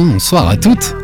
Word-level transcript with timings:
Bonsoir 0.00 0.48
à 0.48 0.56
toutes, 0.56 0.94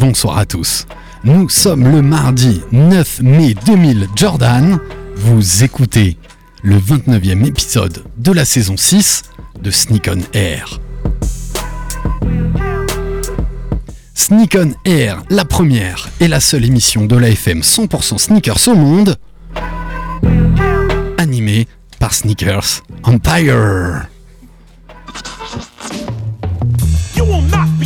bonsoir 0.00 0.38
à 0.38 0.46
tous. 0.46 0.86
Nous 1.22 1.50
sommes 1.50 1.86
le 1.86 2.00
mardi 2.00 2.62
9 2.72 3.20
mai 3.20 3.52
2000 3.52 4.08
Jordan. 4.16 4.78
Vous 5.16 5.64
écoutez 5.64 6.16
le 6.62 6.78
29e 6.78 7.44
épisode 7.44 8.04
de 8.16 8.32
la 8.32 8.46
saison 8.46 8.78
6 8.78 9.24
de 9.60 9.70
Sneak 9.70 10.08
on 10.10 10.20
Air. 10.32 10.80
Sneak 14.14 14.56
on 14.58 14.72
Air, 14.86 15.22
la 15.28 15.44
première 15.44 16.08
et 16.18 16.26
la 16.26 16.40
seule 16.40 16.64
émission 16.64 17.04
de 17.04 17.18
la 17.18 17.28
FM 17.28 17.60
100% 17.60 18.16
sneakers 18.16 18.66
au 18.68 18.74
monde, 18.74 19.16
animée 21.18 21.68
par 21.98 22.14
Sneakers 22.14 22.82
Empire. 23.02 24.08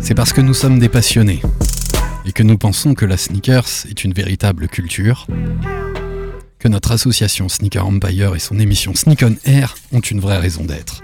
C'est 0.00 0.14
parce 0.14 0.32
que 0.32 0.40
nous 0.40 0.54
sommes 0.54 0.78
des 0.78 0.88
passionnés 0.88 1.42
et 2.24 2.32
que 2.32 2.42
nous 2.42 2.58
pensons 2.58 2.94
que 2.94 3.04
la 3.04 3.16
sneakers 3.16 3.86
est 3.88 4.04
une 4.04 4.12
véritable 4.12 4.68
culture, 4.68 5.26
que 6.58 6.68
notre 6.68 6.92
association 6.92 7.48
Sneaker 7.48 7.86
Empire 7.86 8.34
et 8.34 8.38
son 8.38 8.58
émission 8.58 8.94
Sneak 8.94 9.22
on 9.22 9.36
Air 9.44 9.76
ont 9.92 10.00
une 10.00 10.20
vraie 10.20 10.38
raison 10.38 10.64
d'être. 10.64 11.02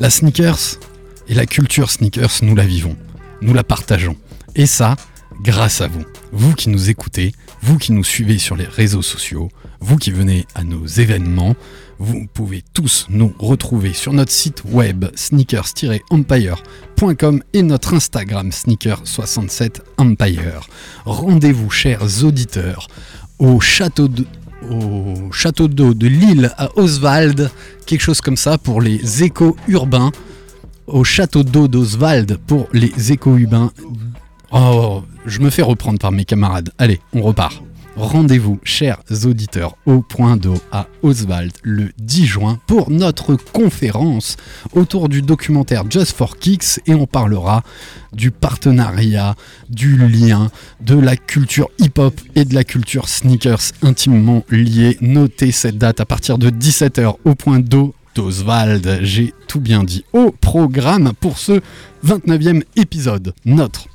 La 0.00 0.10
sneakers 0.10 0.78
et 1.28 1.34
la 1.34 1.46
culture 1.46 1.90
sneakers, 1.90 2.40
nous 2.42 2.54
la 2.54 2.64
vivons, 2.64 2.96
nous 3.40 3.54
la 3.54 3.64
partageons. 3.64 4.16
Et 4.54 4.66
ça, 4.66 4.96
grâce 5.42 5.80
à 5.80 5.88
vous. 5.88 6.04
Vous 6.32 6.54
qui 6.54 6.68
nous 6.68 6.90
écoutez, 6.90 7.32
vous 7.62 7.78
qui 7.78 7.92
nous 7.92 8.04
suivez 8.04 8.38
sur 8.38 8.56
les 8.56 8.66
réseaux 8.66 9.00
sociaux, 9.02 9.48
vous 9.80 9.96
qui 9.96 10.10
venez 10.10 10.46
à 10.54 10.64
nos 10.64 10.84
événements, 10.86 11.56
vous 11.98 12.26
pouvez 12.32 12.62
tous 12.72 13.06
nous 13.08 13.34
retrouver 13.38 13.92
sur 13.92 14.12
notre 14.12 14.30
site 14.32 14.62
web 14.64 15.04
sneakers-empire.com 15.14 17.42
et 17.52 17.62
notre 17.62 17.94
Instagram 17.94 18.50
sneaker67empire. 18.50 20.68
Rendez-vous, 21.04 21.70
chers 21.70 22.24
auditeurs, 22.24 22.88
au 23.38 23.60
château 23.60 24.08
de 24.08 24.26
au 24.70 25.30
château 25.30 25.68
d'eau 25.68 25.92
de 25.92 26.06
Lille 26.06 26.50
à 26.56 26.70
Oswald, 26.78 27.50
quelque 27.84 28.00
chose 28.00 28.22
comme 28.22 28.38
ça 28.38 28.56
pour 28.56 28.80
les 28.80 29.22
échos 29.22 29.56
urbains, 29.68 30.10
au 30.86 31.04
château 31.04 31.42
d'eau 31.42 31.68
d'Oswald 31.68 32.38
pour 32.46 32.70
les 32.72 33.12
échos 33.12 33.36
urbains. 33.36 33.70
Oh, 34.52 35.02
je 35.24 35.40
me 35.40 35.50
fais 35.50 35.62
reprendre 35.62 35.98
par 35.98 36.12
mes 36.12 36.24
camarades. 36.24 36.70
Allez, 36.78 37.00
on 37.12 37.22
repart. 37.22 37.62
Rendez-vous, 37.96 38.58
chers 38.64 39.00
auditeurs, 39.24 39.76
au 39.86 40.02
point 40.02 40.36
d'eau 40.36 40.56
à 40.72 40.88
Oswald 41.02 41.52
le 41.62 41.90
10 41.98 42.26
juin 42.26 42.58
pour 42.66 42.90
notre 42.90 43.36
conférence 43.36 44.36
autour 44.72 45.08
du 45.08 45.22
documentaire 45.22 45.84
Just 45.88 46.16
for 46.16 46.36
Kicks 46.36 46.80
et 46.86 46.94
on 46.94 47.06
parlera 47.06 47.62
du 48.12 48.32
partenariat, 48.32 49.36
du 49.70 49.96
lien, 49.96 50.50
de 50.80 50.98
la 50.98 51.16
culture 51.16 51.68
hip-hop 51.78 52.20
et 52.34 52.44
de 52.44 52.54
la 52.54 52.64
culture 52.64 53.08
sneakers 53.08 53.72
intimement 53.82 54.44
liés. 54.50 54.98
Notez 55.00 55.52
cette 55.52 55.78
date 55.78 56.00
à 56.00 56.04
partir 56.04 56.36
de 56.36 56.50
17h 56.50 57.14
au 57.24 57.36
point 57.36 57.60
d'eau 57.60 57.94
d'Oswald. 58.16 58.98
J'ai 59.02 59.32
tout 59.46 59.60
bien 59.60 59.84
dit 59.84 60.04
au 60.12 60.32
programme 60.32 61.12
pour 61.20 61.38
ce 61.38 61.60
29e 62.04 62.64
épisode. 62.74 63.34
Notre 63.44 63.86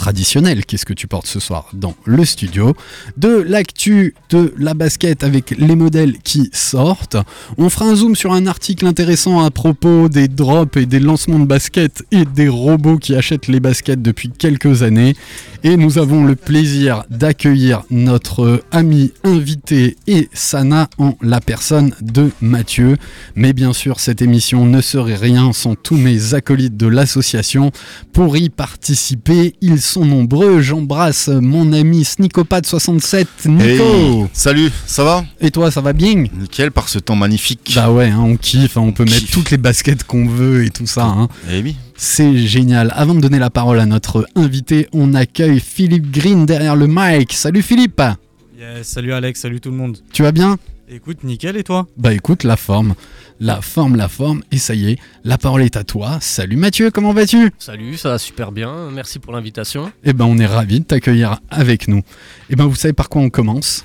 traditionnel. 0.00 0.64
Qu'est-ce 0.64 0.86
que 0.86 0.94
tu 0.94 1.06
portes 1.06 1.26
ce 1.26 1.40
soir 1.40 1.68
dans 1.74 1.94
le 2.06 2.24
studio 2.24 2.74
De 3.18 3.44
l'actu 3.46 4.14
de 4.30 4.54
la 4.56 4.72
basket 4.72 5.22
avec 5.22 5.50
les 5.50 5.76
modèles 5.76 6.16
qui 6.24 6.48
sortent. 6.54 7.18
On 7.58 7.68
fera 7.68 7.84
un 7.84 7.96
zoom 7.96 8.16
sur 8.16 8.32
un 8.32 8.46
article 8.46 8.86
intéressant 8.86 9.44
à 9.44 9.50
propos 9.50 10.08
des 10.08 10.26
drops 10.26 10.78
et 10.78 10.86
des 10.86 11.00
lancements 11.00 11.38
de 11.38 11.44
basket 11.44 12.02
et 12.12 12.24
des 12.24 12.48
robots 12.48 12.96
qui 12.96 13.14
achètent 13.14 13.46
les 13.46 13.60
baskets 13.60 14.00
depuis 14.00 14.30
quelques 14.30 14.82
années. 14.82 15.16
Et 15.64 15.76
nous 15.76 15.98
avons 15.98 16.24
le 16.24 16.34
plaisir 16.34 17.04
d'accueillir 17.10 17.82
notre 17.90 18.62
ami 18.70 19.12
invité 19.24 19.98
et 20.06 20.30
Sana 20.32 20.88
en 20.96 21.14
la 21.20 21.42
personne 21.42 21.92
de 22.00 22.30
Mathieu. 22.40 22.96
Mais 23.34 23.52
bien 23.52 23.74
sûr, 23.74 24.00
cette 24.00 24.22
émission 24.22 24.64
ne 24.64 24.80
serait 24.80 25.16
rien 25.16 25.52
sans 25.52 25.74
tous 25.74 25.96
mes 25.96 26.32
acolytes 26.32 26.78
de 26.78 26.86
l'association. 26.86 27.70
Pour 28.14 28.38
y 28.38 28.48
participer, 28.48 29.56
ils 29.60 29.82
sont 29.90 30.04
nombreux. 30.04 30.60
J'embrasse 30.60 31.28
mon 31.28 31.72
ami 31.72 32.02
Snicopad67, 32.02 33.26
Nico. 33.46 33.62
Hey, 33.64 34.26
salut, 34.32 34.70
ça 34.86 35.04
va? 35.04 35.24
Et 35.40 35.50
toi, 35.50 35.70
ça 35.70 35.80
va 35.80 35.92
bien? 35.92 36.24
Nickel 36.38 36.70
par 36.70 36.88
ce 36.88 36.98
temps 36.98 37.16
magnifique. 37.16 37.72
Bah 37.74 37.90
ouais, 37.90 38.08
hein, 38.08 38.20
on 38.20 38.36
kiffe, 38.36 38.76
hein, 38.76 38.82
on 38.82 38.92
peut 38.92 39.02
On 39.02 39.10
mettre 39.10 39.18
kiffe. 39.20 39.30
toutes 39.32 39.50
les 39.50 39.56
baskets 39.58 40.04
qu'on 40.04 40.26
veut 40.26 40.64
et 40.64 40.70
tout 40.70 40.86
ça. 40.86 41.04
hein. 41.04 41.28
Eh 41.50 41.60
oui. 41.62 41.76
C'est 41.96 42.38
génial. 42.46 42.92
Avant 42.96 43.14
de 43.14 43.20
donner 43.20 43.38
la 43.38 43.50
parole 43.50 43.80
à 43.80 43.86
notre 43.86 44.26
invité, 44.36 44.88
on 44.92 45.14
accueille 45.14 45.60
Philippe 45.60 46.10
Green 46.10 46.46
derrière 46.46 46.76
le 46.76 46.86
mic. 46.88 47.32
Salut 47.32 47.62
Philippe 47.62 48.00
Yes, 48.58 48.86
salut 48.88 49.12
Alex, 49.12 49.40
salut 49.40 49.60
tout 49.60 49.70
le 49.70 49.76
monde. 49.76 49.98
Tu 50.12 50.22
vas 50.22 50.32
bien? 50.32 50.58
Écoute, 50.92 51.22
nickel 51.22 51.56
et 51.56 51.62
toi? 51.62 51.86
Bah 51.96 52.12
écoute, 52.12 52.42
la 52.42 52.56
forme. 52.56 52.96
La 53.38 53.60
forme, 53.60 53.94
la 53.94 54.08
forme. 54.08 54.42
Et 54.50 54.58
ça 54.58 54.74
y 54.74 54.90
est, 54.90 54.98
la 55.22 55.38
parole 55.38 55.62
est 55.62 55.76
à 55.76 55.84
toi. 55.84 56.18
Salut 56.20 56.56
Mathieu, 56.56 56.90
comment 56.90 57.12
vas-tu? 57.12 57.52
Salut, 57.60 57.96
ça 57.96 58.08
va 58.10 58.18
super 58.18 58.50
bien. 58.50 58.90
Merci 58.90 59.20
pour 59.20 59.32
l'invitation. 59.32 59.92
Eh 60.02 60.12
ben 60.12 60.24
on 60.24 60.36
est 60.38 60.46
ravis 60.46 60.80
de 60.80 60.84
t'accueillir 60.84 61.38
avec 61.48 61.86
nous. 61.86 62.02
Eh 62.50 62.56
ben 62.56 62.64
vous 62.64 62.74
savez 62.74 62.92
par 62.92 63.08
quoi 63.08 63.22
on 63.22 63.30
commence? 63.30 63.84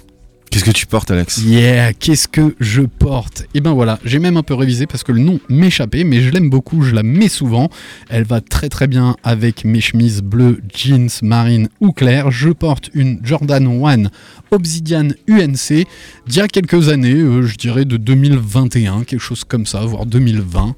Qu'est-ce 0.49 0.63
que 0.63 0.71
tu 0.71 0.85
portes, 0.85 1.11
Alex? 1.11 1.39
Yeah, 1.39 1.93
qu'est-ce 1.93 2.27
que 2.27 2.55
je 2.59 2.83
porte? 2.83 3.45
Et 3.53 3.61
ben 3.61 3.73
voilà, 3.73 3.99
j'ai 4.05 4.19
même 4.19 4.37
un 4.37 4.43
peu 4.43 4.53
révisé 4.53 4.85
parce 4.85 5.03
que 5.03 5.11
le 5.11 5.19
nom 5.19 5.39
m'échappait, 5.49 6.03
mais 6.03 6.21
je 6.21 6.29
l'aime 6.29 6.49
beaucoup, 6.49 6.81
je 6.81 6.95
la 6.95 7.03
mets 7.03 7.27
souvent. 7.27 7.69
Elle 8.09 8.23
va 8.23 8.39
très 8.39 8.69
très 8.69 8.87
bien 8.87 9.17
avec 9.23 9.65
mes 9.65 9.81
chemises 9.81 10.21
bleues, 10.21 10.61
jeans, 10.73 11.09
marine 11.21 11.67
ou 11.81 11.91
clair. 11.91 12.31
Je 12.31 12.49
porte 12.49 12.89
une 12.93 13.19
Jordan 13.23 13.67
1 13.67 14.03
Obsidian 14.51 15.09
UNC 15.27 15.85
d'il 16.27 16.37
y 16.37 16.39
a 16.39 16.47
quelques 16.47 16.89
années, 16.89 17.13
euh, 17.13 17.41
je 17.43 17.57
dirais 17.57 17.85
de 17.85 17.97
2021, 17.97 19.03
quelque 19.03 19.19
chose 19.19 19.43
comme 19.43 19.65
ça, 19.65 19.81
voire 19.81 20.05
2020. 20.05 20.75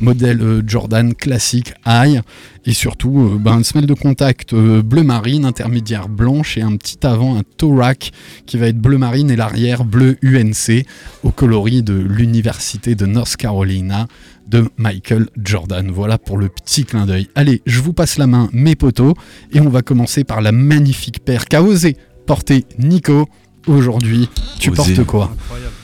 Modèle 0.00 0.40
euh, 0.42 0.62
Jordan 0.66 1.14
classique 1.14 1.74
high 1.86 2.20
et 2.66 2.72
surtout 2.72 3.20
euh, 3.20 3.38
ben, 3.38 3.58
une 3.58 3.64
semelle 3.64 3.86
de 3.86 3.94
contact 3.94 4.52
euh, 4.52 4.82
bleu 4.82 5.02
marine, 5.02 5.44
intermédiaire 5.44 6.08
blanche 6.08 6.56
et 6.56 6.62
un 6.62 6.76
petit 6.76 7.06
avant, 7.06 7.36
un 7.36 7.42
toe 7.56 7.76
rack 7.76 8.12
qui 8.46 8.56
va 8.58 8.68
être 8.68 8.78
bleu 8.78 8.98
marine 8.98 9.30
et 9.30 9.36
l'arrière 9.36 9.84
bleu 9.84 10.16
UNC 10.22 10.84
au 11.22 11.30
coloris 11.30 11.82
de 11.82 11.94
l'université 11.94 12.94
de 12.94 13.06
North 13.06 13.36
Carolina 13.36 14.06
de 14.48 14.68
Michael 14.76 15.28
Jordan. 15.42 15.90
Voilà 15.90 16.18
pour 16.18 16.36
le 16.36 16.48
petit 16.48 16.84
clin 16.84 17.06
d'œil. 17.06 17.28
Allez, 17.34 17.62
je 17.66 17.80
vous 17.80 17.92
passe 17.92 18.18
la 18.18 18.26
main, 18.26 18.48
mes 18.52 18.74
potos, 18.74 19.14
et 19.52 19.60
on 19.60 19.68
va 19.68 19.82
commencer 19.82 20.24
par 20.24 20.40
la 20.40 20.50
magnifique 20.52 21.24
paire 21.24 21.46
qu'a 21.46 21.62
osé 21.62 21.96
porter 22.26 22.64
Nico 22.78 23.28
aujourd'hui. 23.66 24.28
Tu 24.58 24.70
Osé. 24.70 24.76
portes 24.76 25.06
quoi? 25.06 25.30
Incroyable. 25.32 25.74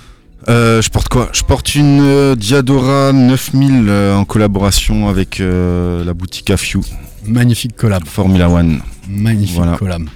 Euh, 0.49 0.81
Je 0.83 0.91
porte 0.91 1.09
quoi? 1.09 1.29
Je 1.33 1.43
porte 1.43 1.75
une 1.75 2.01
euh, 2.01 2.35
Diadora 2.37 3.13
9000 3.13 3.87
euh, 3.89 4.15
en 4.17 4.25
collaboration 4.25 5.09
avec 5.09 5.39
la 5.41 6.15
boutique 6.15 6.51
AFU 6.51 6.79
Magnifique 7.27 7.75
collab. 7.77 8.05
Formula 8.07 8.49
One. 8.49 8.81
Magnifique 9.09 9.57
Voilà. 9.57 9.77
collab. 9.77 10.09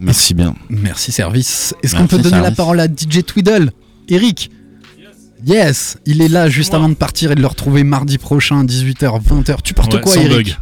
Merci 0.00 0.34
bien. 0.34 0.54
Merci 0.68 1.12
service. 1.12 1.74
Est-ce 1.82 1.96
qu'on 1.96 2.06
peut 2.06 2.18
donner 2.18 2.40
la 2.40 2.50
parole 2.50 2.80
à 2.80 2.86
DJ 2.86 3.22
Twiddle? 3.26 3.70
Eric? 4.08 4.50
Yes, 5.46 5.96
il 6.06 6.20
est 6.22 6.28
là 6.28 6.48
juste 6.48 6.74
avant 6.74 6.88
de 6.88 6.94
partir 6.94 7.30
et 7.32 7.34
de 7.34 7.40
le 7.40 7.46
retrouver 7.46 7.82
mardi 7.84 8.18
prochain, 8.18 8.64
18h, 8.64 9.22
20h. 9.22 9.56
Tu 9.62 9.74
portes 9.74 9.94
Ouais, 9.94 10.00
quoi, 10.00 10.14
sans 10.14 10.20
Eric 10.20 10.46
bug. 10.48 10.56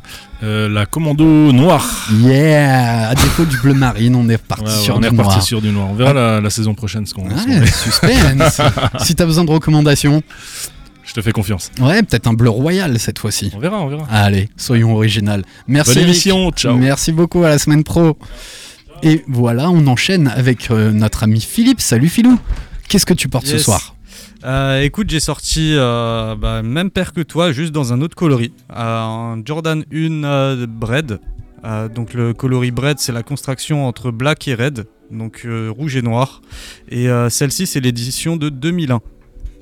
Euh, 0.45 0.69
la 0.69 0.87
commando 0.87 1.25
noire. 1.53 2.09
Yeah 2.21 3.09
À 3.09 3.15
défaut 3.17 3.45
du 3.45 3.57
bleu 3.59 3.75
marine, 3.75 4.15
on 4.15 4.29
est 4.29 4.37
reparti 4.37 4.65
Ouais, 4.65 4.71
ouais, 4.71 4.83
sur 4.85 4.97
on 4.97 5.01
du 5.01 5.07
est 5.07 5.11
reparti 5.11 5.31
noir. 5.35 5.43
sur 5.43 5.61
du 5.61 5.71
noir. 5.71 5.89
On 5.91 5.95
verra 5.95 6.13
la, 6.13 6.41
la 6.41 6.51
saison 6.51 6.75
prochaine 6.75 7.07
ce 7.07 7.15
qu'on. 7.15 7.29
Ouais, 7.29 7.67
fait. 7.67 7.91
suspense 7.91 8.61
Si 9.05 9.15
t'as 9.17 9.27
besoin 9.27 9.45
de 9.45 9.51
recommandations, 9.51 10.23
Je 11.05 11.13
te 11.13 11.21
fais 11.23 11.33
confiance. 11.33 11.71
ouais, 11.81 12.05
peut-être 12.05 12.29
un 12.29 12.35
bleu 12.35 12.51
royal 12.51 13.01
cette 13.01 13.19
fois-ci. 13.19 13.51
On 13.57 13.59
verra, 13.59 13.81
on 13.81 13.89
verra. 13.89 14.05
Allez, 14.11 14.49
soyons 14.57 14.95
original. 14.95 15.43
Merci 15.67 15.95
Bonne 15.95 16.03
Eric. 16.05 16.11
émission, 16.13 16.51
ciao. 16.53 16.77
Merci 16.77 17.11
beaucoup, 17.11 17.43
à 17.43 17.49
la 17.49 17.59
semaine 17.59 17.83
pro. 17.83 18.17
Et 19.03 19.25
voilà, 19.27 19.71
on 19.71 19.87
enchaîne 19.89 20.29
avec 20.29 20.71
euh, 20.71 20.93
notre 20.93 21.25
ami 21.25 21.41
Philippe. 21.41 21.81
Salut 21.81 22.09
Philou 22.09 22.39
Qu'est-ce 22.89 23.07
que 23.07 23.15
tu 23.15 23.29
portes 23.29 23.47
ce 23.47 23.59
soir? 23.59 23.95
Euh, 24.45 24.83
écoute, 24.83 25.11
j'ai 25.11 25.21
sorti 25.21 25.73
euh, 25.75 26.35
bah, 26.37 26.63
même 26.63 26.91
paire 26.91 27.13
que 27.13 27.21
toi, 27.21 27.53
juste 27.53 27.73
dans 27.73 27.93
un 27.93 28.01
autre 28.01 28.15
coloris. 28.15 28.53
Euh, 28.71 28.75
un 28.77 29.43
Jordan 29.45 29.85
1 29.93 30.25
euh, 30.25 30.67
Bread. 30.69 31.21
Donc 31.95 32.15
le 32.15 32.33
coloris 32.33 32.71
Bread, 32.71 32.99
c'est 33.01 33.13
la 33.13 33.23
construction 33.25 33.87
entre 33.87 34.11
black 34.13 34.47
et 34.47 34.55
red, 34.55 34.87
donc 35.11 35.45
rouge 35.71 35.97
et 35.97 36.03
noir. 36.03 36.41
Et 36.89 37.09
celle-ci, 37.29 37.67
c'est 37.67 37.81
l'édition 37.81 38.37
de 38.37 38.49
2001. 38.49 39.01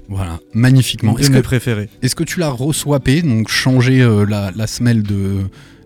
Voilà, 0.08 0.38
magnifiquement. 0.52 1.18
Est-ce 1.18 1.30
que, 1.30 1.96
est-ce 2.02 2.14
que 2.14 2.22
tu 2.22 2.38
l'as 2.38 2.50
reswappé, 2.50 3.22
donc 3.22 3.48
changé 3.48 4.06
la, 4.28 4.52
la 4.54 4.66
semelle 4.66 5.02
de. 5.02 5.38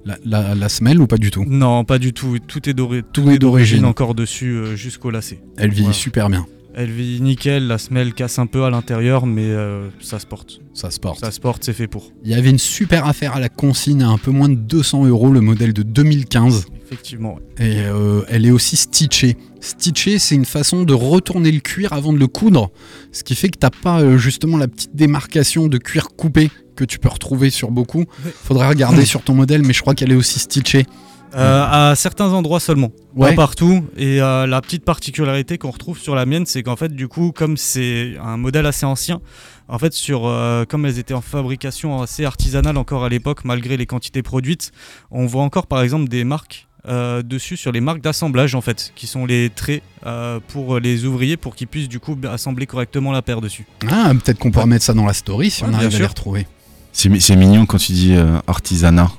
La, 0.05 0.17
la, 0.25 0.55
la 0.55 0.69
semelle 0.69 1.01
ou 1.01 1.07
pas 1.07 1.19
du 1.19 1.31
tout? 1.31 1.45
Non, 1.47 1.85
pas 1.85 1.99
du 1.99 2.13
tout. 2.13 2.39
Tout 2.47 2.69
est 2.69 2.75
doré. 2.75 3.03
Tout 3.03 3.21
est 3.31 3.39
d'origine. 3.39 3.39
d'origine 3.39 3.85
encore 3.85 4.15
dessus 4.15 4.55
euh, 4.57 4.75
jusqu'au 4.75 5.11
lacet. 5.11 5.41
Elle 5.59 5.71
vit 5.71 5.83
Voilà. 5.83 5.93
super 5.95 6.29
bien. 6.31 6.47
Elle 6.75 6.91
vit 6.91 7.21
nickel, 7.21 7.67
la 7.67 7.79
semelle 7.79 8.15
casse 8.15 8.39
un 8.39 8.47
peu 8.47 8.65
à 8.65 8.71
l'intérieur, 8.71 9.27
mais 9.27 9.47
euh, 9.47 9.89
ça 10.01 10.19
se 10.19 10.27
porte. 10.27 10.61
Ça 10.73 10.91
se 10.91 11.01
porte. 11.01 11.19
Ça 11.21 11.31
se 11.31 11.41
porte, 11.41 11.65
c'est 11.65 11.73
fait 11.73 11.89
pour. 11.89 12.13
Il 12.25 12.31
y 12.31 12.35
avait 12.35 12.51
une 12.51 12.59
super 12.59 13.07
affaire 13.07 13.35
à 13.35 13.41
la 13.41 13.49
consigne 13.49 14.03
à 14.03 14.09
un 14.09 14.19
peu 14.19 14.31
moins 14.31 14.49
de 14.49 14.55
200 14.55 15.07
euros, 15.07 15.33
le 15.33 15.41
modèle 15.41 15.73
de 15.73 15.83
2015. 15.83 16.67
Effectivement. 16.87 17.35
ouais. 17.35 17.67
Et 17.67 17.81
euh, 17.81 18.23
elle 18.29 18.47
est 18.47 18.51
aussi 18.51 18.77
stitchée. 18.77 19.37
Stitcher, 19.61 20.19
c'est 20.19 20.37
une 20.37 20.45
façon 20.45 20.85
de 20.85 20.95
retourner 20.95 21.51
le 21.51 21.61
cuir 21.61 21.93
avant 21.93 22.13
de 22.13 22.19
le 22.19 22.27
coudre. 22.29 22.71
Ce 23.13 23.25
qui 23.25 23.35
fait 23.35 23.49
que 23.49 23.59
t'as 23.59 23.71
pas 23.71 24.01
euh, 24.01 24.17
justement 24.17 24.57
la 24.57 24.69
petite 24.69 24.95
démarcation 24.95 25.67
de 25.67 25.77
cuir 25.79 26.09
coupé 26.17 26.51
que 26.77 26.85
tu 26.85 26.99
peux 26.99 27.09
retrouver 27.09 27.51
sur 27.51 27.71
beaucoup. 27.71 28.05
Faudrait 28.45 28.69
regarder 28.69 29.05
sur 29.05 29.23
ton 29.23 29.35
modèle, 29.35 29.63
mais 29.63 29.73
je 29.73 29.83
crois 29.83 29.95
qu'elle 29.95 30.13
est 30.13 30.17
aussi 30.17 30.39
stitchée. 30.39 30.87
Euh, 31.35 31.91
à 31.91 31.95
certains 31.95 32.33
endroits 32.33 32.59
seulement, 32.59 32.91
Ouais. 33.15 33.31
pas 33.31 33.37
partout. 33.37 33.85
Et 33.97 34.21
euh, 34.21 34.47
la 34.49 34.61
petite 34.61 34.85
particularité 34.85 35.59
qu'on 35.59 35.71
retrouve 35.71 35.97
sur 35.99 36.15
la 36.17 36.27
mienne, 36.27 36.45
c'est 36.45 36.63
qu'en 36.65 36.75
fait, 36.77 36.93
du 36.95 37.07
coup, 37.07 37.31
comme 37.33 37.57
c'est 37.57 38.15
un 38.21 38.37
modèle 38.37 38.67
assez 38.67 38.85
ancien, 38.85 39.21
en 39.69 39.79
fait, 39.79 39.93
sur, 39.93 40.27
euh, 40.27 40.65
comme 40.65 40.87
elles 40.87 40.99
étaient 40.99 41.15
en 41.15 41.21
fabrication 41.21 42.03
assez 42.03 42.25
artisanale 42.25 42.77
encore 42.77 43.05
à 43.05 43.09
l'époque, 43.09 43.45
malgré 43.45 43.77
les 43.77 43.87
quantités 43.87 44.23
produites, 44.23 44.73
on 45.13 45.27
voit 45.27 45.43
encore 45.45 45.69
par 45.69 45.83
exemple 45.83 46.09
des 46.09 46.25
marques 46.25 46.67
euh, 46.89 47.23
dessus 47.23 47.57
sur 47.57 47.71
les 47.71 47.81
marques 47.81 48.01
d'assemblage 48.01 48.55
en 48.57 48.61
fait, 48.63 48.93
qui 48.97 49.07
sont 49.07 49.25
les 49.27 49.51
traits 49.51 49.83
euh, 50.07 50.41
pour 50.49 50.81
les 50.81 51.05
ouvriers 51.05 51.37
pour 51.37 51.55
qu'ils 51.55 51.69
puissent 51.69 51.91
du 51.91 52.01
coup 52.01 52.17
assembler 52.29 52.67
correctement 52.67 53.13
la 53.13 53.23
paire 53.23 53.41
dessus. 53.41 53.67
Ah, 53.89 54.11
peut-être 54.15 54.39
qu'on 54.39 54.51
peut 54.51 54.61
remettre 54.61 54.85
ça 54.85 54.95
dans 54.95 55.05
la 55.07 55.13
story 55.13 55.51
si 55.51 55.63
Ouais, 55.63 55.69
on 55.69 55.71
bien 55.73 55.81
arrive 55.81 55.95
à 55.95 55.99
les 56.01 56.07
retrouver. 56.07 56.47
C'est 56.93 57.09
mi- 57.09 57.21
c'est 57.21 57.37
mignon 57.37 57.67
quand 57.67 57.79
tu 57.79 57.93
dis 57.93 58.15
euh, 58.15 58.39
artisanat. 58.49 59.13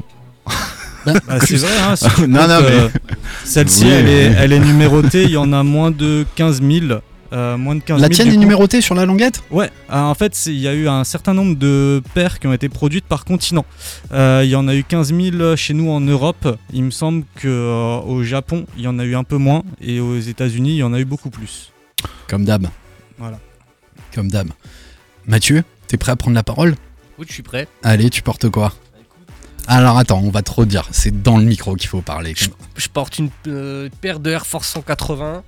Bah, 1.06 1.13
c'est 1.39 1.56
vrai, 1.57 1.71
hein, 1.81 1.95
si 1.95 2.06
tu 2.15 2.27
Non, 2.27 2.39
comptes, 2.39 2.50
non, 2.50 2.62
mais- 2.62 2.69
euh, 2.71 2.89
celle-ci, 3.44 3.86
Oui, 3.86 3.89
elle, 3.92 4.07
est, 4.07 4.30
mais- 4.30 4.36
elle 4.39 4.53
est 4.53 4.59
numérotée, 4.59 5.24
il 5.24 5.31
y 5.31 5.38
en 5.38 5.51
a 5.53 5.63
moins 5.63 5.92
de 5.92 6.25
15 6.36 6.62
000. 6.62 7.00
euh, 7.33 7.56
moins 7.57 7.75
de 7.75 7.80
15 7.80 8.01
La 8.01 8.07
000, 8.07 8.13
tienne 8.15 8.27
du 8.27 8.33
est 8.33 8.36
coup. 8.36 8.42
numérotée 8.42 8.81
sur 8.81 8.94
la 8.94 9.06
languette? 9.06 9.42
Ouais, 9.51 9.69
euh, 9.89 9.95
en 10.01 10.13
fait, 10.15 10.36
c'est- 10.36 10.51
il 10.53 10.59
y 10.59 10.68
a 10.68 10.74
eu 10.74 10.89
un 10.89 11.06
certain 11.06 11.33
nombre 11.33 11.56
de 11.56 12.03
paires 12.13 12.39
qui 12.39 12.48
ont 12.48 12.51
été 12.53 12.68
produites 12.68 13.06
par 13.06 13.24
continent. 13.24 13.65
Euh, 14.12 14.42
Il 14.44 14.50
y 14.50 14.56
en 14.57 14.68
a 14.68 14.75
eu 14.75 14.83
15 14.83 15.13
000 15.13 15.56
chez 15.56 15.74
nous 15.74 15.89
en 15.89 16.01
Europe. 16.01 16.57
Il 16.74 16.83
me 16.83 16.92
semble 16.92 17.24
qu'au 17.42 18.21
Japon, 18.24 18.65
il 18.75 18.83
y 18.83 18.88
en 18.89 19.00
a 19.00 19.06
eu 19.06 19.15
un 19.15 19.24
peu 19.24 19.38
moins. 19.38 19.63
Et 19.80 20.01
aux 20.01 20.19
États-Unis, 20.19 20.71
il 20.71 20.77
y 20.80 20.83
en 20.83 20.92
a 20.94 21.00
eu 21.00 21.06
beaucoup 21.06 21.30
plus. 21.30 21.71
Comme 22.27 22.44
d'hab. 22.44 22.68
Voilà. 23.18 23.39
Comme 24.13 24.30
d'hab. 24.30 24.50
Mathieu, 25.25 25.63
t'es 25.88 25.95
prêt 25.95 26.12
à 26.12 26.15
prendre 26.18 26.36
la 26.36 26.44
parole? 26.44 26.75
Écoute, 27.15 27.27
je 27.30 27.33
suis 27.33 27.44
prêt. 27.44 27.68
Allez, 27.81 28.09
tu 28.09 28.21
portes 28.24 28.50
quoi? 28.50 28.74
Alors 29.67 29.97
attends, 29.97 30.21
on 30.23 30.29
va 30.31 30.41
trop 30.41 30.65
dire. 30.65 30.87
C'est 30.91 31.21
dans 31.21 31.37
le 31.37 31.43
micro 31.45 31.75
qu'il 31.75 31.89
faut 31.89 32.01
parler. 32.01 32.33
Je, 32.37 32.49
je 32.75 32.87
porte 32.89 33.19
une 33.19 33.29
euh, 33.47 33.89
paire 34.01 34.19
de 34.19 34.29
Air 34.31 34.45
Force 34.45 34.67
180, 34.69 35.43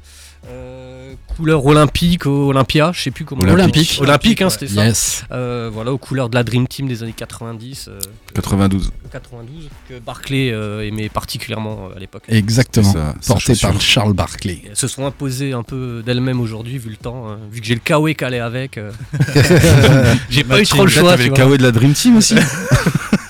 euh, 0.49 1.13
couleur 1.35 1.65
olympique, 1.65 2.25
Olympia, 2.25 2.91
je 2.93 3.01
sais 3.01 3.11
plus 3.11 3.25
comment. 3.25 3.41
Olympique. 3.43 3.97
Olympique, 4.01 4.41
hein, 4.41 4.49
c'était 4.49 4.67
ça. 4.67 4.85
Yes. 4.85 5.23
Euh, 5.31 5.69
voilà, 5.73 5.91
aux 5.93 5.97
couleurs 5.97 6.29
de 6.29 6.35
la 6.35 6.43
Dream 6.43 6.67
Team 6.67 6.87
des 6.87 7.01
années 7.03 7.13
90. 7.13 7.87
euh, 7.87 7.99
92. 8.35 8.91
92, 9.11 9.69
que 9.87 9.99
Barclay 9.99 10.51
euh, 10.51 10.85
aimait 10.87 11.07
particulièrement 11.09 11.87
euh, 11.91 11.95
à 11.95 11.99
l'époque. 11.99 12.23
Exactement. 12.27 12.93
Sa 13.21 13.33
Porté 13.33 13.53
par. 13.55 13.79
Charles 13.79 14.13
Barclay. 14.13 14.53
Et 14.53 14.67
elles 14.71 14.75
se 14.75 14.87
sont 14.87 15.05
imposées 15.05 15.53
un 15.53 15.63
peu 15.63 16.01
d'elles-mêmes 16.05 16.41
aujourd'hui, 16.41 16.77
vu 16.77 16.89
le 16.89 16.97
temps, 16.97 17.29
hein, 17.29 17.37
vu 17.51 17.61
que 17.61 17.65
j'ai 17.67 17.75
le 17.75 17.81
Kawe 17.81 18.13
calé 18.13 18.39
avec. 18.39 18.77
euh, 18.77 18.91
j'ai 20.29 20.43
pas 20.43 20.59
eu 20.61 20.65
trop 20.65 20.83
le 20.85 20.91
choix. 20.91 21.11
t'avais 21.11 21.27
le. 21.29 21.33
KO 21.33 21.57
de 21.57 21.63
la 21.63 21.71
Dream 21.71 21.93
Team 21.93 22.17
aussi 22.17 22.35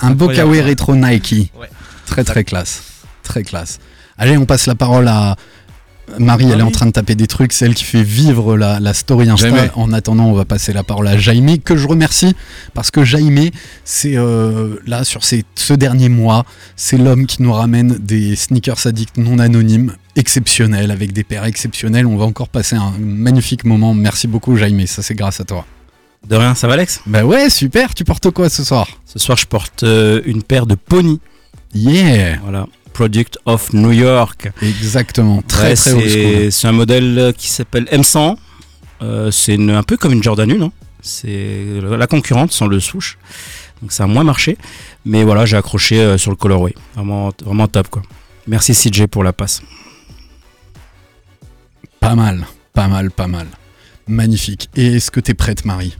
Un 0.00 0.10
beau 0.10 0.24
incroyable, 0.24 0.34
kawaii 0.34 0.60
ça. 0.60 0.64
rétro 0.66 0.94
Nike. 0.96 1.52
Ouais. 1.58 1.68
Très 2.06 2.24
très 2.24 2.44
classe. 2.44 2.82
Très 3.22 3.42
classe. 3.42 3.78
Allez, 4.18 4.36
on 4.36 4.44
passe 4.44 4.66
la 4.66 4.74
parole 4.74 5.08
à 5.08 5.36
Marie. 6.18 6.50
Elle 6.50 6.60
est 6.60 6.62
en 6.62 6.70
train 6.70 6.86
de 6.86 6.90
taper 6.90 7.14
des 7.14 7.26
trucs. 7.26 7.52
C'est 7.52 7.64
elle 7.66 7.74
qui 7.74 7.84
fait 7.84 8.02
vivre 8.02 8.56
la, 8.56 8.80
la 8.80 8.92
story 8.92 9.28
Insta. 9.28 9.48
En 9.76 9.92
attendant, 9.92 10.26
on 10.26 10.32
va 10.32 10.44
passer 10.44 10.72
la 10.72 10.82
parole 10.82 11.08
à 11.08 11.16
Jaime, 11.16 11.58
que 11.58 11.76
je 11.76 11.86
remercie 11.86 12.34
parce 12.74 12.90
que 12.90 13.04
Jaime, 13.04 13.50
c'est 13.84 14.16
euh, 14.16 14.76
là 14.86 15.04
sur 15.04 15.24
ces, 15.24 15.44
ce 15.54 15.74
dernier 15.74 16.08
mois, 16.08 16.44
c'est 16.76 16.98
l'homme 16.98 17.26
qui 17.26 17.42
nous 17.42 17.52
ramène 17.52 17.98
des 17.98 18.36
sneakers 18.36 18.86
addicts 18.86 19.16
non 19.16 19.38
anonymes 19.38 19.94
exceptionnels 20.16 20.90
avec 20.90 21.12
des 21.12 21.24
paires 21.24 21.44
exceptionnelles. 21.44 22.06
On 22.06 22.16
va 22.16 22.24
encore 22.24 22.48
passer 22.48 22.76
un 22.76 22.92
magnifique 22.98 23.64
moment. 23.64 23.94
Merci 23.94 24.28
beaucoup, 24.28 24.56
Jaime. 24.56 24.86
Ça, 24.86 25.02
c'est 25.02 25.14
grâce 25.14 25.40
à 25.40 25.44
toi. 25.44 25.64
De 26.28 26.36
rien, 26.36 26.54
ça 26.54 26.66
va 26.68 26.74
Alex? 26.74 27.00
Bah 27.06 27.24
ouais, 27.24 27.50
super. 27.50 27.94
Tu 27.94 28.04
portes 28.04 28.30
quoi 28.30 28.48
ce 28.48 28.64
soir? 28.64 28.86
Ce 29.04 29.18
soir, 29.18 29.36
je 29.36 29.46
porte 29.46 29.82
euh, 29.82 30.20
une 30.24 30.42
paire 30.42 30.66
de 30.66 30.74
pony. 30.74 31.20
Yeah. 31.74 32.38
Voilà. 32.42 32.66
Product 32.92 33.38
of 33.46 33.72
New 33.72 33.90
York. 33.92 34.50
Exactement. 34.62 35.42
Très 35.42 35.70
Ouais, 35.70 35.74
très 35.74 36.50
c'est 36.50 36.68
un 36.68 36.72
modèle 36.72 37.32
qui 37.36 37.48
s'appelle 37.48 37.84
M100. 37.90 38.36
Euh, 39.02 39.30
c'est 39.30 39.58
un 39.58 39.82
peu 39.82 39.96
comme 39.96 40.12
une 40.12 40.22
Jordan 40.22 40.50
1. 40.50 40.62
hein. 40.62 40.72
C'est 41.00 41.80
la 41.82 42.06
concurrente 42.06 42.52
sans 42.52 42.66
le 42.66 42.78
souche. 42.78 43.18
Donc 43.80 43.90
ça 43.92 44.04
a 44.04 44.06
moins 44.06 44.22
marché. 44.24 44.56
Mais 45.04 45.24
voilà, 45.24 45.44
j'ai 45.46 45.56
accroché 45.56 46.00
euh, 46.00 46.18
sur 46.18 46.30
le 46.30 46.36
colorway. 46.36 46.74
Vraiment, 46.94 47.32
vraiment 47.44 47.66
top 47.66 47.88
quoi. 47.88 48.02
Merci 48.46 48.74
CJ 48.74 49.06
pour 49.06 49.24
la 49.24 49.32
passe. 49.32 49.62
Pas 51.98 52.14
mal, 52.14 52.46
pas 52.72 52.88
mal, 52.88 53.10
pas 53.10 53.26
mal. 53.26 53.46
Magnifique. 54.06 54.68
Et 54.76 54.96
est-ce 54.96 55.10
que 55.10 55.20
t'es 55.20 55.34
prête, 55.34 55.64
Marie? 55.64 55.96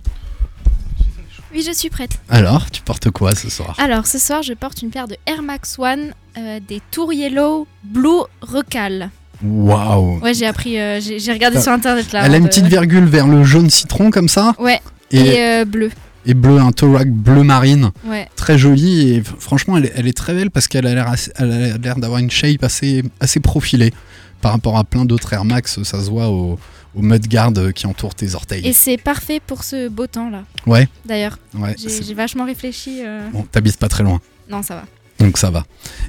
Oui, 1.54 1.62
je 1.66 1.72
suis 1.72 1.90
prête. 1.90 2.12
Alors, 2.30 2.70
tu 2.70 2.80
portes 2.82 3.10
quoi 3.10 3.34
ce 3.34 3.50
soir? 3.50 3.76
Alors, 3.78 4.06
ce 4.06 4.18
soir, 4.18 4.42
je 4.42 4.54
porte 4.54 4.80
une 4.82 4.90
paire 4.90 5.06
de 5.06 5.16
Air 5.26 5.42
Max 5.42 5.78
One 5.78 6.14
euh, 6.38 6.60
des 6.66 6.80
Tour 6.90 7.12
Yellow 7.12 7.66
Blue 7.84 8.22
Recal. 8.40 9.10
Waouh 9.44 10.20
Ouais, 10.20 10.32
j'ai 10.34 10.46
appris, 10.46 10.78
euh, 10.80 11.00
j'ai 11.00 11.32
regardé 11.32 11.60
sur 11.60 11.72
internet 11.72 12.10
là. 12.12 12.22
Elle 12.24 12.32
a 12.34 12.36
une 12.38 12.44
de- 12.44 12.48
petite 12.48 12.66
virgule 12.66 13.04
vers 13.04 13.26
le 13.26 13.44
jaune 13.44 13.68
citron 13.68 14.10
comme 14.10 14.28
ça? 14.28 14.54
Ouais, 14.58 14.80
et, 15.10 15.18
et, 15.18 15.42
euh, 15.44 15.64
bleu. 15.66 15.90
et 16.24 16.32
bleu, 16.32 16.58
un 16.58 16.70
Torak 16.72 17.10
bleu 17.10 17.42
marine. 17.42 17.90
Ouais. 18.06 18.28
Très 18.36 18.56
jolie 18.56 19.10
et 19.16 19.22
franchement, 19.38 19.76
elle 19.76 19.86
est, 19.86 19.92
elle 19.96 20.06
est 20.06 20.16
très 20.16 20.32
belle 20.32 20.50
parce 20.50 20.68
qu'elle 20.68 20.86
a 20.86 20.94
l'air 20.94 21.08
assez- 21.08 21.32
elle 21.36 21.50
a 21.52 21.76
l'air 21.76 21.96
d'avoir 21.96 22.20
une 22.20 22.30
shape 22.30 22.62
assez, 22.62 23.02
assez 23.20 23.40
profilée 23.40 23.92
par 24.40 24.52
rapport 24.52 24.78
à 24.78 24.84
plein 24.84 25.04
d'autres 25.04 25.32
Air 25.34 25.44
Max. 25.44 25.82
Ça 25.82 26.02
se 26.02 26.08
voit 26.08 26.28
au, 26.28 26.58
au 26.94 27.02
mudguard 27.02 27.52
qui 27.74 27.86
entoure 27.86 28.14
tes 28.14 28.34
orteils. 28.34 28.66
Et 28.66 28.72
c'est 28.72 28.96
parfait 28.96 29.40
pour 29.46 29.64
ce 29.64 29.88
beau 29.88 30.06
temps 30.06 30.30
là. 30.30 30.44
Ouais, 30.66 30.88
D'ailleurs, 31.04 31.38
ouais. 31.54 31.74
j'ai 31.78 32.14
vachement 32.14 32.44
réfléchi. 32.44 33.00
euh, 33.04 33.28
Bon, 33.30 33.42
t'habites 33.50 33.76
pas 33.78 33.88
très 33.88 34.02
loin. 34.04 34.20
Non, 34.50 34.62
ça 34.62 34.74
va. 34.76 34.84
Donc 35.22 35.38
ça 35.38 35.50
va. 35.50 35.64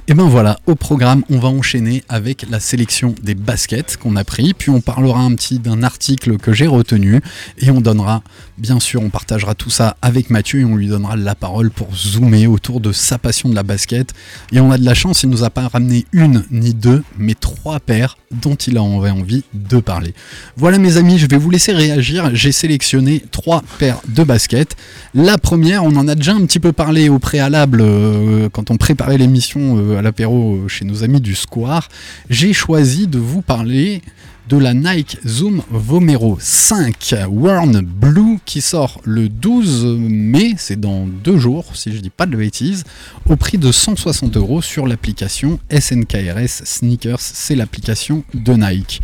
Et 0.08 0.14
ben 0.14 0.24
voilà, 0.24 0.58
au 0.66 0.74
programme, 0.74 1.22
on 1.30 1.38
va 1.38 1.48
enchaîner 1.48 2.02
avec 2.08 2.46
la 2.50 2.58
sélection 2.58 3.14
des 3.22 3.36
baskets 3.36 3.96
qu'on 3.96 4.16
a 4.16 4.24
pris, 4.24 4.52
puis 4.52 4.70
on 4.70 4.80
parlera 4.80 5.20
un 5.20 5.34
petit 5.36 5.60
d'un 5.60 5.84
article 5.84 6.36
que 6.36 6.52
j'ai 6.52 6.66
retenu, 6.66 7.20
et 7.58 7.70
on 7.70 7.80
donnera, 7.80 8.22
bien 8.58 8.80
sûr, 8.80 9.02
on 9.02 9.10
partagera 9.10 9.54
tout 9.54 9.70
ça 9.70 9.96
avec 10.02 10.30
Mathieu 10.30 10.60
et 10.60 10.64
on 10.64 10.74
lui 10.74 10.88
donnera 10.88 11.14
la 11.14 11.36
parole 11.36 11.70
pour 11.70 11.94
zoomer 11.94 12.48
autour 12.48 12.80
de 12.80 12.90
sa 12.90 13.18
passion 13.18 13.48
de 13.48 13.54
la 13.54 13.62
basket. 13.62 14.12
Et 14.50 14.58
on 14.58 14.72
a 14.72 14.78
de 14.78 14.84
la 14.84 14.94
chance, 14.94 15.22
il 15.22 15.30
nous 15.30 15.44
a 15.44 15.50
pas 15.50 15.68
ramené 15.68 16.06
une 16.12 16.44
ni 16.50 16.74
deux, 16.74 17.04
mais 17.16 17.34
trois 17.34 17.78
paires 17.78 18.18
dont 18.32 18.56
il 18.56 18.76
a 18.76 18.82
envie 18.82 19.44
de 19.54 19.78
parler. 19.78 20.12
Voilà 20.56 20.78
mes 20.78 20.96
amis, 20.96 21.18
je 21.18 21.26
vais 21.26 21.36
vous 21.36 21.50
laisser 21.50 21.72
réagir. 21.72 22.30
J'ai 22.34 22.52
sélectionné 22.52 23.22
trois 23.30 23.62
paires 23.78 24.00
de 24.08 24.24
baskets. 24.24 24.76
La 25.14 25.38
première, 25.38 25.84
on 25.84 25.94
en 25.96 26.08
a 26.08 26.14
déjà 26.16 26.32
un 26.32 26.44
petit 26.44 26.58
peu 26.58 26.72
parlé 26.72 27.08
au 27.08 27.20
préalable 27.20 27.80
euh, 27.80 28.48
quand 28.50 28.70
on 28.70 28.76
prépare 28.76 29.03
l'émission 29.12 29.78
euh, 29.78 29.98
à 29.98 30.02
l'apéro 30.02 30.56
euh, 30.56 30.68
chez 30.68 30.84
nos 30.84 31.04
amis 31.04 31.20
du 31.20 31.34
Square, 31.34 31.88
j'ai 32.30 32.52
choisi 32.52 33.06
de 33.06 33.18
vous 33.18 33.42
parler 33.42 34.02
de 34.48 34.58
la 34.58 34.74
Nike 34.74 35.18
Zoom 35.26 35.62
Vomero 35.70 36.36
5 36.38 37.14
Warn 37.30 37.80
Blue 37.80 38.38
qui 38.44 38.60
sort 38.60 39.00
le 39.04 39.30
12 39.30 39.96
mai, 39.98 40.54
c'est 40.58 40.78
dans 40.78 41.06
deux 41.06 41.38
jours 41.38 41.74
si 41.74 41.92
je 41.92 42.00
dis 42.00 42.10
pas 42.10 42.26
de 42.26 42.36
bêtises, 42.36 42.84
au 43.26 43.36
prix 43.36 43.56
de 43.56 43.72
160 43.72 44.36
euros 44.36 44.60
sur 44.60 44.86
l'application 44.86 45.58
SNKRS 45.70 46.64
Sneakers, 46.64 47.20
c'est 47.20 47.54
l'application 47.54 48.22
de 48.34 48.52
Nike. 48.52 49.00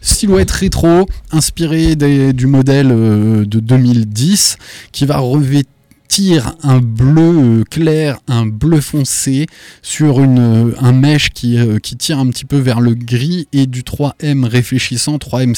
Silhouette 0.00 0.52
rétro, 0.52 1.08
inspirée 1.32 1.96
du 1.96 2.46
modèle 2.46 2.92
euh, 2.92 3.44
de 3.44 3.58
2010, 3.58 4.58
qui 4.92 5.06
va 5.06 5.18
revêtir 5.18 5.73
un 6.62 6.78
bleu 6.78 7.60
euh, 7.60 7.64
clair, 7.64 8.18
un 8.28 8.46
bleu 8.46 8.80
foncé 8.80 9.46
sur 9.82 10.20
une, 10.20 10.38
euh, 10.38 10.74
un 10.80 10.92
mesh 10.92 11.30
qui, 11.30 11.58
euh, 11.58 11.78
qui 11.78 11.96
tire 11.96 12.18
un 12.18 12.28
petit 12.28 12.44
peu 12.44 12.58
vers 12.58 12.80
le 12.80 12.94
gris 12.94 13.48
et 13.52 13.66
du 13.66 13.82
3M 13.82 14.44
réfléchissant. 14.44 15.16
3M 15.16 15.54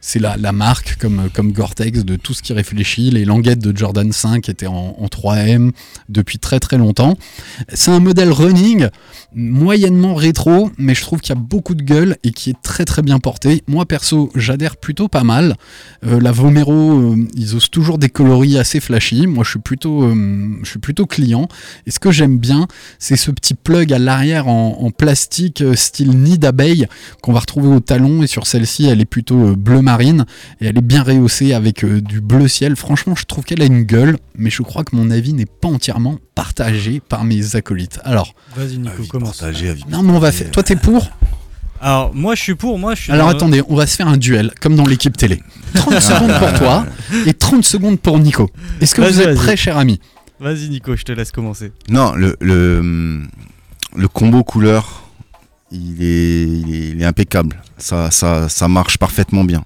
c'est, 0.00 0.18
la, 0.18 0.36
la 0.36 0.52
marque 0.52 0.96
comme, 0.96 1.30
comme 1.32 1.52
Gore-Tex 1.52 2.04
de 2.04 2.16
tout 2.16 2.34
ce 2.34 2.42
qui 2.42 2.52
réfléchit. 2.52 3.10
Les 3.10 3.24
languettes 3.24 3.60
de 3.60 3.76
Jordan 3.76 4.12
5 4.12 4.48
étaient 4.48 4.66
en, 4.66 4.96
en 4.98 5.06
3M 5.06 5.72
depuis 6.08 6.38
très 6.38 6.60
très 6.60 6.76
longtemps. 6.76 7.16
C'est 7.72 7.90
un 7.90 8.00
modèle 8.00 8.32
running 8.32 8.88
moyennement 9.34 10.14
rétro, 10.14 10.70
mais 10.76 10.94
je 10.94 11.02
trouve 11.02 11.20
qu'il 11.20 11.34
y 11.34 11.38
a 11.38 11.40
beaucoup 11.40 11.74
de 11.74 11.82
gueule 11.82 12.16
et 12.22 12.32
qui 12.32 12.50
est 12.50 12.62
très 12.62 12.84
très 12.84 13.02
bien 13.02 13.18
porté. 13.18 13.62
Moi 13.66 13.86
perso, 13.86 14.30
j'adhère 14.34 14.76
plutôt 14.76 15.08
pas 15.08 15.24
mal. 15.24 15.56
La 16.02 16.32
Vomero, 16.32 17.14
ils 17.34 17.54
osent 17.54 17.70
toujours 17.70 17.98
des 17.98 18.08
coloris 18.08 18.58
assez 18.58 18.80
flashy. 18.80 19.26
Moi, 19.26 19.44
je 19.44 19.50
suis 19.50 19.60
plutôt, 19.70 20.02
euh, 20.02 20.58
je 20.64 20.68
suis 20.68 20.80
plutôt 20.80 21.06
client. 21.06 21.46
Et 21.86 21.92
ce 21.92 22.00
que 22.00 22.10
j'aime 22.10 22.38
bien, 22.38 22.66
c'est 22.98 23.14
ce 23.14 23.30
petit 23.30 23.54
plug 23.54 23.92
à 23.92 24.00
l'arrière 24.00 24.48
en, 24.48 24.78
en 24.80 24.90
plastique 24.90 25.60
euh, 25.62 25.76
style 25.76 26.10
nid 26.10 26.38
d'abeille 26.38 26.88
qu'on 27.22 27.32
va 27.32 27.38
retrouver 27.38 27.68
au 27.68 27.78
talon. 27.78 28.24
Et 28.24 28.26
sur 28.26 28.48
celle-ci, 28.48 28.86
elle 28.86 29.00
est 29.00 29.04
plutôt 29.04 29.50
euh, 29.50 29.54
bleu 29.54 29.80
marine 29.80 30.24
et 30.60 30.66
elle 30.66 30.76
est 30.76 30.82
bien 30.82 31.04
rehaussée 31.04 31.52
avec 31.54 31.84
euh, 31.84 32.00
du 32.00 32.20
bleu 32.20 32.48
ciel. 32.48 32.74
Franchement, 32.74 33.14
je 33.14 33.24
trouve 33.26 33.44
qu'elle 33.44 33.62
a 33.62 33.66
une 33.66 33.84
gueule, 33.84 34.18
mais 34.36 34.50
je 34.50 34.62
crois 34.62 34.82
que 34.82 34.96
mon 34.96 35.08
avis 35.08 35.34
n'est 35.34 35.46
pas 35.46 35.68
entièrement 35.68 36.18
partagé 36.34 37.00
par 37.08 37.22
mes 37.22 37.54
acolytes. 37.54 38.00
Alors, 38.02 38.34
Vas-y 38.56 38.78
Nico, 38.78 39.04
commence. 39.08 39.40
non, 39.88 40.02
mais 40.02 40.12
on 40.12 40.18
va 40.18 40.32
faire. 40.32 40.50
Toi, 40.50 40.64
t'es 40.64 40.74
pour? 40.74 41.08
Alors 41.82 42.14
moi 42.14 42.34
je 42.34 42.42
suis 42.42 42.54
pour, 42.54 42.78
moi 42.78 42.94
je 42.94 43.04
suis. 43.04 43.12
Alors 43.12 43.28
dans- 43.30 43.36
attendez, 43.36 43.62
on 43.70 43.74
va 43.74 43.86
se 43.86 43.96
faire 43.96 44.06
un 44.08 44.18
duel, 44.18 44.52
comme 44.60 44.76
dans 44.76 44.84
l'équipe 44.84 45.16
télé. 45.16 45.40
30 45.74 46.00
secondes 46.00 46.38
pour 46.38 46.52
toi 46.58 46.86
et 47.26 47.34
30 47.34 47.64
secondes 47.64 48.00
pour 48.00 48.18
Nico. 48.18 48.50
Est-ce 48.80 48.94
que 48.94 49.02
vous 49.02 49.20
êtes 49.20 49.36
prêts, 49.36 49.56
cher 49.56 49.76
ami? 49.78 50.00
Vas-y 50.38 50.68
Nico, 50.70 50.96
je 50.96 51.02
te 51.04 51.12
laisse 51.12 51.32
commencer. 51.32 51.72
Non, 51.88 52.14
le, 52.14 52.36
le, 52.40 53.20
le 53.94 54.08
combo 54.08 54.42
couleur, 54.42 55.02
il 55.70 56.02
est, 56.02 56.42
il 56.42 56.74
est, 56.74 56.88
il 56.90 57.02
est 57.02 57.04
impeccable. 57.04 57.60
Ça, 57.78 58.10
ça, 58.10 58.48
ça 58.48 58.68
marche 58.68 58.96
parfaitement 58.98 59.44
bien. 59.44 59.64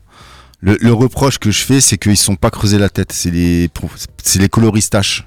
Le, 0.60 0.76
le 0.80 0.92
reproche 0.92 1.38
que 1.38 1.50
je 1.50 1.62
fais, 1.62 1.80
c'est 1.80 1.98
qu'ils 1.98 2.12
ne 2.12 2.16
sont 2.16 2.36
pas 2.36 2.50
creusés 2.50 2.78
la 2.78 2.88
tête. 2.88 3.12
C'est 3.12 3.30
les, 3.30 3.68
les 4.36 4.48
coloris 4.48 4.82
Stash. 4.82 5.26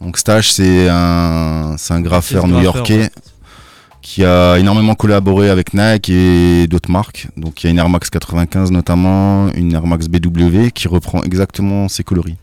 Donc 0.00 0.18
Stash, 0.18 0.50
c'est 0.50 0.88
un, 0.90 1.76
c'est 1.78 1.94
un 1.94 2.00
graffeur 2.00 2.48
new-yorkais 2.48 2.98
ouais. 2.98 3.10
Qui 4.04 4.22
a 4.22 4.58
énormément 4.58 4.94
collaboré 4.94 5.48
avec 5.48 5.72
Nike 5.72 6.10
et 6.10 6.66
d'autres 6.66 6.90
marques. 6.90 7.26
Donc 7.38 7.62
il 7.64 7.66
y 7.66 7.68
a 7.68 7.70
une 7.70 7.78
Air 7.78 7.88
Max 7.88 8.10
95 8.10 8.70
notamment, 8.70 9.48
une 9.54 9.72
Air 9.72 9.86
Max 9.86 10.08
BW 10.08 10.68
qui 10.74 10.88
reprend 10.88 11.22
exactement 11.22 11.88
ces 11.88 12.04
coloris. 12.04 12.36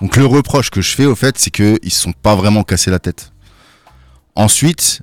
Donc 0.00 0.16
le 0.16 0.26
reproche 0.26 0.68
que 0.68 0.80
je 0.82 0.94
fais 0.96 1.06
au 1.06 1.14
fait, 1.14 1.38
c'est 1.38 1.50
qu'ils 1.52 1.78
ne 1.82 1.90
sont 1.90 2.12
pas 2.12 2.34
vraiment 2.34 2.64
cassés 2.64 2.90
la 2.90 2.98
tête. 2.98 3.30
Ensuite, 4.34 5.00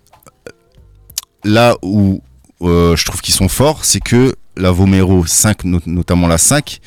là 1.45 1.75
où 1.81 2.21
euh, 2.61 2.97
je 2.97 3.05
trouve 3.05 3.21
qu'ils 3.21 3.33
sont 3.33 3.47
forts, 3.47 3.85
c'est 3.85 4.01
que 4.01 4.35
la 4.57 4.71
Vomero 4.71 5.25
5, 5.25 5.63
not- 5.63 5.79
notamment 5.85 6.27
la 6.27 6.37
5, 6.37 6.79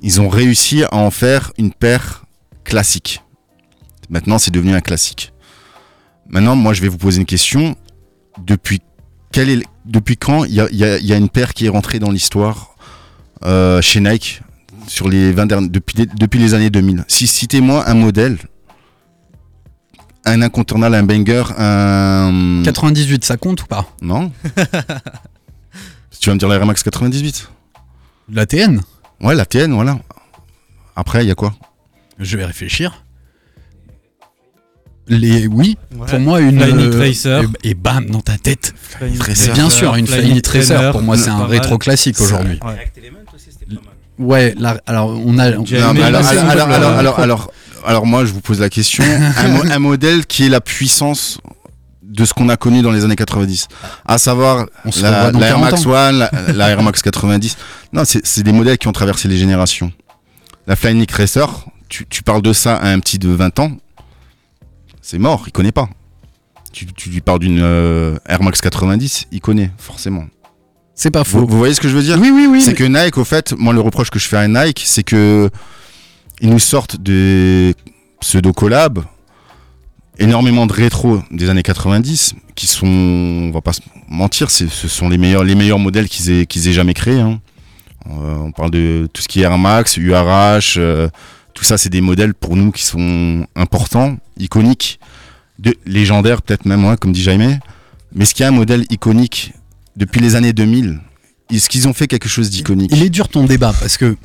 ils 0.00 0.18
ont 0.22 0.30
réussi 0.30 0.82
à 0.84 0.94
en 0.94 1.10
faire 1.10 1.52
une 1.58 1.72
paire 1.72 2.24
classique. 2.64 3.20
Maintenant, 4.08 4.38
c'est 4.38 4.50
devenu 4.50 4.74
un 4.74 4.80
classique. 4.80 5.32
Maintenant, 6.28 6.56
moi, 6.56 6.72
je 6.72 6.80
vais 6.80 6.88
vous 6.88 6.98
poser 6.98 7.20
une 7.20 7.26
question. 7.26 7.76
Depuis, 8.38 8.80
quel 9.32 9.48
est, 9.50 9.62
depuis 9.84 10.16
quand 10.16 10.44
il 10.44 10.54
y 10.54 10.60
a, 10.60 10.68
il 10.70 10.76
y 10.76 10.84
a- 10.84 10.98
il 10.98 11.06
y 11.06 11.12
a 11.12 11.16
une 11.16 11.28
paire 11.28 11.54
qui 11.54 11.66
est 11.66 11.68
rentrée 11.68 11.98
dans 11.98 12.10
l'histoire 12.10 12.74
euh, 13.44 13.80
chez 13.82 14.00
Nike 14.00 14.40
sur 14.88 15.08
les 15.08 15.32
20 15.32 15.46
dernières, 15.46 15.70
depuis, 15.70 15.96
les- 15.98 16.06
depuis 16.06 16.38
les 16.40 16.54
années 16.54 16.70
2000 16.70 17.04
Si 17.08 17.26
Citez-moi 17.26 17.88
un 17.88 17.94
modèle, 17.94 18.38
un 20.24 20.40
incontournable, 20.42 20.94
un 20.94 21.02
banger, 21.02 21.44
un... 21.58 22.62
98, 22.64 23.24
ça 23.24 23.36
compte 23.36 23.62
ou 23.62 23.66
pas? 23.66 23.86
Non. 24.00 24.30
Tu 26.20 26.28
vas 26.28 26.34
me 26.34 26.38
dire 26.38 26.48
la 26.48 26.54
Air 26.56 26.66
Max 26.66 26.82
98 26.84 27.50
La 28.32 28.46
TN 28.46 28.80
Ouais, 29.20 29.34
la 29.34 29.44
TN, 29.44 29.72
voilà. 29.72 29.98
Après, 30.94 31.24
il 31.24 31.28
y 31.28 31.30
a 31.32 31.34
quoi? 31.34 31.54
Je 32.20 32.36
vais 32.36 32.44
réfléchir. 32.44 33.04
Les 35.08 35.46
oui, 35.48 35.76
Ouais. 35.96 36.06
pour 36.06 36.20
moi 36.20 36.40
une 36.40 36.62
euh, 36.62 36.90
Tracer. 36.90 37.42
et, 37.64 37.70
et 37.70 37.74
bam 37.74 38.06
dans 38.06 38.20
ta 38.20 38.38
tête. 38.38 38.72
Flyknit 38.98 39.18
Tracer. 39.18 39.52
Bien 39.52 39.68
sûr, 39.68 39.94
une 39.96 40.06
Flyknit 40.06 40.42
Tracer 40.42 40.74
Trainer, 40.74 40.90
pour 40.92 41.02
moi 41.02 41.16
c'est 41.18 41.30
un 41.30 41.44
rétro 41.44 41.76
classique 41.78 42.20
aujourd'hui. 42.20 42.58
Ouais. 44.18 44.54
Alors 44.86 45.08
on 45.24 45.38
a 45.38 45.50
Non, 45.50 45.64
alors, 46.02 46.04
alors, 46.04 46.26
alors, 46.26 46.68
alors, 46.70 46.70
alors, 46.98 47.18
alors, 47.20 47.52
alors, 47.84 48.06
moi, 48.06 48.24
je 48.24 48.32
vous 48.32 48.40
pose 48.40 48.60
la 48.60 48.68
question. 48.68 49.02
un, 49.38 49.48
mo- 49.48 49.64
un 49.68 49.78
modèle 49.80 50.24
qui 50.26 50.44
est 50.46 50.48
la 50.48 50.60
puissance 50.60 51.38
de 52.04 52.24
ce 52.24 52.32
qu'on 52.32 52.48
a 52.48 52.56
connu 52.56 52.80
dans 52.82 52.92
les 52.92 53.04
années 53.04 53.16
90. 53.16 53.66
À 54.06 54.18
savoir 54.18 54.66
On 54.84 54.90
la, 55.02 55.10
la 55.32 55.46
Air 55.48 55.56
40 55.56 55.60
Max 55.62 55.86
ans. 55.86 55.90
One, 55.90 56.18
la, 56.18 56.30
la 56.54 56.68
Air 56.70 56.82
Max 56.82 57.02
90. 57.02 57.56
Non, 57.92 58.04
c'est 58.04 58.24
c'est 58.24 58.44
des 58.44 58.52
modèles 58.52 58.78
qui 58.78 58.86
ont 58.86 58.92
traversé 58.92 59.26
les 59.26 59.36
générations. 59.36 59.90
La 60.68 60.76
Flyknit 60.76 61.06
Racer, 61.12 61.48
tu, 61.88 62.06
tu 62.08 62.22
parles 62.22 62.42
de 62.42 62.52
ça 62.52 62.76
à 62.76 62.88
un 62.90 63.00
petit 63.00 63.18
de 63.18 63.30
20 63.30 63.58
ans, 63.58 63.72
c'est 65.12 65.18
mort, 65.18 65.42
il 65.46 65.52
connaît 65.52 65.72
pas. 65.72 65.90
Tu, 66.72 66.86
tu 66.86 67.10
lui 67.10 67.20
parles 67.20 67.40
d'une 67.40 67.60
euh, 67.60 68.16
Air 68.26 68.42
Max 68.42 68.62
90, 68.62 69.26
il 69.30 69.42
connaît, 69.42 69.70
forcément. 69.76 70.24
c'est 70.94 71.10
pas 71.10 71.22
faux. 71.22 71.44
vous 71.46 71.58
voyez 71.58 71.74
ce 71.74 71.82
que 71.82 71.88
je 71.90 71.94
veux 71.94 72.02
dire? 72.02 72.18
Oui 72.18 72.30
oui 72.32 72.46
oui. 72.50 72.62
c'est 72.62 72.70
mais- 72.70 72.76
que 72.76 72.84
Nike, 73.04 73.18
au 73.18 73.24
fait, 73.24 73.52
moi 73.58 73.74
le 73.74 73.80
reproche 73.82 74.08
que 74.08 74.18
je 74.18 74.26
fais 74.26 74.38
à 74.38 74.48
Nike, 74.48 74.82
c'est 74.86 75.02
que 75.02 75.50
ils 76.40 76.48
nous 76.48 76.58
sortent 76.58 76.98
des 76.98 77.74
pseudo 78.20 78.54
collabs, 78.54 79.00
énormément 80.18 80.64
de 80.66 80.72
rétro 80.72 81.20
des 81.30 81.50
années 81.50 81.62
90, 81.62 82.34
qui 82.54 82.66
sont, 82.66 82.86
on 82.86 83.50
va 83.50 83.60
pas 83.60 83.74
se 83.74 83.82
mentir, 84.08 84.50
ce 84.50 84.66
sont 84.68 85.10
les 85.10 85.18
meilleurs, 85.18 85.44
les 85.44 85.54
meilleurs 85.54 85.78
modèles 85.78 86.08
qu'ils 86.08 86.30
aient, 86.30 86.46
qu'ils 86.46 86.68
aient 86.68 86.72
jamais 86.72 86.94
créés. 86.94 87.20
hein. 87.20 87.38
Euh, 88.08 88.36
on 88.38 88.50
parle 88.50 88.70
de 88.70 89.10
tout 89.12 89.20
ce 89.20 89.28
qui 89.28 89.40
est 89.40 89.44
Air 89.44 89.58
Max, 89.58 89.98
URH, 89.98 90.76
euh, 90.78 91.08
tout 91.54 91.64
ça, 91.64 91.78
c'est 91.78 91.88
des 91.90 92.00
modèles 92.00 92.34
pour 92.34 92.56
nous 92.56 92.70
qui 92.72 92.82
sont 92.84 93.46
importants, 93.56 94.16
iconiques, 94.38 94.98
de, 95.58 95.74
légendaires 95.86 96.42
peut-être 96.42 96.64
même, 96.64 96.96
comme 96.96 97.12
dit 97.12 97.22
Jaime. 97.22 97.58
Mais 98.14 98.24
ce 98.24 98.34
qui 98.34 98.42
est 98.42 98.46
un 98.46 98.50
modèle 98.52 98.84
iconique 98.90 99.52
depuis 99.96 100.20
les 100.20 100.34
années 100.34 100.52
2000, 100.52 101.00
est-ce 101.50 101.68
qu'ils 101.68 101.86
ont 101.88 101.92
fait 101.92 102.06
quelque 102.06 102.28
chose 102.28 102.50
d'iconique? 102.50 102.90
Il 102.94 103.02
est 103.02 103.10
dur 103.10 103.28
ton 103.28 103.44
débat 103.44 103.72
parce 103.78 103.96
que 103.98 104.16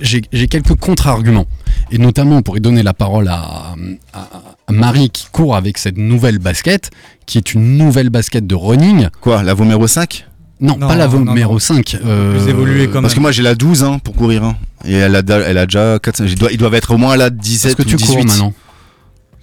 j'ai 0.00 0.22
j'ai 0.32 0.48
quelques 0.48 0.74
contre-arguments. 0.74 1.46
Et 1.90 1.98
notamment, 1.98 2.36
on 2.38 2.42
pourrait 2.42 2.60
donner 2.60 2.82
la 2.82 2.94
parole 2.94 3.28
à, 3.28 3.74
à- 4.14 4.28
à 4.66 4.72
Marie 4.72 5.10
qui 5.10 5.26
court 5.32 5.56
avec 5.56 5.76
cette 5.76 5.98
nouvelle 5.98 6.38
basket, 6.38 6.90
qui 7.26 7.36
est 7.38 7.52
une 7.54 7.76
nouvelle 7.76 8.08
basket 8.08 8.46
de 8.46 8.54
running. 8.54 9.08
Quoi, 9.20 9.42
la 9.42 9.52
Vomero 9.54 9.86
5 9.86 10.26
Non, 10.62 10.76
Non, 10.78 10.86
pas 10.88 10.94
la 10.96 11.08
non. 11.08 11.58
5. 11.58 11.98
euh, 12.06 12.38
Plus 12.38 12.48
évolué 12.50 12.88
quand 12.88 13.02
Parce 13.02 13.14
que 13.14 13.20
moi 13.20 13.32
j'ai 13.32 13.42
la 13.42 13.54
12 13.54 13.82
hein, 13.84 13.98
pour 14.02 14.14
courir. 14.14 14.44
hein. 14.44 14.56
Et 14.84 14.94
elle 14.94 15.14
a, 15.16 15.22
da- 15.22 15.40
elle 15.40 15.58
a 15.58 15.66
déjà 15.66 15.98
4, 15.98 16.20
ils 16.26 16.34
doivent, 16.36 16.52
ils 16.52 16.56
doivent 16.58 16.74
être 16.74 16.92
au 16.94 16.96
moins 16.98 17.12
à 17.12 17.16
la 17.16 17.30
17 17.30 17.66
Est-ce 17.70 17.76
que 17.76 17.82
ou 17.82 17.84
tu 17.84 17.96
18. 17.96 18.06
cours 18.14 18.24
maintenant 18.24 18.54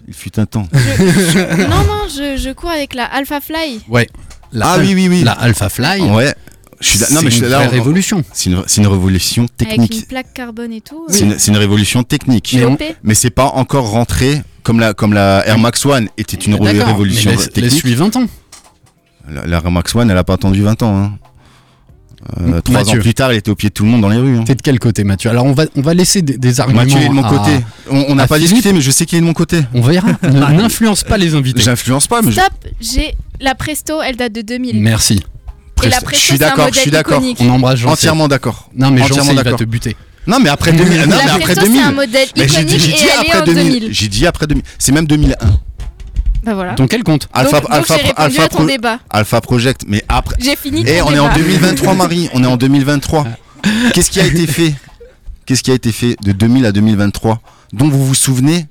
Il 0.08 0.14
fut 0.14 0.40
un 0.40 0.46
temps. 0.46 0.68
non, 0.74 1.78
non, 1.86 2.08
je, 2.10 2.38
je 2.42 2.52
cours 2.54 2.70
avec 2.72 2.94
la 2.96 3.04
Alpha 3.06 3.40
Fly. 3.42 3.82
Ouais. 3.90 4.08
La 4.52 4.72
ah 4.72 4.78
oui, 4.80 4.94
oui, 4.96 5.08
oui. 5.10 5.24
La 5.24 5.34
Alpha 5.34 5.70
Fly. 5.70 6.02
Ouais. 6.02 6.34
Je 6.82 6.88
suis, 6.88 7.00
non, 7.00 7.06
c'est 7.10 7.24
mais 7.26 7.30
je 7.32 7.36
suis 7.36 7.46
là. 7.50 7.62
on- 7.66 7.70
révolution. 7.70 8.24
C'est 8.34 8.50
une, 8.50 8.88
révolution 8.88 9.44
Avec 9.60 9.70
technique. 9.70 9.94
une 9.96 10.06
plaque 10.06 10.34
carbone 10.34 10.72
et 10.72 10.80
tout. 10.82 11.06
C'est 11.10 11.26
une, 11.26 11.38
c'est 11.38 11.52
une 11.52 11.58
révolution 11.58 12.04
technique. 12.04 12.54
Mais 12.58 12.66
on-. 12.66 12.78
Mais 13.04 13.14
c'est 13.16 13.30
pas 13.30 13.48
encore 13.48 13.90
rentré 13.90 14.42
comme 14.64 14.80
la, 14.80 14.94
comme 14.94 15.14
la 15.14 15.46
Air 15.46 15.60
Max 15.60 15.86
One 15.86 16.08
était 16.18 16.38
une 16.38 16.56
révolution 16.56 17.32
mais 17.32 17.36
laisse- 17.36 17.50
technique. 17.50 17.72
laisse-lui 17.74 17.96
20 17.96 18.16
ans. 18.16 18.26
La, 19.34 19.46
la 19.46 19.58
Air 19.58 19.72
Max 19.72 19.94
One, 19.96 20.10
elle 20.10 20.18
a 20.18 20.24
pas 20.24 20.34
attendu 20.34 20.62
20 20.64 20.84
ans. 20.84 20.98
Hein. 20.98 21.12
Euh, 22.42 22.60
trois 22.62 22.80
Mathieu. 22.80 23.00
ans 23.00 23.02
plus 23.02 23.14
tard, 23.14 23.32
elle 23.32 23.38
était 23.38 23.50
au 23.50 23.56
pied 23.56 23.70
de 23.70 23.74
tout 23.74 23.86
le 23.86 23.90
monde 23.92 24.02
dans 24.02 24.10
les 24.10 24.18
rues. 24.18 24.38
hein. 24.38 24.44
T'es 24.46 24.56
de 24.56 24.62
quel 24.62 24.78
côté, 24.78 25.04
Mathieu? 25.06 25.30
Alors, 25.30 25.46
on 25.46 25.54
va, 25.54 25.66
on 25.78 25.82
va 25.82 25.94
laisser 25.94 26.22
des, 26.22 26.38
des 26.38 26.60
arguments. 26.60 26.82
Mathieu 26.82 26.98
il 27.00 27.06
est 27.06 27.10
de 27.10 27.14
mon 27.14 27.24
à- 27.24 27.30
côté. 27.30 27.52
On 27.90 28.14
n'a 28.16 28.28
pas 28.28 28.36
Philippe. 28.36 28.52
discuté, 28.54 28.74
mais 28.74 28.82
je 28.82 28.92
sais 28.92 29.06
qu'il 29.06 29.18
est 29.18 29.22
de 29.22 29.26
mon 29.26 29.34
côté. 29.34 29.62
On 29.74 29.82
verra. 29.82 30.10
N'influence 30.24 31.04
pas 31.06 31.18
les 31.18 31.34
invités. 31.36 31.62
J'influence 31.62 32.08
pas, 32.08 32.22
mais 32.22 32.32
je- 32.32 32.40
Stop, 32.42 32.52
j'ai 32.82 33.16
la 33.40 33.56
Presto, 33.56 34.02
elle 34.02 34.18
date 34.18 34.34
de 34.34 34.42
2000. 34.42 34.82
Merci. 34.82 35.24
Et 35.82 35.88
la 35.88 36.00
je 36.00 36.04
Presto, 36.04 36.26
suis 36.28 36.38
c'est 36.38 36.44
un 36.44 36.48
d'accord, 36.50 36.68
je 36.74 36.80
suis 36.80 36.92
d'accord. 36.92 37.24
On 37.40 37.50
embrasse 37.52 37.80
jean 37.80 37.90
Entièrement 37.92 38.28
d'accord. 38.28 38.70
Non, 38.76 38.92
mais 38.92 39.02
Entièrement 39.02 39.32
jean 39.32 39.38
il 39.38 39.44
va 39.50 39.54
te 39.54 39.64
buter. 39.64 39.96
Non, 40.28 40.40
mais 40.42 40.50
après 40.50 40.74
2000. 40.74 41.00
Non, 41.04 41.06
mais 41.08 41.16
la 41.26 41.34
après 41.36 41.40
Presto, 41.54 41.62
c'est 41.62 41.68
2000. 41.68 41.82
un 41.82 41.92
modèle 41.94 42.28
iconique 42.36 42.52
j'ai 42.52 42.90
et 42.90 42.94
dit 42.94 43.04
elle 43.04 43.26
est 43.28 43.32
après 43.32 43.40
en 43.42 43.46
2000. 43.46 43.64
2000. 43.80 43.94
J'ai 43.94 44.08
dit 44.10 44.28
après 44.28 44.46
2000. 44.46 44.64
C'est 44.78 44.92
même 44.92 45.08
2001. 45.08 45.36
Bah 46.50 46.56
voilà. 46.56 46.74
Donc 46.74 46.94
elle 46.94 47.04
compte. 47.04 47.28
Alpha, 47.34 47.60
donc 47.60 47.70
Alpha, 47.72 47.96
j'ai 47.98 48.02
répondu 48.08 48.26
Alpha, 48.26 48.44
à 48.44 48.48
ton 48.50 48.58
Pro- 48.58 48.66
débat. 48.66 49.00
Alpha 49.10 49.42
Project, 49.42 49.82
mais 49.88 50.04
après. 50.10 50.36
J'ai 50.40 50.56
fini 50.56 50.82
Et 50.82 50.98
ton 51.00 51.08
on 51.10 51.14
est 51.14 51.20
en 51.20 51.28
débat. 51.28 51.38
2023, 51.48 51.94
Marie. 51.94 52.30
On 52.34 52.44
est 52.44 52.48
en 52.48 52.58
2023. 52.58 53.28
Qu'est-ce 53.94 54.10
qui 54.10 54.20
a 54.20 54.26
été 54.26 54.48
fait? 54.48 54.74
Qu'est-ce 55.46 55.62
qui 55.64 55.72
a 55.72 55.76
été 55.76 55.92
fait 55.92 56.16
de 56.24 56.32
2000 56.32 56.66
à 56.66 56.72
2023 56.72 57.40
dont 57.74 57.88
vous 57.90 58.04
vous 58.06 58.16
souvenez? 58.16 58.66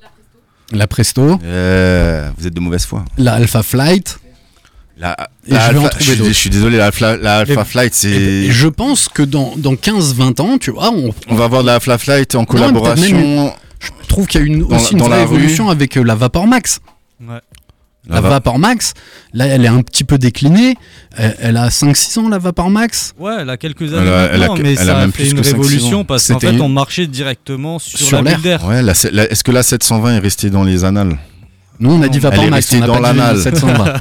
La 0.72 0.86
Presto, 0.86 1.38
Euh, 1.44 2.30
Vous 2.36 2.46
êtes 2.46 2.54
de 2.54 2.60
mauvaise 2.60 2.84
foi. 2.84 3.04
la 3.16 3.34
Alpha 3.34 3.62
Flight. 3.62 4.18
La, 4.98 5.16
Et 5.46 5.52
la 5.52 5.68
je 5.68 5.72
vais 5.74 5.78
en 5.78 5.82
Alpha- 5.84 5.88
trouver 5.90 6.04
je, 6.04 6.12
suis, 6.22 6.24
je 6.26 6.32
suis 6.32 6.50
désolé, 6.50 6.76
la 6.78 6.86
Alpha, 6.86 7.16
la 7.16 7.38
Alpha 7.38 7.60
Et- 7.62 7.64
Flight, 7.64 7.94
c'est. 7.94 8.50
je 8.50 8.66
pense 8.68 9.08
que 9.08 9.22
dans, 9.22 9.54
dans 9.56 9.74
15-20 9.76 10.40
ans, 10.40 10.58
tu 10.58 10.72
vois, 10.72 10.90
on, 10.90 11.14
On 11.28 11.34
va 11.36 11.44
avoir 11.44 11.62
de 11.62 11.68
la 11.68 11.74
Alpha 11.76 11.96
Flight 11.98 12.34
en 12.34 12.38
même 12.40 12.46
collaboration. 12.46 13.52
je 13.78 13.90
trouve 14.08 14.26
qu'il 14.26 14.40
y 14.40 14.44
a 14.44 14.46
une, 14.48 14.66
Dans 14.66 14.74
aussi 14.76 14.92
une 14.94 14.98
dans 14.98 15.04
vraie 15.06 15.18
la 15.18 15.24
rue. 15.26 15.36
évolution 15.36 15.70
avec 15.70 15.96
euh, 15.96 16.02
la 16.02 16.16
Vapor 16.16 16.46
Max. 16.48 16.80
Ouais. 17.20 17.38
La, 18.08 18.14
La 18.16 18.20
Va- 18.22 18.28
Vapor 18.30 18.58
Max, 18.58 18.94
là, 19.34 19.46
elle 19.46 19.64
est 19.64 19.68
un 19.68 19.82
petit 19.82 20.02
peu 20.02 20.16
déclinée. 20.16 20.76
Elle, 21.16 21.36
elle 21.40 21.56
a 21.58 21.68
5-6 21.68 22.18
ans, 22.18 22.28
la 22.30 22.38
Vapor 22.38 22.70
Max. 22.70 23.12
Ouais, 23.18 23.34
elle 23.40 23.50
a 23.50 23.56
quelques 23.58 23.82
Elle 23.82 23.94
années 23.98 24.10
a- 24.10 24.30
elle 24.32 24.42
a- 24.42 24.48
maintenant, 24.48 24.62
mais 24.62 24.72
elle 24.74 24.86
ça 24.86 24.96
a 24.96 25.00
même 25.00 25.12
fait 25.12 25.24
plus 25.24 25.32
une 25.32 25.40
révolution 25.40 26.04
parce 26.04 26.26
qu'en 26.28 26.40
fait 26.40 26.52
une- 26.52 26.62
on 26.62 26.68
marchait 26.70 27.06
directement 27.06 27.78
sur, 27.78 27.98
Sur 27.98 28.22
la 28.22 28.36
l'air. 28.36 28.64
Ouais, 28.66 28.80
la- 28.82 28.94
la- 29.12 29.30
est-ce 29.30 29.44
que 29.44 29.50
la 29.52 29.62
720 29.62 30.14
est 30.16 30.18
restée 30.20 30.48
dans 30.48 30.64
les 30.64 30.84
annales? 30.84 31.18
Nous, 31.80 31.92
on 31.92 32.02
a 32.02 32.08
dit 32.08 32.16
Elle 32.16 32.22
Vapor 32.22 32.44
est 32.44 32.50
Max, 32.50 32.66
restée 32.70 32.78
on 32.80 32.84
a 32.84 32.86
dans 32.86 32.98
l'anal. 32.98 33.36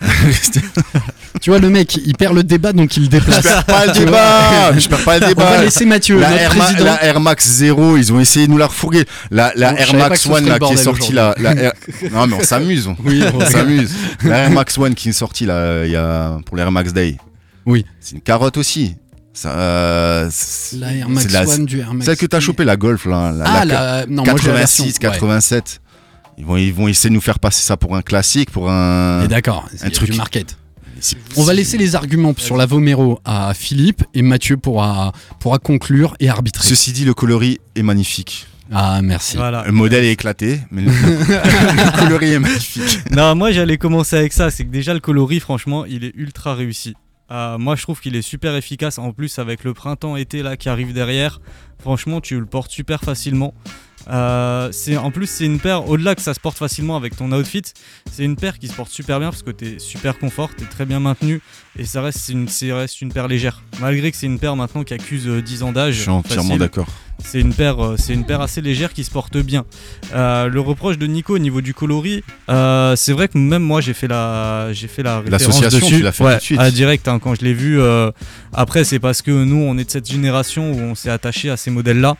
720. 1.36 1.40
tu 1.40 1.50
vois, 1.50 1.58
le 1.58 1.70
mec, 1.70 1.96
il 2.04 2.14
perd 2.16 2.34
le 2.34 2.42
débat, 2.44 2.72
donc 2.72 2.96
il 2.96 3.04
le 3.04 3.08
déplace. 3.08 3.38
Je 3.38 3.42
perds 3.48 3.64
pas 3.64 3.86
le 3.86 3.92
débat 3.92 4.72
Je 4.78 4.88
perds 4.88 5.04
pas 5.04 5.18
le 5.18 5.24
On 5.24 5.28
débat 5.28 5.50
va 5.50 5.62
laisser 5.64 5.84
Mathieu, 5.86 6.18
la 6.18 6.30
notre 6.30 6.42
Air, 6.42 6.48
président. 6.50 6.84
la 6.84 7.04
Air 7.04 7.20
Max 7.20 7.46
0, 7.48 7.96
ils 7.96 8.12
ont 8.12 8.20
essayé 8.20 8.46
de 8.46 8.52
nous 8.52 8.58
la 8.58 8.66
refourguer. 8.66 9.04
La, 9.30 9.52
la 9.56 9.72
Bon, 9.72 9.76
Air 9.78 9.94
Max 9.94 10.10
que 10.22 10.28
ce 10.28 10.28
One 10.28 10.38
serait 10.44 10.48
là, 10.50 10.58
le 10.60 10.66
qui 10.66 10.72
est 10.72 10.76
sortie 10.76 11.12
là. 11.12 11.34
La 11.38 11.54
Air- 11.54 11.72
Non 12.12 12.26
mais 12.26 12.36
on 12.40 12.42
s'amuse. 12.44 12.86
on- 12.86 12.96
Oui, 13.04 13.22
on 13.34 13.40
s'amuse. 13.44 13.90
La 14.24 14.38
Air 14.38 14.50
Max 14.50 14.76
One 14.78 14.94
qui 14.94 15.10
est 15.10 15.12
sortie 15.12 15.46
là, 15.46 15.84
il 15.84 15.90
y 15.92 15.96
a 15.96 16.38
pour 16.46 16.56
l'Air 16.56 16.70
Max 16.72 16.92
Day. 16.92 17.16
Oui. 17.64 17.84
C'est 18.00 18.14
une 18.16 18.20
carotte 18.22 18.56
aussi. 18.56 18.94
Ça, 19.32 19.50
euh, 19.50 20.28
c'est- 20.30 20.76
La 20.78 20.94
Air 20.94 21.08
Max 21.08 21.30
la- 21.30 21.46
One 21.46 21.66
du 21.66 21.80
Air 21.80 21.92
Max. 21.92 22.06
Celle 22.06 22.16
que 22.16 22.26
t'as 22.26 22.40
chopé 22.40 22.64
la 22.64 22.76
Golf 22.76 23.04
là. 23.06 23.32
La, 23.32 23.44
Ah, 23.46 23.64
la. 23.64 24.06
Non, 24.08 24.24
moi 24.24 24.34
j'ai 24.40 24.48
la 24.48 24.54
version. 24.54 24.84
86, 24.84 24.94
ouais. 24.94 25.12
87. 25.12 25.80
Ils 26.38 26.44
vont, 26.44 26.56
ils 26.56 26.72
vont 26.72 26.86
essayer 26.88 27.08
de 27.10 27.14
nous 27.14 27.20
faire 27.20 27.38
passer 27.38 27.62
ça 27.62 27.76
pour 27.76 27.96
un 27.96 28.02
classique, 28.02 28.50
pour 28.50 28.70
un. 28.70 29.26
D'accord, 29.26 29.66
c'est 29.74 29.90
truc- 29.90 30.10
du 30.10 30.16
market. 30.16 30.56
On 31.36 31.44
va 31.44 31.52
laisser 31.52 31.78
les 31.78 31.94
arguments 31.94 32.34
sur 32.36 32.56
la 32.56 32.66
Vomero 32.66 33.20
à 33.24 33.54
Philippe 33.54 34.02
et 34.14 34.22
Mathieu 34.22 34.56
pourra, 34.56 35.12
pourra 35.40 35.58
conclure 35.58 36.16
et 36.20 36.28
arbitrer. 36.28 36.66
Ceci 36.66 36.92
dit, 36.92 37.04
le 37.04 37.14
coloris 37.14 37.58
est 37.74 37.82
magnifique. 37.82 38.46
Ah, 38.72 39.00
merci. 39.02 39.36
Voilà. 39.36 39.64
Le 39.64 39.72
modèle 39.72 40.04
est 40.04 40.12
éclaté, 40.12 40.60
mais 40.70 40.82
le, 40.82 40.90
le 40.90 41.98
coloris 41.98 42.32
est 42.32 42.38
magnifique. 42.38 43.10
Non, 43.12 43.34
moi 43.34 43.52
j'allais 43.52 43.78
commencer 43.78 44.16
avec 44.16 44.32
ça. 44.32 44.50
C'est 44.50 44.64
que 44.64 44.70
déjà 44.70 44.92
le 44.92 45.00
coloris, 45.00 45.40
franchement, 45.40 45.84
il 45.84 46.04
est 46.04 46.12
ultra 46.16 46.54
réussi. 46.54 46.94
Euh, 47.30 47.58
moi 47.58 47.74
je 47.76 47.82
trouve 47.82 48.00
qu'il 48.00 48.16
est 48.16 48.22
super 48.22 48.56
efficace. 48.56 48.98
En 48.98 49.12
plus, 49.12 49.38
avec 49.38 49.64
le 49.64 49.72
printemps-été 49.74 50.42
là 50.42 50.56
qui 50.56 50.68
arrive 50.68 50.92
derrière, 50.92 51.40
franchement, 51.78 52.20
tu 52.20 52.38
le 52.38 52.46
portes 52.46 52.70
super 52.70 53.00
facilement. 53.00 53.54
Euh, 54.08 54.70
en 55.02 55.10
plus 55.10 55.26
c'est 55.26 55.44
une 55.46 55.58
paire 55.58 55.88
au-delà 55.88 56.14
que 56.14 56.22
ça 56.22 56.32
se 56.32 56.38
porte 56.38 56.56
facilement 56.58 56.96
avec 56.96 57.16
ton 57.16 57.32
outfit 57.32 57.62
c'est 58.12 58.22
une 58.24 58.36
paire 58.36 58.58
qui 58.60 58.68
se 58.68 58.72
porte 58.72 58.90
super 58.92 59.18
bien 59.18 59.30
parce 59.30 59.42
que 59.42 59.50
t'es 59.50 59.80
super 59.80 60.16
confort 60.16 60.50
t'es 60.56 60.64
très 60.64 60.86
bien 60.86 61.00
maintenu 61.00 61.40
et 61.76 61.84
ça 61.84 62.02
reste 62.02 62.28
une, 62.28 62.46
c'est- 62.48 62.72
reste 62.72 63.02
une 63.02 63.12
paire 63.12 63.26
légère 63.26 63.62
malgré 63.80 64.12
que 64.12 64.16
c'est 64.16 64.26
une 64.26 64.38
paire 64.38 64.54
maintenant 64.54 64.84
qui 64.84 64.94
accuse 64.94 65.26
euh, 65.26 65.42
10 65.42 65.64
ans 65.64 65.72
d'âge 65.72 65.94
Je 65.94 66.00
suis 66.02 66.10
entièrement 66.10 66.56
d'accord. 66.56 66.86
C'est 67.24 67.40
une 67.40 67.54
paire, 67.54 67.82
euh, 67.82 67.96
c'est 67.98 68.12
une 68.12 68.26
paire 68.26 68.42
assez 68.42 68.60
légère 68.60 68.92
qui 68.92 69.02
se 69.02 69.10
porte 69.10 69.38
bien. 69.38 69.64
Euh, 70.14 70.48
le 70.48 70.60
reproche 70.60 70.98
de 70.98 71.06
Nico 71.06 71.34
au 71.34 71.38
niveau 71.38 71.62
du 71.62 71.72
coloris, 71.72 72.22
euh, 72.50 72.94
c'est 72.94 73.12
vrai 73.14 73.26
que 73.28 73.38
même 73.38 73.62
moi 73.62 73.80
j'ai 73.80 73.94
fait 73.94 74.06
la, 74.06 74.68
j'ai 74.74 74.86
fait 74.86 75.02
la 75.02 75.20
référence 75.20 75.32
L'association, 75.62 75.78
dessus. 75.86 75.96
tu 75.96 76.02
l'as 76.02 76.12
fait 76.12 76.24
Ouais, 76.24 76.32
tout 76.34 76.38
de 76.40 76.42
suite. 76.44 76.60
à 76.60 76.70
direct 76.70 77.08
hein, 77.08 77.18
quand 77.18 77.34
je 77.34 77.40
l'ai 77.42 77.54
vu. 77.54 77.80
euh, 77.80 78.10
après 78.52 78.84
c'est 78.84 78.98
parce 78.98 79.22
que 79.22 79.30
nous 79.30 79.56
on 79.56 79.78
est 79.78 79.84
de 79.84 79.90
cette 79.90 80.08
génération 80.10 80.70
où 80.72 80.78
on 80.78 80.94
s'est 80.94 81.08
attaché 81.10 81.48
à 81.48 81.56
ces 81.56 81.70
modèles-là. 81.70 82.16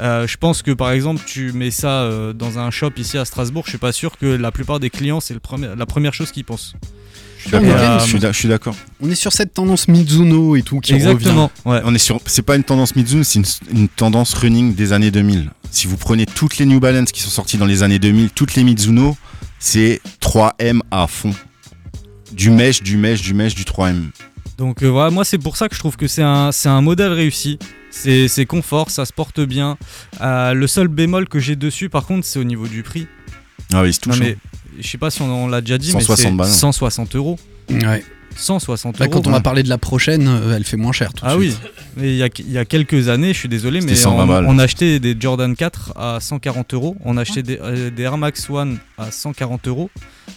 Euh, 0.00 0.26
je 0.26 0.36
pense 0.36 0.62
que 0.62 0.70
par 0.72 0.90
exemple 0.90 1.22
tu 1.26 1.52
mets 1.52 1.70
ça 1.70 2.02
euh, 2.02 2.32
dans 2.32 2.58
un 2.58 2.70
shop 2.70 2.90
ici 2.96 3.16
à 3.18 3.24
Strasbourg, 3.24 3.62
je 3.66 3.70
suis 3.70 3.78
pas 3.78 3.92
sûr 3.92 4.18
que 4.18 4.26
la 4.26 4.50
plupart 4.50 4.80
des 4.80 4.90
clients 4.90 5.20
c'est 5.20 5.34
le 5.34 5.40
premier- 5.40 5.70
la 5.76 5.86
première 5.86 6.12
chose 6.14 6.32
qu'ils 6.32 6.44
pensent. 6.44 6.74
Je 7.38 7.48
suis 7.48 7.56
On 7.56 7.60
d'accord. 7.60 7.76
est 7.76 7.80
bien 8.18 8.32
Je 8.32 8.38
suis 8.38 8.48
d'accord. 8.48 8.74
On 9.02 9.10
est 9.10 9.14
sur 9.14 9.32
cette 9.32 9.52
tendance 9.52 9.86
Mizuno 9.86 10.56
et 10.56 10.62
tout 10.62 10.80
qui 10.80 10.94
Exactement. 10.94 11.50
Ouais. 11.66 11.80
On 11.84 11.94
est 11.94 11.98
sur. 11.98 12.18
C'est 12.26 12.40
pas 12.42 12.56
une 12.56 12.64
tendance 12.64 12.96
Mizuno, 12.96 13.22
c'est 13.22 13.38
une, 13.38 13.44
une 13.80 13.88
tendance 13.88 14.32
running 14.34 14.74
des 14.74 14.92
années 14.94 15.10
2000. 15.10 15.50
Si 15.70 15.86
vous 15.86 15.96
prenez 15.98 16.24
toutes 16.24 16.56
les 16.56 16.64
New 16.64 16.80
Balance 16.80 17.12
qui 17.12 17.20
sont 17.20 17.28
sorties 17.30 17.58
dans 17.58 17.66
les 17.66 17.82
années 17.82 17.98
2000, 17.98 18.30
toutes 18.30 18.54
les 18.54 18.64
Mizuno, 18.64 19.14
c'est 19.58 20.00
3M 20.22 20.80
à 20.90 21.06
fond. 21.06 21.34
Du 22.32 22.48
mesh, 22.50 22.82
du 22.82 22.96
mesh, 22.96 23.20
du 23.20 23.34
mesh, 23.34 23.54
du 23.54 23.64
3M. 23.64 24.04
Donc 24.56 24.82
euh, 24.82 24.88
voilà, 24.88 25.10
moi 25.10 25.24
c'est 25.24 25.36
pour 25.38 25.56
ça 25.58 25.68
que 25.68 25.74
je 25.74 25.80
trouve 25.80 25.96
que 25.96 26.06
c'est 26.06 26.22
un, 26.22 26.50
c'est 26.50 26.68
un 26.70 26.80
modèle 26.80 27.12
réussi. 27.12 27.58
C'est 27.96 28.28
c'est 28.28 28.44
confort, 28.46 28.90
ça 28.90 29.04
se 29.04 29.12
porte 29.12 29.40
bien. 29.40 29.78
Euh, 30.20 30.52
le 30.52 30.66
seul 30.66 30.88
bémol 30.88 31.28
que 31.28 31.38
j'ai 31.38 31.56
dessus 31.56 31.88
par 31.88 32.06
contre 32.06 32.26
c'est 32.26 32.38
au 32.38 32.44
niveau 32.44 32.66
du 32.66 32.82
prix. 32.82 33.06
Ah 33.72 33.82
oui, 33.82 33.92
c'est 33.92 34.06
Non 34.06 34.12
touchant. 34.14 34.24
mais 34.24 34.36
je 34.80 34.88
sais 34.88 34.98
pas 34.98 35.10
si 35.10 35.22
on, 35.22 35.44
on 35.44 35.48
l'a 35.48 35.60
déjà 35.60 35.78
dit, 35.78 35.92
mais 35.94 36.00
160 36.00 36.18
c'est 36.18 36.36
balles. 36.36 36.48
160 36.48 37.16
euros. 37.16 37.38
Ouais. 37.70 38.04
160 38.36 38.98
Là, 38.98 39.06
euros. 39.06 39.12
quand 39.14 39.28
on 39.28 39.30
va 39.30 39.40
parler 39.40 39.62
de 39.62 39.68
la 39.68 39.78
prochaine, 39.78 40.26
euh, 40.26 40.56
elle 40.56 40.64
fait 40.64 40.76
moins 40.76 40.90
cher 40.90 41.12
tout 41.14 41.24
de 41.24 41.30
Ah 41.30 41.36
oui, 41.36 41.52
suite. 41.52 41.60
mais 41.96 42.12
il 42.14 42.16
y 42.16 42.22
a, 42.24 42.28
il 42.40 42.50
y 42.50 42.58
a 42.58 42.64
quelques 42.64 43.08
années, 43.08 43.32
je 43.32 43.38
suis 43.38 43.48
désolé, 43.48 43.80
mais 43.80 43.90
C'était 43.90 44.00
120 44.02 44.24
on, 44.24 44.26
balles. 44.26 44.46
on 44.48 44.58
achetait 44.58 44.98
des 44.98 45.16
Jordan 45.18 45.54
4 45.54 45.92
à 45.96 46.18
140 46.20 46.74
euros, 46.74 46.96
on 47.04 47.16
achetait 47.16 47.44
des, 47.44 47.60
euh, 47.62 47.90
des 47.90 48.02
Air 48.02 48.18
Max 48.18 48.50
One 48.50 48.78
à 48.98 49.12
140 49.12 49.68
euros, 49.68 49.88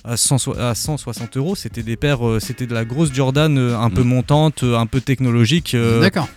à, 0.03 0.15
100 0.15 0.37
so- 0.37 0.55
à 0.59 0.75
160 0.75 1.37
euros. 1.37 1.55
C'était 1.55 1.81
des 1.81 1.95
paires, 1.97 2.25
euh, 2.27 2.39
c'était 2.39 2.67
de 2.67 2.75
la 2.75 2.85
grosse 2.85 3.11
Jordan 3.11 3.57
euh, 3.57 3.75
un 3.75 3.89
peu 3.89 4.03
Mm. 4.03 4.07
montante, 4.07 4.61
euh, 4.63 4.77
un 4.77 4.85
peu 4.85 5.01
technologique. 5.01 5.73
euh, 5.73 5.99
D'accord. 5.99 6.29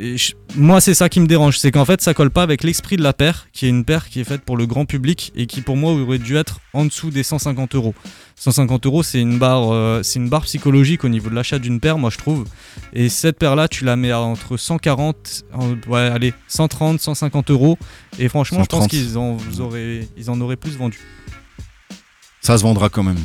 Et 0.00 0.16
je- 0.16 0.32
moi, 0.56 0.80
c'est 0.80 0.94
ça 0.94 1.08
qui 1.08 1.20
me 1.20 1.26
dérange, 1.26 1.58
c'est 1.58 1.70
qu'en 1.70 1.84
fait, 1.84 2.00
ça 2.00 2.14
colle 2.14 2.30
pas 2.30 2.42
avec 2.42 2.64
l'esprit 2.64 2.96
de 2.96 3.02
la 3.02 3.12
paire, 3.12 3.46
qui 3.52 3.66
est 3.66 3.68
une 3.68 3.84
paire 3.84 4.08
qui 4.08 4.18
est 4.20 4.24
faite 4.24 4.40
pour 4.42 4.56
le 4.56 4.66
grand 4.66 4.86
public 4.86 5.30
et 5.36 5.46
qui, 5.46 5.60
pour 5.60 5.76
moi, 5.76 5.92
aurait 5.92 6.18
dû 6.18 6.36
être 6.36 6.60
en 6.72 6.84
dessous 6.86 7.10
des 7.10 7.22
150 7.22 7.74
euros. 7.74 7.94
150 8.36 8.86
euros, 8.86 9.02
c'est 9.02 9.20
une 9.20 9.38
barre, 9.38 9.70
euh, 9.72 10.02
c'est 10.02 10.18
une 10.18 10.28
barre 10.30 10.42
psychologique 10.44 11.04
au 11.04 11.08
niveau 11.10 11.28
de 11.30 11.34
l'achat 11.34 11.58
d'une 11.58 11.78
paire, 11.78 11.98
moi 11.98 12.08
je 12.10 12.16
trouve. 12.18 12.46
Et 12.94 13.08
cette 13.10 13.38
paire-là, 13.38 13.68
tu 13.68 13.84
la 13.84 13.96
mets 13.96 14.10
à 14.10 14.20
entre 14.20 14.56
140, 14.56 15.44
euh, 15.60 15.74
ouais, 15.88 16.00
allez, 16.00 16.32
130, 16.48 16.98
150 17.00 17.50
euros. 17.50 17.76
Et 18.18 18.28
franchement, 18.28 18.58
je 18.60 18.62
130. 18.64 18.80
pense 18.80 18.88
qu'ils 18.88 19.18
en 19.18 19.34
vous 19.34 19.60
auraient, 19.60 20.08
ils 20.16 20.30
en 20.30 20.40
auraient 20.40 20.56
plus 20.56 20.76
vendu. 20.78 20.98
Ça 22.40 22.56
se 22.56 22.62
vendra 22.62 22.88
quand 22.88 23.02
même. 23.02 23.18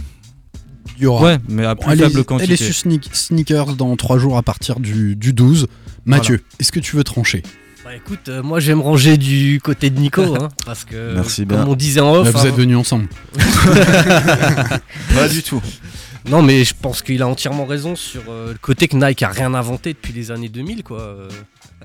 Il 0.98 1.04
y 1.04 1.06
aura. 1.08 1.24
Ouais, 1.26 1.38
mais 1.50 1.66
à 1.66 1.76
Bon, 1.76 1.84
plus 1.84 1.92
elle, 1.94 2.02
est, 2.02 2.04
faible 2.06 2.20
elle 2.20 2.26
quantité. 2.26 2.54
est 2.54 2.58
sur 2.58 2.74
sneak- 2.74 3.14
sneakers 3.14 3.76
dans 3.76 3.96
3 3.96 4.18
jours 4.18 4.38
à 4.38 4.44
partir 4.44 4.80
du, 4.80 5.16
du 5.16 5.34
12. 5.34 5.68
Mathieu, 6.06 6.42
est-ce 6.60 6.72
que 6.72 6.80
tu 6.80 6.96
veux 6.96 7.04
trancher 7.04 7.42
Bah 7.84 7.96
écoute, 7.96 8.30
euh, 8.30 8.44
moi 8.44 8.60
je 8.60 8.68
vais 8.68 8.76
me 8.76 8.82
ranger 8.82 9.18
du 9.18 9.60
côté 9.64 9.90
de 9.90 10.00
Nico, 10.00 10.36
hein, 10.36 10.50
parce 10.66 10.84
que 10.86 11.14
Merci 11.16 11.46
comme 11.48 11.58
bien. 11.64 11.68
on 11.68 11.76
disait 11.76 12.00
en 12.02 12.14
off, 12.14 12.26
Là, 12.26 12.32
Vous 12.32 12.38
hein, 12.40 12.46
êtes 12.50 12.56
venus 12.56 12.78
ensemble. 12.78 13.08
Pas 15.16 15.28
du 15.30 15.42
tout. 15.44 15.62
Non 16.30 16.42
mais 16.42 16.64
je 16.64 16.74
pense 16.80 17.02
qu'il 17.02 17.22
a 17.22 17.28
entièrement 17.28 17.66
raison 17.66 17.96
sur 17.96 18.22
euh, 18.30 18.52
le 18.54 18.58
côté 18.58 18.88
que 18.88 18.96
Nike 18.98 19.24
a 19.24 19.30
rien 19.30 19.54
inventé 19.54 19.94
depuis 19.94 20.14
les 20.14 20.32
années 20.32 20.50
2000 20.50 20.84
quoi. 20.84 21.00
Euh, 21.02 21.28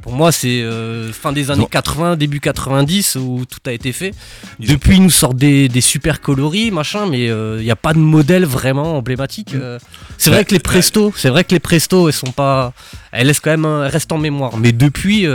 Pour 0.02 0.12
moi 0.12 0.32
c'est 0.32 0.62
euh, 0.62 1.12
fin 1.12 1.32
des 1.32 1.50
années 1.50 1.60
Non. 1.60 1.66
80, 1.66 2.16
début 2.16 2.40
90 2.40 3.16
où 3.16 3.44
tout 3.44 3.58
a 3.66 3.72
été 3.72 3.92
fait. 3.92 4.12
Depuis 4.58 4.96
ils 4.96 5.02
nous 5.02 5.10
sortent 5.10 5.36
des, 5.36 5.68
des 5.68 5.80
super 5.82 6.20
coloris 6.22 6.70
machin, 6.70 7.06
mais 7.06 7.26
il 7.26 7.62
n'y 7.64 7.70
a 7.70 7.76
pas 7.76 7.92
de 7.92 7.98
modèle 7.98 8.44
vraiment 8.46 8.96
emblématique. 8.96 9.54
C'est 10.16 10.30
vrai 10.30 10.44
que 10.46 10.52
les 10.54 10.58
Presto, 10.60 11.12
c'est 11.16 11.28
vrai 11.28 11.44
que 11.44 11.52
les 11.52 11.60
Presto 11.60 12.08
elles 12.08 12.14
sont 12.14 12.32
pas, 12.32 12.72
elles 13.12 13.26
laissent 13.26 13.40
quand 13.40 13.50
même, 13.50 13.64
elles 13.66 13.90
restent 13.90 14.12
en 14.12 14.18
mémoire. 14.18 14.56
Mais 14.56 14.72
depuis, 14.72 15.26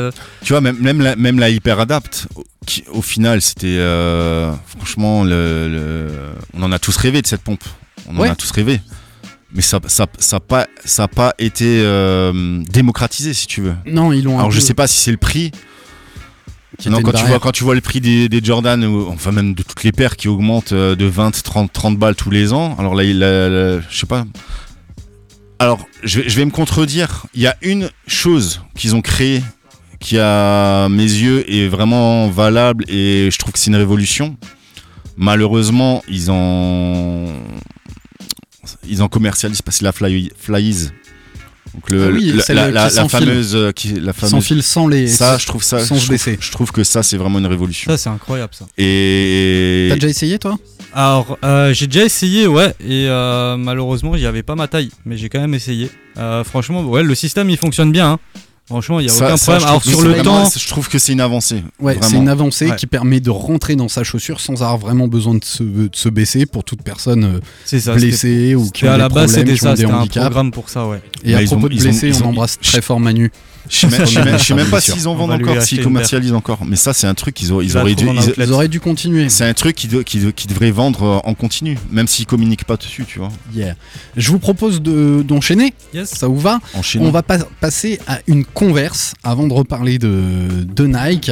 Tu 0.44 0.54
vois, 0.54 0.62
même, 0.62 0.78
même, 0.80 1.02
la, 1.02 1.16
même 1.16 1.38
la 1.40 1.50
Hyper 1.50 1.80
Adapt, 1.80 2.28
au- 2.36 2.44
qui, 2.66 2.84
au 2.92 3.04
final, 3.04 3.42
c'était. 3.44 3.78
euh, 3.78 4.52
franchement, 4.76 5.24
le, 5.24 5.68
le- 5.70 6.12
on 6.56 6.64
en 6.64 6.72
a 6.72 6.80
tous 6.80 6.98
rêvé 6.98 7.22
de 7.22 7.28
cette 7.28 7.42
pompe. 7.42 7.64
On 8.08 8.18
Ouais. 8.18 8.30
en 8.30 8.34
a 8.34 8.36
tous 8.36 8.52
rêvé. 8.52 8.82
Mais 9.54 9.62
ça 9.62 9.80
n'a 9.80 9.88
ça, 9.90 10.06
ça 10.20 10.36
a 10.38 10.40
pas, 10.40 10.68
ça 10.84 11.04
a 11.04 11.08
pas 11.08 11.34
été 11.40 11.80
euh, 11.82 12.62
démocratisé, 12.70 13.34
si 13.34 13.48
tu 13.48 13.62
veux. 13.62 13.76
Non, 13.86 14.12
ils 14.12 14.24
l'ont 14.24 14.38
Alors, 14.38 14.52
je 14.52 14.60
peu- 14.60 14.66
sais 14.66 14.74
pas 14.74 14.88
si 14.88 14.98
c'est 15.00 15.12
le 15.12 15.18
prix. 15.18 15.52
Non, 16.88 16.98
quand 16.98 16.98
tu, 16.98 17.02
vois, 17.04 17.12
barrière. 17.22 17.40
quand 17.40 17.52
tu 17.54 17.64
vois 17.64 17.74
le 17.76 17.80
prix 17.80 18.02
des, 18.02 18.28
des 18.28 18.44
Jordan, 18.44 18.84
ou- 18.84 19.08
enfin 19.10 19.32
même 19.32 19.54
de 19.54 19.64
toutes 19.64 19.84
les 19.86 19.94
paires 19.94 20.18
qui 20.18 20.28
augmentent 20.28 20.74
euh, 20.74 20.94
de 20.96 21.06
20, 21.06 21.42
30, 21.42 21.72
30 21.72 21.98
balles 21.98 22.16
tous 22.16 22.30
les 22.32 22.52
ans, 22.52 22.76
alors 22.78 22.96
là, 22.96 23.04
il 23.06 23.20
je 23.90 23.98
sais 23.98 24.06
pas. 24.08 24.26
Alors, 25.60 25.88
je 26.04 26.20
vais, 26.20 26.28
je 26.30 26.36
vais 26.36 26.44
me 26.44 26.52
contredire. 26.52 27.26
Il 27.34 27.42
y 27.42 27.48
a 27.48 27.56
une 27.62 27.90
chose 28.08 28.62
qu'ils 28.76 28.94
ont 28.94 29.02
créée 29.02 29.42
qui, 30.02 30.18
à 30.20 30.88
mes 30.92 31.04
yeux, 31.04 31.50
est 31.50 31.70
vraiment 31.70 32.28
valable 32.28 32.84
et 32.90 33.30
je 33.32 33.38
trouve 33.38 33.54
que 33.54 33.60
c'est 33.60 33.68
une 33.72 33.78
révolution. 33.78 34.36
Malheureusement, 35.16 36.04
ils 36.10 36.30
en, 36.30 37.28
ils 38.88 39.02
en 39.02 39.08
commercialisent 39.08 39.62
parce 39.62 39.80
que 39.80 39.84
la 39.84 39.92
Fly, 39.92 40.32
Flyies. 40.38 40.90
Donc 41.74 41.90
le, 41.90 42.06
Ah 42.06 42.10
oui, 42.14 42.32
la, 42.32 42.44
qui 42.44 42.54
la- 42.54 43.10
fameuse, 43.10 43.56
euh, 43.56 43.72
qui, 43.72 43.90
la 44.00 44.14
Sans 44.14 44.30
fameuse 44.30 44.46
fil, 44.46 44.64
sans 44.64 44.88
les. 44.88 45.08
ça, 45.08 45.38
je 45.38 45.46
trouve 45.46 45.62
ça. 45.64 45.80
sans 45.80 45.96
trouve, 45.98 46.18
je 46.40 46.52
trouve 46.52 46.72
que 46.72 46.84
ça, 46.86 47.04
c'est 47.04 47.18
vraiment 47.18 47.40
une 47.40 47.48
révolution. 47.48 47.92
Ça, 47.92 47.98
c'est 47.98 48.10
incroyable 48.10 48.54
ça. 48.54 48.66
Et 48.78 49.88
T'as 49.90 49.96
déjà 49.96 50.08
essayé 50.08 50.40
toi? 50.40 50.58
Alors, 50.94 51.38
euh, 51.44 51.74
j'ai 51.74 51.88
déjà 51.88 52.06
essayé, 52.06 52.48
ouais, 52.48 52.70
et 52.80 53.08
euh, 53.10 53.58
malheureusement, 53.58 54.16
j'y 54.16 54.26
avais 54.26 54.44
pas 54.44 54.56
ma 54.56 54.70
taille, 54.70 54.90
mais 55.06 55.18
j'ai 55.18 55.28
quand 55.28 55.42
même 55.42 55.54
essayé. 55.54 55.90
Euh, 56.18 56.46
franchement, 56.46 56.82
ouais, 56.84 57.04
le 57.04 57.16
système 57.16 57.50
il 57.50 57.58
fonctionne 57.58 57.92
bien. 57.92 58.12
hein. 58.14 58.20
Franchement, 58.68 59.00
il 59.00 59.06
y 59.06 59.10
a 59.10 59.12
Ça- 59.12 59.26
aucun 59.28 59.38
ça, 59.38 59.52
problème. 59.52 59.70
Alors 59.70 59.84
sur 59.84 60.02
le 60.02 60.16
c'est- 60.16 60.24
temps, 60.24 60.50
je 60.58 60.68
trouve 60.68 60.90
que 60.90 60.98
c'est 60.98 61.14
une 61.14 61.22
avancée. 61.22 61.64
Ouais, 61.80 61.94
vraiment. 61.94 62.10
c'est 62.10 62.16
une 62.18 62.30
avancée 62.30 62.70
Ouais. 62.72 62.76
qui 62.76 62.88
permet 62.88 63.20
de 63.20 63.30
rentrer 63.30 63.76
dans 63.76 63.88
sa 63.90 64.04
chaussure 64.04 64.40
sans 64.42 64.54
avoir 64.54 64.80
vraiment 64.80 65.08
besoin 65.08 65.36
de 65.36 65.44
se, 65.44 65.62
de 65.62 65.90
se 65.94 66.10
baisser 66.10 66.48
pour 66.48 66.64
toute 66.64 66.82
personne 66.82 67.40
euh, 67.66 67.80
ça. 67.80 67.94
blessée 67.94 68.56
ou 68.56 68.72
qui 68.72 68.86
ont 68.86 68.90
à 68.90 68.94
des 68.94 68.98
la 68.98 69.10
base, 69.10 69.26
problèmes, 69.26 69.30
c'était 69.30 69.54
qui 69.60 69.64
ont 69.66 69.70
ça, 69.70 69.76
des 69.76 69.82
c'était 69.84 69.94
un 70.20 70.22
programme 70.24 70.52
pour 70.52 70.70
ça, 70.70 70.88
ouais. 70.88 71.00
Et 71.24 71.34
Bah, 71.34 71.38
à 71.38 71.42
ils 71.44 71.46
propos 71.48 71.66
ont- 71.68 71.70
de 71.70 71.76
ont- 71.76 71.78
blessés, 71.78 72.12
on 72.24 72.26
embrasse 72.26 72.58
très 72.60 72.82
fort 72.82 73.00
Manu. 73.00 73.32
Je 73.70 73.78
sais 73.78 73.88
même, 73.88 74.06
je 74.06 74.44
sais 74.44 74.54
même- 74.54 74.70
pas 74.70 74.80
s'ils 74.82 75.08
en 75.08 75.16
vendent 75.16 75.32
encore, 75.32 75.62
s'ils 75.62 75.82
commercialisent 75.84 76.34
encore. 76.34 76.66
Mais 76.66 76.76
ça, 76.76 76.94
c'est 76.94 77.08
un 77.08 77.14
truc 77.14 77.34
qu'ils 77.36 77.52
auraient, 77.52 77.66
ils 77.66 77.78
auraient 77.78 77.96
dû. 77.96 78.06
ils- 78.38 78.52
auraient 78.52 78.68
dû 78.68 78.80
continuer. 78.80 79.30
C'est 79.30 79.46
un 79.46 79.54
truc 79.54 79.76
qu'ils 79.76 80.04
qu'ils 80.04 80.48
devraient 80.48 80.72
vendre 80.72 81.04
euh, 81.04 81.20
en 81.30 81.34
continu, 81.34 81.78
même 81.92 82.08
s'ils 82.08 82.26
communiquent 82.26 82.66
pas 82.66 82.78
dessus, 82.78 83.06
tu 83.08 83.20
vois. 83.20 83.30
Yeah. 83.54 83.76
Je 84.16 84.30
vous 84.32 84.40
propose 84.40 84.82
de- 84.82 85.24
d'enchaîner. 85.28 85.74
Yes. 85.94 86.10
Ça 86.10 86.28
vous 86.28 86.40
va 86.40 86.60
Enchaînons. 86.74 87.06
On 87.06 87.12
va 87.12 87.24
pas- 87.24 87.40
passer 87.60 88.00
à 88.08 88.20
une 88.28 88.46
Converse 88.46 89.14
avant 89.24 89.48
de 89.48 89.54
reparler 89.54 89.98
de, 89.98 90.64
de 90.64 90.86
Nike 90.88 91.32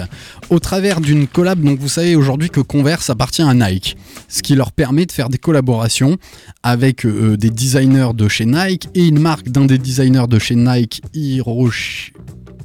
au 0.54 0.60
travers 0.60 1.02
d'une 1.02 1.28
collab. 1.28 1.62
Donc 1.62 1.80
vous 1.80 1.90
savez 1.90 2.16
aujourd'hui 2.16 2.50
que 2.50 2.62
Converse 2.62 3.10
appartient 3.10 3.42
à 3.42 3.54
Nike, 3.54 3.98
ce 4.28 4.42
qui 4.42 4.56
leur 4.56 4.72
permet 4.72 5.06
de 5.06 5.12
faire 5.12 5.30
des 5.30 5.38
collaborations 5.38 6.18
avec 6.62 7.06
euh, 7.06 7.36
des 7.38 7.50
designers 7.50 8.14
de 8.14 8.28
chez 8.28 8.46
Nike 8.46 8.88
et 8.96 9.08
une 9.08 9.20
marque 9.20 9.50
d'un 9.50 9.66
des 9.66 9.78
designers 9.78 10.28
de 10.28 10.40
chez 10.40 10.56
Nike, 10.56 11.02
Hiroshi, 11.14 12.14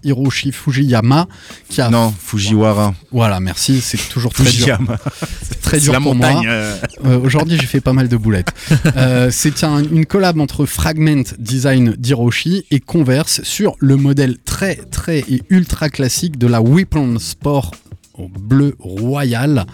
Hiroshi 0.05 0.53
Fujiyama, 0.53 1.27
qui 1.69 1.81
a 1.81 1.89
Non, 1.91 2.13
Fujiwara. 2.19 2.95
voilà 3.13 3.41
merci, 3.41 3.81
c'est 3.81 3.99
toujours 4.09 4.33
très 4.33 4.45
dur, 4.45 4.53
Fujiyama. 4.53 4.97
très 5.63 5.79
C'est 5.79 5.85
dur 5.85 5.93
la 5.93 6.01
pour 6.01 6.15
montagne. 6.15 6.35
moi. 6.37 6.45
euh, 6.47 6.77
Euh, 7.05 7.19
Aujourd'hui, 7.21 7.59
j'ai 7.61 7.67
fait 7.67 7.81
pas 7.81 7.93
mal 7.93 8.09
de 8.09 8.17
boulettes. 8.17 8.53
Euh, 8.97 9.31
c'est 9.31 9.65
un- 9.65 9.83
une 9.83 10.07
collab 10.07 10.39
entre 10.41 10.67
Fragment 10.67 11.23
Design 11.39 11.95
d'Hiroshi 11.99 12.65
et 12.71 12.81
Converse 12.81 13.43
sur 13.43 13.75
le 13.79 13.97
modèle 13.97 14.37
très 14.45 14.77
très 14.77 15.19
et 15.29 15.43
ultra 15.51 15.89
classique 15.91 16.39
de 16.39 16.47
la 16.47 16.61
Weapon 16.61 17.19
Sport 17.19 17.73
bleu 18.27 18.75
royal 18.81 19.67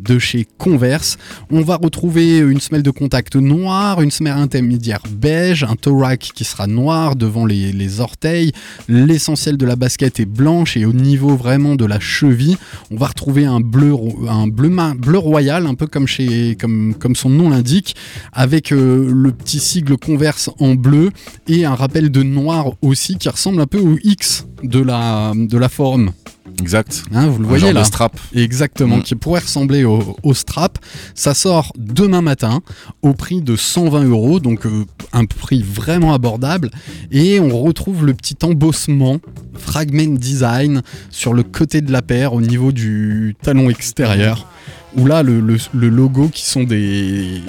de 0.00 0.18
chez 0.18 0.46
Converse. 0.58 1.16
On 1.50 1.60
va 1.60 1.76
retrouver 1.76 2.38
une 2.38 2.60
semelle 2.60 2.82
de 2.82 2.90
contact 2.90 3.36
noire, 3.36 4.02
une 4.02 4.10
semelle 4.10 4.32
intermédiaire 4.32 5.02
beige, 5.10 5.64
un 5.64 5.76
rack 5.86 6.32
qui 6.34 6.44
sera 6.44 6.66
noir 6.66 7.16
devant 7.16 7.46
les, 7.46 7.72
les 7.72 8.00
orteils. 8.00 8.52
L'essentiel 8.88 9.56
de 9.56 9.66
la 9.66 9.76
basket 9.76 10.20
est 10.20 10.26
blanche 10.26 10.76
et 10.76 10.84
au 10.84 10.92
niveau 10.92 11.36
vraiment 11.36 11.76
de 11.76 11.84
la 11.84 12.00
cheville, 12.00 12.56
on 12.90 12.96
va 12.96 13.06
retrouver 13.06 13.46
un 13.46 13.60
bleu, 13.60 13.94
un 14.28 14.48
bleu, 14.48 14.70
bleu 14.96 15.18
royal, 15.18 15.66
un 15.66 15.74
peu 15.74 15.86
comme, 15.86 16.06
chez, 16.06 16.56
comme, 16.60 16.94
comme 16.94 17.14
son 17.14 17.30
nom 17.30 17.50
l'indique, 17.50 17.94
avec 18.32 18.72
euh, 18.72 19.10
le 19.12 19.32
petit 19.32 19.60
sigle 19.60 19.96
Converse 19.96 20.50
en 20.58 20.74
bleu 20.74 21.10
et 21.46 21.64
un 21.64 21.74
rappel 21.74 22.10
de 22.10 22.22
noir 22.22 22.72
aussi 22.82 23.16
qui 23.16 23.28
ressemble 23.28 23.60
un 23.60 23.66
peu 23.66 23.78
au 23.78 23.98
X 24.02 24.46
de 24.62 24.80
la, 24.80 25.32
de 25.34 25.58
la 25.58 25.68
forme. 25.68 26.12
Exact. 26.62 27.02
Hein, 27.12 27.26
vous 27.28 27.38
le 27.40 27.44
Un 27.44 27.48
voyez 27.48 27.60
genre 27.66 27.72
là 27.74 27.80
de 27.82 27.86
strap. 27.86 28.18
Exactement, 28.34 28.96
Mm. 28.98 29.02
qui 29.02 29.14
pourrait 29.16 29.40
ressembler 29.40 29.84
au, 29.84 30.16
au 30.22 30.32
strap. 30.34 30.78
Ça 31.14 31.34
sort 31.34 31.72
demain 31.76 32.22
matin 32.22 32.60
au 33.02 33.12
prix 33.12 33.42
de 33.42 33.56
120 33.56 34.04
euros, 34.04 34.40
donc 34.40 34.64
euh, 34.64 34.84
un 35.12 35.24
prix 35.26 35.62
vraiment 35.62 36.14
abordable. 36.14 36.70
Et 37.10 37.40
on 37.40 37.60
retrouve 37.60 38.06
le 38.06 38.14
petit 38.14 38.36
embossement 38.42 39.18
Fragment 39.58 40.14
Design 40.18 40.82
sur 41.10 41.34
le 41.34 41.42
côté 41.42 41.80
de 41.82 41.92
la 41.92 42.00
paire 42.02 42.32
au 42.32 42.40
niveau 42.40 42.72
du 42.72 43.36
talon 43.42 43.68
extérieur. 43.68 44.46
Où 44.96 45.06
là, 45.06 45.22
le, 45.22 45.40
le- 45.40 45.56
le 45.74 45.88
logo 45.88 46.28
qui 46.28 46.44
sont 46.44 46.64
des, 46.64 47.40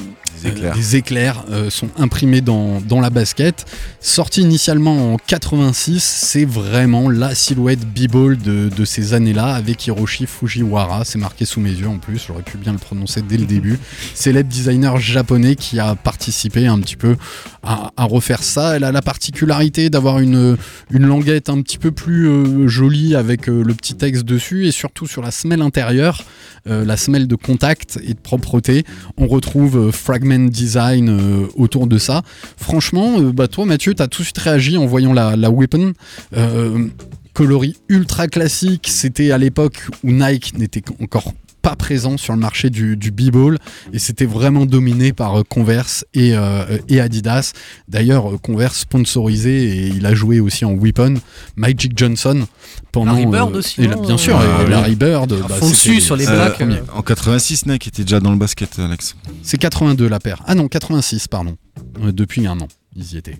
Des 0.43 0.95
éclairs. 0.95 1.45
euh, 1.49 1.69
sont 1.69 1.89
imprimés 1.97 2.41
dans, 2.41 2.81
dans 2.81 3.01
la 3.01 3.09
basket. 3.09 3.65
Sorti 3.99 4.41
initialement 4.41 5.13
en 5.13 5.17
86, 5.17 6.03
c'est 6.03 6.45
vraiment 6.45 7.09
la 7.09 7.35
silhouette 7.35 7.85
b-ball 7.85 8.37
de, 8.37 8.69
de 8.69 8.85
ces 8.85 9.13
années-là 9.13 9.53
avec 9.55 9.87
Hiroshi 9.87 10.25
Fujiwara. 10.25 11.05
C'est 11.05 11.19
marqué 11.19 11.45
sous 11.45 11.59
mes 11.59 11.71
yeux 11.71 11.87
en 11.87 11.97
plus, 11.97 12.23
j'aurais 12.27 12.43
pu 12.43 12.57
bien 12.57 12.73
le 12.73 12.77
prononcer 12.77 13.21
dès 13.21 13.37
le 13.37 13.45
début. 13.45 13.79
Célèbre 14.13 14.49
designer 14.49 14.97
japonais 14.97 15.55
qui 15.55 15.79
a 15.79 15.95
participé 15.95 16.67
un 16.67 16.79
petit 16.79 16.95
peu 16.95 17.15
à, 17.63 17.91
refaire 17.97 18.43
ça. 18.43 18.75
Elle 18.75 18.83
a 18.83 18.91
la 18.91 19.01
particularité 19.01 19.89
d'avoir 19.89 20.19
une, 20.19 20.57
une 20.91 21.05
languette 21.05 21.49
un 21.49 21.61
petit 21.61 21.77
peu 21.77 21.91
plus 21.91 22.27
euh, 22.27 22.67
jolie 22.67 23.15
avec 23.15 23.47
euh, 23.47 23.63
le 23.63 23.73
petit 23.73 23.95
texte 23.95 24.23
dessus 24.25 24.67
et 24.67 24.71
surtout 24.71 25.07
sur 25.07 25.21
la 25.21 25.31
semelle 25.31 25.61
intérieure, 25.61 26.23
la 26.65 26.95
semelle 26.95 27.27
de 27.27 27.35
contact 27.35 27.99
et 28.03 28.13
de 28.13 28.19
propreté, 28.19 28.85
on 29.17 29.27
retrouve 29.27 29.87
euh, 29.87 29.91
Design 30.39 31.09
euh, 31.09 31.47
autour 31.55 31.87
de 31.87 31.97
ça. 31.97 32.21
Franchement, 32.57 33.19
euh, 33.19 33.31
bah, 33.31 33.47
toi 33.47 33.65
Mathieu, 33.65 33.93
t'as 33.93 34.07
tout 34.07 34.21
de 34.21 34.25
suite 34.25 34.37
réagi 34.37 34.77
en 34.77 34.85
voyant 34.85 35.13
la, 35.13 35.35
la 35.35 35.49
weapon. 35.49 35.93
Euh, 36.35 36.87
coloris 37.33 37.75
ultra 37.89 38.27
classique, 38.27 38.87
c'était 38.89 39.31
à 39.31 39.37
l'époque 39.37 39.87
où 40.03 40.11
Nike 40.11 40.57
n'était 40.57 40.83
encore 41.01 41.33
pas 41.63 41.75
présent 41.75 42.17
sur 42.17 42.33
le 42.33 42.39
marché 42.39 42.69
du, 42.69 42.95
du 42.97 43.09
b-ball 43.09 43.57
et 43.93 43.97
c'était 43.97 44.25
vraiment 44.25 44.65
dominé 44.67 45.13
par 45.13 45.39
euh, 45.39 45.43
Converse 45.47 46.05
et, 46.13 46.35
euh, 46.35 46.77
et 46.89 46.99
Adidas. 46.99 47.53
D'ailleurs, 47.87 48.33
euh, 48.33 48.37
Converse 48.37 48.79
sponsorisé 48.79 49.63
et 49.63 49.87
il 49.87 50.05
a 50.05 50.13
joué 50.13 50.39
aussi 50.41 50.65
en 50.65 50.73
Weapon, 50.73 51.15
Magic 51.55 51.97
Johnson 51.97 52.45
pendant. 52.91 53.13
Larry 53.13 53.25
Bird 53.27 53.55
aussi, 53.55 53.81
et 53.81 53.87
la- 53.87 53.95
non 53.95 54.01
bien 54.01 54.17
sûr, 54.17 54.37
Ah, 54.37 54.63
et. 54.63 54.69
Larry 54.69 54.95
Bird. 54.95 55.33
Bah, 55.47 55.55
dessus 55.61 56.01
sur 56.01 56.15
les 56.17 56.27
Euh, 56.27 56.35
blacks, 56.35 56.61
euh. 56.61 56.81
En 56.93 57.01
86, 57.01 57.65
Nike 57.65 57.87
était 57.87 58.03
déjà 58.03 58.19
dans 58.19 58.31
le 58.31 58.37
basket, 58.37 58.77
Alex. 58.77 59.15
C'est 59.41 59.57
82 59.57 60.07
la 60.09 60.19
paire. 60.19 60.43
Ah 60.45 60.55
non, 60.55 60.67
86, 60.67 61.27
pardon. 61.29 61.55
Depuis 62.01 62.45
un 62.45 62.59
an, 62.59 62.67
ils 62.95 63.13
y 63.13 63.17
étaient. 63.17 63.37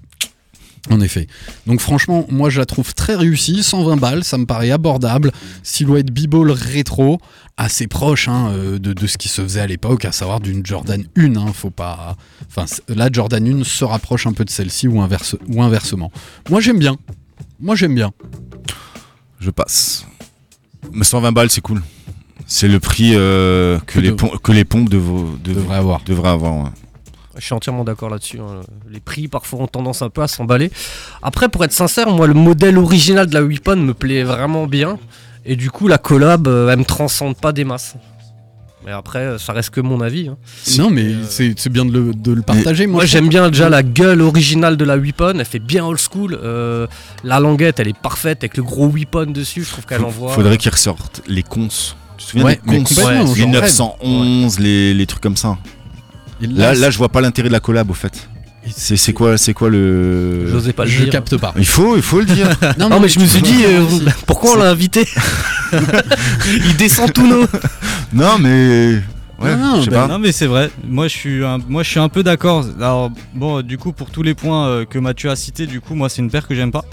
En 0.90 1.00
effet. 1.00 1.28
Donc 1.66 1.80
franchement, 1.80 2.26
moi 2.30 2.50
je 2.50 2.60
la 2.60 2.66
trouve 2.66 2.94
très 2.94 3.16
réussie, 3.16 3.64
120 3.64 3.96
balles, 3.98 4.24
ça 4.26 4.38
me 4.38 4.46
paraît 4.46 4.72
abordable. 4.72 5.32
Silhouette 5.64 6.12
b-ball 6.12 6.52
rétro, 6.52 7.20
assez 7.56 7.88
proche 7.88 8.28
hein, 8.28 8.50
euh, 8.52 8.80
de, 8.80 8.92
de 8.92 9.08
ce 9.08 9.18
qui 9.18 9.30
se 9.30 9.42
faisait 9.42 9.62
à 9.62 9.68
l'époque, 9.68 10.04
à 10.04 10.12
savoir 10.12 10.42
d'une 10.42 10.66
Jordan 10.66 11.06
1. 11.16 11.38
Hein, 11.38 11.54
faut 11.54 11.70
pas... 11.70 12.18
Enfin, 12.50 12.66
la 12.90 13.10
Jordan 13.10 13.62
1 13.62 13.64
se 13.64 13.86
rapproche 13.86 14.28
un 14.28 14.34
peu 14.34 14.44
de 14.44 14.50
celle-ci 14.50 14.90
ou, 14.90 15.00
inverse... 15.02 15.38
ou 15.48 15.64
inversement. 15.64 16.12
Moi 16.50 16.60
j'aime 16.60 16.80
bien. 16.80 16.98
Moi 17.62 17.76
j'aime 17.78 17.96
bien. 17.96 18.12
Je 19.40 19.52
passe. 19.52 20.06
Mais 20.92 21.06
120 21.06 21.32
balles, 21.32 21.50
c'est 21.50 21.62
cool. 21.62 21.82
C'est 22.46 22.68
le 22.68 22.82
prix 22.82 23.14
euh, 23.16 23.80
que, 23.80 23.94
Que 23.94 24.00
les 24.02 24.10
de- 24.10 24.16
pom- 24.16 24.38
que 24.44 24.52
les 24.52 24.66
pompes 24.66 24.94
avoir. 25.72 26.02
devraient 26.04 26.30
avoir. 26.30 26.64
ouais. 26.66 26.70
Je 27.38 27.44
suis 27.44 27.54
entièrement 27.54 27.84
d'accord 27.84 28.10
là-dessus. 28.10 28.40
hein. 28.40 28.62
Les 28.90 29.00
prix 29.00 29.28
parfois 29.28 29.62
ont 29.62 29.68
tendance 29.68 30.02
un 30.02 30.10
peu 30.10 30.22
à 30.22 30.28
s'emballer. 30.28 30.72
Après, 31.22 31.50
pour 31.50 31.64
être 31.66 31.72
sincère, 31.74 32.10
moi 32.10 32.28
le 32.28 32.34
modèle 32.34 32.78
original 32.78 33.26
de 33.28 33.34
la 33.34 33.42
Weapon 33.44 33.76
me 33.78 33.94
plaît 33.94 34.24
vraiment 34.24 34.68
bien. 34.68 35.00
Et 35.46 35.56
du 35.56 35.72
coup, 35.72 35.88
la 35.88 35.98
collab, 35.98 36.48
euh, 36.48 36.70
elle 36.70 36.80
me 36.80 36.86
transcende 36.86 37.36
pas 37.36 37.52
des 37.52 37.64
masses. 37.66 37.96
Mais 38.86 38.92
après, 38.92 39.20
euh, 39.20 39.38
ça 39.38 39.54
reste 39.54 39.70
que 39.72 39.80
mon 39.82 40.02
avis. 40.02 40.28
hein. 40.28 40.38
Non 40.78 40.90
mais 40.90 41.14
c'est 41.30 41.54
c'est 41.58 41.70
bien 41.72 41.86
de 41.86 41.92
le, 41.92 42.14
de 42.14 42.34
le 42.34 42.42
partager. 42.42 42.86
Moi, 42.86 42.98
Moi 42.98 43.06
j'aime 43.06 43.30
bien 43.30 43.50
déjà 43.50 43.70
la 43.70 43.82
gueule 43.82 44.22
originale 44.22 44.76
de 44.76 44.84
la 44.84 44.98
Weapon, 44.98 45.36
elle 45.40 45.46
fait 45.46 45.60
bien 45.60 45.86
old 45.86 46.00
school. 46.00 46.38
euh, 46.44 46.86
la 47.24 47.40
languette 47.40 47.80
elle 47.80 47.88
est 47.88 47.98
parfaite 47.98 48.40
avec 48.44 48.58
le 48.58 48.64
gros 48.64 48.88
Weapon 48.90 49.28
dessus, 49.28 49.64
je 49.64 49.70
trouve 49.72 49.86
qu'elle 49.86 50.04
envoie. 50.04 50.34
Faudrait 50.34 50.58
qu'ils 50.58 50.72
ressortent 50.72 51.22
les 51.28 51.44
cons. 51.44 51.70
Tu 52.18 52.26
te 52.26 52.30
souviens 52.32 52.46
Ouais, 52.46 52.60
des 52.68 52.78
cons 52.78 52.84
complètement, 52.84 53.34
Les 53.34 53.42
j'en 53.42 53.52
rêve. 53.52 53.62
911, 53.62 54.60
les, 54.60 54.94
les 54.94 55.06
trucs 55.08 55.24
comme 55.24 55.38
ça? 55.38 55.58
Là, 56.48 56.74
là, 56.74 56.90
je 56.90 56.98
vois 56.98 57.10
pas 57.10 57.22
l'intérêt 57.22 57.48
de 57.50 57.54
la 57.54 57.60
collab 57.60 57.90
au 57.90 57.94
fait. 57.94 58.30
C'est 58.76 58.96
c'est 58.96 59.12
quoi, 59.12 59.38
c'est 59.38 59.54
quoi 59.54 59.70
le. 59.70 60.48
J'osais 60.50 60.72
pas 60.72 60.86
le 60.86 60.90
je 60.90 61.04
dire. 61.04 61.12
capte 61.12 61.36
pas. 61.38 61.54
Il 61.58 61.66
faut, 61.66 61.98
il 61.98 62.02
faut 62.02 62.20
le 62.20 62.26
dire. 62.26 62.50
Non, 62.80 63.00
mais 63.02 63.10
je 63.10 63.20
me 63.20 63.26
suis 63.26 63.42
dit, 63.42 63.64
euh, 63.66 63.84
pourquoi 64.26 64.52
on 64.54 64.56
l'a 64.56 64.70
invité 64.70 65.06
Il 66.48 66.76
descend 66.78 67.12
tout 67.12 67.28
nos. 67.28 67.46
non, 68.14 68.38
mais. 68.40 69.02
Ouais, 69.40 69.56
Non, 69.58 69.58
non, 69.58 69.80
je 69.80 69.86
sais 69.86 69.92
pas. 69.92 70.08
Non 70.08 70.20
mais 70.20 70.32
c'est 70.32 70.46
vrai, 70.46 70.70
moi 70.88 71.08
je 71.10 71.14
suis 71.18 71.44
un, 71.44 71.58
moi 71.68 71.84
je 71.84 71.90
suis 71.90 72.00
un 72.00 72.08
peu 72.08 72.24
d'accord. 72.24 72.66
Alors 72.78 73.12
bon 73.34 73.62
du 73.62 73.78
coup 73.78 73.92
pour 73.92 74.10
tous 74.12 74.24
les 74.24 74.36
points 74.36 74.68
euh, 74.68 74.86
que 74.86 75.00
Mathieu 75.00 75.30
a 75.30 75.36
cités, 75.36 75.66
du 75.66 75.82
coup 75.82 75.96
moi 75.96 76.08
c'est 76.08 76.22
une 76.22 76.30
paire 76.30 76.48
que 76.48 76.56
j'aime 76.56 76.72
pas. 76.72 76.86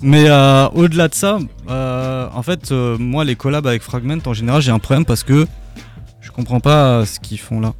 Mais 0.00 0.24
euh, 0.28 0.66
au-delà 0.70 1.06
de 1.06 1.14
ça, 1.14 1.38
euh, 1.70 2.26
en 2.34 2.42
fait 2.42 2.72
euh, 2.72 2.96
moi 2.98 3.24
les 3.24 3.36
collabs 3.36 3.66
avec 3.66 3.82
Fragment 3.82 4.18
en 4.24 4.32
général 4.32 4.62
j'ai 4.62 4.72
un 4.72 4.80
problème 4.80 5.04
parce 5.04 5.22
que 5.22 5.46
je 6.22 6.30
comprends 6.32 6.60
pas 6.60 6.86
euh, 6.86 7.04
ce 7.04 7.20
qu'ils 7.20 7.38
font 7.38 7.60
là. 7.60 7.74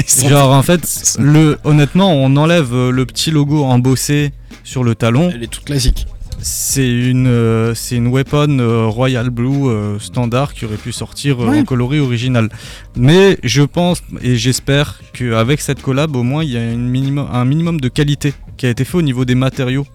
Genre 0.28 0.50
en 0.52 0.62
fait 0.62 1.16
le 1.18 1.58
honnêtement 1.64 2.12
on 2.12 2.36
enlève 2.36 2.72
euh, 2.74 2.90
le 2.90 3.06
petit 3.06 3.30
logo 3.30 3.64
embossé 3.64 4.32
sur 4.64 4.84
le 4.84 4.94
talon. 4.94 5.30
Elle 5.34 5.44
est 5.44 5.48
toute 5.48 5.64
classique. 5.64 6.06
C'est 6.42 6.86
une, 6.86 7.26
euh, 7.28 7.74
c'est 7.74 7.96
une 7.96 8.08
weapon 8.08 8.58
euh, 8.60 8.86
Royal 8.86 9.30
Blue 9.30 9.68
euh, 9.68 9.98
standard 9.98 10.52
qui 10.52 10.66
aurait 10.66 10.76
pu 10.76 10.92
sortir 10.92 11.42
euh, 11.42 11.48
Ouais. 11.48 11.60
en 11.60 11.64
coloris 11.64 11.98
original. 11.98 12.50
Mais 12.94 13.38
je 13.42 13.62
pense 13.62 14.02
et 14.22 14.36
j'espère 14.36 15.00
qu'avec 15.14 15.62
cette 15.62 15.80
collab, 15.80 16.14
au 16.14 16.22
moins, 16.22 16.44
il 16.44 16.50
y 16.50 16.58
a 16.58 16.70
une 16.72 16.88
minimum, 16.90 17.26
un 17.32 17.44
minimum 17.46 17.80
de 17.80 17.88
qualité 17.88 18.34
qui 18.58 18.66
a 18.66 18.68
été 18.68 18.84
fait 18.84 18.98
au 18.98 19.02
niveau 19.02 19.24
des 19.24 19.34
matériaux. 19.34 19.86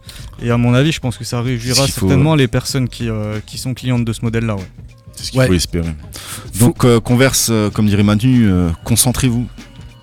Et 0.41 0.49
à 0.49 0.57
mon 0.57 0.73
avis, 0.73 0.91
je 0.91 0.99
pense 0.99 1.15
que 1.17 1.23
ça 1.23 1.41
réjouira 1.41 1.85
faut, 1.85 2.07
certainement 2.07 2.33
les 2.35 2.47
personnes 2.47 2.89
qui, 2.89 3.07
euh, 3.07 3.39
qui 3.45 3.59
sont 3.59 3.75
clientes 3.75 4.03
de 4.03 4.11
ce 4.11 4.21
modèle-là. 4.23 4.55
Ouais. 4.55 4.67
C'est 5.13 5.25
ce 5.25 5.31
qu'il 5.31 5.39
Ouais. 5.41 5.47
faut 5.47 5.53
espérer. 5.53 5.93
Donc, 6.59 6.85
euh, 6.85 6.99
Converse, 6.99 7.49
euh, 7.51 7.69
comme 7.69 7.85
dirait 7.85 8.01
Manu, 8.03 8.47
euh, 8.49 8.69
concentrez-vous. 8.83 9.45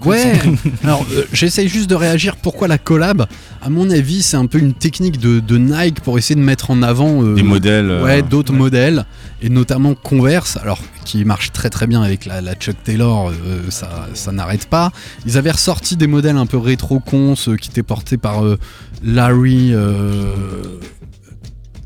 Ouais, 0.05 0.33
alors 0.85 1.05
euh, 1.13 1.25
j'essaye 1.33 1.69
juste 1.69 1.91
de 1.91 1.95
réagir. 1.95 2.37
Pourquoi 2.37 2.69
la 2.69 2.79
collab? 2.79 3.27
À 3.61 3.69
mon 3.69 3.91
avis, 3.91 4.23
c'est 4.23 4.37
un 4.37 4.47
peu 4.47 4.59
une 4.59 4.73
technique 4.75 5.19
de, 5.19 5.41
de 5.41 5.59
Nike 5.59 6.01
pour 6.01 6.19
essayer 6.19 6.37
de 6.37 6.45
mettre 6.45 6.71
en 6.71 6.83
avant 6.83 7.23
euh, 7.25 7.35
Des 7.35 7.43
modèles, 7.43 7.91
euh, 7.91 8.05
ouais, 8.05 8.23
d'autres 8.23 8.53
modèles, 8.53 9.07
et 9.43 9.49
notamment 9.51 9.95
Converse, 9.95 10.57
alors 10.57 10.81
qui 11.05 11.25
marche 11.25 11.51
très 11.53 11.69
très 11.71 11.87
bien 11.87 12.03
avec 12.03 12.27
la, 12.27 12.41
la 12.41 12.55
Chuck 12.55 12.77
Taylor, 12.85 13.31
euh, 13.31 13.63
ça, 13.71 14.09
ça 14.15 14.31
n'arrête 14.31 14.67
pas. 14.67 14.93
Ils 15.27 15.37
avaient 15.37 15.51
ressorti 15.51 15.97
des 15.97 16.07
modèles 16.07 16.37
un 16.37 16.47
peu 16.47 16.59
rétro 16.59 17.01
cons 17.01 17.35
euh, 17.49 17.57
qui 17.57 17.71
étaient 17.71 17.83
portés 17.83 18.19
par 18.19 18.45
euh, 18.45 18.59
Larry. 19.03 19.71
euh, 19.73 20.33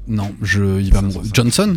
Non, 0.09 0.33
je, 0.42 0.81
il 0.81 0.92
va 0.92 1.01
me- 1.03 1.11
Johnson? 1.33 1.77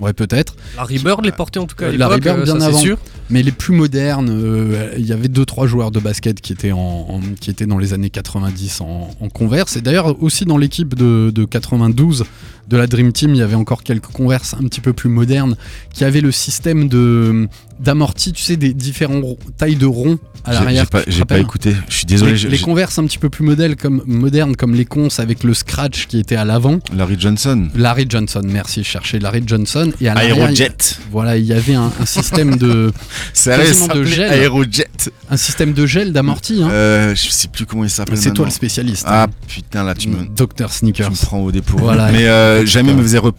Ouais, 0.00 0.12
peut-être. 0.12 0.56
Larry 0.76 0.98
Bird 0.98 1.24
les 1.24 1.32
portait 1.32 1.58
en 1.60 1.66
tout 1.66 1.76
cas 1.76 1.86
à 1.86 1.88
Euh, 1.90 1.96
Larry 1.96 2.20
Bird 2.20 2.40
euh, 2.40 2.44
bien 2.44 2.58
ça, 2.60 2.66
avant. 2.66 2.78
sûr. 2.78 2.98
Mais 3.30 3.42
les 3.42 3.52
plus 3.52 3.74
modernes, 3.74 4.28
euh, 4.30 4.92
il 4.98 5.06
y 5.06 5.12
avait 5.12 5.28
deux 5.28 5.44
trois 5.46 5.66
joueurs 5.66 5.90
de 5.90 6.00
basket 6.00 6.40
qui 6.40 6.52
étaient 6.52 6.72
en, 6.72 6.78
en- 6.78 7.20
qui 7.40 7.50
étaient 7.50 7.66
dans 7.66 7.78
les 7.78 7.92
années 7.94 8.10
90 8.10 8.80
en, 8.80 9.10
en 9.20 9.28
Converse. 9.28 9.76
Et 9.76 9.80
d'ailleurs 9.80 10.20
aussi 10.22 10.44
dans 10.44 10.58
l'équipe 10.58 10.94
de, 10.94 11.30
de 11.34 11.44
92 11.44 12.24
de 12.72 12.76
la 12.78 12.86
Dream 12.86 13.12
Team, 13.12 13.34
il 13.34 13.38
y 13.38 13.42
avait 13.42 13.54
encore 13.54 13.82
quelques 13.82 14.06
Converse 14.06 14.54
un 14.58 14.64
petit 14.66 14.80
peu 14.80 14.92
plus 14.94 15.10
modernes 15.10 15.56
qui 15.92 16.04
avaient 16.04 16.22
le 16.22 16.32
système 16.32 16.88
de 16.88 17.46
d'amorti, 17.80 18.32
tu 18.32 18.42
sais, 18.44 18.56
des 18.56 18.74
différents 18.74 19.20
ro- 19.20 19.38
tailles 19.58 19.74
de 19.74 19.86
ronds 19.86 20.18
à 20.44 20.52
l'arrière. 20.52 20.86
j'ai 21.08 21.24
pas- 21.24 21.38
écouté. 21.38 21.74
Je 21.88 21.94
suis 21.96 22.06
désolé, 22.06 22.32
Les, 22.34 22.48
les 22.48 22.56
j'ai- 22.56 22.62
Converse 22.62 22.96
un 23.00 23.04
petit 23.06 23.18
peu 23.18 23.28
plus 23.28 23.44
modèles 23.44 23.74
comme 23.74 24.02
modernes 24.06 24.54
comme 24.54 24.74
les 24.74 24.84
cons 24.84 25.08
avec 25.18 25.42
le 25.42 25.52
scratch 25.52 26.06
qui 26.06 26.18
était 26.20 26.36
à 26.36 26.44
l'avant. 26.44 26.78
Larry 26.94 27.16
Johnson. 27.18 27.68
Larry 27.74 28.06
Johnson, 28.08 28.42
merci, 28.44 28.84
je 28.84 28.88
cherchais 28.88 29.18
Larry 29.18 29.42
Johnson. 29.44 29.90
Et 30.00 30.08
à 30.08 30.14
Aerojet. 30.24 30.68
il- 30.78 31.10
Voilà, 31.10 31.36
il 31.36 31.44
y 31.44 31.52
avait 31.52 31.74
un, 31.74 31.90
un 32.00 32.06
système 32.06 32.56
de. 32.56 32.92
Ça 33.34 33.56
quasiment 33.58 33.86
s'appelait 33.86 34.00
de 34.00 34.04
gel. 34.06 34.32
Aerojet. 34.32 34.86
Un 35.30 35.36
système 35.36 35.72
de 35.72 35.84
gel 35.86 36.12
d'amorti. 36.12 36.62
Hein. 36.62 36.70
Euh, 36.70 37.14
je 37.16 37.28
sais 37.30 37.48
plus 37.48 37.66
comment 37.66 37.82
il 37.84 37.90
s'appelle. 37.90 38.16
C'est 38.16 38.32
toi 38.32 38.44
le 38.44 38.52
spécialiste. 38.52 39.04
Ah 39.08 39.24
hein. 39.24 39.28
putain, 39.48 39.82
là 39.82 39.94
tu 39.94 40.08
me. 40.08 40.24
Docteur 40.26 40.72
Sneakers. 40.72 41.06
Tu 41.08 41.12
me 41.12 41.26
prends 41.26 41.40
au 41.40 41.50
dépourvu. 41.50 41.82
Voilà. 41.84 42.12
Mais 42.12 42.26
euh, 42.28 42.61
Jamais 42.66 42.94
me 42.94 43.02
faisait, 43.02 43.18
euh, 43.18 43.30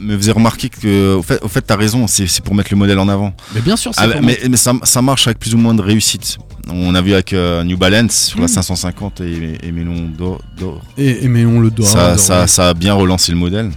me 0.00 0.16
faisait 0.16 0.32
remarquer 0.32 0.68
que. 0.68 1.14
Au 1.14 1.22
fait, 1.22 1.42
au 1.42 1.48
fait 1.48 1.60
t'as 1.62 1.76
raison, 1.76 2.06
c'est 2.06 2.40
pour 2.42 2.54
mettre 2.54 2.70
le 2.72 2.76
modèle 2.76 2.98
en 2.98 3.08
avant. 3.08 3.34
Mais 3.54 3.60
bien 3.60 3.76
sûr, 3.76 3.94
c'est 3.94 4.02
Ah, 4.02 4.20
mais 4.22 4.38
ça, 4.56 4.72
ça 4.82 5.02
marche 5.02 5.26
avec 5.26 5.38
plus 5.38 5.54
ou 5.54 5.58
moins 5.58 5.74
de 5.74 5.82
réussite. 5.82 6.38
On 6.70 6.94
a 6.94 7.02
vu 7.02 7.12
avec 7.12 7.32
euh, 7.32 7.62
New 7.64 7.76
Balance 7.76 8.12
sur 8.28 8.38
la 8.40 8.46
Mm. 8.46 8.48
550 8.48 9.20
et, 9.20 9.58
et 9.62 9.72
Mélon 9.72 10.08
d'or. 10.16 10.40
d'or. 10.58 10.80
Et, 10.96 11.26
le 11.26 11.70
doit. 11.70 11.86
Ça, 11.86 12.16
ça, 12.16 12.40
ouais. 12.42 12.46
ça 12.46 12.68
a 12.70 12.74
bien 12.74 12.94
relancé 12.94 13.32
le 13.32 13.38
modèle. 13.38 13.70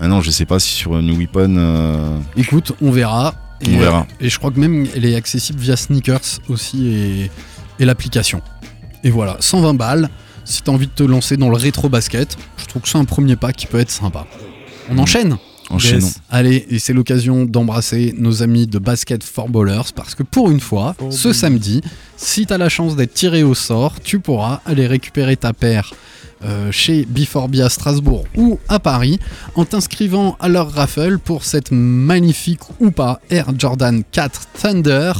Maintenant, 0.00 0.20
je 0.20 0.30
sais 0.30 0.44
pas 0.46 0.58
si 0.58 0.70
sur 0.70 1.00
New 1.02 1.16
Weapon. 1.16 1.54
euh, 1.56 2.18
Écoute, 2.36 2.72
on 2.82 2.90
verra. 2.90 3.34
Et, 3.60 3.74
On 3.74 3.78
verra. 3.78 4.06
Et 4.20 4.28
je 4.28 4.38
crois 4.38 4.50
que 4.52 4.60
même 4.60 4.86
elle 4.94 5.04
est 5.04 5.16
accessible 5.16 5.58
via 5.60 5.76
Sneakers 5.76 6.38
aussi 6.48 6.88
et, 6.88 7.30
et 7.80 7.84
l'application. 7.84 8.40
Et 9.02 9.10
voilà, 9.10 9.36
120 9.40 9.74
balles. 9.74 10.08
Si 10.48 10.62
t'as 10.62 10.72
envie 10.72 10.86
de 10.86 10.92
te 10.92 11.02
lancer 11.02 11.36
dans 11.36 11.50
le 11.50 11.56
rétro 11.56 11.90
basket, 11.90 12.36
je 12.56 12.64
trouve 12.64 12.80
que 12.82 12.88
c'est 12.88 12.96
un 12.96 13.04
premier 13.04 13.36
pas 13.36 13.52
qui 13.52 13.66
peut 13.66 13.78
être 13.78 13.90
sympa. 13.90 14.26
On 14.90 14.94
Mm. 14.94 14.98
enchaîne 15.00 15.36
Enchaînons. 15.70 16.06
Yes. 16.06 16.20
Allez, 16.30 16.66
et 16.70 16.78
c'est 16.78 16.94
l'occasion 16.94 17.44
d'embrasser 17.44 18.14
nos 18.16 18.42
amis 18.42 18.66
de 18.66 18.78
Basket 18.78 19.22
for 19.22 19.50
Ballers 19.50 19.92
parce 19.94 20.14
que 20.14 20.22
pour 20.22 20.50
une 20.50 20.60
fois, 20.60 20.96
ce 21.10 21.34
samedi, 21.34 21.82
si 22.16 22.46
tu 22.46 22.52
as 22.54 22.56
la 22.56 22.70
chance 22.70 22.96
d'être 22.96 23.12
tiré 23.12 23.42
au 23.42 23.54
sort, 23.54 24.00
tu 24.02 24.18
pourras 24.18 24.62
aller 24.64 24.86
récupérer 24.86 25.36
ta 25.36 25.52
paire 25.52 25.92
euh, 26.42 26.72
chez 26.72 27.04
Biforbia 27.04 27.66
à 27.66 27.68
Strasbourg 27.68 28.24
ou 28.34 28.58
à 28.68 28.78
Paris 28.78 29.18
en 29.56 29.66
t'inscrivant 29.66 30.38
à 30.40 30.48
leur 30.48 30.72
raffle 30.72 31.18
pour 31.18 31.44
cette 31.44 31.70
magnifique 31.70 32.60
ou 32.80 32.90
pas 32.90 33.20
Air 33.28 33.48
Jordan 33.58 34.02
4 34.10 34.46
Thunder 34.58 35.12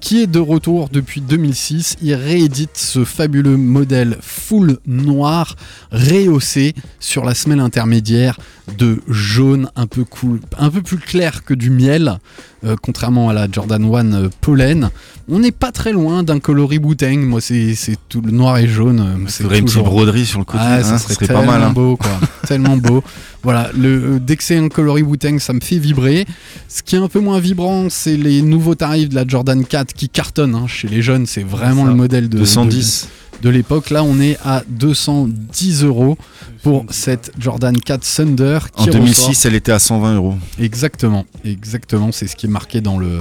qui 0.00 0.22
est 0.22 0.26
de 0.26 0.38
retour 0.38 0.88
depuis 0.88 1.20
2006. 1.20 1.96
Il 2.02 2.14
réédite 2.14 2.76
ce 2.76 3.04
fabuleux 3.04 3.56
modèle 3.56 4.18
full 4.20 4.78
noir 4.86 5.56
rehaussé 5.90 6.74
sur 7.00 7.24
la 7.24 7.34
semelle 7.34 7.60
intermédiaire 7.60 8.38
de 8.78 9.00
jaune 9.08 9.70
un 9.76 9.86
peu 9.86 10.04
plus 10.04 10.98
clair 10.98 11.44
que 11.44 11.54
du 11.54 11.70
miel, 11.70 12.18
euh, 12.64 12.76
contrairement 12.80 13.28
à 13.28 13.32
la 13.32 13.48
Jordan 13.50 13.84
1 13.84 14.12
euh, 14.12 14.28
pollen. 14.40 14.90
On 15.28 15.40
n'est 15.40 15.50
pas 15.52 15.72
très 15.72 15.90
loin 15.92 16.22
d'un 16.22 16.38
coloris 16.38 16.78
Wu-Tang. 16.78 17.18
Moi, 17.18 17.40
c'est 17.40 17.74
tout 18.08 18.20
le 18.20 18.30
noir 18.30 18.58
et 18.58 18.68
jaune. 18.68 19.00
euh, 19.00 19.24
c'est 19.26 19.42
une 19.42 19.50
petite 19.64 19.78
broderie 19.82 20.24
sur 20.24 20.38
le 20.38 20.44
côté, 20.44 20.62
Ah, 20.64 20.76
hein, 20.76 20.82
ça 20.84 20.98
ce 20.98 21.04
serait, 21.14 21.26
serait 21.26 21.34
pas 21.34 21.42
mal, 21.44 21.62
hein. 21.62 21.72
beau, 21.72 21.96
quoi. 21.96 22.10
tellement 22.46 22.76
beau. 22.76 23.02
Voilà, 23.42 23.70
le, 23.76 23.88
euh, 23.88 24.18
dès 24.20 24.36
que 24.36 24.44
c'est 24.44 24.56
un 24.56 24.68
coloris 24.68 25.02
Wu-Tang, 25.02 25.38
ça 25.40 25.52
me 25.52 25.60
fait 25.60 25.78
vibrer. 25.78 26.26
Ce 26.68 26.82
qui 26.82 26.94
est 26.94 27.00
un 27.00 27.08
peu 27.08 27.18
moins 27.20 27.40
vibrant, 27.40 27.88
c'est 27.90 28.16
les 28.16 28.40
nouveaux 28.40 28.76
tarifs 28.76 29.08
de 29.08 29.16
la 29.16 29.26
Jordan 29.26 29.64
4 29.64 29.94
qui 29.94 30.08
cartonnent 30.08 30.54
hein. 30.54 30.66
chez 30.68 30.86
les 30.86 31.02
jeunes. 31.02 31.26
C'est 31.26 31.42
vraiment 31.42 31.84
Ça. 31.84 31.90
le 31.90 31.96
modèle 31.96 32.28
de 32.28 32.38
210. 32.38 33.08
de, 33.42 33.48
de 33.48 33.50
l'époque. 33.50 33.90
Là, 33.90 34.04
on 34.04 34.20
est 34.20 34.38
à 34.44 34.62
210 34.68 35.82
euros 35.84 36.16
pour 36.62 36.86
cette 36.90 37.32
Jordan 37.38 37.76
4 37.76 38.02
Thunder. 38.16 38.58
En 38.76 38.84
qui 38.84 38.90
2006, 38.90 39.26
ressort. 39.28 39.46
elle 39.46 39.54
était 39.56 39.72
à 39.72 39.78
120 39.80 40.14
euros. 40.14 40.34
Exactement, 40.60 41.24
exactement, 41.44 42.12
c'est 42.12 42.28
ce 42.28 42.36
qui 42.36 42.46
est 42.46 42.50
marqué 42.50 42.80
dans 42.80 42.98
le 42.98 43.18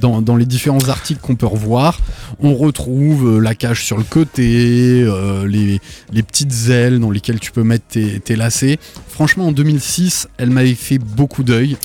dans, 0.00 0.22
dans 0.22 0.36
les 0.36 0.46
différents 0.46 0.88
articles 0.88 1.20
qu'on 1.20 1.36
peut 1.36 1.46
revoir. 1.46 2.00
On 2.40 2.54
retrouve 2.54 3.36
euh, 3.36 3.38
la 3.40 3.54
cage 3.54 3.84
sur 3.84 3.96
le 3.98 4.04
côté, 4.04 5.02
euh, 5.02 5.46
les, 5.46 5.80
les 6.12 6.22
petites 6.22 6.68
ailes 6.68 7.00
dans 7.00 7.10
lesquelles 7.10 7.40
tu 7.40 7.52
peux 7.52 7.62
mettre 7.64 7.86
tes, 7.88 8.20
tes 8.20 8.36
lacets. 8.36 8.78
Franchement, 9.08 9.48
en 9.48 9.52
2006, 9.52 10.28
elle 10.38 10.50
m'avait 10.50 10.74
fait 10.74 10.98
beaucoup 10.98 11.42
d'œil. 11.42 11.76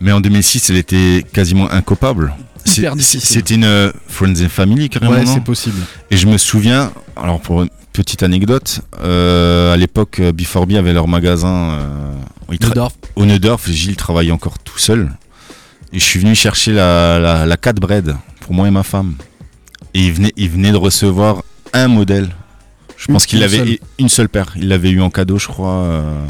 Mais 0.00 0.12
en 0.12 0.20
2006, 0.20 0.70
elle 0.70 0.76
était 0.76 1.24
quasiment 1.32 1.70
incopable. 1.70 2.34
C'était 2.64 3.54
une 3.54 3.64
euh, 3.64 3.92
Friends 4.08 4.42
and 4.44 4.48
Family 4.48 4.88
carrément. 4.88 5.12
Ouais, 5.12 5.26
c'est 5.26 5.42
possible. 5.42 5.78
Et 6.10 6.16
je 6.16 6.26
me 6.26 6.38
souviens, 6.38 6.92
alors 7.16 7.40
pour 7.40 7.62
une 7.62 7.68
petite 7.92 8.22
anecdote, 8.22 8.80
euh, 9.00 9.74
à 9.74 9.76
l'époque, 9.76 10.20
Before 10.20 10.66
Me 10.66 10.76
avait 10.78 10.92
leur 10.92 11.08
magasin 11.08 11.72
euh, 11.72 12.14
il 12.50 12.58
Neudorf. 12.66 12.92
au 13.16 13.24
Neudorf. 13.24 13.68
Gilles 13.70 13.96
travaillait 13.96 14.32
encore 14.32 14.58
tout 14.58 14.78
seul. 14.78 15.10
Et 15.92 15.98
je 15.98 16.04
suis 16.04 16.20
venu 16.20 16.34
chercher 16.34 16.72
la, 16.72 17.18
la, 17.18 17.46
la 17.46 17.56
4 17.56 17.76
bread 17.80 18.16
pour 18.40 18.54
moi 18.54 18.66
et 18.68 18.70
ma 18.70 18.82
femme. 18.82 19.14
Et 19.94 20.06
il 20.06 20.12
venait, 20.12 20.32
il 20.36 20.48
venait 20.48 20.72
de 20.72 20.76
recevoir 20.76 21.42
un 21.72 21.88
modèle. 21.88 22.30
Je 22.96 23.06
pense 23.12 23.26
qu'il 23.26 23.42
avait 23.42 23.58
seule. 23.58 23.78
une 23.98 24.08
seule 24.08 24.28
paire. 24.28 24.52
Il 24.56 24.68
l'avait 24.68 24.90
eu 24.90 25.02
en 25.02 25.10
cadeau, 25.10 25.38
je 25.38 25.48
crois. 25.48 25.72
euh, 25.72 26.24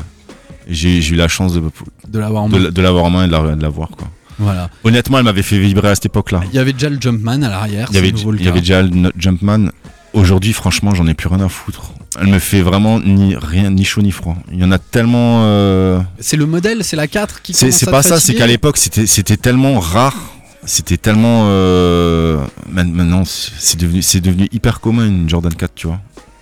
j'ai 0.69 1.05
eu 1.07 1.15
la 1.15 1.29
chance 1.29 1.53
de, 1.55 1.63
De 2.09 2.19
l'avoir 2.19 2.45
en 2.45 2.49
de, 2.49 2.59
main. 2.59 2.71
de 2.71 2.83
l'avoir 2.83 3.05
en 3.05 3.11
main 3.11 3.25
et 3.25 3.27
de 3.29 3.33
la, 3.33 3.55
de 3.57 3.63
la 3.63 3.69
voir. 3.69 3.91
Quoi. 3.91 4.09
Voilà. 4.39 4.71
Honnêtement, 4.83 5.19
elle 5.19 5.25
m'avait 5.25 5.43
fait 5.43 5.59
vibrer 5.59 5.89
à 5.91 5.95
cette 5.95 6.07
époque-là. 6.07 6.41
Il 6.51 6.55
y 6.55 6.59
avait 6.59 6.73
déjà 6.73 6.89
le 6.89 6.99
Jumpman 7.01 7.43
à 7.43 7.49
l'arrière. 7.51 7.89
Il 7.91 7.95
y 7.97 7.99
avait, 7.99 8.09
il 8.09 8.47
y 8.47 8.53
déjà 8.53 8.83
le 8.83 9.13
Jumpman. 9.17 9.69
Aujourd'hui, 10.13 10.53
franchement, 10.53 10.95
j'en 10.95 11.07
ai 11.07 11.15
plus 11.15 11.29
rien 11.29 11.41
à 11.41 11.49
foutre. 11.49 11.92
Elle 12.21 12.29
me 12.29 12.39
fait 12.39 12.61
vraiment 12.63 13.01
ni 13.01 13.35
rien, 13.37 13.71
ni 13.71 13.85
chaud 13.85 14.03
ni 14.03 14.11
froid. 14.13 14.37
Il 14.53 14.59
y 14.59 14.65
en 14.65 14.73
a 14.73 14.79
tellement. 14.79 15.43
euh, 15.45 16.01
C'est 16.19 16.37
le 16.37 16.47
modèle, 16.47 16.85
c'est 16.85 16.97
la 16.97 17.07
4 17.07 17.43
qui 17.43 17.55
C'est 17.55 17.91
pas 17.91 18.03
ça, 18.03 18.19
c'est 18.21 18.35
qu'à 18.35 18.47
l'époque, 18.47 18.77
c'était 18.77 19.07
c'était 19.07 19.37
tellement 19.37 19.79
rare. 19.81 20.17
C'était 20.65 20.97
tellement. 20.97 21.47
euh, 21.49 22.45
Maintenant, 22.69 23.25
c'est 23.25 23.79
devenu, 23.81 24.03
c'est 24.03 24.21
devenu 24.21 24.49
hyper 24.53 24.81
commun 24.81 25.07
une 25.07 25.29
Jordan 25.29 25.53
4, 25.55 25.75
tu 25.75 25.87
vois. 25.89 26.01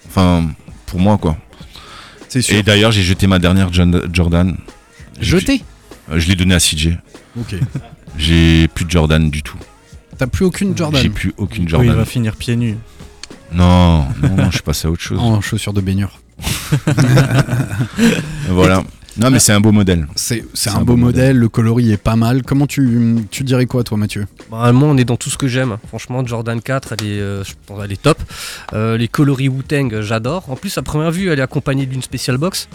Enfin, 0.08 0.44
pour 0.86 0.98
moi, 1.00 1.16
quoi. 1.18 1.36
C'est 2.28 2.42
sûr. 2.42 2.54
Et 2.56 2.62
d'ailleurs, 2.62 2.92
j'ai 2.92 3.02
jeté 3.02 3.26
ma 3.26 3.38
dernière 3.38 3.72
Jordan. 3.72 4.56
Jeté 5.20 5.62
Je 6.14 6.28
l'ai 6.28 6.34
donné 6.36 6.54
à 6.54 6.58
CJ. 6.58 6.98
Ok. 7.38 7.54
J'ai 8.18 8.68
plus 8.68 8.84
de 8.84 8.90
Jordan 8.90 9.30
du 9.30 9.42
tout. 9.42 9.56
T'as 10.18 10.26
plus 10.26 10.44
aucune 10.44 10.76
Jordan 10.76 11.00
J'ai 11.00 11.08
plus 11.08 11.32
aucune 11.38 11.64
Oui, 11.64 11.70
Jordan. 11.70 11.90
il 11.92 11.96
va 11.96 12.04
finir 12.04 12.36
pieds 12.36 12.56
nus. 12.56 12.76
Non, 13.52 14.06
non, 14.22 14.36
non, 14.36 14.44
je 14.46 14.56
suis 14.56 14.62
passé 14.62 14.86
à 14.88 14.90
autre 14.90 15.02
chose. 15.02 15.18
en 15.18 15.40
chaussures 15.40 15.72
de 15.72 15.80
baignure. 15.80 16.20
Voilà. 18.48 18.82
Non, 19.18 19.30
mais 19.30 19.38
c'est 19.38 19.52
un 19.52 19.60
beau 19.60 19.72
modèle. 19.72 20.06
C'est 20.14 20.44
c'est 20.54 20.70
un, 20.70 20.82
beau 20.82 20.96
modèle, 20.96 21.36
le 21.36 21.48
coloris 21.48 21.92
est 21.92 21.96
pas 21.96 22.16
mal. 22.16 22.42
Comment 22.42 22.66
tu, 22.66 23.16
tu 23.30 23.42
dirais 23.42 23.66
quoi, 23.66 23.82
toi, 23.82 23.98
Mathieu? 23.98 24.26
Bah, 24.50 24.72
moi, 24.72 24.88
on 24.88 24.96
est 24.96 25.04
dans 25.04 25.16
tout 25.16 25.30
ce 25.30 25.36
que 25.36 25.48
j'aime. 25.48 25.78
Franchement, 25.88 26.24
Jordan 26.24 26.60
4, 26.60 26.94
elle 26.98 27.06
est, 27.06 27.20
euh, 27.20 27.44
je 27.44 27.52
pense, 27.66 27.80
elle 27.84 27.92
est 27.92 28.00
top. 28.00 28.18
Euh, 28.72 28.96
les 28.96 29.08
coloris 29.08 29.48
Wu-Tang, 29.48 30.00
j'adore. 30.00 30.48
En 30.48 30.56
plus, 30.56 30.78
à 30.78 30.82
première 30.82 31.10
vue, 31.10 31.28
elle 31.28 31.40
est 31.40 31.42
accompagnée 31.42 31.86
d'une 31.86 32.02
spécial 32.02 32.38
box. 32.38 32.68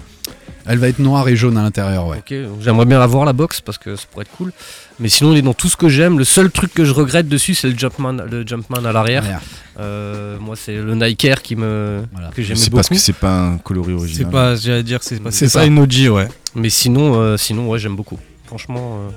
Elle 0.67 0.79
va 0.79 0.87
être 0.87 0.99
noire 0.99 1.27
et 1.27 1.35
jaune 1.35 1.57
à 1.57 1.61
l'intérieur, 1.63 2.07
ouais. 2.07 2.23
J'aimerais 2.61 2.85
bien 2.85 2.97
la 2.99 3.05
voir 3.07 3.25
la 3.25 3.33
box 3.33 3.61
parce 3.61 3.77
que 3.77 3.95
ça 3.95 4.05
pourrait 4.11 4.23
être 4.23 4.35
cool. 4.35 4.51
Mais 4.99 5.09
sinon, 5.09 5.31
on 5.31 5.35
est 5.35 5.41
dans 5.43 5.53
tout 5.53 5.67
ce 5.69 5.75
que 5.77 5.89
j'aime. 5.89 6.17
Le 6.17 6.23
seul 6.23 6.49
truc 6.49 6.73
que 6.73 6.85
je 6.85 6.91
regrette 6.93 7.27
dessus, 7.27 7.53
c'est 7.53 7.69
le 7.69 7.77
Jumpman, 7.77 8.13
le 8.13 8.45
Jumpman 8.47 8.83
à 8.83 8.91
l'arrière. 8.91 9.23
Arrière. 9.23 9.41
Euh, 9.79 10.39
moi, 10.39 10.55
c'est 10.55 10.75
le 10.75 10.95
Nike 10.95 11.25
Air 11.25 11.41
qui 11.41 11.55
me, 11.55 12.03
que 12.35 12.43
C'est 12.43 12.53
beaucoup. 12.55 12.75
parce 12.77 12.89
que 12.89 12.95
c'est 12.95 13.13
pas 13.13 13.37
un 13.41 13.57
coloris 13.57 13.93
original. 13.93 14.25
C'est 14.25 14.31
pas, 14.31 14.55
j'allais 14.55 14.83
dire, 14.83 14.99
c'est 15.03 15.21
pas, 15.21 15.31
C'est 15.31 15.47
c'est 15.47 15.53
pas 15.59 15.61
ça. 15.61 15.65
une 15.65 15.77
OG, 15.79 16.09
ouais. 16.11 16.27
Mais 16.55 16.69
sinon, 16.69 17.15
euh, 17.19 17.37
sinon, 17.37 17.69
ouais, 17.69 17.77
j'aime 17.77 17.95
beaucoup. 17.95 18.17
Franchement, 18.45 18.99
euh, 19.09 19.11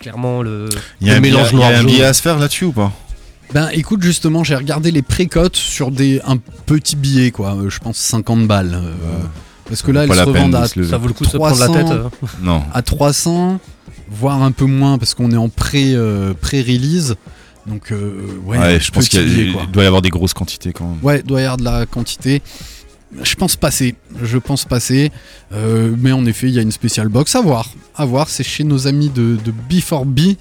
clairement 0.00 0.42
le, 0.42 0.68
Il 1.00 1.06
y 1.08 1.10
a 1.10 1.14
le 1.14 1.18
un 1.18 1.20
mélange 1.22 1.48
il 1.52 1.58
y 1.58 1.62
a 1.62 1.68
noir 1.70 1.80
un 1.80 1.84
billet 1.84 2.04
à 2.04 2.12
se 2.12 2.22
faire 2.22 2.38
là-dessus 2.38 2.66
ou 2.66 2.72
pas? 2.72 2.92
Ben 3.54 3.68
écoute, 3.72 4.02
justement, 4.02 4.42
j'ai 4.44 4.56
regardé 4.56 4.90
les 4.90 5.02
précotes 5.02 5.56
sur 5.56 5.90
des, 5.90 6.20
un 6.26 6.36
petit 6.36 6.96
billet, 6.96 7.30
quoi. 7.30 7.56
je 7.68 7.78
pense 7.78 7.96
50 7.96 8.46
balles. 8.46 8.74
euh, 8.74 9.22
Parce 9.68 9.82
que 9.82 9.90
là, 9.90 10.04
elles 10.04 10.14
se 10.14 10.20
revendent 10.20 10.52
de 10.52 10.56
à, 10.56 10.68
se 10.68 10.78
lever. 10.78 10.90
Ça 10.90 10.98
vaut 10.98 11.08
le 11.08 11.14
coup 11.14 11.24
de 11.24 11.28
se 11.30 11.36
prendre 11.36 11.58
la 11.58 11.66
300, 11.66 11.72
tête. 11.74 11.90
euh. 11.90 12.08
Non. 12.42 12.62
à 12.72 12.82
300, 12.82 13.58
voire 14.10 14.42
un 14.42 14.52
peu 14.52 14.64
moins, 14.66 14.98
parce 14.98 15.14
qu'on 15.14 15.30
est 15.32 15.36
en 15.36 15.48
pré, 15.48 15.92
euh, 15.94 16.34
pré-release. 16.40 17.16
Donc, 17.66 17.90
euh, 17.90 18.12
ouais, 18.44 18.58
Ouais, 18.58 18.80
je 18.80 18.90
pense 18.92 19.08
qu'il 19.08 19.54
doit 19.72 19.82
y 19.82 19.86
avoir 19.86 20.02
des 20.02 20.10
grosses 20.10 20.34
quantités 20.34 20.72
quand 20.72 20.84
même. 20.86 20.98
Ouais, 21.02 21.22
doit 21.22 21.40
y 21.40 21.44
avoir 21.44 21.56
de 21.56 21.64
la 21.64 21.84
quantité. 21.86 22.42
Je 23.22 23.34
pense 23.34 23.56
passer. 23.56 23.94
Je 24.22 24.38
pense 24.38 24.64
passer. 24.64 25.10
Euh, 25.52 25.94
mais 25.98 26.12
en 26.12 26.26
effet, 26.26 26.48
il 26.48 26.54
y 26.54 26.58
a 26.58 26.62
une 26.62 26.72
spéciale 26.72 27.08
box 27.08 27.34
à 27.34 27.40
voir. 27.40 27.68
À 27.96 28.04
voir, 28.04 28.28
c'est 28.28 28.44
chez 28.44 28.62
nos 28.62 28.86
amis 28.86 29.08
de, 29.08 29.36
de 29.44 29.52
B4B. 29.70 30.36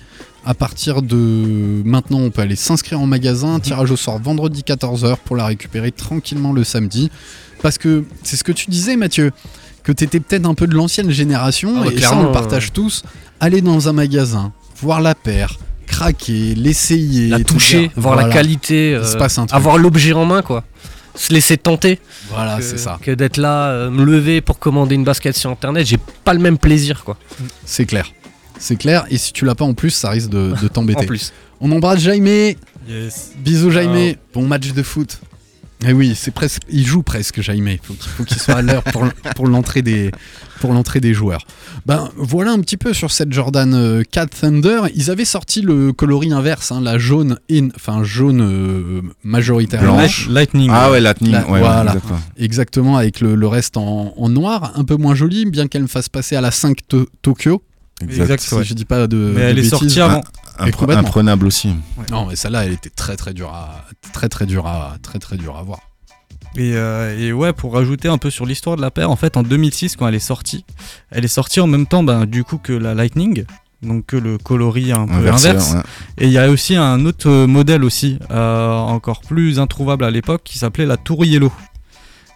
À 0.45 0.53
partir 0.53 1.01
de 1.01 1.81
maintenant, 1.83 2.19
on 2.19 2.29
peut 2.29 2.41
aller 2.43 2.55
s'inscrire 2.55 2.99
en 2.99 3.07
magasin. 3.07 3.59
Tirage 3.59 3.89
au 3.89 3.95
sort 3.95 4.19
vendredi 4.19 4.61
14h 4.61 5.17
pour 5.25 5.35
la 5.35 5.47
récupérer 5.47 5.91
tranquillement 5.91 6.53
le 6.53 6.63
samedi. 6.63 7.09
Parce 7.65 7.79
que 7.79 8.03
c'est 8.21 8.35
ce 8.35 8.43
que 8.43 8.51
tu 8.51 8.69
disais, 8.69 8.95
Mathieu, 8.95 9.31
que 9.81 9.91
tu 9.91 10.03
étais 10.03 10.19
peut-être 10.19 10.45
un 10.45 10.53
peu 10.53 10.67
de 10.67 10.75
l'ancienne 10.75 11.09
génération. 11.09 11.73
Ah 11.77 11.87
ouais, 11.87 11.95
et 11.95 11.99
ça, 11.99 12.15
on 12.15 12.21
le 12.21 12.31
partage 12.31 12.67
euh. 12.67 12.71
tous. 12.71 13.01
Aller 13.39 13.61
dans 13.61 13.89
un 13.89 13.91
magasin, 13.91 14.53
voir 14.79 15.01
la 15.01 15.15
paire, 15.15 15.57
craquer, 15.87 16.53
l'essayer, 16.53 17.27
La 17.27 17.39
toucher, 17.39 17.89
voir 17.95 18.17
la 18.17 18.29
qualité, 18.29 18.91
il 18.91 19.03
se 19.03 19.15
euh, 19.15 19.17
passe 19.17 19.39
un 19.39 19.47
truc. 19.47 19.57
avoir 19.57 19.79
l'objet 19.79 20.13
en 20.13 20.25
main, 20.25 20.43
quoi. 20.43 20.63
Se 21.15 21.33
laisser 21.33 21.57
tenter. 21.57 21.99
Voilà, 22.29 22.61
c'est 22.61 22.77
ça. 22.77 22.99
Que 23.01 23.09
d'être 23.09 23.37
là, 23.37 23.69
euh, 23.69 23.89
me 23.89 24.05
lever 24.05 24.41
pour 24.41 24.59
commander 24.59 24.93
une 24.93 25.03
basket 25.03 25.35
sur 25.35 25.49
internet, 25.49 25.87
j'ai 25.87 25.97
pas 26.23 26.35
le 26.35 26.41
même 26.41 26.59
plaisir, 26.59 27.03
quoi. 27.03 27.17
C'est 27.65 27.87
clair. 27.87 28.11
C'est 28.59 28.75
clair. 28.75 29.05
Et 29.09 29.17
si 29.17 29.33
tu 29.33 29.43
l'as 29.43 29.55
pas 29.55 29.65
en 29.65 29.73
plus, 29.73 29.89
ça 29.89 30.11
risque 30.11 30.29
de, 30.29 30.53
de 30.61 30.67
t'embêter. 30.71 31.05
En 31.05 31.07
plus. 31.07 31.33
On 31.59 31.71
embrasse 31.71 32.01
Jaime. 32.01 32.27
Yes. 32.87 33.31
Bisous 33.37 33.71
Jaime. 33.71 34.17
Bon 34.35 34.45
match 34.45 34.71
de 34.71 34.83
foot. 34.83 35.19
Et 35.87 35.91
oui, 35.93 36.13
c'est 36.15 36.31
presque. 36.31 36.61
Il 36.69 36.85
joue 36.85 37.03
presque 37.03 37.41
Jaime. 37.41 37.67
Faut 37.83 37.93
qu'il 37.93 38.09
faut 38.09 38.23
qu'il 38.23 38.37
soit 38.39 38.55
à 38.55 38.61
l'heure 38.61 38.83
pour, 38.83 39.05
pour 39.35 39.47
l'entrée 39.47 39.81
des 39.81 40.11
pour 40.61 40.71
l'entrée 40.73 41.01
des 41.01 41.13
joueurs. 41.13 41.45
Ben 41.85 42.09
voilà 42.15 42.51
un 42.51 42.59
petit 42.61 42.77
peu 42.77 42.93
sur 42.93 43.11
cette 43.11 43.33
Jordan 43.33 43.73
euh, 43.73 44.01
4 44.09 44.29
Thunder. 44.39 44.81
Ils 44.95 45.11
avaient 45.11 45.25
sorti 45.25 45.61
le 45.61 45.91
coloris 45.91 46.31
inverse, 46.31 46.71
hein, 46.71 46.79
la 46.81 46.97
jaune 46.97 47.37
in, 47.51 47.67
enfin 47.75 48.03
jaune 48.03 48.41
euh, 48.41 49.01
majoritairement. 49.23 49.97
Blanche. 49.97 50.27
Lightning. 50.29 50.69
Ah 50.73 50.91
ouais, 50.91 51.01
Lightning. 51.01 51.33
La- 51.33 51.45
ouais, 51.45 51.51
ouais, 51.51 51.59
voilà. 51.59 51.91
exactement. 51.91 52.19
Exactement, 52.37 52.97
avec 52.97 53.19
le, 53.19 53.35
le 53.35 53.47
reste 53.47 53.75
en, 53.77 54.13
en 54.17 54.29
noir, 54.29 54.71
un 54.75 54.85
peu 54.85 54.95
moins 54.95 55.13
joli, 55.13 55.45
bien 55.45 55.67
qu'elle 55.67 55.83
me 55.83 55.87
fasse 55.87 56.07
passer 56.09 56.35
à 56.37 56.41
la 56.41 56.51
5 56.51 56.77
To- 56.87 57.09
Tokyo. 57.21 57.61
Exact, 58.01 58.39
Si 58.41 58.53
ouais. 58.55 58.63
je 58.63 58.73
dis 58.73 58.85
pas 58.85 59.07
de. 59.07 59.17
Mais 59.35 59.41
de 59.41 59.45
elle 59.49 59.59
est 59.59 59.63
sortie 59.65 59.99
avant. 59.99 60.21
Et 60.59 60.63
Impre- 60.69 60.71
complètement. 60.77 61.07
imprenable 61.07 61.47
aussi. 61.47 61.73
Non, 62.11 62.25
mais 62.27 62.35
celle-là, 62.35 62.65
elle 62.65 62.73
était 62.73 62.89
très 62.89 63.15
très 63.17 63.33
dure 63.33 63.49
à 63.53 63.85
très 64.13 64.29
très 64.29 64.45
dure 64.45 64.67
à 64.67 64.95
très 65.01 65.19
très 65.19 65.37
dure 65.37 65.57
à 65.57 65.63
voir. 65.63 65.79
Et, 66.57 66.71
euh, 66.75 67.17
et 67.19 67.33
ouais, 67.33 67.51
pour 67.51 67.73
rajouter 67.73 68.07
un 68.07 68.17
peu 68.17 68.29
sur 68.29 68.45
l'histoire 68.45 68.77
de 68.77 68.81
la 68.81 68.89
paire, 68.91 69.11
en 69.11 69.17
fait, 69.17 69.35
en 69.35 69.43
2006, 69.43 69.97
quand 69.97 70.07
elle 70.07 70.15
est 70.15 70.19
sortie, 70.19 70.63
elle 71.11 71.25
est 71.25 71.29
sortie 71.29 71.59
en 71.59 71.67
même 71.67 71.85
temps, 71.85 72.01
ben, 72.03 72.25
du 72.25 72.45
coup, 72.45 72.57
que 72.57 72.71
la 72.71 72.93
Lightning, 72.93 73.43
donc 73.81 74.05
que 74.05 74.15
le 74.15 74.37
coloris 74.37 74.93
un 74.93 75.05
peu 75.05 75.13
inverse. 75.27 75.73
ouais. 75.73 75.81
Et 76.19 76.27
il 76.27 76.31
y 76.31 76.37
a 76.37 76.49
aussi 76.49 76.77
un 76.77 77.05
autre 77.05 77.29
euh, 77.29 77.45
modèle 77.45 77.83
aussi, 77.83 78.19
euh, 78.31 78.71
encore 78.71 79.19
plus 79.19 79.59
introuvable 79.59 80.05
à 80.05 80.11
l'époque, 80.11 80.43
qui 80.45 80.57
s'appelait 80.57 80.85
la 80.85 80.95
Tour 80.95 81.25
Yellow. 81.25 81.51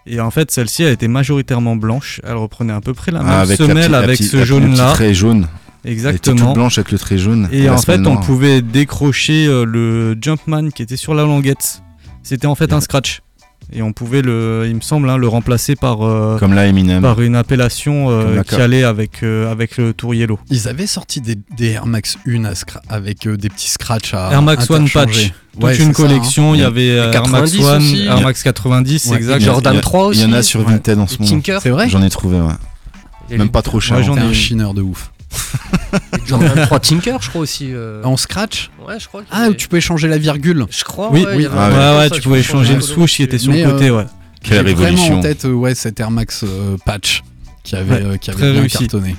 Et 0.05 0.19
en 0.19 0.31
fait, 0.31 0.51
celle-ci, 0.51 0.83
elle 0.83 0.93
était 0.93 1.07
majoritairement 1.07 1.77
blanche. 1.77 2.19
Elle 2.25 2.35
reprenait 2.35 2.73
à 2.73 2.81
peu 2.81 2.93
près 2.93 3.11
la 3.11 3.19
même 3.19 3.29
Ah, 3.31 3.41
avec 3.41 3.57
la 3.59 3.67
semelle 3.67 3.91
la 3.91 3.99
avec 3.99 4.17
ce 4.21 4.43
jaune-là. 4.43 4.91
trait 4.93 5.13
jaune. 5.13 5.47
Elle 5.85 5.91
était 5.91 6.01
Exactement. 6.07 6.47
toute 6.47 6.55
blanche 6.55 6.77
avec 6.77 6.91
le 6.91 6.99
trait 6.99 7.17
jaune. 7.17 7.47
Et 7.51 7.69
en 7.69 7.77
fait, 7.77 8.05
on 8.05 8.17
pouvait 8.17 8.61
décrocher 8.61 9.45
euh, 9.47 9.63
le 9.65 10.17
Jumpman 10.21 10.69
qui 10.71 10.81
était 10.81 10.97
sur 10.97 11.13
la 11.13 11.23
languette. 11.23 11.81
C'était 12.23 12.47
en 12.47 12.55
fait 12.55 12.73
un 12.73 12.81
scratch. 12.81 13.21
Et 13.71 13.83
on 13.83 13.93
pouvait 13.93 14.23
le, 14.23 14.65
il 14.67 14.75
me 14.75 14.81
semble, 14.81 15.07
hein, 15.11 15.17
le 15.17 15.27
remplacer 15.27 15.75
par, 15.75 16.01
euh, 16.01 16.37
Comme 16.39 16.53
la 16.55 16.65
Eminem. 16.65 17.03
par 17.03 17.21
une 17.21 17.35
appellation 17.35 18.09
euh, 18.09 18.41
qui 18.41 18.55
allait 18.55 18.83
avec, 18.83 19.21
euh, 19.21 19.51
avec 19.51 19.77
le 19.77 19.93
Tour 19.93 20.15
Yellow. 20.15 20.39
Ils 20.49 20.67
avaient 20.67 20.87
sorti 20.87 21.21
des, 21.21 21.35
des 21.55 21.67
Air 21.67 21.85
Max 21.85 22.17
1 22.27 22.45
à 22.45 22.53
scra- 22.53 22.81
avec 22.89 23.27
euh, 23.27 23.37
des 23.37 23.47
petits 23.49 23.69
scratchs 23.69 24.15
à 24.15 24.31
Air 24.31 24.41
Max 24.41 24.67
One 24.71 24.85
interchanger. 24.85 25.27
Patch. 25.27 25.33
Toute 25.53 25.63
Ouais, 25.63 25.77
une 25.77 25.89
hein. 25.89 25.93
collection. 25.93 26.55
Il 26.55 26.61
y 26.61 26.63
avait 26.63 26.87
Air 26.87 27.27
Max 27.27 27.51
90 27.53 27.63
One, 27.63 27.77
aussi. 27.83 28.05
Air 28.07 28.21
Max 28.21 28.41
90, 28.43 29.05
Ouais, 29.05 29.17
exact. 29.17 29.37
Il 29.37 29.41
y 29.41 29.43
a- 29.43 29.51
Jordan 29.51 29.73
il 29.73 29.75
y 29.75 29.79
a- 29.79 29.81
3 29.81 30.05
aussi. 30.07 30.19
Il 30.21 30.23
y 30.23 30.33
en 30.33 30.33
a 30.33 30.41
sur 30.41 30.61
Vinted 30.63 30.97
en 30.99 31.05
ce 31.07 31.17
moment. 31.19 31.29
Tinker. 31.29 31.59
C'est 31.61 31.69
vrai 31.69 31.89
J'en 31.89 32.01
ai 32.01 32.09
trouvé, 32.09 32.41
ouais. 32.41 33.37
Même 33.37 33.49
pas 33.49 33.61
trop 33.61 33.79
cher. 33.79 33.97
Ouais, 33.97 34.03
j'en 34.03 34.17
ai 34.17 34.21
un 34.21 34.31
eu. 34.31 34.33
chineur 34.33 34.73
de 34.73 34.81
ouf. 34.81 35.11
Jordan 36.25 36.61
3 36.65 36.79
Tinker, 36.79 37.17
je 37.21 37.29
crois 37.29 37.41
aussi. 37.41 37.69
euh. 37.73 38.03
En 38.03 38.17
scratch 38.17 38.69
Ouais, 38.87 38.99
je 38.99 39.07
crois. 39.07 39.23
Ah, 39.31 39.43
avait- 39.45 39.55
tu 39.55 39.67
peux 39.67 39.77
échanger 39.77 40.07
la 40.07 40.17
virgule. 40.17 40.65
Je 40.69 40.83
crois. 40.83 41.09
Oui, 41.11 41.25
ouais, 41.25 41.35
oui. 41.37 41.47
Ah 41.51 41.69
ouais. 41.69 41.75
Ouais, 41.75 41.79
comme 41.79 41.97
ouais, 41.99 42.09
ça, 42.09 42.15
tu 42.15 42.21
pouvais 42.21 42.43
changer 42.43 42.75
le 42.75 42.81
swoosh 42.81 43.15
qui 43.17 43.23
était 43.23 43.37
sur 43.37 43.51
le 43.51 43.63
côté, 43.63 43.87
euh, 43.89 43.97
ouais. 43.97 44.05
Quelle 44.41 44.65
J'ai 44.67 44.73
vraiment 44.73 44.85
révolution. 44.95 45.19
en 45.19 45.21
tête 45.21 45.45
euh, 45.45 45.51
ouais, 45.51 45.75
cet 45.75 45.99
Air 45.99 46.11
Max 46.11 46.43
euh, 46.43 46.77
Patch 46.85 47.23
qui 47.63 47.75
avait, 47.75 47.95
Ouais, 47.95 48.05
euh, 48.13 48.17
qui 48.17 48.31
avait 48.31 48.51
bien 48.51 48.61
réussi. 48.61 48.77
cartonné. 48.87 49.15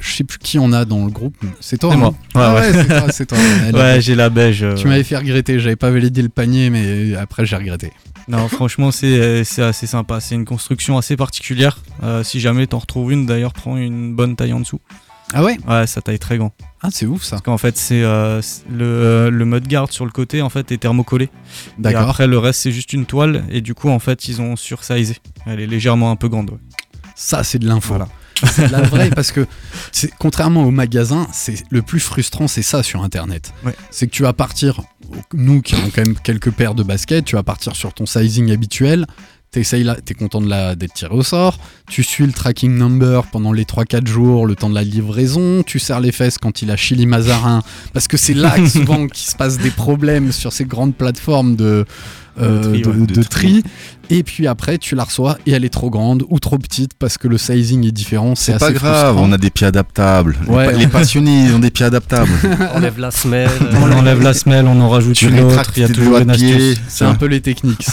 Je 0.00 0.08
sais 0.16 0.22
plus 0.22 0.38
qui 0.38 0.56
on 0.60 0.72
a 0.72 0.84
dans 0.84 1.04
le 1.04 1.10
groupe. 1.10 1.34
C'est 1.60 1.78
toi 1.78 1.90
C'est 1.90 1.96
hein 1.96 1.98
moi. 1.98 2.14
Ah 2.34 2.54
Ouais, 2.54 2.60
ouais, 2.60 2.72
c'est 2.72 2.86
toi, 2.86 3.02
c'est 3.10 3.26
toi. 3.26 3.38
Ouais, 3.74 4.00
j'ai 4.00 4.14
la 4.14 4.30
beige. 4.30 4.62
euh, 4.62 4.74
Tu 4.76 4.86
m'avais 4.86 5.02
fait 5.02 5.16
regretter, 5.16 5.58
j'avais 5.58 5.74
pas 5.74 5.90
validé 5.90 6.22
le 6.22 6.28
panier, 6.28 6.70
mais 6.70 7.16
après 7.16 7.44
j'ai 7.44 7.56
regretté. 7.56 7.90
Non, 8.28 8.46
franchement, 8.48 8.90
c'est 8.90 9.06
euh, 9.18 9.42
c'est 9.44 9.62
assez 9.62 9.86
sympa. 9.86 10.20
C'est 10.20 10.34
une 10.34 10.44
construction 10.44 10.98
assez 10.98 11.16
particulière. 11.16 11.78
Euh, 12.02 12.22
si 12.22 12.40
jamais 12.40 12.66
t'en 12.66 12.78
retrouves 12.78 13.10
une, 13.12 13.24
d'ailleurs, 13.26 13.52
prends 13.54 13.76
une 13.76 14.14
bonne 14.14 14.36
taille 14.36 14.52
en 14.52 14.60
dessous. 14.60 14.80
Ah 15.34 15.42
ouais 15.44 15.58
Ouais, 15.68 15.86
ça 15.86 16.00
taille 16.00 16.18
très 16.18 16.38
grand. 16.38 16.52
Ah, 16.82 16.88
c'est 16.90 17.04
ouf 17.06 17.22
ça. 17.22 17.30
Parce 17.32 17.42
qu'en 17.42 17.58
fait, 17.58 17.76
c'est 17.76 18.02
euh, 18.02 18.40
le, 18.70 19.28
le 19.30 19.44
mudguard 19.44 19.90
sur 19.92 20.04
le 20.06 20.10
côté 20.10 20.40
en 20.42 20.48
fait 20.48 20.72
est 20.72 20.78
thermocollé. 20.78 21.24
Et 21.26 21.30
D'accord. 21.78 22.08
après, 22.08 22.26
le 22.26 22.38
reste 22.38 22.60
c'est 22.60 22.72
juste 22.72 22.92
une 22.92 23.04
toile 23.06 23.44
et 23.50 23.60
du 23.60 23.74
coup, 23.74 23.88
en 23.90 23.98
fait, 23.98 24.28
ils 24.28 24.40
ont 24.40 24.56
sursizé. 24.56 25.16
Elle 25.46 25.60
est 25.60 25.66
légèrement 25.66 26.10
un 26.10 26.16
peu 26.16 26.28
grande. 26.28 26.50
ouais. 26.50 26.58
Ça, 27.14 27.42
c'est 27.44 27.58
de 27.58 27.66
l'info. 27.66 27.88
Voilà. 27.94 28.08
C'est 28.46 28.68
de 28.68 28.72
la 28.72 28.82
vraie 28.82 29.10
parce 29.10 29.32
que 29.32 29.46
c'est- 29.92 30.10
contrairement 30.18 30.64
au 30.64 30.70
magasin, 30.70 31.26
c'est 31.32 31.62
le 31.70 31.82
plus 31.82 32.00
frustrant, 32.00 32.48
c'est 32.48 32.62
ça 32.62 32.82
sur 32.82 33.02
Internet. 33.02 33.52
Ouais. 33.64 33.74
C'est 33.90 34.06
que 34.06 34.12
tu 34.12 34.22
vas 34.22 34.32
partir, 34.32 34.80
nous 35.34 35.62
qui 35.62 35.74
avons 35.74 35.90
quand 35.94 36.04
même 36.04 36.16
quelques 36.16 36.50
paires 36.50 36.74
de 36.74 36.82
baskets, 36.82 37.24
tu 37.24 37.36
vas 37.36 37.42
partir 37.42 37.74
sur 37.76 37.92
ton 37.94 38.06
sizing 38.06 38.50
habituel. 38.52 39.06
T'essayes 39.50 39.82
là, 39.82 39.96
t'es 40.04 40.12
content 40.12 40.42
de 40.42 40.48
la 40.50 40.74
d'être 40.76 40.92
tiré 40.92 41.14
au 41.14 41.22
sort. 41.22 41.58
Tu 41.88 42.02
suis 42.02 42.26
le 42.26 42.32
tracking 42.32 42.76
number 42.76 43.24
pendant 43.32 43.50
les 43.50 43.64
3-4 43.64 44.06
jours, 44.06 44.46
le 44.46 44.54
temps 44.54 44.68
de 44.68 44.74
la 44.74 44.84
livraison. 44.84 45.62
Tu 45.62 45.78
serres 45.78 46.00
les 46.00 46.12
fesses 46.12 46.36
quand 46.36 46.60
il 46.60 46.70
a 46.70 46.76
Chili 46.76 47.06
Mazarin, 47.06 47.62
parce 47.94 48.08
que 48.08 48.18
c'est 48.18 48.34
là 48.34 48.50
que 48.58 48.66
souvent 48.68 49.06
qu'il 49.08 49.26
se 49.26 49.36
passe 49.36 49.56
des 49.56 49.70
problèmes 49.70 50.32
sur 50.32 50.52
ces 50.52 50.66
grandes 50.66 50.94
plateformes 50.94 51.56
de 51.56 51.86
euh, 52.40 52.60
De 52.60 52.62
tri, 52.62 52.82
de- 52.82 52.90
ouais. 53.00 53.06
de 53.06 53.22
tri. 53.22 53.62
Et 54.10 54.22
puis 54.22 54.46
après, 54.46 54.78
tu 54.78 54.94
la 54.94 55.04
reçois 55.04 55.36
et 55.46 55.52
elle 55.52 55.64
est 55.64 55.68
trop 55.68 55.90
grande 55.90 56.24
ou 56.30 56.38
trop 56.38 56.56
petite 56.58 56.92
parce 56.98 57.18
que 57.18 57.28
le 57.28 57.36
sizing 57.36 57.86
est 57.86 57.92
différent. 57.92 58.34
C'est 58.34 58.52
C'est 58.52 58.58
pas 58.58 58.66
assez 58.66 58.74
grave, 58.74 59.06
frustrant. 59.14 59.28
on 59.28 59.32
a 59.32 59.38
des 59.38 59.50
pieds 59.50 59.66
adaptables. 59.66 60.36
Les 60.46 60.54
Ouais. 60.54 60.64
pa- 60.66 60.72
les, 60.72 60.86
passionnés, 60.86 61.44
ils 61.44 61.54
ont 61.54 61.58
des 61.58 61.70
pieds 61.70 61.84
adaptables. 61.84 62.30
Enlève 62.74 62.98
la 62.98 63.10
semelle. 63.10 63.50
On 63.74 63.92
enlève 63.92 64.22
la 64.22 64.32
semelle, 64.34 64.66
on 64.66 64.80
en 64.80 64.88
rajoute 64.88 65.14
Tu 65.16 65.28
une 65.28 65.40
autre. 65.40 65.62
Il 65.76 65.82
y 65.82 65.84
a 65.84 65.88
toujours 65.88 66.18
une 66.18 66.30
astuce. 66.30 66.80
C'est 66.88 67.04
un 67.04 67.14
peu 67.14 67.26
les 67.26 67.40
techniques. 67.40 67.82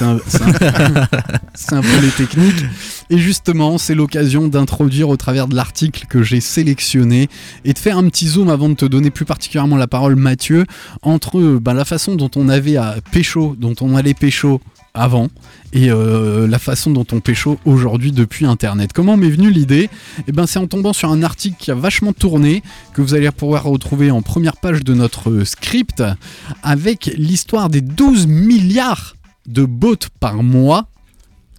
C'est 1.56 1.74
un, 1.74 1.82
peu 1.82 2.00
les 2.02 2.10
techniques. 2.10 2.66
Et 3.10 3.18
justement, 3.18 3.78
c'est 3.78 3.96
l'occasion 3.96 4.48
d'introduire 4.48 5.10
au 5.10 5.18
travers 5.18 5.48
de 5.48 5.56
l'article 5.56 6.06
que 6.10 6.24
j'ai 6.24 6.42
sélectionné 6.42 7.30
et 7.64 7.74
de 7.74 7.80
faire 7.80 7.98
un 7.98 8.08
petit 8.10 8.28
zoom 8.28 8.50
avant 8.50 8.70
de 8.70 8.74
te 8.76 8.86
donner 8.86 9.10
plus 9.10 9.26
particulièrement 9.26 9.78
la 9.78 9.88
parole, 9.88 10.16
Mathieu, 10.16 10.66
entre 11.02 11.60
bah, 11.62 11.74
la 11.74 11.86
façon 11.86 12.16
dont 12.16 12.32
on 12.36 12.50
avait 12.50 12.78
à 12.78 12.96
pécho, 13.12 13.56
dont 13.60 13.76
on 13.82 13.96
allait 13.96 14.14
pécho 14.14 14.60
avant 14.96 15.30
et 15.74 15.92
euh, 15.92 16.48
la 16.48 16.58
façon 16.58 16.92
dont 16.92 17.06
on 17.12 17.20
pécho 17.20 17.60
aujourd'hui 17.66 18.12
depuis 18.12 18.46
internet. 18.46 18.94
Comment 18.94 19.18
m'est 19.18 19.30
venue 19.30 19.52
l'idée? 19.52 19.90
Eh 20.28 20.32
ben 20.32 20.48
c'est 20.48 20.60
en 20.60 20.68
tombant 20.68 20.94
sur 20.94 21.12
un 21.12 21.22
article 21.22 21.58
qui 21.60 21.70
a 21.70 21.76
vachement 21.76 22.14
tourné 22.14 22.64
que 22.94 23.02
vous 23.02 23.14
allez 23.14 23.30
pouvoir 23.32 23.64
retrouver 23.64 24.10
en 24.10 24.22
première 24.22 24.58
page 24.58 24.84
de 24.84 24.94
notre 24.94 25.44
script 25.44 26.02
avec 26.64 27.12
l'histoire 27.18 27.70
des 27.70 27.82
12 27.82 28.28
milliards 28.28 29.16
de 29.48 29.66
bots 29.66 29.96
par 30.20 30.42
mois 30.42 30.88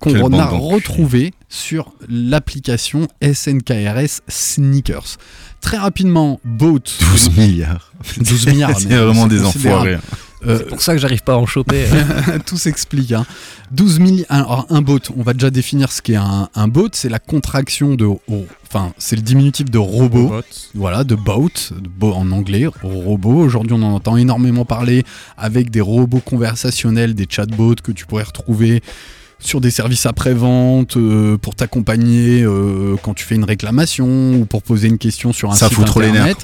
qu'on 0.00 0.32
a 0.32 0.46
retrouvé 0.46 1.32
sur 1.48 1.92
l'application 2.08 3.08
SNKRS 3.22 4.20
Sneakers. 4.28 5.16
Très 5.60 5.78
rapidement, 5.78 6.40
bots 6.44 6.78
12 6.78 7.36
milliards. 7.36 7.92
12 8.18 8.46
milliards. 8.48 8.78
C'est 8.78 8.88
vraiment 8.88 9.26
des 9.26 9.44
enfoirés. 9.44 9.98
Euh, 10.46 10.58
C'est 10.58 10.66
pour 10.68 10.82
ça 10.82 10.92
que 10.94 10.98
j'arrive 10.98 11.22
pas 11.22 11.34
à 11.34 11.36
en 11.36 11.46
choper. 11.46 11.86
tout 12.46 12.58
s'explique. 12.58 13.12
Hein. 13.12 13.24
12 13.70 14.00
000. 14.00 14.16
Alors, 14.28 14.66
un 14.70 14.82
bot, 14.82 14.98
on 15.16 15.22
va 15.22 15.32
déjà 15.32 15.50
définir 15.50 15.90
ce 15.92 16.02
qu'est 16.02 16.16
un, 16.16 16.48
un 16.54 16.68
bot. 16.68 16.88
C'est 16.92 17.08
la 17.08 17.18
contraction 17.18 17.94
de. 17.94 18.04
oh, 18.04 18.20
Enfin, 18.68 18.92
c'est 18.98 19.16
le 19.16 19.22
diminutif 19.22 19.70
de 19.70 19.78
robot. 19.78 20.28
Robot. 20.28 20.42
Voilà, 20.74 21.04
de 21.04 21.14
boat, 21.14 21.48
de 21.72 21.88
bo- 21.88 22.12
en 22.12 22.30
anglais, 22.32 22.66
robot. 22.82 23.36
Aujourd'hui, 23.38 23.72
on 23.72 23.82
en 23.82 23.94
entend 23.94 24.16
énormément 24.16 24.64
parler 24.64 25.04
avec 25.38 25.70
des 25.70 25.80
robots 25.80 26.20
conversationnels, 26.20 27.14
des 27.14 27.26
chatbots 27.28 27.76
que 27.82 27.92
tu 27.92 28.04
pourrais 28.06 28.24
retrouver 28.24 28.82
sur 29.38 29.60
des 29.60 29.70
services 29.70 30.06
après-vente 30.06 30.96
euh, 30.96 31.36
pour 31.36 31.54
t'accompagner 31.54 32.42
euh, 32.42 32.96
quand 33.02 33.12
tu 33.14 33.24
fais 33.24 33.34
une 33.34 33.44
réclamation 33.44 34.32
ou 34.34 34.46
pour 34.46 34.62
poser 34.62 34.88
une 34.88 34.96
question 34.98 35.32
sur 35.34 35.50
un 35.50 35.54
Ça 35.54 35.68
site 35.68 35.76
fout 35.76 35.86
trop 35.86 36.00
les 36.00 36.10
nerfs. 36.12 36.36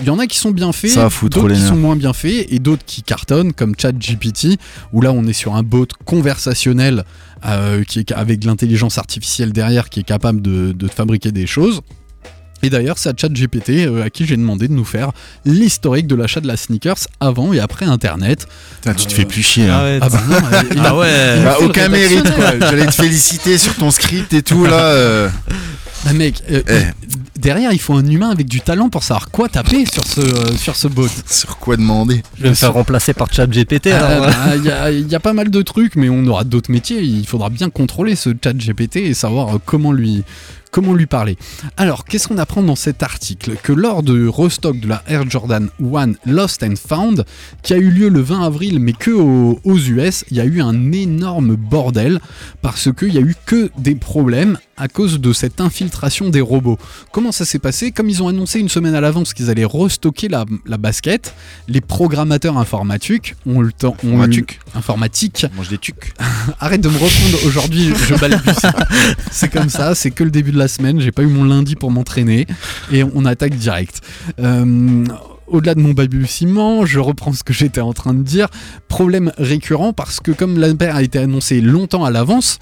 Il 0.00 0.06
y 0.06 0.10
en 0.10 0.18
a 0.18 0.26
qui 0.26 0.38
sont 0.38 0.50
bien 0.50 0.72
faits, 0.72 0.92
d'autres 1.28 1.48
qui 1.54 1.60
sont 1.68 1.76
moins 1.76 1.96
bien 1.96 2.12
faits 2.12 2.46
et 2.50 2.58
d'autres 2.58 2.84
qui 2.86 3.02
cartonnent 3.02 3.52
comme 3.52 3.74
ChatGPT 3.78 4.58
où 4.92 5.00
là 5.02 5.12
on 5.12 5.26
est 5.26 5.32
sur 5.34 5.54
un 5.54 5.62
bot 5.62 5.86
conversationnel 6.06 7.04
euh, 7.46 7.84
qui 7.84 7.98
est 7.98 8.12
avec 8.12 8.38
de 8.40 8.46
l'intelligence 8.46 8.96
artificielle 8.98 9.52
derrière 9.52 9.88
qui 9.90 10.00
est 10.00 10.04
capable 10.04 10.40
de, 10.40 10.72
de 10.72 10.88
fabriquer 10.88 11.32
des 11.32 11.46
choses. 11.46 11.80
Et 12.62 12.68
d'ailleurs, 12.68 12.98
c'est 12.98 13.08
à 13.08 13.12
ChatGPT 13.16 13.70
euh, 13.86 14.04
à 14.04 14.10
qui 14.10 14.26
j'ai 14.26 14.36
demandé 14.36 14.68
de 14.68 14.74
nous 14.74 14.84
faire 14.84 15.12
l'historique 15.46 16.06
de 16.06 16.14
l'achat 16.14 16.40
de 16.40 16.46
la 16.46 16.58
sneakers 16.58 17.06
avant 17.18 17.54
et 17.54 17.58
après 17.60 17.86
Internet. 17.86 18.46
Putain, 18.82 18.92
tu 18.94 19.06
te 19.06 19.12
fais 19.14 19.24
plus 19.24 19.42
chier. 19.42 19.66
Ah 19.70 19.82
ouais, 19.82 19.98
Ah 20.02 20.08
bah 20.10 20.20
non, 20.28 20.36
il- 20.70 20.76
il- 20.76 20.82
Ah 20.84 20.94
ouais. 20.96 21.08
il 21.38 21.44
Bah, 21.44 21.54
fait 21.54 21.62
le 21.62 21.68
aucun 21.70 21.88
mérite. 21.88 22.32
J'allais 22.60 22.86
te 22.86 22.90
féliciter 22.92 23.56
sur 23.56 23.74
ton 23.76 23.90
script 23.90 24.32
et 24.34 24.42
tout, 24.42 24.64
là. 24.66 25.30
euh. 26.06 26.08
Bah 26.08 26.12
mec, 26.14 26.42
euh, 26.50 26.62
Eh. 26.68 27.10
derrière, 27.38 27.72
il 27.72 27.78
faut 27.80 27.94
un 27.94 28.06
humain 28.06 28.30
avec 28.30 28.46
du 28.48 28.60
talent 28.60 28.88
pour 28.88 29.02
savoir 29.02 29.30
quoi 29.30 29.48
taper 29.48 29.84
sur 29.86 30.04
ce, 30.06 30.20
euh, 30.20 30.56
sur 30.56 30.76
ce 30.76 30.88
bot. 30.88 31.08
Sur 31.28 31.58
quoi 31.58 31.76
demander 31.76 32.22
Je 32.38 32.44
vais 32.44 32.48
me 32.50 32.54
faire 32.54 32.72
remplacer 32.72 33.12
par 33.14 33.32
ChatGPT. 33.32 33.88
Ah, 33.92 34.20
bah, 34.20 34.56
Il 34.56 34.64
y, 34.64 34.70
a- 34.70 34.90
il 34.90 35.08
y 35.08 35.14
a 35.14 35.20
pas 35.20 35.32
mal 35.32 35.50
de 35.50 35.62
trucs, 35.62 35.96
mais 35.96 36.08
on 36.08 36.26
aura 36.26 36.44
d'autres 36.44 36.70
métiers. 36.70 37.02
Il 37.02 37.26
faudra 37.26 37.50
bien 37.50 37.70
contrôler 37.70 38.16
ce 38.16 38.30
chat 38.42 38.54
GPT 38.56 38.96
et 38.96 39.14
savoir 39.14 39.56
euh, 39.56 39.58
comment 39.64 39.92
lui, 39.92 40.22
comment 40.70 40.94
lui 40.94 41.06
parler. 41.06 41.36
Alors, 41.76 42.04
qu'est-ce 42.04 42.28
qu'on 42.28 42.38
apprend 42.38 42.62
dans 42.62 42.76
cet 42.76 43.02
article? 43.02 43.52
Que 43.62 43.72
lors 43.72 44.02
de 44.02 44.26
restock 44.26 44.78
de 44.80 44.88
la 44.88 45.02
Air 45.06 45.28
Jordan 45.28 45.68
1 45.82 46.12
Lost 46.26 46.62
and 46.62 46.74
Found, 46.88 47.24
qui 47.62 47.74
a 47.74 47.76
eu 47.76 47.90
lieu 47.90 48.08
le 48.08 48.20
20 48.20 48.42
avril, 48.42 48.80
mais 48.80 48.92
que 48.92 49.10
au- 49.10 49.60
aux 49.64 49.76
US, 49.78 50.24
il 50.30 50.36
y 50.38 50.40
a 50.40 50.44
eu 50.44 50.62
un 50.62 50.92
énorme 50.92 51.56
bordel 51.56 52.20
parce 52.62 52.88
qu'il 52.92 53.12
y 53.14 53.18
a 53.18 53.22
eu 53.22 53.34
que 53.46 53.70
des 53.78 53.94
problèmes 53.94 54.56
à 54.80 54.88
cause 54.88 55.20
de 55.20 55.32
cette 55.32 55.60
infiltration 55.60 56.30
des 56.30 56.40
robots. 56.40 56.78
Comment 57.12 57.32
ça 57.32 57.44
s'est 57.44 57.58
passé? 57.58 57.92
Comme 57.92 58.08
ils 58.08 58.22
ont 58.22 58.28
annoncé 58.28 58.58
une 58.58 58.68
semaine 58.70 58.94
à 58.94 59.00
l'avance 59.00 59.34
qu'ils 59.34 59.50
allaient 59.50 59.64
restocker 59.64 60.28
la, 60.28 60.44
la 60.66 60.78
basket, 60.78 61.34
les 61.68 61.80
programmateurs 61.80 62.56
informatiques 62.58 63.34
ont 63.46 63.60
le 63.60 63.72
temps. 63.72 63.94
ont 64.02 64.08
eu- 64.08 64.12
Informatique. 64.14 64.58
informatique. 64.74 65.46
Mange 65.56 65.68
des 65.68 65.78
tucs. 65.78 66.14
Arrête 66.60 66.80
de 66.80 66.88
me 66.88 66.94
reprendre 66.98 67.46
aujourd'hui, 67.46 67.92
je 68.08 68.14
balbutie. 68.14 68.66
c'est 69.30 69.50
comme 69.52 69.68
ça, 69.68 69.94
c'est 69.94 70.10
que 70.10 70.24
le 70.24 70.30
début 70.30 70.52
de 70.52 70.58
la 70.58 70.68
semaine, 70.68 71.00
j'ai 71.00 71.12
pas 71.12 71.22
eu 71.22 71.26
mon 71.28 71.44
lundi 71.44 71.76
pour 71.76 71.90
m'entraîner 71.90 72.46
et 72.90 73.04
on 73.04 73.24
attaque 73.26 73.54
direct. 73.56 74.00
Euh, 74.38 75.04
au-delà 75.46 75.74
de 75.74 75.80
mon 75.80 75.92
balbutiement, 75.92 76.86
je 76.86 77.00
reprends 77.00 77.32
ce 77.32 77.42
que 77.44 77.52
j'étais 77.52 77.80
en 77.80 77.92
train 77.92 78.14
de 78.14 78.22
dire. 78.22 78.46
Problème 78.88 79.32
récurrent 79.36 79.92
parce 79.92 80.20
que 80.20 80.30
comme 80.30 80.58
l'Ampère 80.58 80.96
a 80.96 81.02
été 81.02 81.18
annoncé 81.18 81.60
longtemps 81.60 82.04
à 82.04 82.10
l'avance, 82.10 82.58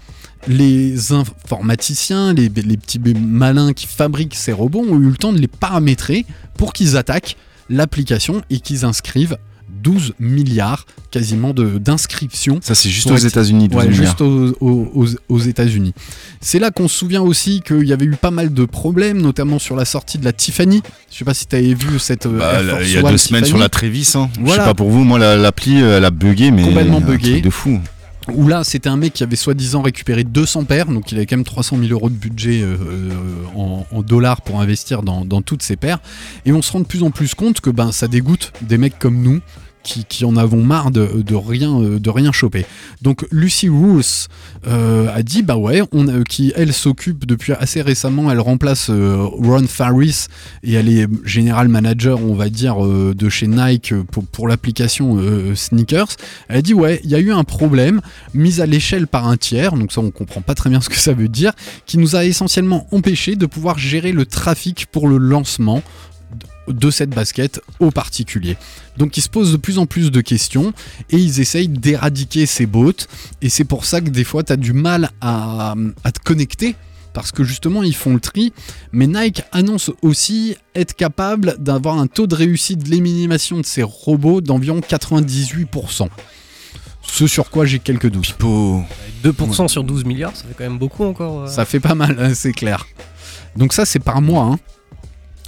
les 0.46 1.12
informaticiens, 1.12 2.32
les, 2.32 2.48
les 2.48 2.76
petits 2.76 3.00
malins 3.00 3.72
qui 3.72 3.86
fabriquent 3.86 4.34
ces 4.34 4.52
robots 4.52 4.84
ont 4.88 4.98
eu 4.98 5.08
le 5.10 5.16
temps 5.16 5.32
de 5.32 5.38
les 5.38 5.48
paramétrer 5.48 6.24
pour 6.56 6.72
qu'ils 6.72 6.96
attaquent 6.96 7.36
l'application 7.68 8.42
et 8.50 8.60
qu'ils 8.60 8.84
inscrivent 8.84 9.36
12 9.82 10.14
milliards 10.18 10.86
quasiment 11.10 11.52
de- 11.52 11.78
d'inscriptions. 11.78 12.58
Ça, 12.62 12.74
c'est 12.74 12.88
juste 12.88 13.10
aux 13.10 13.16
États-Unis, 13.16 13.68
12 13.68 13.78
Ouais, 13.84 13.92
juste 13.92 14.20
aux, 14.22 14.56
aux- 14.60 14.90
aux- 14.94 15.06
aux 15.28 15.38
États-Unis. 15.38 15.92
C'est 16.40 16.58
là 16.58 16.70
qu'on 16.70 16.88
se 16.88 16.96
souvient 16.96 17.20
aussi 17.22 17.60
qu'il 17.60 17.84
y 17.86 17.92
avait 17.92 18.06
eu 18.06 18.16
pas 18.16 18.30
mal 18.30 18.52
de 18.52 18.64
problèmes, 18.64 19.20
notamment 19.20 19.58
sur 19.58 19.76
la 19.76 19.84
sortie 19.84 20.18
de 20.18 20.24
la 20.24 20.32
Tiffany. 20.32 20.82
Je 21.12 21.18
sais 21.18 21.24
pas 21.24 21.34
si 21.34 21.46
tu 21.46 21.54
avais 21.56 21.74
vu 21.74 21.98
cette. 21.98 22.26
euh, 22.26 22.38
Bah, 22.38 22.54
Air 22.54 22.62
là, 22.62 22.72
Force 22.72 22.84
il 22.88 22.92
y 22.94 22.96
a 22.96 23.04
One 23.04 23.10
deux 23.12 23.18
semaines 23.18 23.44
sur 23.44 23.58
la 23.58 23.68
Trévis. 23.68 24.12
Hein. 24.14 24.30
Je 24.36 24.40
Voilà. 24.40 24.62
sais 24.64 24.68
pas 24.70 24.74
pour 24.74 24.90
vous, 24.90 25.04
moi 25.04 25.18
la- 25.18 25.36
l'appli 25.36 25.78
elle 25.78 26.04
a 26.04 26.10
bugué, 26.10 26.50
mais 26.50 26.62
Complètement 26.62 27.00
bugué. 27.00 27.40
de 27.42 27.50
fou. 27.50 27.78
Où 28.34 28.46
là, 28.46 28.62
c'était 28.62 28.88
un 28.88 28.96
mec 28.96 29.14
qui 29.14 29.22
avait 29.22 29.36
soi-disant 29.36 29.82
récupéré 29.82 30.22
200 30.22 30.64
paires, 30.64 30.86
donc 30.86 31.10
il 31.12 31.16
avait 31.16 31.26
quand 31.26 31.36
même 31.36 31.44
300 31.44 31.78
000 31.78 31.92
euros 31.92 32.10
de 32.10 32.14
budget 32.14 32.62
euh, 32.62 32.76
euh, 32.76 33.84
en, 33.90 34.02
dollars 34.02 34.42
pour 34.42 34.60
investir 34.60 35.02
dans, 35.02 35.24
dans 35.24 35.42
toutes 35.42 35.62
ces 35.62 35.76
paires. 35.76 35.98
Et 36.44 36.52
on 36.52 36.62
se 36.62 36.72
rend 36.72 36.80
de 36.80 36.86
plus 36.86 37.02
en 37.02 37.10
plus 37.10 37.34
compte 37.34 37.60
que 37.60 37.70
ben, 37.70 37.90
ça 37.90 38.06
dégoûte 38.06 38.52
des 38.62 38.78
mecs 38.78 38.98
comme 38.98 39.20
nous. 39.20 39.40
Qui, 39.82 40.24
en 40.24 40.36
avons 40.36 40.62
marre 40.62 40.90
de, 40.90 41.34
rien, 41.34 41.80
euh, 41.80 41.98
de 41.98 42.10
rien 42.10 42.30
choper. 42.30 42.66
Donc 43.00 43.26
Lucy 43.30 43.68
Roos 43.68 44.28
euh, 44.66 45.08
a 45.14 45.22
dit 45.22 45.42
bah 45.42 45.56
ouais, 45.56 45.82
qui 46.28 46.52
elle 46.56 46.74
s'occupe 46.74 47.26
depuis 47.26 47.52
assez 47.52 47.80
récemment, 47.80 48.30
elle 48.30 48.40
remplace 48.40 48.90
euh, 48.90 49.16
Ron 49.22 49.66
Farris 49.66 50.26
et 50.62 50.74
elle 50.74 50.88
est 50.90 51.06
général 51.24 51.68
manager, 51.68 52.20
on 52.22 52.34
va 52.34 52.50
dire, 52.50 52.84
de 52.84 53.28
chez 53.28 53.46
Nike 53.46 53.94
pour, 54.10 54.26
pour 54.26 54.48
l'application 54.48 55.18
sneakers. 55.54 56.08
Elle 56.48 56.58
a 56.58 56.62
dit 56.62 56.74
ouais, 56.74 57.00
il 57.04 57.10
y 57.10 57.14
a 57.14 57.20
eu 57.20 57.32
un 57.32 57.44
problème 57.44 58.00
mis 58.34 58.60
à 58.60 58.66
l'échelle 58.66 59.06
par 59.06 59.26
un 59.26 59.36
tiers, 59.36 59.72
donc 59.72 59.92
ça 59.92 60.00
on 60.00 60.10
comprend 60.10 60.42
pas 60.42 60.54
très 60.54 60.68
bien 60.68 60.80
ce 60.80 60.90
que 60.90 60.96
ça 60.96 61.14
veut 61.14 61.28
dire, 61.28 61.52
qui 61.86 61.98
nous 61.98 62.16
a 62.16 62.24
essentiellement 62.24 62.86
empêché 62.92 63.36
de 63.36 63.46
pouvoir 63.46 63.78
gérer 63.78 64.12
le 64.12 64.26
trafic 64.26 64.86
pour 64.86 65.08
le 65.08 65.18
lancement 65.18 65.82
de 66.68 66.90
cette 66.90 67.10
basket 67.10 67.60
au 67.80 67.90
particulier. 67.90 68.56
Donc 68.96 69.16
ils 69.16 69.22
se 69.22 69.28
posent 69.28 69.52
de 69.52 69.56
plus 69.56 69.78
en 69.78 69.86
plus 69.86 70.10
de 70.10 70.20
questions 70.20 70.72
et 71.10 71.16
ils 71.16 71.40
essayent 71.40 71.68
d'éradiquer 71.68 72.46
ces 72.46 72.66
bots 72.66 72.92
et 73.42 73.48
c'est 73.48 73.64
pour 73.64 73.84
ça 73.84 74.00
que 74.00 74.10
des 74.10 74.24
fois 74.24 74.42
tu 74.42 74.52
as 74.52 74.56
du 74.56 74.72
mal 74.72 75.10
à, 75.20 75.74
à 76.04 76.12
te 76.12 76.20
connecter 76.20 76.74
parce 77.14 77.32
que 77.32 77.42
justement 77.44 77.82
ils 77.82 77.94
font 77.94 78.14
le 78.14 78.20
tri 78.20 78.52
mais 78.92 79.06
Nike 79.06 79.42
annonce 79.52 79.90
aussi 80.02 80.56
être 80.74 80.94
capable 80.94 81.56
d'avoir 81.58 81.98
un 81.98 82.06
taux 82.06 82.26
de 82.26 82.34
réussite 82.34 82.84
de 82.84 82.90
l'élimination 82.90 83.58
de 83.60 83.66
ces 83.66 83.82
robots 83.82 84.40
d'environ 84.40 84.80
98%. 84.80 86.08
Ce 87.02 87.26
sur 87.26 87.48
quoi 87.50 87.64
j'ai 87.64 87.78
quelques 87.78 88.10
doutes. 88.10 88.36
2% 89.24 89.68
sur 89.68 89.82
12 89.84 90.04
milliards, 90.04 90.36
ça 90.36 90.44
fait 90.44 90.54
quand 90.56 90.64
même 90.64 90.78
beaucoup 90.78 91.04
encore. 91.04 91.42
euh. 91.44 91.46
Ça 91.46 91.64
fait 91.64 91.80
pas 91.80 91.94
mal, 91.94 92.16
hein, 92.20 92.34
c'est 92.34 92.52
clair. 92.52 92.86
Donc 93.56 93.72
ça, 93.72 93.86
c'est 93.86 93.98
par 93.98 94.20
mois. 94.20 94.44
hein. 94.44 94.58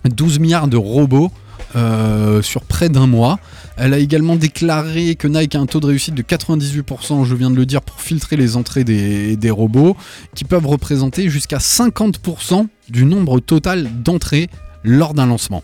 12 0.09 0.39
milliards 0.39 0.69
de 0.69 0.77
robots 0.77 1.31
euh, 1.77 2.43
sur 2.43 2.63
près 2.63 2.89
d'un 2.89 3.07
mois. 3.07 3.39
Elle 3.77 3.95
a 3.95 3.99
également 3.99 4.37
déclaré 4.37 5.15
que 5.15 5.29
Nike 5.29 5.55
a 5.55 5.61
un 5.61 5.67
taux 5.67 5.81
de 5.81 5.87
réussite 5.87 6.15
de 6.15 6.23
98%, 6.23 7.25
je 7.25 7.35
viens 7.35 7.51
de 7.51 7.55
le 7.55 7.65
dire, 7.65 7.81
pour 7.81 8.01
filtrer 8.01 8.37
les 8.37 8.57
entrées 8.57 8.85
des, 8.85 9.51
robots, 9.51 9.97
qui 10.35 10.45
peuvent 10.45 10.67
représenter 10.67 11.29
jusqu'à 11.29 11.59
50% 11.59 12.67
du 12.89 13.05
nombre 13.05 13.41
total 13.41 13.89
d'entrées 14.03 14.49
lors 14.83 15.15
d'un 15.15 15.27
lancement. 15.27 15.63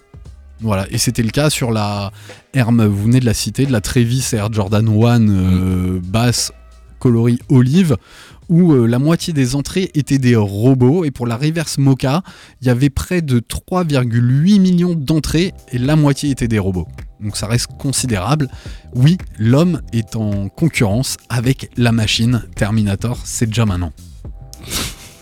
Voilà, 0.61 0.87
et 0.91 0.99
c'était 0.99 1.23
le 1.23 1.31
cas 1.31 1.51
sur 1.51 1.73
la 1.73 2.13
Air, 2.55 2.71
vous 2.71 3.03
venez 3.03 3.21
de 3.21 3.27
la 3.27 3.35
citer, 3.35 3.67
de 3.67 3.73
la 3.73 3.83
Travis 3.83 4.31
Air 4.33 4.51
Jordan 4.53 4.89
1 4.89 5.29
euh, 5.29 6.01
basse 6.03 6.53
coloris 7.07 7.39
olive, 7.49 7.97
où 8.49 8.73
euh, 8.73 8.87
la 8.87 8.99
moitié 8.99 9.33
des 9.33 9.55
entrées 9.55 9.93
étaient 9.95 10.19
des 10.19 10.35
robots, 10.35 11.05
et 11.05 11.13
pour 11.13 11.29
la 11.29 11.37
reverse 11.37 11.79
Mocha, 11.79 12.23
il 12.61 12.67
y 12.67 12.71
avait 12.71 12.91
près 12.91 13.23
de 13.23 13.39
3,8 13.39 14.61
millions 14.61 14.95
d'entrées, 14.95 15.55
et 15.71 15.79
la 15.79 15.95
moitié 15.95 16.31
étaient 16.31 16.49
des 16.49 16.59
robots. 16.59 16.89
Donc 17.21 17.37
ça 17.37 17.47
reste 17.47 17.69
considérable. 17.79 18.49
Oui, 18.93 19.19
l'homme 19.39 19.83
est 19.93 20.17
en 20.17 20.49
concurrence 20.49 21.17
avec 21.29 21.71
la 21.77 21.93
machine. 21.93 22.43
Terminator, 22.57 23.21
c'est 23.25 23.47
déjà 23.47 23.67
maintenant. 23.67 23.93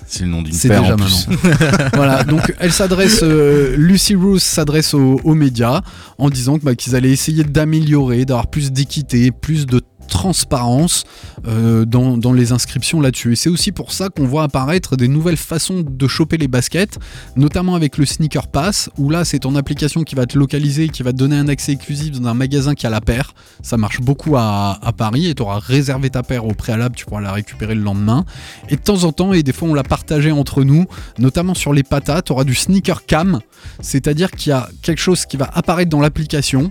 C'est 0.07 0.23
le 0.23 0.31
nom 0.31 0.41
d'une 0.41 0.55
C'est 0.55 0.69
déjà 0.69 0.95
en 0.95 0.97
plus. 0.97 1.27
maintenant. 1.29 1.89
voilà, 1.93 2.25
donc 2.25 2.55
elle 2.61 2.73
s'adresse, 2.73 3.21
euh, 3.23 3.77
Lucy 3.77 4.15
Rose 4.15 4.43
s'adresse 4.43 4.95
aux, 4.95 5.21
aux 5.23 5.35
médias 5.35 5.83
en 6.17 6.31
disant 6.31 6.59
que, 6.59 6.65
bah, 6.65 6.75
qu'ils 6.75 6.97
allaient 6.97 7.11
essayer 7.11 7.45
d'améliorer, 7.45 8.25
d'avoir 8.25 8.47
plus 8.47 8.73
d'équité, 8.73 9.33
plus 9.33 9.67
de 9.67 9.83
transparence 10.07 11.05
euh, 11.47 11.85
dans, 11.85 12.33
les 12.33 12.53
inscriptions 12.53 13.01
là-dessus. 13.01 13.33
Et 13.33 13.37
c'est 13.37 13.51
aussi 13.51 13.73
pour 13.73 13.93
ça 13.93 14.09
qu'on 14.09 14.27
voit 14.27 14.45
apparaître 14.45 14.97
des 14.97 15.09
nouvelles 15.09 15.37
façons 15.37 15.85
de 15.87 16.09
choper 16.09 16.37
les 16.37 16.49
baskets, 16.49 16.99
notamment 17.37 17.75
avec 17.75 17.99
le 17.99 18.07
Sneaker 18.07 18.49
Pass, 18.49 18.91
où 18.99 19.11
là 19.11 19.25
c'est 19.25 19.41
ton 19.41 19.55
application 19.57 20.03
qui 20.03 20.15
va 20.15 20.27
te 20.27 20.39
localiser, 20.39 20.89
qui 20.89 21.03
va 21.03 21.13
te 21.13 21.19
donner 21.19 21.37
un 21.37 21.49
accès 21.49 21.73
exclusif 21.73 22.13
dans 22.13 22.29
un 22.29 22.35
magasin 22.35 22.75
qui 22.75 22.87
a 22.87 22.91
la 22.91 23.01
paire. 23.01 23.35
Ça 23.63 23.77
marche 23.77 24.01
beaucoup 24.01 24.37
à, 24.37 24.79
à 24.83 24.93
Paris 24.93 25.27
et 25.27 25.35
tu 25.35 25.43
auras 25.43 25.59
réservé 25.59 26.11
ta 26.11 26.23
paire 26.23 26.47
au 26.47 26.55
préalable, 26.55 26.95
tu 26.97 27.05
pourras 27.05 27.21
la 27.21 27.33
récupérer 27.33 27.75
le 27.75 27.83
lendemain. 27.83 28.25
Et 28.69 28.77
de 28.77 28.81
temps 28.81 29.05
en 29.05 29.13
temps, 29.13 29.33
et 29.33 29.43
des 29.43 29.53
fois 29.53 29.69
on 29.69 29.75
l'a 29.75 29.83
partagé 29.83 30.33
entre 30.33 30.65
nous, 30.65 30.87
notamment 31.19 31.55
sur 31.55 31.73
les 31.73 31.83
patates, 31.83 32.27
tu 32.27 32.33
auras 32.33 32.45
du 32.45 32.55
Sneaker 32.55 33.07
Cam, 33.07 33.41
c'est-à-dire 33.81 34.31
qu'il 34.31 34.51
y 34.51 34.53
a 34.53 34.69
quelque 34.83 35.01
chose 35.01 35.27
qui 35.27 35.37
va 35.37 35.51
apparaître 35.53 35.91
dans 35.91 36.01
l'application 36.01 36.71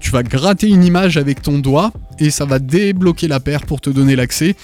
tu 0.00 0.10
vas 0.10 0.22
gratter 0.22 0.68
une 0.68 0.84
image 0.84 1.16
avec 1.16 1.42
ton 1.42 1.58
doigt 1.58 1.92
et 2.18 2.30
ça 2.30 2.44
va 2.44 2.58
débloquer 2.58 3.28
la 3.28 3.38
paire 3.40 3.62
pour 3.66 3.80
te 3.80 3.90
donner 3.90 4.16
l'accès. 4.16 4.56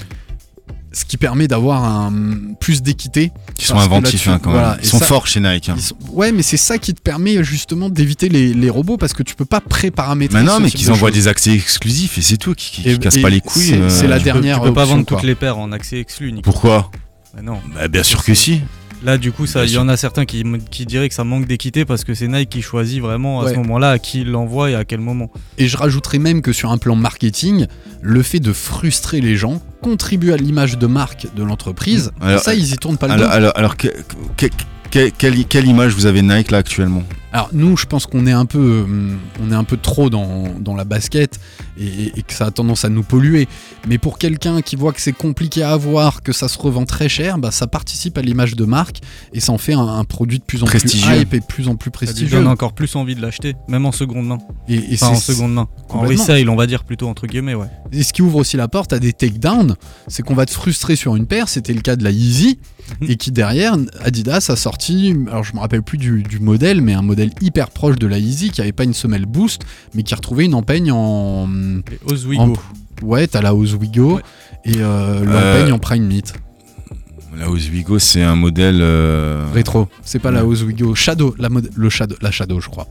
Ce 0.93 1.05
qui 1.05 1.19
permet 1.19 1.47
d'avoir 1.47 1.85
un 1.85 2.11
plus 2.59 2.81
d'équité. 2.83 3.31
Ils 3.59 3.65
sont 3.67 3.77
inventifs 3.79 4.29
hein, 4.29 4.41
quand 4.43 4.51
même. 4.51 4.59
voilà, 4.61 4.79
Ils 4.81 4.87
et 4.87 4.89
sont 4.89 4.99
ça- 4.99 5.05
forts 5.05 5.27
chez 5.27 5.41
Nike. 5.41 5.69
hein. 5.69 5.77
sont- 5.79 5.95
Ouais, 6.11 6.33
mais 6.33 6.43
c'est 6.43 6.57
ça 6.57 6.79
qui 6.79 6.95
te 6.95 7.03
permet 7.03 7.45
justement 7.45 7.91
d'éviter 7.91 8.31
les, 8.31 8.55
les 8.55 8.71
robots 8.71 8.97
parce 8.97 9.13
que 9.13 9.23
tu 9.23 9.35
peux 9.35 9.45
pas 9.45 9.61
pré-paramétrer. 9.61 10.39
Mais 10.39 10.45
non, 10.45 10.59
mais 10.59 10.71
qu'ils 10.71 10.91
envoient 10.91 11.11
choses. 11.11 11.19
des 11.19 11.29
accès 11.29 11.53
exclusifs 11.53 12.17
et 12.17 12.23
c'est 12.23 12.39
tout, 12.39 12.55
qui, 12.55 12.71
qui, 12.83 12.89
Et- 12.89 12.93
qui 12.95 12.99
cassent 12.99 13.19
pas 13.19 13.29
les 13.29 13.43
couilles. 13.43 13.63
c'est- 13.63 13.91
c'est 13.91 14.07
la 14.09 14.17
Tu 14.17 14.25
peux- 14.25 14.33
dernière 14.33 14.57
Tu 14.63 14.69
peux 14.69 14.73
pas 14.73 14.83
option, 14.85 14.97
vendre 14.97 15.07
quoi. 15.07 15.19
toutes 15.19 15.27
les 15.27 15.35
paires 15.35 15.59
en 15.59 15.71
accès 15.71 16.01
exclu. 16.01 16.33
Nicolas. 16.33 16.43
Pourquoi 16.45 16.91
Bah 17.35 17.43
non. 17.43 17.59
Bah, 17.75 17.89
bien 17.89 18.03
sûr 18.03 18.25
que 18.25 18.33
si. 18.33 18.63
Là, 19.05 19.19
du 19.19 19.31
coup, 19.31 19.45
il 19.45 19.71
y 19.71 19.79
en 19.79 19.89
a 19.89 19.97
certains 19.97 20.25
qui, 20.25 20.43
qui 20.71 20.87
diraient 20.87 21.09
que 21.09 21.15
ça 21.15 21.23
manque 21.23 21.47
d'équité 21.47 21.85
parce 21.85 22.03
que 22.03 22.15
c'est 22.15 22.29
Nike 22.29 22.49
qui 22.49 22.63
choisit 22.63 23.01
vraiment 23.01 23.41
à 23.41 23.45
Ouais. 23.45 23.53
ce 23.53 23.57
moment-là 23.59 23.91
à 23.91 23.99
qui 23.99 24.23
il 24.23 24.31
l'envoie 24.31 24.71
et 24.71 24.75
à 24.75 24.85
quel 24.85 25.01
moment. 25.01 25.31
Et 25.59 25.69
je 25.69 25.77
rajouterais 25.77 26.19
même 26.19 26.43
que 26.43 26.53
sur 26.53 26.71
un 26.71 26.79
plan 26.79 26.97
marketing, 26.97 27.67
le 28.03 28.23
fait 28.23 28.41
de 28.41 28.53
frustrer 28.53 29.21
les 29.21 29.37
gens 29.37 29.61
contribue 29.83 30.33
à 30.33 30.37
l'image 30.37 30.79
de 30.79 30.87
marque 30.87 31.27
de 31.37 31.43
l'entreprise. 31.45 32.11
Ça, 32.43 32.55
ils 32.55 32.73
y 32.73 32.77
tournent 32.79 32.97
pas 32.99 33.09
le 33.09 33.17
dos. 33.17 33.29
alors, 33.31 33.53
alors 33.55 33.77
que- 33.77 33.89
que- 34.37 34.47
que- 34.91 35.11
quelle, 35.19 35.45
quelle 35.45 35.67
image 35.67 35.93
vous 35.93 36.07
avez 36.07 36.23
de 36.23 36.27
Nike 36.35 36.51
là 36.51 36.59
actuellement? 36.59 37.03
Alors 37.37 37.51
nous, 37.53 37.77
je 37.77 37.85
pense 37.85 38.07
qu'on 38.07 38.27
est 38.27 38.33
un 38.33 38.47
peu, 38.47 38.81
hum, 38.85 39.19
on 39.43 39.53
est 39.53 39.55
un 39.55 39.65
peu 39.65 39.77
trop 39.77 40.09
dans, 40.09 40.45
dans 40.59 40.75
la 40.75 40.85
basket 40.85 41.39
et, 41.79 42.19
et 42.19 42.23
que 42.23 42.33
ça 42.33 42.47
a 42.47 42.51
tendance 42.51 42.87
à 42.87 42.89
nous 42.89 43.03
polluer. 43.03 43.47
Mais 43.87 43.99
pour 43.99 44.17
quelqu'un 44.17 44.63
qui 44.63 44.75
voit 44.75 44.95
que 44.95 45.03
c'est 45.03 45.13
compliqué 45.13 45.63
à 45.63 45.73
avoir, 45.73 46.23
que 46.23 46.33
ça 46.33 46.49
se 46.49 46.59
revend 46.59 46.87
très 46.87 47.11
cher, 47.11 47.37
bah, 47.37 47.51
ça 47.51 47.67
participe 47.67 48.17
à 48.17 48.23
l'image 48.23 48.57
de 48.57 48.65
marque 48.65 49.01
et 49.35 49.41
ça 49.41 49.53
en 49.53 49.59
fait 49.59 49.75
un, 49.75 49.87
un 49.87 50.05
produit 50.05 50.39
de 50.39 50.45
plus 50.45 50.63
en 50.63 50.67
Prestigieux. 50.67 51.07
plus 51.11 51.21
hype 51.21 51.35
et 51.35 51.41
de 51.41 51.45
plus 51.45 51.69
en 51.69 51.77
plus 51.77 51.91
Ça 51.91 52.01
lui 52.01 52.07
prestigieux. 52.07 52.39
donne 52.39 52.49
encore 52.49 52.73
plus 52.73 52.97
envie 52.97 53.15
de 53.15 53.21
l'acheter, 53.21 53.55
même 53.69 53.85
en 53.85 53.93
seconde 53.93 54.27
main. 54.27 54.39
Et, 54.67 54.77
et 54.77 54.95
Enfin, 54.95 55.09
en 55.09 55.15
seconde 55.17 55.53
main. 55.53 55.69
En 55.91 56.01
resale, 56.01 56.49
on 56.49 56.57
va 56.57 56.67
dire 56.67 56.85
plutôt 56.85 57.07
entre 57.07 57.27
guillemets, 57.27 57.55
ouais. 57.55 57.67
Et 57.93 58.03
ce 58.03 58.15
qui 58.15 58.23
ouvre 58.23 58.37
aussi 58.37 58.57
la 58.57 58.69
porte 58.69 58.95
à 58.95 58.99
des 58.99 59.13
takedowns, 59.13 59.77
c'est 60.09 60.23
qu'on 60.23 60.35
va 60.35 60.47
te 60.47 60.53
frustrer 60.53 60.97
sur 60.97 61.17
une 61.17 61.27
paire, 61.27 61.49
c'était 61.51 61.75
le 61.75 61.83
cas 61.83 61.97
de 61.97 62.03
la 62.05 62.11
Yeezy, 62.13 62.59
et 63.09 63.17
qui 63.17 63.31
derrière, 63.31 63.77
Adidas 64.01 64.47
a 64.49 64.57
sorti, 64.57 65.15
alors 65.31 65.45
je 65.45 65.53
me 65.55 65.59
rappelle 65.61 65.83
plus 65.83 65.99
du, 65.99 66.23
du 66.23 66.39
modèle, 66.39 66.81
mais 66.81 66.95
un 66.95 67.03
modèle 67.03 67.26
hyper 67.41 67.71
proche 67.71 67.97
de 67.97 68.07
la 68.07 68.19
Yeezy, 68.19 68.51
qui 68.51 68.61
avait 68.61 68.73
pas 68.73 68.85
une 68.85 68.95
semelle 68.95 69.27
boost, 69.27 69.63
mais 69.95 70.03
qui 70.03 70.15
retrouvait 70.15 70.45
une 70.45 70.55
empeigne 70.55 70.91
en... 70.93 71.49
Les 71.91 72.13
Oswego. 72.13 72.43
en- 72.43 72.53
Ouais, 73.03 73.27
t'as 73.27 73.43
la 73.43 73.55
Oswego, 73.55 74.21
et 74.65 74.73
euh, 74.79 75.19
l'empeigne 75.25 75.71
Euh, 75.71 75.75
en 75.75 75.79
Prime 75.79 76.05
Meat. 76.07 76.33
La 77.39 77.51
Oswego, 77.51 77.99
c'est 77.99 78.23
un 78.23 78.35
modèle. 78.37 78.79
euh, 78.81 79.45
Rétro, 79.53 79.89
c'est 80.03 80.19
pas 80.19 80.31
la. 80.31 80.47
Oswego, 80.47 80.95
Shadow, 80.95 81.35
la, 81.39 81.51
mod- 81.51 81.69
le 81.77 81.91
Shadow, 81.91 82.17
la 82.23 82.31
Shadow 82.31 82.59
je 82.61 82.69
crois. 82.71 82.89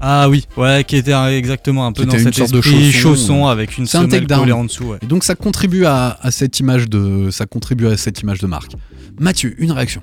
Ah 0.00 0.28
oui, 0.30 0.46
ouais, 0.56 0.84
qui 0.86 0.96
était 0.96 1.12
exactement 1.36 1.84
un 1.86 1.92
peu 1.92 2.04
dans 2.06 2.12
était 2.12 2.22
une 2.22 2.32
cet 2.32 2.36
sorte 2.36 2.52
de 2.52 2.60
chausson, 2.62 2.90
chausson, 2.92 3.44
ouais. 3.46 3.50
avec 3.50 3.76
une 3.76 3.86
semelle 3.86 4.26
collée 4.26 4.52
en 4.52 4.64
dessous. 4.64 4.84
Ouais. 4.84 4.98
Et 5.02 5.06
donc 5.06 5.24
ça 5.24 5.34
contribue 5.34 5.84
à, 5.84 6.16
à 6.22 6.30
cette 6.30 6.58
image 6.60 6.88
de, 6.88 7.30
ça 7.32 7.44
contribue 7.46 7.86
à 7.88 7.96
cette 7.96 8.20
image 8.20 8.38
de 8.38 8.46
marque. 8.46 8.72
Mathieu, 9.18 9.54
une 9.58 9.72
réaction. 9.72 10.00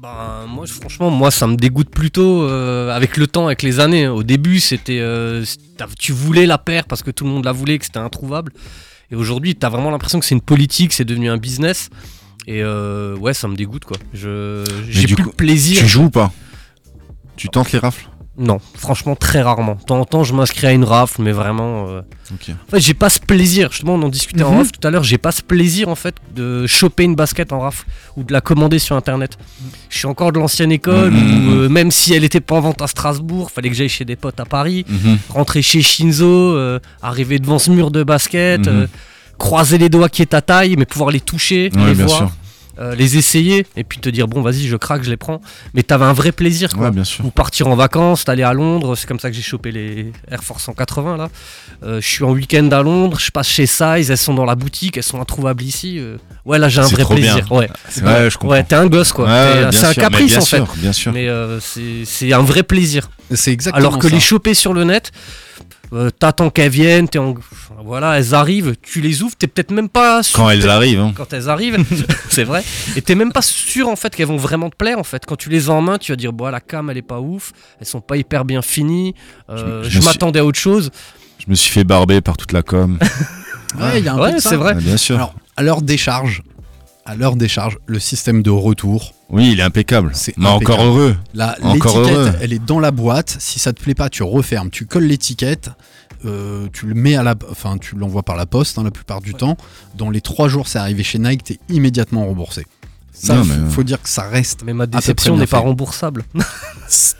Ben, 0.00 0.46
moi, 0.46 0.64
franchement, 0.68 1.10
moi, 1.10 1.32
ça 1.32 1.48
me 1.48 1.56
dégoûte 1.56 1.90
plutôt 1.90 2.44
euh, 2.44 2.94
avec 2.94 3.16
le 3.16 3.26
temps, 3.26 3.46
avec 3.46 3.62
les 3.62 3.80
années. 3.80 4.06
Au 4.06 4.22
début, 4.22 4.60
c'était, 4.60 5.00
euh, 5.00 5.44
tu 5.98 6.12
voulais 6.12 6.46
la 6.46 6.56
paire 6.56 6.84
parce 6.84 7.02
que 7.02 7.10
tout 7.10 7.24
le 7.24 7.30
monde 7.30 7.44
la 7.44 7.50
voulait, 7.50 7.78
que 7.78 7.84
c'était 7.84 7.98
introuvable. 7.98 8.52
Et 9.10 9.16
aujourd'hui, 9.16 9.56
t'as 9.56 9.68
vraiment 9.68 9.90
l'impression 9.90 10.20
que 10.20 10.26
c'est 10.26 10.36
une 10.36 10.40
politique, 10.40 10.92
c'est 10.92 11.04
devenu 11.04 11.28
un 11.28 11.36
business. 11.36 11.90
Et 12.46 12.62
euh, 12.62 13.16
ouais, 13.16 13.34
ça 13.34 13.48
me 13.48 13.56
dégoûte 13.56 13.84
quoi. 13.84 13.96
Je, 14.14 14.64
j'ai 14.88 15.06
plus 15.06 15.16
coup, 15.16 15.30
le 15.30 15.34
plaisir. 15.34 15.80
Tu 15.80 15.88
joues 15.88 16.04
ou 16.04 16.10
pas? 16.10 16.32
Tu 17.36 17.48
tentes 17.48 17.72
les 17.72 17.80
rafles? 17.80 18.08
Non, 18.40 18.58
franchement, 18.76 19.16
très 19.16 19.42
rarement. 19.42 19.74
De 19.74 19.82
temps 19.82 19.98
en 19.98 20.04
temps, 20.04 20.22
je 20.22 20.32
m'inscris 20.32 20.68
à 20.68 20.72
une 20.72 20.84
rafle, 20.84 21.22
mais 21.22 21.32
vraiment. 21.32 21.88
euh. 21.88 22.02
En 22.30 22.70
fait, 22.70 22.78
j'ai 22.80 22.94
pas 22.94 23.10
ce 23.10 23.18
plaisir. 23.18 23.72
Justement, 23.72 23.94
on 23.94 24.02
en 24.02 24.08
discutait 24.08 24.44
en 24.44 24.52
Mhm. 24.52 24.58
rafle 24.58 24.70
tout 24.70 24.86
à 24.86 24.90
l'heure. 24.92 25.02
J'ai 25.02 25.18
pas 25.18 25.32
ce 25.32 25.42
plaisir 25.42 25.88
en 25.88 25.96
fait 25.96 26.14
de 26.36 26.64
choper 26.68 27.02
une 27.02 27.16
basket 27.16 27.52
en 27.52 27.58
rafle 27.60 27.84
ou 28.16 28.22
de 28.22 28.32
la 28.32 28.40
commander 28.40 28.78
sur 28.78 28.94
internet. 28.94 29.36
Je 29.88 29.98
suis 29.98 30.06
encore 30.06 30.30
de 30.30 30.38
l'ancienne 30.38 30.70
école 30.70 31.10
Mhm. 31.10 31.48
où 31.48 31.50
euh, 31.52 31.68
même 31.68 31.90
si 31.90 32.14
elle 32.14 32.22
était 32.22 32.40
pas 32.40 32.54
en 32.56 32.60
vente 32.60 32.80
à 32.80 32.86
Strasbourg, 32.86 33.50
fallait 33.50 33.70
que 33.70 33.74
j'aille 33.74 33.88
chez 33.88 34.04
des 34.04 34.14
potes 34.16 34.38
à 34.38 34.44
Paris, 34.44 34.84
Mhm. 34.88 35.18
rentrer 35.30 35.60
chez 35.62 35.82
Shinzo, 35.82 36.26
euh, 36.26 36.78
arriver 37.02 37.40
devant 37.40 37.58
ce 37.58 37.70
mur 37.72 37.90
de 37.90 38.04
basket, 38.04 38.68
croiser 39.36 39.78
les 39.78 39.88
doigts 39.88 40.08
qui 40.08 40.22
est 40.22 40.26
ta 40.26 40.42
taille, 40.42 40.76
mais 40.78 40.84
pouvoir 40.86 41.10
les 41.10 41.20
toucher, 41.20 41.70
Ouais, 41.74 41.86
les 41.86 41.94
bien 41.94 42.06
voir. 42.06 42.18
sûr. 42.18 42.30
Euh, 42.80 42.94
les 42.94 43.16
essayer 43.16 43.66
et 43.76 43.84
puis 43.84 43.98
te 43.98 44.08
dire 44.08 44.28
bon 44.28 44.40
vas-y 44.42 44.66
je 44.68 44.76
craque 44.76 45.02
je 45.02 45.10
les 45.10 45.16
prends 45.16 45.40
mais 45.74 45.82
t'avais 45.82 46.04
un 46.04 46.12
vrai 46.12 46.30
plaisir 46.32 46.72
quoi 46.74 46.86
Ouais, 46.86 46.90
bien 46.92 47.04
sûr. 47.04 47.24
ou 47.24 47.30
partir 47.30 47.66
en 47.68 47.74
vacances, 47.76 48.24
t'aller 48.24 48.44
à 48.44 48.52
Londres, 48.52 48.94
c'est 48.96 49.06
comme 49.06 49.18
ça 49.18 49.30
que 49.30 49.36
j'ai 49.36 49.42
chopé 49.42 49.72
les 49.72 50.12
Air 50.30 50.42
Force 50.44 50.62
180 50.64 51.16
là. 51.16 51.28
Euh, 51.82 52.00
je 52.00 52.06
suis 52.06 52.24
en 52.24 52.30
week-end 52.30 52.68
à 52.72 52.82
Londres, 52.82 53.18
je 53.20 53.30
passe 53.30 53.48
chez 53.48 53.66
Size, 53.66 54.10
elles 54.10 54.16
sont 54.16 54.34
dans 54.34 54.44
la 54.44 54.54
boutique, 54.54 54.96
elles 54.96 55.02
sont 55.02 55.20
introuvables 55.20 55.62
ici. 55.62 55.98
euh. 55.98 56.16
Ouais 56.44 56.58
là 56.58 56.68
j'ai 56.68 56.80
un 56.80 56.86
vrai 56.86 57.04
plaisir. 57.04 57.44
bien. 57.44 57.56
Ouais. 57.58 57.68
Vrai, 58.00 58.30
je 58.30 58.38
comprends. 58.38 58.56
Ouais, 58.56 58.64
t'es 58.64 58.76
un 58.76 58.86
gosse 58.86 59.12
quoi. 59.12 59.26
Ouais, 59.26 59.66
c'est 59.72 59.84
un 59.86 59.92
sûr, 59.92 60.02
caprice 60.02 60.26
bien 60.32 60.38
en 60.38 60.44
fait. 60.44 60.56
sûr, 60.56 60.74
bien 60.76 60.92
sûr. 60.92 61.12
Mais 61.12 61.28
c'est 61.60 62.04
c'est 62.04 62.32
un 62.32 62.42
vrai 62.42 62.62
plaisir. 62.62 63.10
C'est 63.34 63.52
exactement 63.52 63.78
Alors 63.88 63.98
que 63.98 64.08
ça. 64.08 64.14
les 64.14 64.20
choper 64.20 64.54
sur 64.54 64.72
le 64.72 64.84
net, 64.84 65.10
euh, 65.92 66.10
t'attends 66.10 66.50
qu'elles 66.50 66.70
viennent, 66.70 67.08
t'es 67.08 67.18
en... 67.18 67.34
voilà, 67.84 68.18
elles 68.18 68.34
arrivent, 68.34 68.74
tu 68.82 69.00
les 69.00 69.22
ouvres, 69.22 69.34
t'es 69.36 69.46
peut-être 69.46 69.70
même 69.70 69.88
pas 69.88 70.22
sûr. 70.22 70.36
Quand 70.38 70.50
elles 70.50 70.68
arrivent, 70.68 71.00
hein. 71.00 71.12
Quand 71.16 71.32
elles 71.32 71.48
arrivent, 71.48 71.78
c'est 72.30 72.44
vrai. 72.44 72.62
Et 72.96 73.02
t'es 73.02 73.14
même 73.14 73.32
pas 73.32 73.42
sûr 73.42 73.88
en 73.88 73.96
fait 73.96 74.14
qu'elles 74.14 74.26
vont 74.26 74.36
vraiment 74.36 74.70
te 74.70 74.76
plaire 74.76 74.98
en 74.98 75.04
fait. 75.04 75.24
Quand 75.26 75.36
tu 75.36 75.48
les 75.48 75.70
as 75.70 75.72
en 75.72 75.80
main, 75.80 75.98
tu 75.98 76.12
vas 76.12 76.16
dire 76.16 76.32
bon 76.32 76.48
la 76.48 76.60
cam 76.60 76.90
elle 76.90 76.96
est 76.98 77.02
pas 77.02 77.20
ouf, 77.20 77.52
elles 77.80 77.86
sont 77.86 78.00
pas 78.00 78.16
hyper 78.16 78.44
bien 78.44 78.62
finies. 78.62 79.14
euh, 79.50 79.82
Je- 79.82 79.88
je 79.88 79.90
je 79.90 79.96
me 79.96 80.00
suis- 80.02 80.10
m'attendais 80.10 80.40
à 80.40 80.44
autre 80.44 80.58
chose. 80.58 80.90
Je 81.38 81.50
me 81.50 81.54
suis 81.54 81.70
fait 81.72 81.84
barber 81.84 82.20
par 82.20 82.36
toute 82.36 82.52
la 82.52 82.62
com. 82.62 82.98
Ouais, 83.78 83.98
il 83.98 84.04
y 84.04 84.08
a 84.08 84.14
un 84.14 84.18
Ouais, 84.18 84.30
peu 84.30 84.36
de 84.36 84.40
ça. 84.40 84.48
c'est 84.50 84.56
vrai. 84.56 84.74
Bien 84.76 84.96
sûr. 84.96 85.16
Alors, 85.16 85.34
à 85.56 85.62
l'heure 85.62 85.82
des 85.82 85.98
charges, 85.98 86.42
à 87.08 87.16
l'heure 87.16 87.36
des 87.36 87.48
charges, 87.48 87.78
le 87.86 87.98
système 87.98 88.42
de 88.42 88.50
retour, 88.50 89.14
oui, 89.30 89.50
il 89.52 89.60
est 89.60 89.62
impeccable. 89.62 90.10
C'est 90.14 90.36
Mais 90.38 90.46
encore 90.48 90.82
heureux. 90.82 91.16
la- 91.34 91.56
Encore 91.62 91.98
l'étiquette, 92.00 92.16
heureux. 92.18 92.32
elle 92.40 92.52
est 92.52 92.64
dans 92.64 92.80
la 92.80 92.90
boîte. 92.90 93.36
Si 93.40 93.58
ça 93.58 93.72
te 93.72 93.82
plaît 93.82 93.94
pas, 93.94 94.08
tu 94.10 94.22
refermes, 94.22 94.70
tu 94.70 94.86
colles 94.86 95.04
l'étiquette, 95.04 95.70
euh, 96.24 96.66
tu 96.72 96.86
le 96.86 96.94
mets 96.94 97.16
à 97.16 97.22
la, 97.22 97.34
enfin, 97.50 97.78
tu 97.78 97.96
l'envoies 97.96 98.22
par 98.22 98.36
la 98.36 98.46
poste 98.46 98.78
hein, 98.78 98.84
la 98.84 98.90
plupart 98.90 99.20
du 99.20 99.34
temps. 99.34 99.56
Dans 99.96 100.10
les 100.10 100.20
trois 100.20 100.48
jours, 100.48 100.68
c'est 100.68 100.78
arrivé 100.78 101.02
chez 101.02 101.18
Nike, 101.18 101.44
t'es 101.44 101.58
immédiatement 101.68 102.26
remboursé. 102.26 102.66
Ça, 103.12 103.34
Non, 103.34 103.44
mais- 103.44 103.70
faut 103.70 103.82
dire 103.82 104.00
que 104.00 104.08
ça 104.08 104.22
reste. 104.28 104.60
Mais 104.64 104.72
ma 104.74 104.86
déception 104.86 105.36
n'est 105.36 105.46
pas 105.46 105.58
remboursable. 105.58 106.24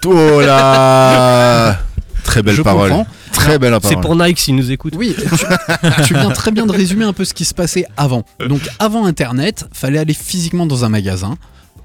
Là 0.05 1.79
Très 2.25 2.43
belle 2.43 2.55
Je 2.57 2.63
parole. 2.63 2.91
comprends. 2.91 3.07
Très 3.33 3.59
belle 3.59 3.75
C'est 3.83 3.91
parole. 3.95 4.03
pour 4.05 4.17
Nike 4.17 4.39
s'ils 4.39 4.57
nous 4.57 4.71
écoutent. 4.71 4.95
Oui, 4.97 5.15
tu, 5.17 6.05
tu 6.07 6.15
viens 6.15 6.31
très 6.31 6.51
bien 6.51 6.67
de 6.67 6.73
résumer 6.73 7.05
un 7.05 7.13
peu 7.13 7.25
ce 7.25 7.35
qui 7.35 7.45
se 7.45 7.55
passait 7.55 7.85
avant. 7.97 8.25
Donc 8.49 8.61
avant 8.79 9.07
Internet, 9.07 9.67
fallait 9.73 9.99
aller 9.99 10.15
physiquement 10.15 10.67
dans 10.67 10.85
un 10.85 10.89
magasin, 10.89 11.37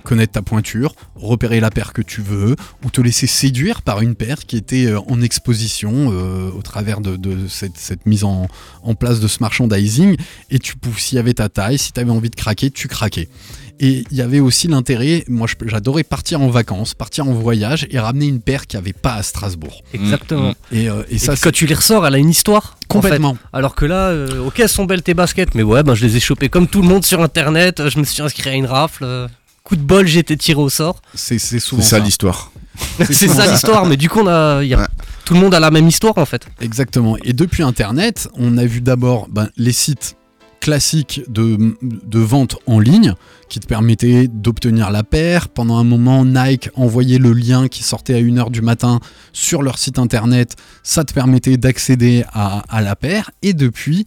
connaître 0.04 0.34
ta 0.34 0.42
pointure, 0.42 0.96
repérer 1.16 1.60
la 1.62 1.70
paire 1.70 1.94
que 1.94 2.02
tu 2.02 2.22
veux, 2.22 2.56
ou 2.84 2.90
te 2.90 3.00
laisser 3.00 3.28
séduire 3.28 3.82
par 3.84 4.02
une 4.02 4.16
paire 4.16 4.40
qui 4.46 4.58
était 4.58 4.88
euh, 4.88 5.00
en 5.08 5.22
exposition 5.22 6.12
euh, 6.12 6.50
au 6.52 6.62
travers 6.62 7.00
de, 7.00 7.16
de 7.16 7.48
cette, 7.48 7.78
cette 7.78 8.06
mise 8.06 8.26
en, 8.26 8.48
en 8.84 8.96
place 8.96 9.22
de 9.22 9.28
ce 9.30 9.38
merchandising. 9.42 10.18
Et 10.50 10.60
tu 10.60 10.74
s'il 10.98 11.16
y 11.16 11.20
avait 11.20 11.34
ta 11.36 11.48
taille, 11.48 11.78
si 11.78 11.94
tu 11.94 12.00
avais 12.02 12.12
envie 12.12 12.30
de 12.30 12.36
craquer, 12.36 12.70
tu 12.70 12.88
craquais. 12.90 13.30
Et 13.80 14.04
il 14.12 14.18
y 14.18 14.22
avait 14.22 14.40
aussi 14.40 14.68
l'intérêt, 14.68 15.24
moi 15.28 15.48
j'adorais 15.66 16.04
partir 16.04 16.42
en 16.42 16.48
vacances, 16.50 16.94
partir 16.94 17.28
en 17.28 17.34
voyage 17.34 17.88
et 17.90 18.00
ramener 18.00 18.28
une 18.28 18.40
paire 18.40 18.68
qu'il 18.68 18.80
n'y 18.80 18.84
avait 18.86 18.94
pas 18.94 19.16
à 19.16 19.24
Strasbourg. 19.24 19.82
Exactement. 19.94 20.54
Et, 20.72 20.90
euh, 20.90 21.04
et 21.10 21.18
ça, 21.18 21.36
quand 21.36 21.52
tu 21.52 21.66
les 21.66 21.74
ressors, 21.76 22.06
elle 22.06 22.16
a 22.16 22.18
une 22.20 22.30
histoire. 22.30 22.76
en 22.76 22.78
fait. 22.78 22.88
complètement. 23.10 23.38
Alors 23.52 23.76
que 23.76 23.86
là, 23.86 24.10
euh, 24.10 24.46
ok, 24.46 24.60
elles 24.60 24.70
sont 24.70 24.86
belles 24.86 25.02
tes 25.02 25.14
baskets, 25.16 25.56
mais 25.56 25.64
ouais, 25.64 25.84
ben, 25.84 25.96
je 25.96 26.06
les 26.06 26.16
ai 26.16 26.20
chopées 26.20 26.50
comme 26.50 26.68
tout 26.68 26.82
le 26.82 26.88
monde 26.88 27.04
sur 27.04 27.22
internet. 27.22 27.90
Je 27.90 28.00
me 28.00 28.04
suis 28.06 28.22
inscrit 28.22 28.50
à 28.50 28.54
une 28.54 28.68
rafle. 28.68 29.04
euh, 29.04 29.28
Coup 29.64 29.76
de 29.76 29.82
bol, 29.82 30.06
j'ai 30.06 30.20
été 30.20 30.38
tiré 30.38 30.60
au 30.62 30.70
sort. 30.70 31.02
C'est 31.16 31.40
souvent 31.40 31.82
ça 31.82 31.98
ça. 31.98 32.00
l'histoire. 32.00 32.52
C'est 33.10 33.28
ça 33.28 33.48
l'histoire, 33.52 33.86
mais 33.86 33.98
du 33.98 34.10
coup, 34.10 34.20
on 34.22 34.28
a, 34.28 34.62
il 34.64 34.68
y 34.70 34.74
a- 34.74 34.80
Ouais. 34.80 34.88
tout 35.26 35.34
le 35.36 35.40
monde 35.40 35.54
a 35.54 35.60
la 35.60 35.72
même 35.72 35.88
histoire 35.88 36.18
en 36.18 36.26
fait. 36.26 36.46
Exactement. 36.62 37.18
Et 37.24 37.32
depuis 37.34 37.64
Internet, 37.64 38.28
on 38.36 38.58
a 38.58 38.66
vu 38.66 38.82
d'abord 38.82 39.28
ben, 39.30 39.50
les 39.58 39.72
sites 39.72 40.16
classiques 40.64 41.22
de, 41.28 41.76
vente 42.20 42.56
en 42.68 42.80
ligne 42.80 43.16
qui 43.50 43.60
te 43.60 43.68
permettaient 43.68 44.30
d'obtenir 44.30 44.92
la 44.92 45.04
paire. 45.04 45.50
Pendant 45.50 45.78
un 45.78 45.84
moment, 45.84 46.24
Nike 46.24 46.70
envoyait 46.76 47.18
le 47.18 47.34
lien 47.34 47.68
qui 47.68 47.84
sortait 47.84 48.14
à 48.14 48.22
1h 48.22 48.50
du 48.50 48.62
matin 48.62 49.02
sur 49.34 49.62
leur 49.62 49.78
site 49.78 50.00
Internet. 50.00 50.56
Ça 50.82 51.04
te 51.04 51.14
permettait 51.14 51.58
d'accéder 51.58 52.24
à 52.32 52.82
la 52.82 52.96
paire. 52.96 53.32
Et 53.42 53.52
depuis, 53.52 54.06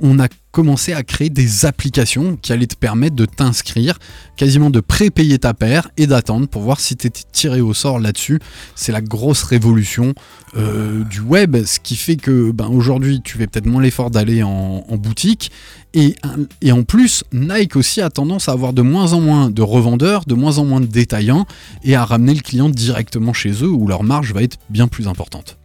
on 0.00 0.18
a 0.18 0.28
commencé 0.52 0.92
à 0.92 1.02
créer 1.02 1.30
des 1.30 1.64
applications 1.64 2.36
qui 2.36 2.52
allaient 2.52 2.66
te 2.66 2.76
permettre 2.76 3.16
de 3.16 3.24
t'inscrire, 3.24 3.98
quasiment 4.36 4.70
de 4.70 4.80
prépayer 4.80 5.38
ta 5.38 5.54
paire 5.54 5.90
et 5.96 6.06
d'attendre 6.06 6.48
pour 6.48 6.62
voir 6.62 6.80
si 6.80 6.96
tu 6.96 7.06
étais 7.06 7.22
tiré 7.30 7.60
au 7.60 7.74
sort 7.74 8.00
là-dessus. 8.00 8.40
C'est 8.74 8.92
la 8.92 9.00
grosse 9.00 9.42
révolution 9.42 10.14
euh, 10.56 11.04
du 11.04 11.20
web, 11.20 11.56
ce 11.64 11.78
qui 11.78 11.96
fait 11.96 12.16
que 12.16 12.50
ben, 12.50 12.66
aujourd'hui 12.66 13.20
tu 13.22 13.38
fais 13.38 13.46
peut-être 13.46 13.66
moins 13.66 13.82
l'effort 13.82 14.10
d'aller 14.10 14.42
en, 14.42 14.84
en 14.88 14.96
boutique. 14.96 15.52
Et, 15.94 16.14
et 16.62 16.72
en 16.72 16.84
plus, 16.84 17.24
Nike 17.32 17.76
aussi 17.76 18.00
a 18.00 18.10
tendance 18.10 18.48
à 18.48 18.52
avoir 18.52 18.72
de 18.72 18.82
moins 18.82 19.12
en 19.12 19.20
moins 19.20 19.50
de 19.50 19.62
revendeurs, 19.62 20.24
de 20.24 20.34
moins 20.34 20.58
en 20.58 20.64
moins 20.64 20.80
de 20.80 20.86
détaillants 20.86 21.46
et 21.82 21.94
à 21.96 22.04
ramener 22.04 22.34
le 22.34 22.40
client 22.40 22.68
directement 22.68 23.32
chez 23.32 23.50
eux 23.50 23.70
où 23.70 23.86
leur 23.86 24.04
marge 24.04 24.32
va 24.32 24.42
être 24.42 24.58
bien 24.68 24.88
plus 24.88 25.08
importante. 25.08 25.58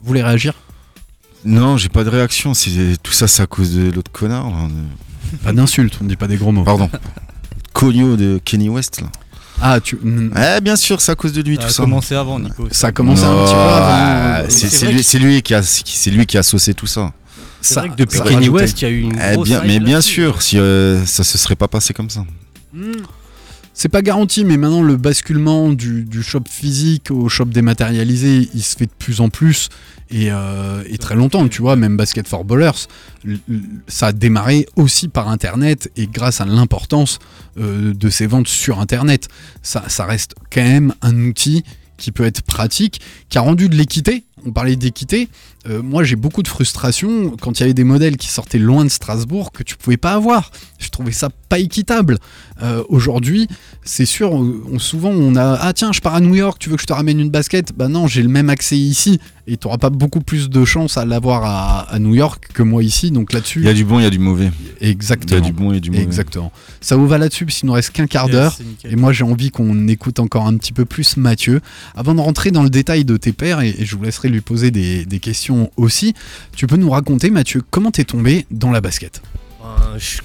Vous 0.00 0.08
voulez 0.08 0.22
réagir? 0.22 0.54
Non, 1.44 1.76
j'ai 1.76 1.88
pas 1.88 2.04
de 2.04 2.10
réaction. 2.10 2.54
C'est 2.54 2.96
tout 3.02 3.12
ça, 3.12 3.28
c'est 3.28 3.42
à 3.42 3.46
cause 3.46 3.74
de 3.74 3.90
l'autre 3.90 4.10
connard. 4.10 4.50
là. 4.50 4.68
Pas 5.44 5.52
d'insultes, 5.52 5.98
on 6.00 6.04
ne 6.04 6.08
dit 6.08 6.16
pas 6.16 6.26
des 6.28 6.36
gros 6.36 6.52
mots. 6.52 6.64
Pardon. 6.64 6.88
Cogno 7.72 8.16
de 8.16 8.40
Kenny 8.44 8.68
West. 8.68 9.00
Là. 9.00 9.08
Ah, 9.60 9.80
tu. 9.80 9.96
mm, 9.96 10.32
Eh, 10.36 10.60
bien 10.60 10.76
sûr, 10.76 11.00
c'est 11.00 11.12
à 11.12 11.14
cause 11.14 11.32
de 11.32 11.42
lui 11.42 11.56
Ça 11.56 11.62
tout 11.62 11.68
a 11.68 11.70
ça. 11.72 11.82
commencé 11.84 12.14
avant, 12.14 12.38
Nico. 12.38 12.68
Ça 12.70 12.88
a 12.88 12.92
commencé 12.92 13.22
un 13.24 13.34
petit 13.44 13.52
peu 13.52 13.58
avant. 13.58 14.46
C'est 14.50 14.86
lui, 14.86 14.96
que- 14.98 15.02
c'est 15.02 15.18
lui 15.18 15.42
qui 15.42 15.54
a, 15.54 15.60
qui- 15.62 15.96
c'est 15.98 16.10
lui 16.10 16.26
qui 16.26 16.36
a 16.38 16.42
saucé 16.42 16.74
tout 16.74 16.86
ça. 16.86 17.12
C'est 17.60 17.74
Ça- 17.74 17.80
vrai 17.80 17.90
que 17.90 17.94
depuis 17.96 18.18
ça 18.18 18.24
Kenny. 18.24 18.48
West, 18.48 18.80
il 18.80 18.84
y 18.84 18.86
a 18.86 18.90
eu 18.90 19.00
une 19.00 19.18
Eh 19.30 19.34
grosse 19.34 19.48
bien, 19.48 19.58
hype 19.64 19.66
mais 19.66 19.80
bien 19.80 20.00
sûr, 20.00 20.42
si 20.42 20.58
euh, 20.58 21.04
ça 21.06 21.24
se 21.24 21.38
serait 21.38 21.56
pas 21.56 21.68
passé 21.68 21.92
comme 21.94 22.10
ça. 22.10 22.24
C'est 23.78 23.90
pas 23.90 24.00
garanti, 24.00 24.46
mais 24.46 24.56
maintenant 24.56 24.82
le 24.82 24.96
basculement 24.96 25.70
du, 25.70 26.22
shop 26.22 26.44
physique 26.48 27.10
au 27.10 27.28
shop 27.28 27.44
dématérialisé, 27.44 28.48
il 28.54 28.62
se 28.62 28.74
fait 28.74 28.86
de 28.86 28.90
plus 28.98 29.20
en 29.20 29.28
plus 29.28 29.68
et, 30.10 30.28
euh, 30.30 30.82
très 30.98 31.14
longtemps. 31.14 31.46
Tu 31.46 31.60
vois, 31.60 31.76
même 31.76 31.94
Basket 31.94 32.26
for 32.26 32.46
Ballers, 32.46 32.86
ça 33.86 34.06
a 34.06 34.12
démarré 34.12 34.66
aussi 34.76 35.08
par 35.08 35.28
Internet 35.28 35.90
et 35.94 36.06
grâce 36.06 36.40
à 36.40 36.46
l'importance 36.46 37.18
euh, 37.58 37.92
de 37.92 38.08
ces 38.08 38.26
ventes 38.26 38.48
sur 38.48 38.80
Internet. 38.80 39.28
Ça, 39.60 39.84
ça 39.88 40.06
reste 40.06 40.36
quand 40.50 40.62
même 40.62 40.94
un 41.02 41.14
outil 41.26 41.62
qui 41.98 42.12
peut 42.12 42.24
être 42.24 42.42
pratique, 42.42 43.00
qui 43.28 43.38
a 43.38 43.40
rendu 43.40 43.68
de 43.68 43.76
l'équité. 43.76 44.24
On 44.46 44.52
parlait 44.52 44.76
d'équité. 44.76 45.28
Euh, 45.68 45.82
moi, 45.82 46.04
j'ai 46.04 46.16
beaucoup 46.16 46.42
de 46.42 46.48
frustration 46.48 47.36
quand 47.40 47.58
il 47.58 47.60
y 47.60 47.64
avait 47.64 47.74
des 47.74 47.84
modèles 47.84 48.16
qui 48.16 48.28
sortaient 48.28 48.58
loin 48.58 48.84
de 48.84 48.90
Strasbourg 48.90 49.50
que 49.52 49.62
tu 49.62 49.76
pouvais 49.76 49.96
pas 49.96 50.12
avoir. 50.12 50.50
Ça 51.12 51.28
pas 51.48 51.58
équitable. 51.58 52.18
Euh, 52.62 52.82
Aujourd'hui, 52.88 53.48
c'est 53.84 54.06
sûr, 54.06 54.32
on- 54.32 54.78
souvent 54.78 55.10
on 55.10 55.36
a 55.36 55.58
ah 55.60 55.72
tiens, 55.72 55.92
je 55.92 56.00
pars 56.00 56.14
à 56.14 56.20
New 56.20 56.34
York, 56.34 56.56
tu 56.58 56.68
veux 56.70 56.76
que 56.76 56.82
je 56.82 56.86
te 56.86 56.92
ramène 56.92 57.20
une 57.20 57.30
basket? 57.30 57.72
Bah 57.76 57.88
non, 57.88 58.06
j'ai 58.06 58.22
le 58.22 58.28
même 58.28 58.50
accès 58.50 58.76
ici 58.76 59.20
et 59.46 59.56
tu 59.56 59.68
pas 59.80 59.90
beaucoup 59.90 60.20
plus 60.20 60.48
de 60.50 60.64
chance 60.64 60.96
à 60.96 61.04
l'avoir 61.04 61.44
à, 61.44 61.80
à 61.92 61.98
New 61.98 62.14
York 62.14 62.48
que 62.52 62.62
moi 62.62 62.82
ici. 62.82 63.10
Donc 63.10 63.32
là-dessus, 63.32 63.60
Il 63.60 63.66
y 63.66 63.68
a 63.68 63.74
du 63.74 63.84
bon, 63.84 64.00
il 64.00 64.02
y 64.02 64.06
a 64.06 64.10
du 64.10 64.18
mauvais. 64.18 64.50
Exactement. 64.80 65.38
Il 65.38 65.42
y 65.44 65.46
a 65.46 65.50
du 65.50 65.52
bon 65.52 65.72
et 65.72 65.80
du 65.80 65.90
mauvais. 65.90 66.02
Exactement. 66.02 66.50
Ça 66.80 66.96
vous 66.96 67.06
va 67.06 67.18
là-dessus, 67.18 67.44
parce 67.46 67.58
qu'il 67.58 67.66
nous 67.68 67.72
reste 67.74 67.90
qu'un 67.90 68.06
quart 68.06 68.26
Yes, 68.26 68.32
d'heure. 68.32 68.58
Et 68.84 68.96
moi, 68.96 69.12
j'ai 69.12 69.22
envie 69.24 69.50
qu'on 69.50 69.86
écoute 69.88 70.18
encore 70.18 70.46
un 70.46 70.56
petit 70.56 70.72
peu 70.72 70.84
plus 70.84 71.16
Mathieu. 71.16 71.60
Avant 71.94 72.14
de 72.14 72.20
rentrer 72.20 72.50
dans 72.50 72.62
le 72.64 72.70
détail 72.70 73.04
de 73.04 73.16
tes 73.16 73.32
pères, 73.32 73.60
et, 73.60 73.70
et 73.78 73.84
je 73.84 73.94
vous 73.96 74.02
laisserai 74.02 74.28
lui 74.30 74.40
poser 74.40 74.70
des, 74.72 75.04
des 75.04 75.18
questions 75.20 75.70
aussi, 75.76 76.14
tu 76.56 76.66
peux 76.66 76.76
nous 76.76 76.90
raconter, 76.90 77.30
Mathieu, 77.30 77.62
comment 77.70 77.90
t'es 77.92 78.04
tombé 78.04 78.46
dans 78.50 78.72
la 78.72 78.80
basket? 78.80 79.22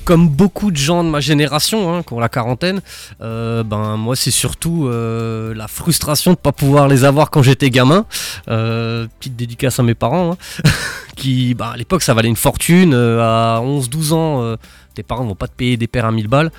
Comme 0.04 0.30
beaucoup 0.30 0.72
de 0.72 0.78
gens 0.78 1.04
de 1.04 1.10
ma 1.10 1.20
génération, 1.20 1.94
hein, 1.94 2.04
qui 2.04 2.14
ont 2.14 2.20
la 2.20 2.30
quarantaine, 2.30 2.82
euh, 3.22 3.64
ben 3.64 3.98
moi 3.98 4.16
c'est 4.16 4.32
surtout 4.32 4.88
euh, 4.88 5.54
la 5.54 5.68
frustration 5.68 6.32
de 6.32 6.38
pas 6.38 6.52
pouvoir 6.52 6.88
les 6.88 7.04
avoir 7.04 7.30
quand 7.30 7.44
j'étais 7.44 7.70
gamin. 7.70 8.06
Euh, 8.50 9.08
petite 9.20 9.36
dédicace 9.36 9.80
à 9.80 9.84
mes 9.84 9.96
parents, 9.96 10.34
hein, 10.34 10.70
qui 11.16 11.54
bah, 11.54 11.72
à 11.74 11.78
l'époque 11.78 12.04
ça 12.04 12.14
valait 12.14 12.30
une 12.30 12.36
fortune. 12.36 12.94
à 12.94 13.62
11-12 13.64 14.14
ans, 14.14 14.56
tes 14.94 15.04
parents 15.04 15.26
vont 15.26 15.36
pas 15.36 15.48
te 15.48 15.56
payer 15.56 15.78
des 15.78 15.88
paires 15.88 16.06
à 16.06 16.12
1000 16.12 16.28
balles. 16.28 16.52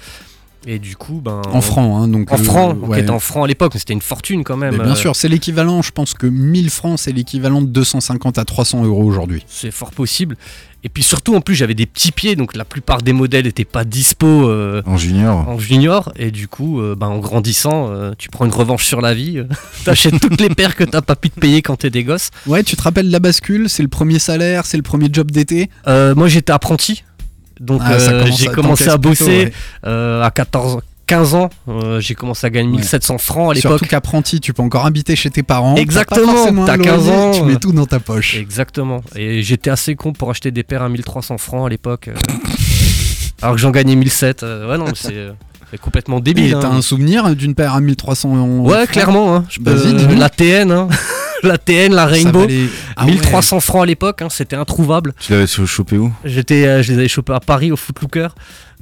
Et 0.66 0.78
du 0.78 0.96
coup, 0.96 1.20
ben. 1.22 1.42
En 1.52 1.60
francs, 1.60 2.02
hein, 2.02 2.08
donc, 2.08 2.30
En 2.30 2.36
euh, 2.36 2.42
francs, 2.42 2.76
ouais. 2.82 2.96
qui 2.96 3.02
était 3.02 3.10
en 3.10 3.18
francs 3.18 3.44
à 3.44 3.46
l'époque, 3.48 3.72
mais 3.74 3.80
c'était 3.80 3.92
une 3.92 4.00
fortune 4.00 4.44
quand 4.44 4.56
même. 4.56 4.76
Mais 4.76 4.84
bien 4.84 4.92
euh, 4.92 4.96
sûr, 4.96 5.16
c'est 5.16 5.28
l'équivalent, 5.28 5.82
je 5.82 5.90
pense 5.90 6.14
que 6.14 6.26
1000 6.26 6.70
francs, 6.70 6.98
c'est 6.98 7.12
l'équivalent 7.12 7.62
de 7.62 7.66
250 7.66 8.38
à 8.38 8.44
300 8.44 8.84
euros 8.84 9.02
aujourd'hui. 9.02 9.44
C'est 9.48 9.72
fort 9.72 9.90
possible. 9.90 10.36
Et 10.84 10.88
puis 10.88 11.04
surtout, 11.04 11.36
en 11.36 11.40
plus, 11.40 11.54
j'avais 11.54 11.74
des 11.74 11.86
petits 11.86 12.10
pieds, 12.10 12.34
donc 12.34 12.56
la 12.56 12.64
plupart 12.64 13.02
des 13.02 13.12
modèles 13.12 13.44
n'étaient 13.44 13.64
pas 13.64 13.84
dispo 13.84 14.26
euh, 14.26 14.82
En 14.84 14.96
junior. 14.96 15.48
en 15.48 15.56
junior. 15.56 16.12
Et 16.16 16.32
du 16.32 16.48
coup, 16.48 16.80
euh, 16.80 16.96
ben, 16.96 17.06
en 17.06 17.18
grandissant, 17.18 17.90
tu 18.18 18.28
prends 18.28 18.44
une 18.44 18.52
revanche 18.52 18.84
sur 18.84 19.00
la 19.00 19.14
vie. 19.14 19.40
T'achètes 19.84 20.20
toutes 20.20 20.40
les 20.40 20.48
paires 20.48 20.74
que 20.74 20.84
t'as 20.84 21.02
pas 21.02 21.14
pu 21.16 21.30
te 21.30 21.38
payer 21.38 21.62
quand 21.62 21.76
t'es 21.76 21.90
des 21.90 22.02
gosses. 22.04 22.30
Ouais, 22.46 22.62
tu 22.64 22.76
te 22.76 22.82
rappelles 22.82 23.10
la 23.10 23.20
bascule 23.20 23.68
C'est 23.68 23.82
le 23.82 23.88
premier 23.88 24.18
salaire, 24.18 24.66
c'est 24.66 24.76
le 24.76 24.82
premier 24.82 25.08
job 25.12 25.30
d'été? 25.30 25.70
Moi, 25.86 26.28
j'étais 26.28 26.52
apprenti. 26.52 27.04
Donc, 27.60 27.80
Ah, 27.84 27.92
euh, 27.92 28.26
j'ai 28.36 28.46
commencé 28.48 28.88
à 28.88 28.98
plutôt, 28.98 29.08
bosser 29.10 29.24
ouais. 29.46 29.52
euh, 29.86 30.22
à 30.22 30.30
14 30.30 30.80
15 31.06 31.34
ans. 31.34 31.50
Euh, 31.68 32.00
j'ai 32.00 32.14
commencé 32.14 32.46
à 32.46 32.50
gagner 32.50 32.70
1700 32.70 33.18
francs 33.18 33.50
à 33.50 33.54
l'époque. 33.54 33.72
Surtout 33.72 33.86
qu'apprenti, 33.86 34.40
tu 34.40 34.52
peux 34.54 34.62
encore 34.62 34.86
habiter 34.86 35.14
chez 35.16 35.28
tes 35.30 35.42
parents. 35.42 35.74
Exactement, 35.76 36.20
T'as 36.26 36.32
pas 36.32 36.36
forcément 36.38 36.64
t'as 36.64 36.72
un 36.74 36.78
15 36.78 37.06
loyer, 37.06 37.12
ans, 37.20 37.30
Tu 37.32 37.42
mets 37.42 37.56
tout 37.56 37.72
dans 37.72 37.86
ta 37.86 38.00
poche. 38.00 38.36
Exactement. 38.36 39.02
Et 39.16 39.42
j'étais 39.42 39.68
assez 39.70 39.94
con 39.94 40.12
pour 40.12 40.30
acheter 40.30 40.50
des 40.52 40.62
paires 40.62 40.82
à 40.82 40.88
1300 40.88 41.36
francs 41.38 41.66
à 41.66 41.68
l'époque. 41.68 42.08
euh, 42.08 42.14
alors 43.42 43.56
que 43.56 43.60
j'en 43.60 43.72
gagnais 43.72 43.96
1700. 43.96 44.46
euh, 44.46 44.70
ouais, 44.70 44.78
non, 44.78 44.86
c'est 44.94 45.78
complètement 45.80 46.20
débile. 46.20 46.50
Et 46.50 46.54
hein. 46.54 46.58
t'as 46.62 46.68
un 46.68 46.82
souvenir 46.82 47.34
d'une 47.34 47.54
paire 47.54 47.74
à 47.74 47.80
1300 47.80 48.36
euros 48.36 48.70
Ouais, 48.70 48.86
clairement. 48.86 49.34
Hein. 49.36 49.44
Je 49.50 49.58
peux- 49.60 50.14
la 50.14 50.28
TN, 50.30 50.70
hein. 50.70 50.88
La 51.42 51.58
TN, 51.58 51.92
la 51.94 52.06
Rainbow. 52.06 52.40
valait- 52.40 52.66
Ah 52.96 53.04
1300 53.06 53.60
francs 53.60 53.82
à 53.82 53.86
l'époque, 53.86 54.22
hein, 54.22 54.28
c'était 54.30 54.56
introuvable. 54.56 55.12
Tu 55.20 55.32
l'avais 55.32 55.46
chopé 55.46 55.98
où 55.98 56.12
J'étais, 56.24 56.66
euh, 56.66 56.82
je 56.82 56.92
les 56.92 56.98
avais 56.98 57.08
chopés 57.08 57.32
à 57.34 57.40
Paris 57.40 57.72
au 57.72 57.76
Footlooker. 57.76 58.28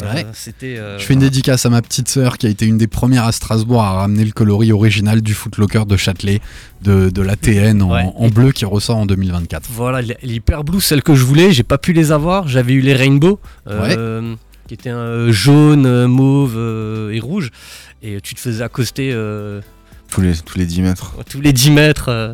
Euh, 0.03 0.15
Ouais. 0.15 0.25
euh, 0.65 0.99
Je 0.99 1.05
fais 1.05 1.13
une 1.13 1.21
dédicace 1.21 1.67
à 1.67 1.69
ma 1.71 1.83
petite 1.83 2.09
sœur 2.09 2.39
qui 2.39 2.47
a 2.47 2.49
été 2.51 2.65
une 2.65 2.79
des 2.79 2.87
premières 2.87 3.25
à 3.25 3.33
Strasbourg 3.33 3.83
à 3.83 3.91
ramener 3.93 4.25
le 4.25 4.31
coloris 4.33 4.73
original 4.73 5.21
du 5.21 5.35
Footlocker 5.35 5.85
de 5.87 5.97
Châtelet, 5.99 6.41
de, 6.81 7.11
de 7.11 7.23
la 7.23 7.37
TN 7.37 7.83
en, 7.83 7.93
Ouais. 7.93 8.05
en 8.17 8.29
bleu 8.29 8.53
qui 8.53 8.65
ressort 8.65 8.97
en 8.97 9.05
2024. 9.05 9.69
Voilà, 9.71 10.01
les 10.01 10.17
les 10.23 10.35
Hyper 10.37 10.65
Blue, 10.65 10.81
celles 10.81 11.03
que 11.03 11.15
je 11.15 11.23
voulais, 11.25 11.53
j'ai 11.53 11.65
pas 11.65 11.77
pu 11.79 11.93
les 11.93 12.13
avoir. 12.13 12.49
J'avais 12.49 12.73
eu 12.73 12.81
les 12.81 12.95
Rainbow, 12.95 13.41
euh, 13.69 14.35
qui 14.69 14.75
étaient 14.75 14.89
euh, 14.91 15.31
jaune, 15.33 16.07
mauve 16.07 16.57
et 17.13 17.21
rouge. 17.21 17.51
Et 18.03 18.23
tu 18.23 18.35
te 18.35 18.41
faisais 18.41 18.65
accoster 18.65 19.11
euh, 19.13 19.61
tous 20.11 20.23
les, 20.23 20.35
tous 20.35 20.57
les 20.57 20.65
10 20.65 20.81
mètres. 20.81 21.15
tous 21.29 21.43
les 21.43 21.53
10 21.53 21.71
mètres. 21.73 22.33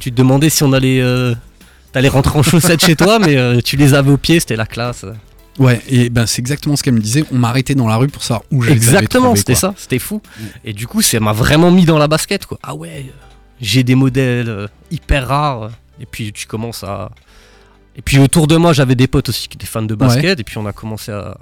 Tu 0.00 0.10
te 0.10 0.16
demandais 0.16 0.50
si 0.50 0.62
on 0.64 0.72
allait. 0.72 1.00
euh, 1.00 1.34
T'allais 1.92 2.08
rentrer 2.08 2.38
en 2.38 2.42
chaussettes 2.44 2.84
chez 2.84 2.94
toi, 2.94 3.18
mais 3.18 3.36
euh, 3.36 3.60
tu 3.60 3.76
les 3.76 3.94
avais 3.94 4.12
au 4.12 4.16
pied, 4.16 4.38
c'était 4.38 4.54
la 4.56 4.66
classe. 4.66 5.04
Ouais, 5.58 5.80
et 5.88 6.08
ben 6.08 6.24
c'est 6.24 6.38
exactement 6.38 6.76
ce 6.76 6.82
qu'elle 6.84 6.94
me 6.94 7.00
disait. 7.00 7.24
On 7.32 7.36
m'arrêtait 7.36 7.74
dans 7.74 7.88
la 7.88 7.96
rue 7.96 8.06
pour 8.06 8.22
savoir 8.22 8.44
où 8.52 8.62
avais 8.62 8.72
Exactement, 8.72 9.34
c'était 9.34 9.56
ça, 9.56 9.74
c'était 9.76 9.98
fou. 9.98 10.22
Et 10.64 10.72
du 10.72 10.86
coup, 10.86 11.02
ça 11.02 11.18
m'a 11.20 11.32
vraiment 11.32 11.70
mis 11.72 11.84
dans 11.84 11.98
la 11.98 12.06
basket, 12.06 12.46
quoi. 12.46 12.58
Ah 12.62 12.74
ouais, 12.76 13.06
j'ai 13.60 13.82
des 13.82 13.96
modèles 13.96 14.48
euh, 14.48 14.66
hyper 14.92 15.26
rares. 15.28 15.70
Et 16.00 16.06
puis 16.06 16.32
tu 16.32 16.46
commences 16.46 16.84
à. 16.84 17.10
Et 17.96 18.02
puis 18.02 18.18
autour 18.20 18.46
de 18.46 18.56
moi, 18.56 18.72
j'avais 18.72 18.94
des 18.94 19.08
potes 19.08 19.28
aussi 19.28 19.48
qui 19.48 19.56
étaient 19.56 19.66
fans 19.66 19.82
de 19.82 19.94
basket. 19.96 20.38
Et 20.38 20.44
puis 20.44 20.58
on 20.58 20.66
a 20.66 20.72
commencé 20.72 21.10
à, 21.10 21.36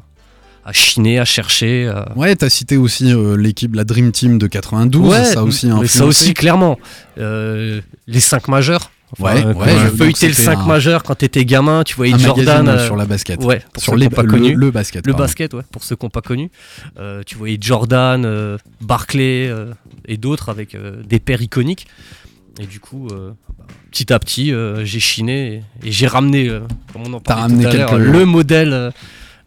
à 0.68 0.72
chiner, 0.74 1.18
à 1.18 1.24
chercher. 1.24 1.88
à- 1.88 2.12
Ouais, 2.16 2.36
t'as 2.36 2.50
cité 2.50 2.76
aussi 2.76 3.10
euh, 3.12 3.36
l'équipe, 3.36 3.74
la 3.74 3.84
Dream 3.84 4.12
Team 4.12 4.36
de 4.38 4.46
92. 4.46 5.08
Ouais, 5.10 5.24
ça 5.24 5.42
aussi. 5.42 5.66
mais 5.68 5.86
ça 5.86 6.04
aussi, 6.04 6.34
clairement. 6.34 6.78
Euh, 7.18 7.80
les 8.06 8.20
5 8.20 8.48
majeurs. 8.48 8.90
Enfin, 9.18 9.34
Ouais, 9.36 9.42
euh, 9.46 9.54
ouais, 9.54 9.70
je 9.84 9.88
feuilletais 9.96 10.26
le 10.28 10.34
c'était 10.34 10.44
5 10.50 10.58
un- 10.58 10.66
majeur 10.66 11.02
quand 11.02 11.14
t'étais 11.14 11.46
gamin, 11.46 11.82
tu 11.84 11.94
voyais 11.96 12.12
Un 12.12 12.18
Jordan. 12.18 12.68
euh, 12.68 12.84
sur 12.84 12.94
la 12.96 13.06
basket. 13.06 13.42
Ouais, 13.42 13.62
pour 13.72 13.82
Sur 13.82 13.94
ceux 13.94 13.98
les- 13.98 14.10
pas 14.10 14.22
le- 14.22 14.28
connu. 14.28 14.54
le 14.54 14.70
basket, 14.70 15.06
Le 15.06 15.12
pardon. 15.12 15.24
basket, 15.24 15.54
ouais, 15.54 15.62
pour 15.72 15.82
ceux 15.82 15.96
qui 15.96 16.04
n'ont 16.04 16.10
pas 16.10 16.20
connu. 16.20 16.50
Euh, 16.98 17.22
tu 17.24 17.36
voyais 17.36 17.56
Jordan, 17.58 18.22
euh, 18.26 18.58
Barclay 18.82 19.48
euh, 19.48 19.72
et 20.06 20.18
d'autres 20.18 20.50
avec 20.50 20.74
euh, 20.74 21.02
des 21.08 21.20
paires 21.20 21.40
iconiques. 21.40 21.86
Et 22.60 22.66
du 22.66 22.80
coup, 22.80 23.08
euh, 23.12 23.30
petit 23.90 24.12
à 24.12 24.18
petit, 24.18 24.52
euh, 24.52 24.84
j'ai 24.84 25.00
chiné 25.00 25.62
et, 25.82 25.88
et 25.88 25.92
j'ai 25.92 26.06
ramené, 26.06 26.50
euh, 26.50 26.60
comme 26.92 27.02
on 27.06 27.12
en 27.14 27.20
T'as 27.20 27.34
parlait 27.36 27.42
ramené 27.54 27.62
tout 27.64 27.70
à 27.70 27.74
l'heure, 27.74 27.90
quelques- 27.92 28.12
le 28.12 28.24
modèle 28.26 28.72
euh, 28.74 28.90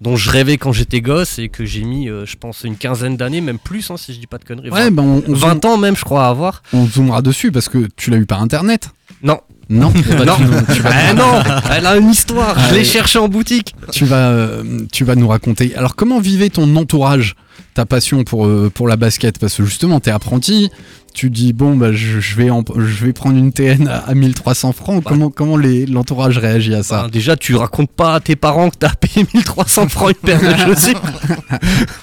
dont 0.02 0.16
je 0.16 0.30
rêvais 0.30 0.58
quand 0.58 0.74
j'étais 0.74 1.00
gosse 1.00 1.38
et 1.40 1.48
que 1.50 1.64
j'ai 1.64 1.84
mis, 1.84 2.10
euh, 2.10 2.26
je 2.26 2.36
pense, 2.36 2.64
une 2.64 2.76
quinzaine 2.76 3.16
d'années, 3.18 3.40
même 3.42 3.60
plus, 3.60 3.90
hein, 3.92 3.98
si 3.98 4.14
je 4.14 4.20
dis 4.20 4.28
pas 4.28 4.40
de 4.40 4.44
conneries. 4.46 4.70
Ouais, 4.72 4.86
20, 4.86 4.92
ben 4.92 5.04
on, 5.04 5.24
on 5.32 5.34
20 5.34 5.64
ans 5.66 5.78
même, 5.78 5.96
je 5.96 6.04
crois, 6.04 6.26
à 6.26 6.30
avoir. 6.30 6.64
On 6.74 6.86
zoomera 6.88 7.22
dessus 7.22 7.52
parce 7.52 7.70
que 7.70 7.88
tu 7.96 8.10
l'as 8.10 8.18
eu 8.18 8.26
par 8.26 8.42
internet. 8.42 8.90
Non. 9.24 9.40
Non, 9.70 9.94
Eh 9.96 10.16
non, 10.26 10.36
tu 10.36 10.44
nous- 10.44 10.76
tu 10.76 10.82
vas- 10.82 10.90
Ah 10.92 11.14
non, 11.14 11.44
elle 11.72 11.86
a 11.86 11.96
une 11.96 12.10
histoire. 12.10 12.56
je 12.60 12.72
l'ai 12.74 12.80
Allez. 12.80 12.84
cherchée 12.84 13.20
en 13.20 13.30
boutique. 13.30 13.74
tu 13.94 14.04
vas, 14.04 14.30
euh, 14.32 14.64
tu 14.92 15.06
vas 15.06 15.16
nous 15.16 15.28
raconter. 15.30 15.74
Alors, 15.76 15.96
comment 15.96 16.20
vivait 16.20 16.50
ton 16.50 16.76
entourage 16.76 17.36
ta 17.74 17.86
passion 17.86 18.26
pour, 18.26 18.48
euh, 18.48 18.70
pour 18.74 18.90
la 18.90 18.98
basket? 18.98 19.40
Parce 19.40 19.56
que 19.56 19.64
justement, 19.64 20.02
t'es 20.02 20.12
apprenti, 20.12 20.70
tu 21.14 21.30
dis, 21.30 21.54
bon, 21.54 21.76
bah, 21.76 21.92
je, 21.92 22.20
je 22.20 22.36
vais, 22.36 22.50
en- 22.50 22.64
je 22.76 23.06
vais 23.06 23.14
prendre 23.14 23.38
une 23.38 23.52
TN 23.52 23.88
à, 23.88 23.98
à 24.00 24.14
1300 24.14 24.72
francs. 24.74 25.04
Comment, 25.04 25.30
comment 25.30 25.58
l'entourage 25.58 26.38
réagit 26.38 26.74
à 26.74 26.84
ça 26.84 27.04
Bah, 27.04 27.10
déjà, 27.12 27.36
tu 27.36 27.56
racontes 27.56 27.92
pas 27.92 28.16
à 28.16 28.20
tes 28.20 28.36
parents 28.36 28.70
que 28.70 28.78
t'as 28.78 28.94
payé 28.96 29.26
1300 29.34 29.90
francs 29.90 30.10
une 30.12 30.16
paire 30.28 30.40
de 30.42 30.58
chaussures. 30.74 31.02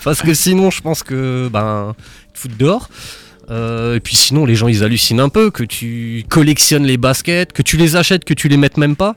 Parce 0.05 0.23
que 0.23 0.35
sinon, 0.35 0.71
je 0.71 0.81
pense 0.81 1.03
que 1.03 1.49
ben, 1.53 1.95
ils 2.29 2.33
te 2.35 2.39
foutent 2.39 2.57
dehors. 2.59 2.89
Euh, 3.51 3.97
et 3.97 4.01
puis 4.01 4.15
sinon, 4.15 4.45
les 4.45 4.55
gens 4.55 4.69
ils 4.69 4.85
hallucinent 4.85 5.21
un 5.21 5.31
peu 5.31 5.51
que 5.51 5.65
tu 5.65 6.23
collectionnes 6.29 6.85
les 6.85 6.99
baskets, 6.99 7.55
que 7.55 7.63
tu 7.63 7.79
les 7.79 7.97
achètes, 7.97 8.27
que 8.27 8.35
tu 8.35 8.47
les 8.49 8.59
mettes 8.59 8.77
même 8.77 8.95
pas. 8.95 9.15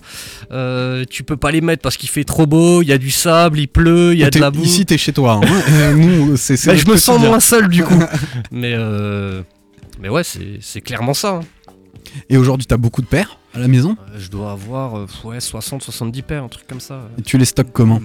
Euh, 0.54 1.04
tu 1.10 1.24
peux 1.24 1.36
pas 1.36 1.52
les 1.52 1.60
mettre 1.60 1.82
parce 1.82 1.98
qu'il 1.98 2.08
fait 2.08 2.24
trop 2.24 2.46
beau, 2.46 2.82
il 2.82 2.88
y 2.88 2.94
a 2.94 2.98
du 2.98 3.12
sable, 3.12 3.60
il 3.60 3.68
pleut, 3.68 4.14
il 4.14 4.20
y 4.20 4.24
a 4.24 4.30
de 4.30 4.40
la 4.40 4.50
boue. 4.50 4.64
Ici, 4.64 4.86
t'es 4.86 4.98
chez 4.98 5.12
toi. 5.12 5.42
hein. 5.44 5.48
Euh, 5.70 6.38
Bah, 6.66 6.76
je 6.76 6.90
me 6.90 6.96
sens 6.96 7.20
moins 7.20 7.42
seul 7.42 7.68
du 7.68 7.84
coup. 7.84 8.02
mais, 8.54 8.74
euh, 8.74 9.42
mais 10.00 10.10
ouais, 10.10 10.24
c'est 10.24 10.82
clairement 10.82 11.14
ça. 11.14 11.36
hein. 11.36 11.42
Et 12.30 12.38
aujourd'hui, 12.38 12.66
t'as 12.68 12.78
beaucoup 12.78 13.02
de 13.02 13.08
paires 13.08 13.38
à 13.54 13.60
la 13.60 13.68
maison? 13.68 13.96
Euh, 14.14 14.18
Je 14.20 14.30
dois 14.30 14.52
avoir 14.52 14.98
euh, 14.98 15.06
ouais, 15.24 15.38
60-70 15.40 16.22
paires, 16.24 16.44
un 16.44 16.48
truc 16.48 16.66
comme 16.68 16.80
ça. 16.80 17.02
Et 17.18 17.22
tu 17.22 17.38
les 17.38 17.46
stockes 17.46 17.72
comment? 17.72 18.00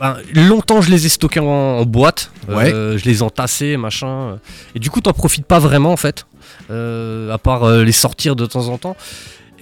Ben, 0.00 0.16
longtemps, 0.34 0.80
je 0.80 0.90
les 0.90 1.04
ai 1.06 1.08
stockés 1.08 1.40
en, 1.40 1.44
en 1.46 1.84
boîte. 1.84 2.30
Ouais. 2.48 2.72
Euh, 2.72 2.96
je 2.96 3.04
les 3.04 3.18
ai 3.18 3.22
entassés, 3.22 3.76
machin. 3.76 4.38
Et 4.74 4.78
du 4.78 4.88
coup, 4.90 5.00
t'en 5.00 5.12
profites 5.12 5.44
pas 5.46 5.58
vraiment, 5.58 5.92
en 5.92 5.96
fait. 5.96 6.26
Euh, 6.70 7.30
à 7.32 7.38
part 7.38 7.64
euh, 7.64 7.84
les 7.84 7.92
sortir 7.92 8.34
de 8.36 8.46
temps 8.46 8.68
en 8.68 8.78
temps. 8.78 8.96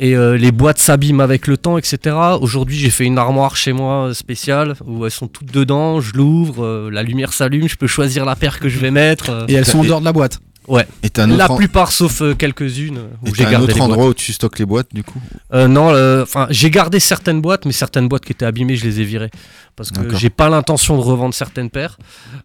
Et 0.00 0.14
euh, 0.16 0.36
les 0.36 0.52
boîtes 0.52 0.78
s'abîment 0.78 1.20
avec 1.20 1.48
le 1.48 1.56
temps, 1.56 1.76
etc. 1.76 2.14
Aujourd'hui, 2.40 2.78
j'ai 2.78 2.90
fait 2.90 3.04
une 3.04 3.18
armoire 3.18 3.56
chez 3.56 3.72
moi 3.72 4.06
euh, 4.08 4.14
spéciale 4.14 4.76
où 4.86 5.04
elles 5.04 5.10
sont 5.10 5.26
toutes 5.26 5.50
dedans. 5.52 6.00
Je 6.00 6.12
l'ouvre, 6.14 6.64
euh, 6.64 6.88
la 6.92 7.02
lumière 7.02 7.32
s'allume, 7.32 7.68
je 7.68 7.74
peux 7.74 7.88
choisir 7.88 8.24
la 8.24 8.36
paire 8.36 8.60
que 8.60 8.68
je 8.68 8.78
vais 8.78 8.92
mettre. 8.92 9.30
euh. 9.30 9.46
Et 9.48 9.54
elles 9.54 9.66
sont 9.66 9.80
en 9.80 9.84
dehors 9.84 9.98
de 10.00 10.04
la 10.04 10.12
boîte? 10.12 10.38
Ouais. 10.68 10.86
Et 11.02 11.10
t'as 11.10 11.24
un 11.24 11.28
La 11.28 11.50
en- 11.50 11.56
plupart, 11.56 11.90
sauf 11.92 12.20
euh, 12.22 12.34
quelques-unes 12.34 12.98
où 13.22 13.28
Et 13.28 13.30
j'ai 13.34 13.42
t'as 13.44 13.48
un 13.48 13.52
gardé 13.52 13.64
autre 13.64 13.72
les 13.74 13.78
boîtes. 13.80 13.90
endroit 13.90 14.08
où 14.08 14.14
tu 14.14 14.32
stockes 14.32 14.58
les 14.58 14.66
boîtes 14.66 14.94
du 14.94 15.02
coup 15.02 15.20
Euh, 15.54 15.66
non, 15.66 15.90
euh, 15.90 16.22
enfin, 16.22 16.46
j'ai 16.50 16.70
gardé 16.70 17.00
certaines 17.00 17.40
boîtes, 17.40 17.64
mais 17.64 17.72
certaines 17.72 18.08
boîtes 18.08 18.24
qui 18.24 18.32
étaient 18.32 18.44
abîmées, 18.44 18.76
je 18.76 18.84
les 18.84 19.00
ai 19.00 19.04
virées 19.04 19.30
parce 19.76 19.90
que 19.90 20.14
j'ai 20.16 20.30
pas 20.30 20.48
l'intention 20.48 20.96
de 20.96 21.02
revendre 21.02 21.34
certaines 21.34 21.70
paires. 21.70 21.96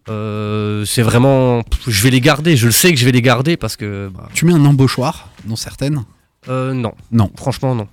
Euh, 0.10 0.86
c'est 0.86 1.02
vraiment, 1.02 1.64
je 1.88 2.04
vais 2.04 2.10
les 2.10 2.22
garder. 2.22 2.56
Je 2.58 2.66
le 2.68 2.72
sais 2.72 2.92
que 2.94 3.00
je 3.00 3.06
vais 3.06 3.12
les 3.12 3.22
garder 3.22 3.58
parce 3.58 3.76
que. 3.76 4.10
bah, 4.14 4.30
Tu 4.34 4.46
mets 4.46 4.54
un 4.54 4.66
embauchoir 4.66 5.30
dans 5.46 5.56
certaines? 5.56 6.04
Euh, 6.50 6.74
non. 6.74 6.94
Non. 7.12 7.32
Franchement, 7.38 7.76
non. 7.76 7.88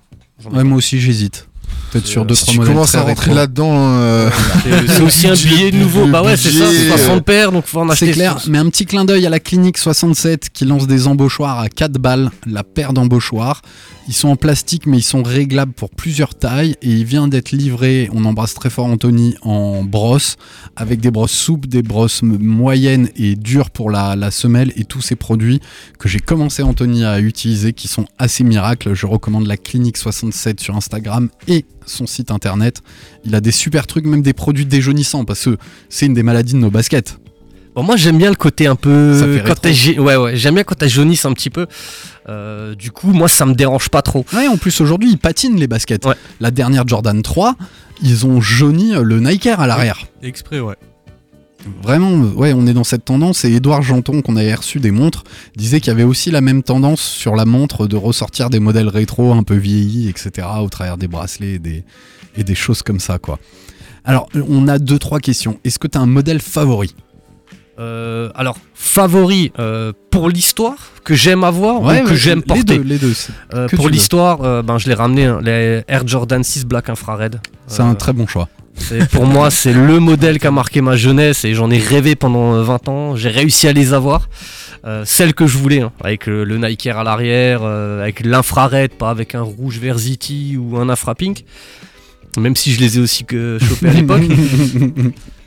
Ouais, 0.51 0.63
moi 0.63 0.77
aussi, 0.77 0.99
j'hésite. 0.99 1.47
Peut-être 1.91 2.07
sur 2.07 2.25
deux 2.25 2.35
Si 2.35 2.43
trois 2.43 2.53
tu 2.53 2.59
modèles 2.59 2.73
commences 2.73 2.91
très 2.91 2.99
à 2.99 3.01
rentrer 3.01 3.33
là-dedans. 3.33 3.73
euh, 3.75 4.29
C'est 4.63 4.87
c'est 4.87 5.01
aussi 5.03 5.27
un 5.27 5.33
billet 5.33 5.71
nouveau. 5.71 6.07
Bah 6.07 6.23
ouais, 6.23 6.37
c'est 6.37 6.51
ça, 6.51 6.65
budget, 6.69 6.87
60 6.87 7.25
paires, 7.25 7.51
donc 7.51 7.65
faut 7.65 7.79
en 7.81 7.89
acheter. 7.89 8.05
C'est 8.07 8.11
clair, 8.13 8.37
mais 8.47 8.57
un 8.59 8.69
petit 8.69 8.85
clin 8.85 9.03
d'œil 9.03 9.25
à 9.25 9.29
la 9.29 9.41
clinique 9.41 9.77
67 9.77 10.49
qui 10.53 10.63
lance 10.63 10.87
des 10.87 11.07
embauchoirs 11.07 11.59
à 11.59 11.67
4 11.67 11.93
balles, 11.93 12.31
la 12.47 12.63
paire 12.63 12.93
d'embauchoirs. 12.93 13.61
Ils 14.07 14.13
sont 14.13 14.29
en 14.29 14.35
plastique 14.35 14.87
mais 14.87 14.97
ils 14.97 15.03
sont 15.03 15.21
réglables 15.21 15.73
pour 15.73 15.89
plusieurs 15.89 16.33
tailles 16.33 16.75
et 16.81 16.89
il 16.89 17.05
vient 17.05 17.27
d'être 17.27 17.51
livré, 17.51 18.09
on 18.13 18.25
embrasse 18.25 18.53
très 18.55 18.69
fort 18.69 18.85
Anthony, 18.85 19.35
en 19.41 19.83
brosse, 19.83 20.37
avec 20.75 21.01
des 21.01 21.11
brosses 21.11 21.31
souples, 21.31 21.67
des 21.67 21.83
brosses 21.83 22.21
moyennes 22.23 23.09
et 23.15 23.35
dures 23.35 23.69
pour 23.69 23.91
la, 23.91 24.15
la 24.15 24.31
semelle 24.31 24.73
et 24.75 24.85
tous 24.85 25.01
ces 25.01 25.15
produits 25.15 25.59
que 25.99 26.09
j'ai 26.09 26.19
commencé 26.19 26.63
Anthony 26.63 27.05
à 27.05 27.19
utiliser 27.19 27.73
qui 27.73 27.87
sont 27.87 28.05
assez 28.17 28.43
miracles. 28.43 28.93
Je 28.93 29.05
recommande 29.05 29.45
la 29.45 29.55
clinique 29.57 29.97
67 29.97 30.59
sur 30.59 30.75
Instagram 30.75 31.29
et 31.47 31.60
son 31.85 32.07
site 32.07 32.31
internet. 32.31 32.81
Il 33.25 33.35
a 33.35 33.41
des 33.41 33.51
super 33.51 33.87
trucs, 33.87 34.05
même 34.05 34.21
des 34.21 34.33
produits 34.33 34.65
déjaunissants 34.65 35.25
parce 35.25 35.45
que 35.45 35.57
c'est 35.89 36.05
une 36.05 36.13
des 36.13 36.23
maladies 36.23 36.53
de 36.53 36.59
nos 36.59 36.71
baskets. 36.71 37.17
Bon, 37.75 37.83
moi 37.83 37.95
j'aime 37.95 38.17
bien 38.17 38.29
le 38.29 38.35
côté 38.35 38.67
un 38.67 38.75
peu 38.75 39.17
Ça 39.17 39.25
fait 39.25 39.43
quand 39.47 40.03
ouais 40.03 40.15
ouais 40.17 40.35
j'aime 40.35 40.55
bien 40.55 40.63
quand 40.65 40.75
t'as 40.75 40.89
jaunisse 40.89 41.23
un 41.25 41.31
petit 41.31 41.49
peu. 41.49 41.67
Euh, 42.27 42.75
du 42.75 42.91
coup 42.91 43.13
moi 43.13 43.29
ça 43.29 43.45
me 43.45 43.53
dérange 43.53 43.89
pas 43.89 44.01
trop. 44.01 44.25
Ouais, 44.33 44.47
en 44.47 44.57
plus 44.57 44.81
aujourd'hui 44.81 45.09
ils 45.11 45.17
patinent 45.17 45.57
les 45.57 45.67
baskets. 45.67 46.05
Ouais. 46.05 46.15
La 46.41 46.51
dernière 46.51 46.85
Jordan 46.85 47.21
3, 47.21 47.55
ils 48.03 48.25
ont 48.25 48.41
jauni 48.41 48.93
le 49.01 49.19
Nike 49.19 49.45
Air 49.45 49.61
à 49.61 49.67
l'arrière. 49.67 49.99
Exprès, 50.21 50.59
ouais. 50.59 50.75
Vraiment, 51.83 52.11
ouais, 52.35 52.53
on 52.53 52.65
est 52.67 52.73
dans 52.73 52.83
cette 52.83 53.05
tendance. 53.05 53.45
Et 53.45 53.53
Edouard 53.53 53.81
Janton, 53.81 54.21
qu'on 54.21 54.35
avait 54.35 54.53
reçu 54.53 54.79
des 54.79 54.91
montres, 54.91 55.23
disait 55.55 55.79
qu'il 55.79 55.89
y 55.89 55.93
avait 55.93 56.03
aussi 56.03 56.31
la 56.31 56.41
même 56.41 56.63
tendance 56.63 57.01
sur 57.01 57.35
la 57.35 57.45
montre 57.45 57.87
de 57.87 57.95
ressortir 57.95 58.49
des 58.49 58.59
modèles 58.59 58.89
rétro 58.89 59.33
un 59.33 59.43
peu 59.43 59.55
vieillis, 59.55 60.09
etc., 60.09 60.47
au 60.61 60.69
travers 60.69 60.97
des 60.97 61.07
bracelets 61.07 61.53
et 61.55 61.59
des, 61.59 61.83
et 62.35 62.43
des 62.43 62.55
choses 62.55 62.81
comme 62.81 62.99
ça, 62.99 63.17
quoi. 63.19 63.39
Alors, 64.03 64.27
on 64.49 64.67
a 64.67 64.79
deux, 64.79 64.97
trois 64.97 65.19
questions. 65.19 65.59
Est-ce 65.63 65.77
que 65.77 65.87
tu 65.87 65.97
as 65.97 66.01
un 66.01 66.07
modèle 66.07 66.41
favori? 66.41 66.95
Euh, 67.79 68.29
alors 68.35 68.57
favori 68.75 69.51
euh, 69.57 69.91
pour 70.11 70.29
l'histoire 70.29 70.75
que 71.03 71.15
j'aime 71.15 71.43
avoir 71.43 71.81
Ouais, 71.81 72.03
ou 72.03 72.05
que 72.07 72.15
j'aime 72.15 72.39
les 72.39 72.43
porter. 72.43 72.63
deux, 72.77 72.83
les 72.83 72.97
deux, 72.99 73.13
Euh, 73.55 73.67
pour 73.69 73.89
l'histoire, 73.89 74.63
ben 74.63 74.77
je 74.77 74.87
l'ai 74.89 74.93
ramené 74.93 75.25
hein, 75.25 75.39
les 75.41 75.83
Air 75.87 76.05
Jordan 76.07 76.43
6 76.43 76.65
Black 76.65 76.89
Infrared. 76.89 77.39
C'est 77.67 77.81
un 77.81 77.95
très 77.95 78.13
bon 78.13 78.27
choix. 78.27 78.49
Pour 79.11 79.25
moi, 79.25 79.51
c'est 79.51 79.73
le 79.73 79.99
modèle 79.99 80.39
qui 80.39 80.47
a 80.47 80.51
marqué 80.51 80.81
ma 80.81 80.95
jeunesse 80.95 81.45
et 81.45 81.53
j'en 81.53 81.69
ai 81.71 81.77
rêvé 81.77 82.15
pendant 82.15 82.53
euh, 82.55 82.63
20 82.63 82.89
ans. 82.89 83.15
J'ai 83.15 83.29
réussi 83.29 83.67
à 83.67 83.73
les 83.73 83.93
avoir. 83.93 84.29
Euh, 84.83 85.03
celles 85.05 85.35
que 85.35 85.45
je 85.45 85.57
voulais, 85.59 85.81
hein, 85.81 85.91
avec 86.03 86.25
le, 86.25 86.43
le 86.43 86.57
Nike 86.57 86.87
Air 86.87 86.97
à 86.97 87.03
l'arrière, 87.03 87.61
euh, 87.63 88.01
avec 88.01 88.25
l'infrared, 88.25 88.91
pas 88.93 89.11
avec 89.11 89.35
un 89.35 89.41
rouge 89.43 89.77
Versity 89.77 90.57
ou 90.57 90.77
un 90.77 90.89
infra 90.89 91.13
pink. 91.13 91.45
Même 92.37 92.55
si 92.55 92.71
je 92.71 92.79
les 92.79 92.97
ai 92.97 93.01
aussi 93.01 93.23
que 93.25 93.59
chopés 93.61 93.89
à 93.89 93.93
l'époque. 93.93 94.23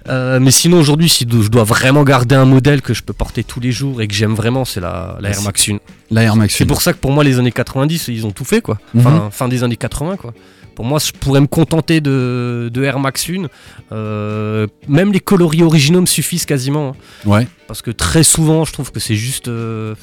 Euh, 0.07 0.39
mais 0.39 0.51
sinon, 0.51 0.79
aujourd'hui, 0.79 1.09
si 1.09 1.25
je 1.27 1.49
dois 1.49 1.65
vraiment 1.65 2.05
garder 2.05 2.35
un 2.35 2.45
modèle 2.45 2.83
que 2.83 2.93
je 2.93 3.03
peux 3.03 3.15
porter 3.15 3.43
tous 3.43 3.59
les 3.59 3.73
jours 3.73 4.03
et 4.03 4.07
que 4.07 4.13
j'aime 4.13 4.35
vraiment, 4.35 4.67
c'est 4.67 4.81
la, 4.81 5.17
la 5.19 5.31
Air 5.31 5.41
Max 5.41 5.67
1. 5.67 5.79
La 6.11 6.23
Air 6.25 6.37
Max 6.37 6.55
C'est 6.55 6.65
1. 6.65 6.67
pour 6.67 6.83
ça 6.83 6.93
que 6.93 6.99
pour 6.99 7.11
moi, 7.11 7.25
les 7.25 7.39
années 7.39 7.51
90, 7.53 8.09
ils 8.09 8.27
ont 8.27 8.31
tout 8.31 8.45
fait, 8.45 8.61
quoi. 8.61 8.79
Enfin, 8.95 9.31
fin 9.33 9.49
des 9.49 9.65
années 9.65 9.77
80, 9.79 10.17
quoi. 10.17 10.35
Pour 10.75 10.85
moi, 10.85 10.99
je 10.99 11.13
pourrais 11.13 11.41
me 11.41 11.47
contenter 11.47 12.01
de, 12.01 12.71
de 12.73 12.83
Air 12.83 12.99
Max 12.99 13.29
1. 13.31 13.47
Euh, 13.93 14.67
même 14.89 15.13
les 15.13 15.21
coloris 15.21 15.63
originaux 15.63 16.01
me 16.01 16.07
suffisent 16.07 16.47
quasiment. 16.47 16.89
hein. 16.91 17.29
Ouais. 17.29 17.49
Parce 17.69 17.81
que 17.83 17.91
très 17.91 18.23
souvent, 18.25 18.65
je 18.65 18.73
trouve 18.73 18.91
que 18.91 19.01
c'est 19.01 19.15
juste. 19.15 19.49
euh, 19.49 19.95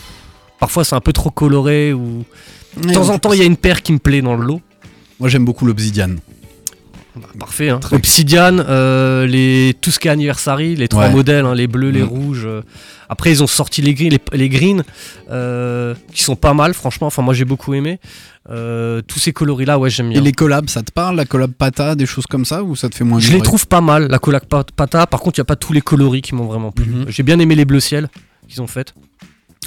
parfois, 0.60 0.84
c'est 0.86 0.96
un 0.96 1.02
peu 1.02 1.14
trop 1.14 1.30
coloré. 1.30 1.94
Ou... 1.94 2.24
De 2.82 2.94
temps 2.94 3.10
en 3.10 3.20
temps, 3.20 3.34
il 3.34 3.40
y 3.40 3.42
a 3.42 3.46
une 3.46 3.58
paire 3.58 3.82
qui 3.82 3.92
me 3.92 4.00
plaît 4.00 4.22
dans 4.22 4.36
le 4.36 4.46
lot. 4.46 4.62
Moi, 5.20 5.28
j'aime 5.30 5.46
beaucoup 5.46 5.66
l'Obsidian. 5.66 6.16
Bah, 7.16 7.28
parfait. 7.40 7.70
Hein. 7.70 7.80
Obsidian, 7.92 8.58
euh, 8.60 9.28
les, 9.28 9.76
tout 9.82 9.92
ce 9.92 10.00
qui 10.00 10.08
est 10.08 10.12
anniversary, 10.12 10.76
les 10.76 10.88
trois 10.88 11.08
Ouais. 11.08 11.12
modèles, 11.12 11.46
hein, 11.46 11.54
les 11.56 11.68
bleus, 11.68 11.90
les 11.90 12.04
Mm. 12.04 12.08
rouges. 12.08 12.46
euh. 12.46 12.62
Après, 13.10 13.32
ils 13.32 13.44
ont 13.44 13.48
sorti 13.48 13.82
les, 13.82 13.94
gris- 13.94 14.10
les, 14.10 14.20
les 14.32 14.48
greens, 14.48 14.84
euh, 15.30 15.94
qui 16.14 16.24
sont 16.24 16.38
pas 16.38 16.54
mal, 16.54 16.74
franchement. 16.74 17.08
Enfin, 17.08 17.22
moi, 17.22 17.34
j'ai 17.34 17.44
beaucoup 17.44 17.74
aimé. 17.74 18.00
Euh, 18.50 19.02
tous 19.06 19.20
ces 19.20 19.34
coloris-là, 19.34 19.78
ouais, 19.78 19.90
j'aime 19.90 20.10
bien. 20.10 20.20
Et 20.20 20.24
les 20.24 20.32
collabs, 20.32 20.70
ça 20.70 20.82
te 20.84 20.92
parle 20.92 21.18
La 21.18 21.26
collab 21.26 21.52
Pata, 21.52 21.96
des 21.96 22.06
choses 22.06 22.26
comme 22.26 22.46
ça 22.46 22.64
Ou 22.64 22.76
ça 22.76 22.88
te 22.90 22.96
fait 22.96 23.04
moins 23.04 23.20
Je 23.20 23.32
les 23.34 23.42
trouve 23.42 23.68
pas 23.68 23.82
mal, 23.82 24.08
la 24.08 24.18
colac 24.18 24.46
pat- 24.46 24.72
pata. 24.72 25.06
Par 25.06 25.20
contre, 25.20 25.38
il 25.38 25.42
n'y 25.42 25.44
a 25.44 25.46
pas 25.46 25.56
tous 25.58 25.74
les 25.74 25.82
coloris 25.82 26.22
qui 26.22 26.34
m'ont 26.34 26.46
vraiment 26.46 26.72
plu. 26.72 26.86
Mhm. 26.86 27.06
J'ai 27.10 27.24
bien 27.24 27.38
aimé 27.40 27.56
les 27.56 27.66
bleus 27.66 27.82
ciel 27.82 28.08
qu'ils 28.48 28.62
ont 28.62 28.68
fait. 28.68 28.94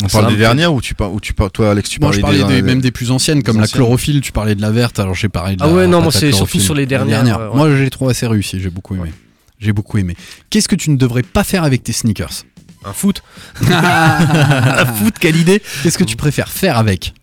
On 0.03 0.09
parle 0.09 0.33
des 0.33 0.37
dernières 0.37 0.75
ou 0.75 0.81
tu, 0.81 0.95
par- 0.95 1.13
ou 1.13 1.21
tu 1.21 1.35
par- 1.35 1.53
toi 1.53 1.71
Alex 1.71 1.89
tu 1.89 2.01
Moi, 2.01 2.11
je 2.13 2.21
parlais 2.21 2.41
parlais 2.41 2.55
des, 2.57 2.63
des- 2.63 2.67
même 2.67 2.81
des 2.81 2.91
plus 2.91 3.11
anciennes, 3.13 3.43
comme 3.45 3.61
la 3.61 3.69
chlorophylle. 3.69 4.21
Tu 4.21 4.33
parlais 4.33 4.55
de 4.57 4.61
la 4.61 4.71
verte, 4.73 4.99
alors 4.99 5.15
j'ai 5.15 5.29
parlé 5.29 5.55
de 5.57 5.63
Ah 5.63 5.67
la 5.69 5.73
ouais, 5.73 5.87
non, 5.87 6.03
moi, 6.03 6.11
c'est 6.11 6.33
surtout 6.33 6.59
sur 6.61 6.75
les 6.75 6.83
La 6.87 7.05
dernières, 7.05 7.39
ouais, 7.39 7.47
ouais. 7.49 7.55
Moi, 7.57 7.71
je 7.71 7.83
les 7.83 7.91
trouve 7.91 8.09
assez 8.11 8.27
réussi. 8.27 8.61
J'ai 8.61 8.71
beaucoup 8.71 8.97
aimé. 8.97 9.13
J'ai 9.61 9.73
beaucoup 9.73 9.99
aimé. 9.99 10.17
Qu'est-ce 10.51 10.67
que 10.69 10.75
tu 10.75 10.91
ne 10.91 10.97
devrais 10.97 11.23
pas 11.23 11.45
faire 11.45 11.63
avec 11.63 11.85
tes 11.85 11.93
sneakers? 11.93 12.43
Un 12.85 12.93
foot. 12.93 13.23
un 13.71 14.85
foot, 14.87 15.15
quelle 15.19 15.37
idée 15.37 15.63
Qu'est-ce 15.83 15.97
que 15.97 16.05
tu 16.05 16.17
préfères 16.17 16.49
faire 16.51 16.77
avec? 16.77 17.15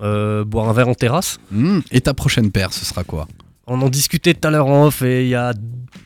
Euh, 0.00 0.44
Boire 0.44 0.68
un 0.68 0.72
verre 0.72 0.88
en 0.88 0.94
terrasse. 0.94 1.38
Hmm, 1.50 1.80
Et 1.92 2.00
ta 2.00 2.14
prochaine 2.14 2.50
paire, 2.50 2.72
ce 2.72 2.84
sera 2.84 3.04
quoi? 3.04 3.28
On 3.66 3.80
en 3.82 3.88
discutait 3.88 4.34
tout 4.34 4.48
à 4.48 4.50
l'heure 4.50 4.66
en 4.66 4.86
off 4.86 5.02
et 5.02 5.22
il 5.22 5.28
y 5.28 5.36
a 5.36 5.54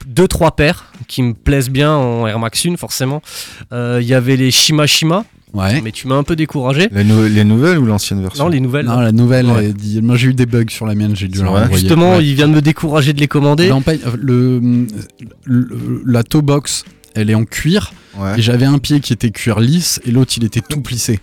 deux 0.07 0.29
trois 0.29 0.55
paires 0.55 0.93
qui 1.09 1.23
me 1.23 1.33
plaisent 1.33 1.71
bien 1.71 1.91
en 1.95 2.27
Air 2.27 2.39
Max 2.39 2.67
1 2.67 2.77
forcément. 2.77 3.23
Euh, 3.73 3.99
Il 4.03 4.07
y 4.07 4.13
avait 4.13 4.37
les 4.37 4.51
Shima 4.51 4.87
Shima, 4.87 5.25
Ouais. 5.57 5.81
mais 5.83 5.93
tu 5.93 6.07
m'as 6.09 6.17
un 6.17 6.23
peu 6.23 6.37
découragé. 6.37 6.89
Les, 6.93 7.05
nou- 7.05 7.27
les 7.27 7.45
nouvelles 7.45 7.79
ou 7.79 7.87
l'ancienne 7.87 8.21
version 8.23 8.45
Non, 8.45 8.51
les 8.51 8.61
nouvelles. 8.61 8.87
Non, 8.87 9.01
la 9.01 9.13
nouvelle, 9.13 9.47
Ouais. 9.47 9.65
elle 9.67 9.75
dit- 9.75 10.01
moi 10.03 10.17
j'ai 10.17 10.29
eu 10.29 10.35
des 10.35 10.47
bugs 10.47 10.65
sur 10.69 10.87
la 10.87 10.95
mienne, 10.95 11.17
j'ai 11.17 11.29
dû. 11.29 11.41
Justement, 11.73 12.17
Ouais. 12.17 12.27
il 12.27 12.35
vient 12.35 12.49
de 12.49 12.55
me 12.55 12.61
décourager 12.63 13.13
de 13.13 13.21
les 13.21 13.29
commander. 13.29 13.71
Fait, 13.85 14.01
le, 14.21 14.61
le- 15.45 16.03
la 16.07 16.23
toe 16.23 16.43
box, 16.43 16.85
elle 17.15 17.31
est 17.31 17.35
en 17.35 17.45
cuir. 17.45 17.93
Ouais. 18.19 18.39
Et 18.39 18.43
j'avais 18.43 18.67
un 18.67 18.79
pied 18.79 19.01
qui 19.01 19.13
était 19.13 19.31
cuir 19.31 19.61
lisse 19.61 20.01
et 20.07 20.11
l'autre 20.11 20.33
il 20.37 20.45
était 20.45 20.63
tout 20.63 20.81
plissé. 20.81 21.21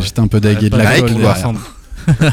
J'étais 0.00 0.20
un 0.20 0.28
peu 0.28 0.40
dagué 0.40 0.70
de 0.70 0.76
la 0.76 0.98
colle. 1.00 1.10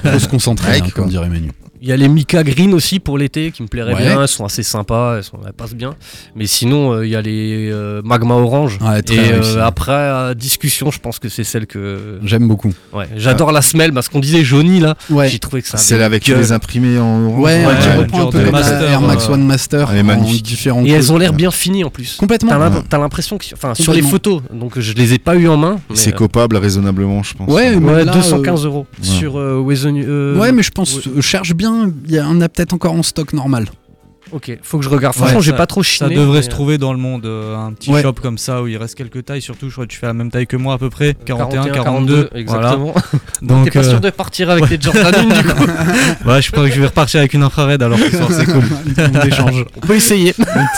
Faut 0.03 0.19
se 0.19 0.27
concentrer, 0.27 0.77
hein, 0.79 0.87
comme 0.95 1.09
dirait 1.09 1.29
Manu. 1.29 1.51
Il 1.81 1.87
y 1.87 1.91
a 1.91 1.97
les 1.97 2.07
Mika 2.09 2.43
Green 2.43 2.73
aussi 2.73 2.99
pour 2.99 3.17
l'été 3.17 3.51
qui 3.51 3.63
me 3.63 3.67
plairaient 3.67 3.93
Ouais. 3.93 4.01
bien, 4.01 4.21
elles 4.21 4.27
sont 4.27 4.45
assez 4.45 4.63
sympas, 4.63 5.17
elles, 5.17 5.23
sont, 5.23 5.39
elles 5.45 5.53
passent 5.53 5.73
bien. 5.75 5.95
Mais 6.35 6.45
sinon, 6.45 6.91
euh, 6.93 7.05
il 7.05 7.11
y 7.11 7.15
a 7.15 7.21
les 7.21 7.69
euh, 7.71 8.01
Magma 8.03 8.35
Orange. 8.35 8.77
Ouais, 8.81 9.01
très 9.01 9.15
et 9.15 9.31
euh, 9.33 9.63
après 9.65 10.35
discussion, 10.35 10.91
je 10.91 10.99
pense 10.99 11.19
que 11.19 11.29
c'est 11.29 11.43
celle 11.43 11.67
que. 11.67 12.19
J'aime 12.23 12.47
beaucoup. 12.47 12.73
Ouais, 12.93 13.07
j'adore 13.15 13.51
la 13.51 13.61
semelle 13.61 13.93
parce 13.93 14.09
qu'on 14.09 14.19
disait 14.19 14.43
jauni 14.43 14.79
là. 14.79 14.95
Ouais. 15.09 15.29
J'ai 15.29 15.39
trouvé 15.39 15.61
que 15.61 15.67
ça. 15.67 15.77
Celle 15.77 16.01
avec 16.01 16.25
gueule. 16.25 16.37
les 16.39 16.51
imprimés 16.51 16.99
en 16.99 17.23
orange. 17.27 17.41
Ouais, 17.43 17.65
Ouais, 17.65 17.73
qui 17.81 17.89
reprend 17.97 18.21
un 18.27 18.31
peu 18.31 18.37
comme 18.39 18.45
la 18.45 18.51
Master, 18.51 18.83
Air 18.83 19.01
Max 19.01 19.29
One 19.29 19.43
Master 19.45 19.89
elle 19.91 19.97
est 19.99 20.03
magnifique. 20.03 20.43
différents 20.43 20.83
Et 20.85 20.89
elles 20.91 21.11
ont 21.13 21.17
l'air 21.17 21.33
bien 21.33 21.51
finies 21.51 21.83
en 21.83 21.89
plus. 21.89 22.15
Complètement. 22.17 22.51
T'as 22.89 22.97
l'impression 22.97 23.37
que. 23.37 23.45
Enfin, 23.53 23.73
sur 23.75 23.93
les 23.93 24.01
photos, 24.01 24.41
donc 24.53 24.79
je 24.79 24.93
les 24.93 25.13
ai 25.13 25.19
pas 25.19 25.35
eu 25.35 25.47
en 25.47 25.57
main. 25.57 25.79
C'est 25.93 26.13
euh, 26.13 26.17
copable 26.17 26.57
raisonnablement, 26.57 27.23
je 27.23 27.33
pense. 27.35 27.51
Ouais, 27.51 27.75
mais 27.79 27.91
Ouais, 27.93 28.05
là, 28.05 28.13
215 28.13 28.65
euros 28.65 28.85
ouais. 28.99 29.05
sur 29.07 29.39
euh, 29.39 30.35
Ouais, 30.37 30.51
mais 30.51 30.63
je 30.63 30.71
pense, 30.71 30.97
euh, 31.07 31.21
cherche 31.21 31.53
bien, 31.71 31.91
il 32.07 32.15
y 32.15 32.21
en 32.21 32.41
a 32.41 32.49
peut-être 32.49 32.73
encore 32.73 32.93
en 32.93 33.03
stock 33.03 33.33
normal. 33.33 33.67
Ok, 34.31 34.55
faut 34.61 34.77
que 34.77 34.83
je 34.83 34.89
regarde. 34.89 35.15
Franchement, 35.15 35.37
Ouais, 35.37 35.43
j'ai 35.43 35.49
ça- 35.51 35.57
pas 35.57 35.65
trop 35.65 35.81
Ça 35.81 35.89
chiné. 36.07 36.13
devrait 36.15 36.37
mais, 36.37 36.41
se 36.43 36.47
euh, 36.49 36.51
trouver 36.51 36.77
dans 36.77 36.93
le 36.93 36.99
monde, 36.99 37.25
euh, 37.25 37.55
un 37.57 37.73
petit 37.73 37.89
Ouais. 37.89 38.03
shop 38.03 38.13
comme 38.21 38.37
ça 38.37 38.61
où 38.61 38.67
il 38.67 38.77
reste 38.77 38.93
quelques 38.93 39.25
tailles. 39.25 39.41
Surtout, 39.41 39.69
je 39.69 39.71
crois 39.73 39.87
que 39.87 39.91
tu 39.91 39.97
fais 39.97 40.05
la 40.05 40.13
même 40.13 40.29
taille 40.29 40.45
que 40.45 40.55
moi 40.55 40.75
à 40.75 40.77
peu 40.77 40.91
près, 40.91 41.15
41, 41.25 41.63
41, 41.63 41.83
42. 41.83 42.29
exactement. 42.35 42.93
Donc, 43.41 43.63
T'es 43.71 43.79
pas 43.79 43.85
euh, 43.87 43.89
sûr 43.89 43.99
de 43.99 44.09
partir 44.11 44.51
avec 44.51 44.69
tes 44.69 44.77
Jordan 44.79 45.15
1 45.31 45.41
du 45.41 45.43
coup 45.49 45.63
ouais, 46.29 46.41
je 46.43 46.51
crois 46.51 46.69
que 46.69 46.75
je 46.75 46.79
vais 46.79 46.85
repartir 46.87 47.21
avec 47.21 47.33
une 47.33 47.41
infrared 47.41 47.81
alors 47.81 47.97
que 47.97 48.11
c'est 48.11 48.45
cool. 48.45 48.63
On 48.99 49.21
échange. 49.27 49.65
On 49.77 49.87
peut 49.87 49.95
essayer. 49.95 50.35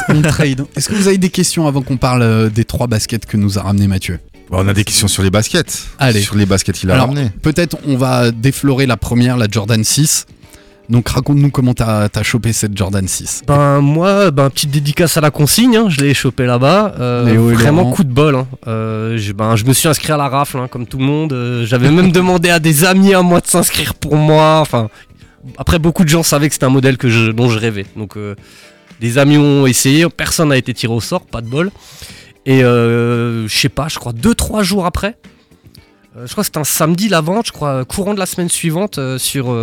on, 0.07 0.15
on 0.15 0.21
trade. 0.21 0.63
Est-ce 0.77 0.87
que 0.87 0.95
vous 0.95 1.09
avez 1.09 1.17
des 1.17 1.29
questions 1.29 1.67
avant 1.67 1.81
qu'on 1.81 1.97
parle 1.97 2.21
euh, 2.21 2.49
des 2.49 2.63
trois 2.63 2.87
baskets 2.87 3.25
que 3.25 3.35
nous 3.35 3.59
a 3.59 3.63
ramené 3.63 3.87
Mathieu? 3.89 4.19
On 4.49 4.65
a 4.65 4.73
des 4.73 4.85
questions 4.85 5.09
sur 5.09 5.23
les 5.23 5.29
baskets. 5.29 5.87
Allez. 5.99 6.21
Sur 6.21 6.35
les 6.35 6.45
baskets 6.45 6.75
qu'il 6.77 6.89
a 6.89 6.93
Alors, 6.93 7.07
ramenées. 7.07 7.31
peut-être 7.41 7.77
on 7.85 7.97
va 7.97 8.31
déflorer 8.31 8.85
la 8.85 8.95
première, 8.97 9.35
la 9.35 9.47
Jordan 9.51 9.83
6. 9.83 10.25
Donc 10.91 11.07
raconte-nous 11.07 11.51
comment 11.51 11.73
t'as 11.73 12.09
as 12.13 12.23
chopé 12.23 12.51
cette 12.51 12.77
Jordan 12.77 13.07
6. 13.07 13.43
Ben 13.47 13.79
moi, 13.79 14.29
ben 14.29 14.49
petite 14.49 14.71
dédicace 14.71 15.15
à 15.15 15.21
la 15.21 15.31
consigne, 15.31 15.77
hein, 15.77 15.85
je 15.87 16.01
l'ai 16.01 16.13
chopé 16.13 16.45
là-bas. 16.45 16.93
euh, 16.99 17.53
vraiment 17.53 17.83
Laurent. 17.83 17.91
coup 17.93 18.03
de 18.03 18.11
bol. 18.11 18.35
hein. 18.35 18.45
Euh, 18.67 19.17
je, 19.17 19.31
ben, 19.31 19.55
je 19.55 19.63
me 19.63 19.71
suis 19.71 19.87
inscrit 19.87 20.11
à 20.11 20.17
la 20.17 20.27
rafle, 20.27 20.57
hein, 20.57 20.67
comme 20.69 20.85
tout 20.85 20.97
le 20.97 21.05
monde. 21.05 21.31
Euh, 21.31 21.65
J'avais 21.65 21.89
même 21.89 22.11
demandé 22.19 22.49
à 22.49 22.59
des 22.59 22.83
amis 22.83 23.13
à 23.13 23.21
moi 23.21 23.39
de 23.39 23.47
s'inscrire 23.47 23.93
pour 23.95 24.17
moi. 24.17 24.59
Enfin, 24.59 24.89
après 25.57 25.79
beaucoup 25.79 26.03
de 26.03 26.09
gens 26.09 26.23
savaient 26.23 26.49
que 26.49 26.55
c'était 26.55 26.65
un 26.65 26.69
modèle 26.69 26.97
que 26.97 27.07
je, 27.07 27.31
dont 27.31 27.47
je 27.49 27.57
rêvais. 27.57 27.85
Donc 27.95 28.17
des 28.99 29.17
amis 29.17 29.37
ont 29.37 29.65
essayé, 29.67 30.05
personne 30.09 30.49
n'a 30.49 30.57
été 30.57 30.73
tiré 30.73 30.91
au 30.93 30.99
sort, 31.01 31.25
pas 31.25 31.39
de 31.39 31.47
bol. 31.47 31.71
Et 32.45 32.59
je 32.59 33.47
sais 33.49 33.69
pas, 33.69 33.87
je 33.87 33.97
crois 33.97 34.11
2-3 34.11 34.61
jours 34.63 34.85
après, 34.85 35.15
je 36.21 36.29
crois 36.31 36.41
que 36.43 36.47
c'était 36.47 36.59
un 36.59 36.65
samedi 36.65 37.07
la 37.07 37.21
vente, 37.21 37.47
je 37.47 37.53
crois 37.53 37.85
courant 37.85 38.13
de 38.13 38.19
la 38.19 38.25
semaine 38.25 38.49
suivante 38.49 38.99
sur, 39.17 39.55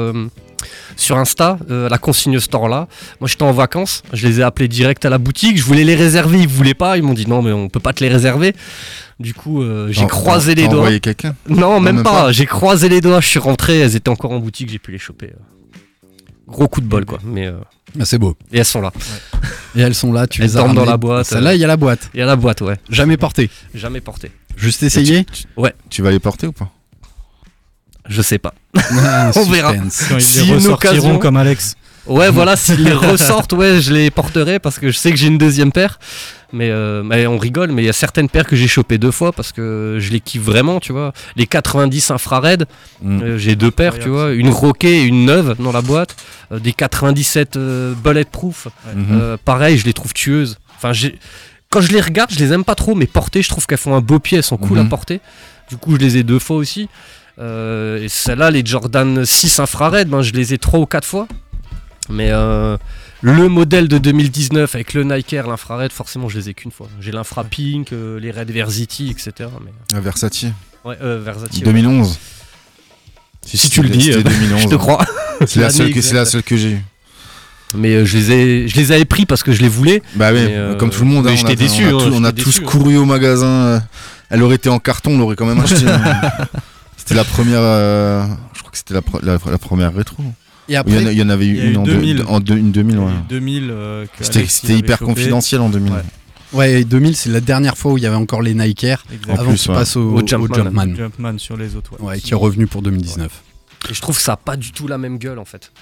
sur 0.97 1.17
Insta, 1.17 1.59
euh, 1.71 1.89
la 1.89 1.99
consigne 1.99 2.39
store 2.41 2.69
là. 2.69 2.89
Moi 3.21 3.29
j'étais 3.29 3.43
en 3.43 3.53
vacances, 3.53 4.03
je 4.13 4.27
les 4.27 4.41
ai 4.41 4.43
appelés 4.43 4.69
direct 4.69 5.05
à 5.05 5.11
la 5.11 5.19
boutique, 5.19 5.57
je 5.59 5.63
voulais 5.63 5.85
les 5.85 5.95
réserver, 5.95 6.39
ils 6.41 6.49
voulaient 6.49 6.75
pas, 6.75 6.97
ils 6.97 7.03
m'ont 7.03 7.15
dit 7.15 7.27
non 7.27 7.43
mais 7.43 7.53
on 7.53 7.69
peut 7.69 7.81
pas 7.81 7.93
te 7.93 8.03
les 8.03 8.11
réserver. 8.11 8.55
Du 9.21 9.35
coup 9.35 9.63
euh, 9.63 9.89
j'ai 9.91 10.07
croisé 10.07 10.55
les 10.55 10.69
doigts. 10.69 10.79
envoyé 10.81 11.01
quelqu'un 11.01 11.35
Non, 11.49 11.81
même, 11.81 11.97
même 11.97 12.05
pas, 12.05 12.25
pas. 12.25 12.33
j'ai 12.33 12.47
croisé 12.47 12.89
les 12.89 13.01
doigts, 13.01 13.21
je 13.21 13.29
suis 13.29 13.39
rentré, 13.39 13.79
elles 13.81 13.97
étaient 13.97 14.11
encore 14.11 14.33
en 14.33 14.39
boutique, 14.39 14.71
j'ai 14.71 14.79
pu 14.79 14.93
les 14.93 14.99
choper. 14.99 15.33
Gros 16.47 16.67
coup 16.67 16.81
de 16.81 16.87
bol, 16.87 17.05
quoi. 17.05 17.19
Mais, 17.25 17.47
euh, 17.47 17.59
Ah, 18.01 18.07
c'est 18.07 18.19
beau. 18.19 18.35
Et 18.51 18.59
elles 18.59 18.65
sont 18.65 18.81
là. 18.81 18.91
Et 19.77 19.81
elles 19.81 19.95
sont 19.95 20.13
là, 20.15 20.27
tu 20.27 20.41
Elles 20.41 20.49
les 20.49 20.57
as 20.57 20.67
dans 20.67 20.85
la 20.87 20.97
boîte. 20.97 21.27
Celle-là, 21.27 21.51
euh, 21.51 21.55
il 21.55 21.61
y 21.61 21.65
a 21.65 21.67
la 21.67 21.77
boîte. 21.77 22.09
Il 22.15 22.21
y 22.21 22.23
a 22.23 22.27
la 22.27 22.37
boîte, 22.37 22.63
ouais. 22.63 22.77
Jamais 22.89 23.19
portée. 23.19 23.51
Jamais 23.75 24.01
portée. 24.01 24.31
Juste 24.57 24.83
essayé 24.83 25.27
Ouais. 25.59 25.75
Tu 25.91 26.01
vas 26.01 26.11
les 26.11 26.19
porter 26.21 26.47
ou 26.47 26.53
pas? 26.53 26.71
Je 28.09 28.23
sais 28.23 28.39
pas. 28.39 28.55
Ah, 29.05 29.31
On 29.37 29.45
verra. 29.45 29.75
Quand 29.75 30.17
ils 30.17 30.21
Si 30.21 30.41
les 30.41 30.49
une 30.49 30.55
ressortiront 30.55 30.95
occasion- 30.97 31.19
comme 31.19 31.37
Alex. 31.37 31.75
Ouais, 32.07 32.31
voilà, 32.31 32.57
s'ils 32.57 32.83
les 32.85 32.93
ressortent, 32.95 33.53
ouais, 33.53 33.81
je 33.83 33.93
les 33.93 34.11
porterai 34.11 34.59
parce 34.59 34.79
que 34.79 34.91
je 34.91 34.97
sais 34.97 35.11
que 35.11 35.17
j'ai 35.19 35.27
une 35.27 35.37
deuxième 35.39 35.73
paire. 35.73 35.99
Mais, 36.55 36.71
euh, 36.71 37.03
mais 37.03 37.27
on 37.27 37.37
rigole, 37.37 37.71
mais 37.73 37.83
il 37.83 37.85
y 37.85 37.91
a 37.91 37.93
certaines 37.93 38.31
paires 38.31 38.47
que 38.47 38.57
j'ai 38.57 38.69
chopées 38.69 38.97
deux 38.97 39.11
fois 39.11 39.33
parce 39.33 39.53
que 39.53 39.99
je 40.01 40.11
les 40.11 40.21
kiffe 40.21 40.41
vraiment, 40.41 40.81
tu 40.81 40.93
vois. 40.93 41.13
Les 41.37 41.47
90 41.47 42.11
infrared, 42.11 42.65
Mm. 43.03 43.21
euh, 43.23 43.37
j'ai 43.39 43.55
deux 43.57 43.71
paires, 43.71 43.99
tu 43.99 44.09
vois. 44.09 44.33
Une 44.33 44.49
roquée 44.49 45.01
et 45.01 45.05
une 45.05 45.27
neuve 45.27 45.57
dans 45.59 45.73
la 45.73 45.83
boîte. 45.83 46.17
Euh, 46.51 46.59
des 46.59 46.73
97 46.73 47.57
euh, 47.57 47.93
bulletproof, 47.93 48.69
Mhm. 48.95 49.07
euh, 49.21 49.37
pareil, 49.45 49.77
je 49.77 49.85
les 49.85 49.93
trouve 49.93 50.15
tueuses. 50.15 50.57
Enfin, 50.79 50.95
j'ai- 50.95 51.19
quand 51.69 51.83
je 51.83 51.93
les 51.93 52.01
regarde, 52.01 52.31
je 52.33 52.39
les 52.39 52.55
aime 52.55 52.65
pas 52.65 52.75
trop, 52.75 52.95
mais 52.95 53.05
portées, 53.07 53.43
je 53.43 53.51
trouve 53.51 53.67
qu'elles 53.67 53.77
font 53.77 53.95
un 53.95 54.01
beau 54.01 54.19
pied, 54.19 54.39
elles 54.39 54.45
sont 54.45 54.57
cool 54.57 54.79
à 54.79 54.85
porter. 54.85 55.21
Du 55.69 55.77
coup, 55.77 55.93
je 55.97 56.01
les 56.01 56.17
ai 56.17 56.23
deux 56.23 56.39
fois 56.39 56.57
aussi. 56.57 56.89
Euh, 57.41 58.03
et 58.03 58.09
celles-là, 58.09 58.51
les 58.51 58.63
Jordan 58.65 59.25
6 59.25 59.61
infrared, 59.61 60.09
ben, 60.09 60.23
je 60.23 60.33
les 60.33 60.55
ai 60.55 60.59
trois 60.59 60.81
ou 60.81 60.87
quatre 60.87 61.07
fois. 61.07 61.29
Mais 62.11 62.31
euh, 62.31 62.77
le 63.21 63.49
modèle 63.49 63.87
de 63.89 63.99
2019 63.99 64.75
avec 64.75 64.95
le 64.95 65.05
Nike 65.05 65.33
Air, 65.35 65.47
l'infrared, 65.47 65.93
forcément, 65.93 66.29
je 66.29 66.39
les 66.39 66.49
ai 66.49 66.55
qu'une 66.55 66.73
fois. 66.73 66.89
J'ai 67.01 67.13
l'infra 67.13 67.45
pink, 67.45 67.93
euh, 67.93 68.19
les 68.19 68.31
Red 68.31 68.51
Versity, 68.51 69.11
etc. 69.11 69.51
Mais... 69.65 70.01
Versati. 70.01 70.53
Ouais, 70.85 70.97
euh, 71.03 71.21
Versati. 71.23 71.59
ouais. 71.59 71.65
2011. 71.65 72.19
Si 73.45 73.71
tu 73.71 73.83
le 73.83 73.89
dis, 73.89 74.05
c'était 74.13 74.19
euh, 74.19 74.23
2011. 74.23 74.63
je 74.63 74.69
te 74.69 74.75
crois. 74.75 75.05
C'est 75.47 75.61
la 75.61 75.71
seule 75.71 75.93
que 75.93 76.01
c'est 76.01 76.15
la 76.15 76.21
exacte. 76.23 76.33
seule 76.33 76.43
que 76.43 76.57
j'ai 76.57 76.71
eue. 76.73 76.83
Mais 77.75 77.95
euh, 77.95 78.05
je, 78.07 78.17
les 78.17 78.31
ai, 78.33 78.69
je 78.69 78.77
les 78.77 78.93
avais 78.93 79.05
pris 79.05 79.27
parce 79.27 79.43
que 79.43 79.53
je 79.53 79.61
les 79.61 79.69
voulais. 79.69 80.03
Bah 80.15 80.31
oui, 80.33 80.39
euh, 80.41 80.75
comme 80.77 80.91
tout 80.91 81.03
le 81.03 81.07
monde. 81.11 81.25
mais 81.27 81.31
hein, 81.33 81.35
on 81.35 81.37
j'étais 81.37 81.53
a- 81.53 81.57
déçu. 81.57 81.85
On 81.85 81.99
a, 81.99 82.03
hein, 82.03 82.07
tous- 82.09 82.15
on 82.17 82.25
a 82.25 82.29
j'étais 82.29 82.43
tous 82.43 82.51
déçu, 82.51 82.63
hein. 82.65 82.67
couru 82.67 82.97
au 82.97 83.05
magasin. 83.05 83.83
Elle 84.31 84.43
aurait 84.43 84.57
été 84.57 84.69
en 84.71 84.79
carton, 84.79 85.13
on 85.13 85.19
l'aurait 85.19 85.37
quand 85.37 85.47
même 85.47 85.61
acheté. 85.65 85.85
C'était 87.09 87.15
la 87.15 87.25
première. 87.25 87.61
euh, 87.63 88.25
je 88.55 88.59
crois 88.61 88.71
que 88.71 88.77
c'était 88.79 88.95
la, 88.95 89.01
pre- 89.01 89.25
la- 89.25 89.39
la 89.51 89.59
première 89.59 89.95
rétro. 89.95 90.23
Et 90.23 90.73
il, 90.73 90.75
y 90.75 90.77
en, 90.77 90.81
après, 90.83 90.97
a- 91.07 91.13
il 91.13 91.19
y 91.19 91.23
en 91.23 91.31
avait 91.31 91.47
eu 91.47 91.71
une 91.71 91.79
en, 91.79 91.83
deux- 91.83 91.95
2000. 91.95 92.25
en 92.29 92.41
deux- 92.41 92.57
une 92.57 92.71
2000. 92.73 92.95
Il 92.97 92.99
y 92.99 93.03
a 93.03 93.07
ouais. 93.07 93.13
eu 93.13 93.29
2000. 93.29 93.71
euh, 93.71 94.07
C'était 94.21 94.75
hyper 94.77 94.99
chopé. 94.99 95.13
confidentiel 95.15 95.61
en 95.63 95.71
2000. 95.71 95.93
Ouais. 95.93 95.99
Ouais, 96.53 96.85
2000, 96.85 97.17
c'est 97.17 97.31
la 97.31 97.41
dernière 97.41 97.77
fois 97.79 97.93
où 97.93 97.99
il 97.99 98.03
y 98.03 98.07
avait 98.07 98.17
encore 98.17 98.43
les 98.43 98.55
Nike 98.55 98.85
Air. 98.85 99.05
Exact. 99.13 99.31
En 99.31 99.41
Avant 99.41 99.51
plus, 99.51 99.63
qu'il 99.63 99.71
ouais. 99.71 99.77
passe 99.79 99.97
au, 99.97 100.03
Au 100.17 100.23
au 100.23 100.27
Jumpman. 100.27 100.55
Jumpman. 100.55 100.95
Jumpman 100.97 101.39
sur 101.39 101.57
les 101.57 101.77
autres. 101.77 101.93
Ouais, 102.01 102.19
qui 102.21 102.33
est 102.33 102.37
revenu 102.37 102.67
pour 102.67 102.83
2019. 102.83 103.31
Et 103.91 103.95
je 103.95 104.01
trouve 104.01 104.17
que 104.17 104.23
ça 104.23 104.33
a 104.35 104.37
pas 104.37 104.57
du 104.57 104.73
tout 104.73 104.87
la 104.89 104.99
même 104.99 105.17
gueule 105.19 105.39
en 105.39 105.45
fait. 105.47 105.73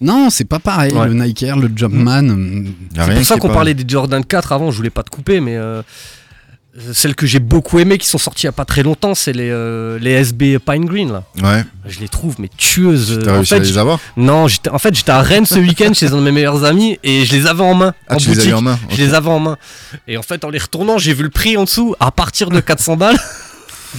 Non, 0.00 0.28
c'est 0.28 0.44
pas 0.44 0.58
pareil. 0.58 0.92
Ouais. 0.92 1.06
Le 1.06 1.14
Nike 1.14 1.42
Air, 1.44 1.56
le 1.56 1.70
Jumpman. 1.74 2.22
Y 2.22 2.98
a 2.98 3.06
C'est 3.06 3.14
pour 3.14 3.24
ça 3.24 3.36
qu'on 3.38 3.48
pas- 3.48 3.54
parlait 3.54 3.74
des 3.74 3.84
Jordan 3.86 4.24
4 4.24 4.52
avant, 4.52 4.70
je 4.70 4.76
voulais 4.76 4.90
pas 4.90 5.02
te 5.02 5.10
couper, 5.10 5.40
mais 5.40 5.56
euh, 5.56 5.82
celles 6.92 7.14
que 7.14 7.26
j'ai 7.26 7.38
beaucoup 7.38 7.78
aimées 7.78 7.98
qui 7.98 8.08
sont 8.08 8.18
sorties 8.18 8.42
il 8.42 8.46
y 8.46 8.48
a 8.48 8.52
pas 8.52 8.64
très 8.64 8.82
longtemps, 8.82 9.14
c'est 9.14 9.32
les, 9.32 9.48
euh, 9.50 9.98
les 10.00 10.10
SB 10.12 10.58
Pine 10.58 10.84
Green 10.86 11.12
là. 11.12 11.22
Ouais, 11.42 11.64
Je 11.86 12.00
les 12.00 12.08
trouve 12.08 12.34
mais 12.38 12.48
tueuses. 12.56 13.20
t'as 13.24 13.34
réussi 13.34 13.54
à 13.54 13.58
les 13.60 13.78
avoir? 13.78 14.00
Non, 14.16 14.48
j'étais- 14.48 14.70
en 14.70 14.78
fait 14.78 14.94
j'étais 14.94 15.12
à 15.12 15.22
Rennes 15.22 15.46
ce 15.46 15.58
week-end 15.58 15.92
chez 15.94 16.08
un 16.08 16.16
de 16.16 16.22
mes 16.22 16.32
meilleurs 16.32 16.64
amis 16.64 16.98
et 17.04 17.24
je 17.24 17.32
les 17.36 17.46
avais 17.46 17.62
en 17.62 17.74
main. 17.74 17.94
Ah, 18.08 18.14
en 18.14 18.16
tu 18.16 18.30
les 18.30 18.34
boutique. 18.36 18.52
en 18.54 18.60
main 18.62 18.78
Je 18.90 18.96
les 18.96 19.14
avais 19.14 19.28
en 19.30 19.38
main. 19.40 19.56
Et 20.08 20.16
en 20.16 20.22
fait 20.22 20.44
en 20.44 20.50
les 20.50 20.58
retournant, 20.58 20.98
j'ai 20.98 21.14
vu 21.14 21.22
le 21.22 21.30
prix 21.30 21.56
en 21.56 21.64
dessous 21.64 21.94
à 22.00 22.10
partir 22.10 22.50
de 22.50 22.58
400 22.60 22.96
balles. 22.96 23.18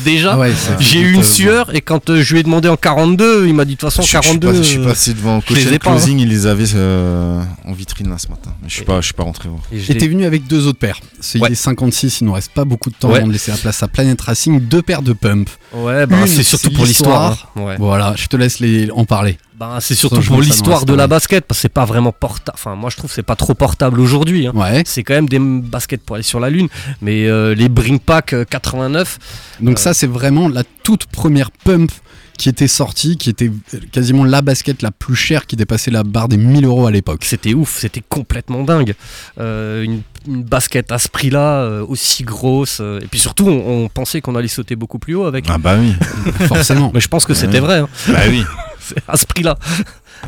Déjà, 0.04 0.34
Ah 0.34 0.38
ouais, 0.40 0.52
j'ai 0.80 1.00
eu 1.00 1.14
une 1.14 1.22
euh, 1.22 1.24
sueur 1.24 1.74
et 1.76 1.82
quand 1.82 2.10
euh, 2.10 2.22
je 2.22 2.34
lui 2.34 2.42
ai 2.42 2.44
demandé 2.44 2.68
en 2.68 2.76
42, 2.76 3.48
il 3.48 3.54
m'a 3.54 3.64
dit 3.66 3.76
de 3.76 3.80
toute 3.80 3.90
façon 3.90 4.02
Je, 4.02 4.08
suis- 4.08 4.18
je 4.18 4.22
suis 4.28 4.40
42. 4.40 4.48
pas- 4.52 4.58
je 4.58 4.62
suis 4.64 4.80
euh, 4.80 4.84
passé 4.88 5.14
devant 5.14 5.40
je 5.48 5.54
les 5.54 5.62
Coachel 5.62 5.74
ai 5.74 5.80
pas, 5.80 5.90
hein. 5.92 5.94
Closing, 5.94 6.20
ils 6.20 6.28
les 6.30 6.46
avaient 6.48 6.66
euh, 6.76 7.42
en 7.66 7.72
vitrine 7.74 8.10
là 8.10 8.18
ce 8.18 8.28
matin. 8.28 8.54
Mais 8.62 8.68
je 8.70 8.74
suis 8.74 8.82
Et- 8.84 8.86
pas, 8.86 9.00
je 9.02 9.06
suis 9.06 9.14
pas 9.14 9.24
rentré 9.24 9.48
voir. 9.50 9.62
t'es 9.72 10.08
venu 10.08 10.26
avec 10.26 10.48
deux 10.48 10.68
autres 10.68 10.80
paires. 10.80 11.00
C'est 11.22 11.40
Ouais. 11.40 11.50
il 11.50 11.54
est 11.54 11.56
56, 11.56 12.22
il 12.22 12.26
nous 12.26 12.34
reste 12.34 12.52
pas 12.52 12.66
beaucoup 12.66 12.90
de 12.90 12.96
temps 12.96 13.10
Ouais. 13.10 13.18
avant 13.18 13.28
de 13.28 13.32
laisser 13.32 13.52
la 13.52 13.58
place 13.58 13.82
à 13.84 13.88
Planet 13.88 14.20
Racing. 14.20 14.60
Deux 14.60 14.82
paires 14.82 15.02
de 15.02 15.14
pump. 15.14 15.50
Ouais, 15.74 16.06
bah, 16.06 16.18
c'est 16.28 16.44
surtout 16.44 16.72
pour 16.72 16.86
l'histoire. 16.86 17.50
hein. 17.56 17.62
Ouais. 17.62 17.76
Voilà, 17.80 18.14
je 18.18 18.28
te 18.28 18.36
laisse 18.36 18.60
les, 18.60 18.90
en 18.92 19.06
parler. 19.06 19.38
Bah, 19.58 19.78
c'est 19.80 19.96
surtout 19.96 20.22
pour 20.22 20.42
l'histoire 20.42 20.86
de 20.86 20.94
la 20.94 21.08
basket, 21.08 21.46
parce 21.46 21.60
que 21.60 21.62
c'est 21.62 21.70
pas 21.70 21.86
vraiment 21.86 22.12
portable. 22.12 22.56
Enfin, 22.56 22.76
moi 22.76 22.90
je 22.90 22.98
trouve 22.98 23.10
que 23.10 23.16
c'est 23.16 23.24
pas 23.24 23.38
trop 23.38 23.54
portable 23.54 24.00
aujourd'hui. 24.02 24.48
hein. 24.48 24.52
Ouais. 24.54 24.84
C'est 24.86 25.04
quand 25.04 25.14
même 25.14 25.30
des 25.30 25.40
baskets 25.40 26.04
pour 26.04 26.16
aller 26.18 26.24
sur 26.24 26.40
la 26.42 26.50
lune. 26.50 26.68
Mais 27.02 27.28
euh, 27.28 27.56
les 27.56 27.70
Bring 27.70 28.00
Pack 28.00 28.34
euh, 28.34 28.44
89, 28.50 29.18
Donc 29.62 29.78
Euh. 29.78 29.82
ça, 29.82 29.94
c'est 29.94 30.08
vraiment 30.08 30.50
la 30.50 30.64
toute 30.84 31.06
première 31.06 31.52
pump 31.52 31.90
qui 32.38 32.50
était 32.50 32.68
sortie, 32.68 33.18
qui 33.18 33.30
était 33.30 33.52
quasiment 33.92 34.24
la 34.24 34.42
basket 34.42 34.82
la 34.82 34.92
plus 34.92 35.16
chère 35.16 35.46
qui 35.46 35.56
dépassait 35.56 35.92
la 35.92 36.04
barre 36.04 36.28
des 36.28 36.38
1000 36.38 36.66
euros 36.66 36.86
à 36.88 36.92
l'époque. 36.92 37.24
c'était 37.26 37.54
ouf, 37.54 37.78
c'était 37.80 38.04
complètement 38.08 38.64
dingue. 38.64 38.94
Euh, 39.40 39.84
une, 39.84 40.02
une 40.28 40.44
basket 40.44 40.92
à 40.92 41.00
ce 41.00 41.08
prix-là, 41.08 41.62
euh, 41.64 41.86
aussi 41.88 42.24
grosse. 42.24 42.80
euh, 42.82 43.00
et 43.02 43.08
puis 43.08 43.20
surtout, 43.20 43.48
on, 43.48 43.86
on 43.86 43.90
pensait 43.90 44.22
qu'on 44.22 44.36
allait 44.36 44.48
sauter 44.48 44.76
beaucoup 44.76 45.00
plus 45.00 45.16
haut 45.16 45.26
avec. 45.26 45.46
Ah 45.50 45.58
bah 45.58 45.78
oui. 45.80 45.94
Forcément. 46.48 46.92
Mais 46.94 47.00
je 47.00 47.08
pense 47.08 47.26
que 47.26 47.34
c'était 47.34 47.60
Ouais. 47.60 47.60
vrai, 47.60 47.80
hein. 47.80 47.90
bah 48.10 48.20
oui. 48.30 48.44
À 49.08 49.18
ce 49.18 49.26
prix-là. 49.26 49.58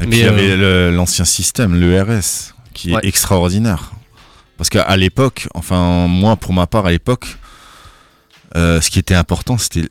Et 0.02 0.06
Mais, 0.06 0.08
puis 0.08 0.20
il 0.20 0.26
y 0.26 0.28
avait 0.28 0.92
l'ancien 0.92 1.26
système, 1.26 1.76
l'ERS, 1.76 2.54
qui 2.74 2.92
est 2.94 2.98
extraordinaire. 3.06 3.92
Parce 4.58 4.70
qu'à 4.72 4.96
l'époque, 4.98 5.48
enfin 5.54 6.08
moi 6.08 6.36
pour 6.38 6.54
ma 6.54 6.66
part 6.66 6.88
à 6.88 6.92
l'époque, 6.92 7.38
euh, 8.56 8.82
ce 8.82 8.90
qui 8.90 8.98
était 8.98 9.14
important 9.14 9.60
c'était 9.60 9.88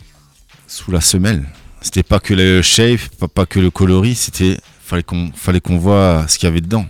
sous 0.67 0.91
la 0.91 1.01
semelle. 1.01 1.45
C'était 1.81 2.03
pas 2.03 2.19
que 2.21 2.35
le 2.35 2.63
shape, 2.63 3.01
pas, 3.21 3.29
pas 3.29 3.47
que 3.47 3.61
le 3.61 3.71
coloris, 3.71 4.15
c'était 4.17 4.57
fallait 4.85 5.03
qu'on 5.03 5.31
fallait 5.35 5.61
qu'on 5.61 5.79
voit 5.79 6.25
ce 6.29 6.39
qu'il 6.39 6.49
y 6.49 6.51
avait 6.53 6.61
dedans. 6.61 6.87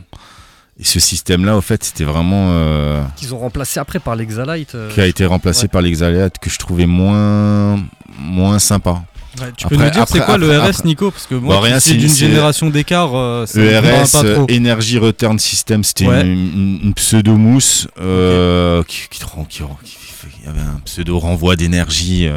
Et 0.79 0.85
ce 0.85 1.01
système-là, 1.01 1.57
au 1.57 1.63
fait, 1.63 1.83
c'était 1.85 2.05
vraiment 2.05 2.49
euh, 2.51 3.03
Qu'ils 3.17 3.35
ont 3.35 3.39
remplacé 3.39 3.81
après 3.81 3.99
par 3.99 4.15
l'Exalite. 4.15 4.75
euh, 4.75 4.91
qui 4.91 5.01
a 5.01 5.07
été 5.07 5.25
remplacé 5.25 5.63
ouais. 5.63 5.69
par 5.69 5.81
l'Exaliate 5.83 6.39
que 6.39 6.51
je 6.51 6.59
trouvais 6.59 6.87
moins 6.87 7.79
moins 8.19 8.59
sympa. 8.59 9.03
Ouais, 9.41 9.53
tu 9.57 9.67
peux 9.67 9.77
nous 9.77 9.83
dire 9.85 9.93
c'est 9.95 10.01
après- 10.01 10.21
quoi 10.21 10.39
le 10.39 10.55
après- 10.55 10.71
RS, 10.71 10.85
Nico? 10.85 11.11
Parce 11.11 11.27
que 11.27 11.35
moi, 11.35 11.61
c'est 11.81 11.95
d'une 11.95 12.09
génération 12.11 12.71
d'écart. 12.71 13.15
euh, 13.15 13.45
pas 13.47 14.07
trop. 14.07 14.47
euh, 14.51 14.57
Energy 14.57 14.99
Return 14.99 15.39
System, 15.39 15.83
c'était 15.85 16.07
Ouais. 16.07 16.23
une, 16.23 16.29
une- 16.33 16.81
une 16.85 16.95
pseudo-mousse 16.95 17.87
euh, 18.01 18.83
qui, 18.85 19.09
qui, 19.11 19.19
qui 19.19 19.25
qui 19.49 19.59
fait- 19.59 20.29
il 20.41 20.47
y 20.47 20.49
avait 20.49 20.61
un 20.61 20.81
pseudo-renvoi 20.85 21.57
d'énergie. 21.57 22.29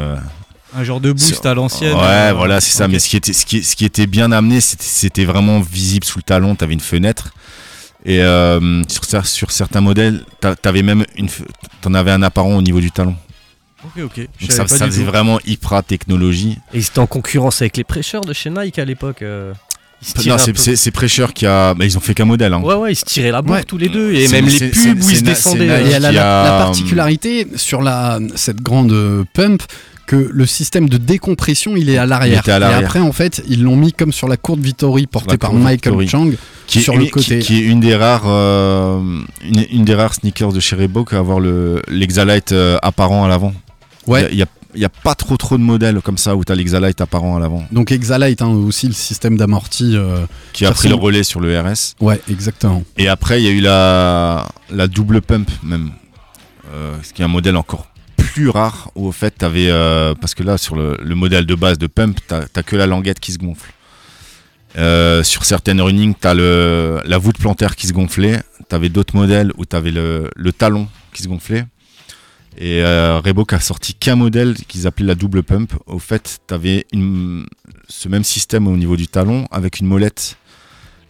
Un 0.76 0.84
genre 0.84 1.00
de 1.00 1.10
boost 1.12 1.44
à 1.46 1.54
l'ancienne. 1.54 1.94
Ouais, 1.94 2.00
euh, 2.02 2.32
voilà, 2.36 2.60
c'est 2.60 2.70
ça. 2.76 2.86
Mais 2.86 2.98
ce 3.00 3.08
qui, 3.08 3.16
était, 3.16 3.32
ce, 3.32 3.44
qui, 3.44 3.62
ce 3.64 3.74
qui 3.74 3.84
était 3.84 4.06
bien 4.06 4.30
amené, 4.30 4.60
c'était- 4.60 4.84
c'était 4.86 5.24
vraiment 5.24 5.60
visible 5.60 6.04
sous 6.04 6.18
le 6.18 6.22
talon. 6.22 6.54
Tu 6.54 6.62
avais 6.64 6.74
une 6.74 6.80
fenêtre. 6.80 7.32
Et 8.06 8.22
euh, 8.22 8.82
sur, 8.88 9.26
sur 9.26 9.50
certains 9.50 9.80
modèles, 9.80 10.24
t'a- 10.40 10.54
t'avais 10.56 10.82
même 10.82 11.04
une, 11.16 11.28
t'en 11.82 11.92
avais 11.94 12.12
un 12.12 12.22
apparent 12.22 12.54
au 12.56 12.62
niveau 12.62 12.80
du 12.80 12.90
talon. 12.90 13.14
Ok, 13.84 14.02
ok. 14.04 14.16
Donc 14.40 14.52
ça, 14.52 14.66
ça 14.68 14.86
faisait 14.86 15.02
vraiment 15.04 15.38
hyper 15.46 15.82
technologie. 15.82 16.58
Et 16.72 16.78
ils 16.78 16.84
étaient 16.86 16.98
en 16.98 17.06
concurrence 17.06 17.60
avec 17.62 17.76
les 17.76 17.84
prêcheurs 17.84 18.22
de 18.22 18.32
chez 18.32 18.48
Nike 18.50 18.78
à 18.78 18.84
l'époque. 18.84 19.22
euh, 19.22 19.52
ils 20.02 20.08
se 20.08 20.14
tiraient 20.14 20.36
Non, 20.36 20.76
c'est 20.76 20.90
Prêcheur 20.92 21.34
qui 21.34 21.44
a. 21.46 21.74
bah, 21.74 21.84
ils 21.84 21.96
ont 21.98 22.00
fait 22.00 22.14
qu'un 22.14 22.24
modèle. 22.24 22.54
Hein. 22.54 22.60
Ouais, 22.62 22.74
ouais, 22.74 22.92
ils 22.92 22.96
se 22.96 23.04
tiraient 23.04 23.30
la 23.32 23.42
bourre 23.42 23.56
Ouais. 23.56 23.64
tous 23.64 23.76
les 23.76 23.88
deux. 23.90 24.14
Et 24.14 24.28
même 24.28 24.46
les 24.46 24.68
pubs 24.70 25.02
où 25.02 25.10
ils 25.10 25.16
se 25.18 25.22
descendaient. 25.22 25.68
euh, 25.68 25.96
Et 25.96 25.98
la, 25.98 26.08
a- 26.08 26.12
la 26.12 26.64
particularité 26.64 27.46
sur 27.56 27.82
la, 27.82 28.18
cette 28.34 28.62
grande 28.62 28.92
euh, 28.92 29.24
pump 29.34 29.62
que 30.10 30.28
le 30.32 30.44
système 30.44 30.88
de 30.88 30.96
décompression 30.96 31.76
il 31.76 31.88
est 31.88 31.96
à 31.96 32.04
l'arrière. 32.04 32.42
Et 32.48 32.50
après 32.52 32.98
en 32.98 33.12
fait 33.12 33.42
ils 33.48 33.62
l'ont 33.62 33.76
mis 33.76 33.92
comme 33.92 34.12
sur 34.12 34.26
la 34.26 34.36
courte 34.36 34.58
Vittori 34.58 35.06
portée 35.06 35.38
par 35.38 35.52
Michael. 35.52 36.08
Chang 36.08 36.32
qui 36.66 36.80
sur 36.82 36.94
est, 36.94 36.96
le 36.96 37.04
une- 37.04 37.10
côté. 37.10 37.38
Qui, 37.38 37.46
qui 37.46 37.58
est 37.60 37.64
une 37.66 37.78
des 37.78 37.94
rares, 37.94 38.24
euh, 38.26 38.98
une, 39.44 39.64
une 39.70 39.84
des 39.84 39.94
rares 39.94 40.14
sneakers 40.14 40.52
de 40.52 40.58
chez 40.58 40.74
Reebok 40.74 41.12
à 41.12 41.18
avoir 41.18 41.38
le 41.38 41.80
l'Exalite 41.88 42.50
euh, 42.50 42.76
apparent 42.82 43.24
à 43.24 43.28
l'avant. 43.28 43.54
Ouais. 44.08 44.28
Il 44.32 44.38
y 44.38 44.42
a, 44.42 44.46
il 44.74 44.80
y 44.80 44.84
a 44.84 44.88
pas 44.88 45.14
trop 45.14 45.36
trop 45.36 45.56
de 45.58 45.62
modèles 45.62 46.00
comme 46.00 46.18
ça 46.18 46.34
où 46.34 46.44
tu 46.44 46.50
as 46.50 46.56
l'Exalite 46.56 47.00
apparent 47.00 47.36
à 47.36 47.40
l'avant. 47.40 47.64
Donc 47.70 47.92
Exalite 47.92 48.42
hein, 48.42 48.48
aussi 48.48 48.88
le 48.88 48.92
système 48.92 49.36
d'amorti. 49.36 49.92
euh, 49.96 50.24
Qui 50.52 50.66
a 50.66 50.72
pris 50.72 50.88
le 50.88 50.94
relais 50.96 51.22
sur 51.22 51.38
le 51.40 51.56
RS. 51.60 51.94
Ouais 52.00 52.20
exactement. 52.28 52.82
Et 52.98 53.06
après, 53.06 53.40
il 53.40 53.44
y 53.44 53.48
a 53.48 53.52
eu 53.52 53.60
la, 53.60 54.46
la 54.70 54.88
double 54.88 55.22
pump 55.22 55.48
même. 55.62 55.90
Euh, 56.72 56.94
ce 57.02 57.12
qui 57.12 57.22
est 57.22 57.24
un 57.24 57.28
modèle 57.28 57.56
encore 57.56 57.86
plus 58.32 58.48
rare 58.48 58.90
où 58.94 59.08
au 59.08 59.12
fait 59.12 59.34
tu 59.38 59.44
avais. 59.44 59.68
parce 60.20 60.34
que 60.34 60.42
là, 60.42 60.56
sur 60.58 60.76
le, 60.76 60.96
le 61.02 61.14
modèle 61.14 61.46
de 61.46 61.54
base 61.54 61.78
de 61.78 61.86
pump, 61.86 62.18
tu 62.28 62.34
n'as 62.34 62.62
que 62.62 62.76
la 62.76 62.86
languette 62.86 63.20
qui 63.20 63.32
se 63.32 63.38
gonfle. 63.38 63.72
Euh, 64.78 65.24
sur 65.24 65.44
certaines 65.44 65.80
running, 65.80 66.14
tu 66.20 66.26
as 66.28 66.34
le, 66.34 67.00
la 67.04 67.18
voûte 67.18 67.38
plantaire 67.38 67.74
qui 67.76 67.86
se 67.86 67.92
gonflait. 67.92 68.40
Tu 68.68 68.74
avais 68.74 68.88
d'autres 68.88 69.16
modèles 69.16 69.52
où 69.56 69.64
tu 69.64 69.74
avais 69.74 69.90
le, 69.90 70.30
le 70.36 70.52
talon 70.52 70.88
qui 71.12 71.22
se 71.22 71.28
gonflait. 71.28 71.64
Et 72.58 72.82
euh, 72.82 73.20
Reebok 73.20 73.52
a 73.52 73.60
sorti 73.60 73.94
qu'un 73.94 74.16
modèle 74.16 74.54
qu'ils 74.68 74.86
appelaient 74.86 75.06
la 75.06 75.14
double 75.14 75.42
pump. 75.42 75.72
Au 75.86 75.98
fait, 75.98 76.38
tu 76.46 76.54
avais 76.54 76.86
ce 77.88 78.08
même 78.08 78.24
système 78.24 78.68
au 78.68 78.76
niveau 78.76 78.96
du 78.96 79.08
talon 79.08 79.46
avec 79.50 79.80
une 79.80 79.86
molette. 79.86 80.36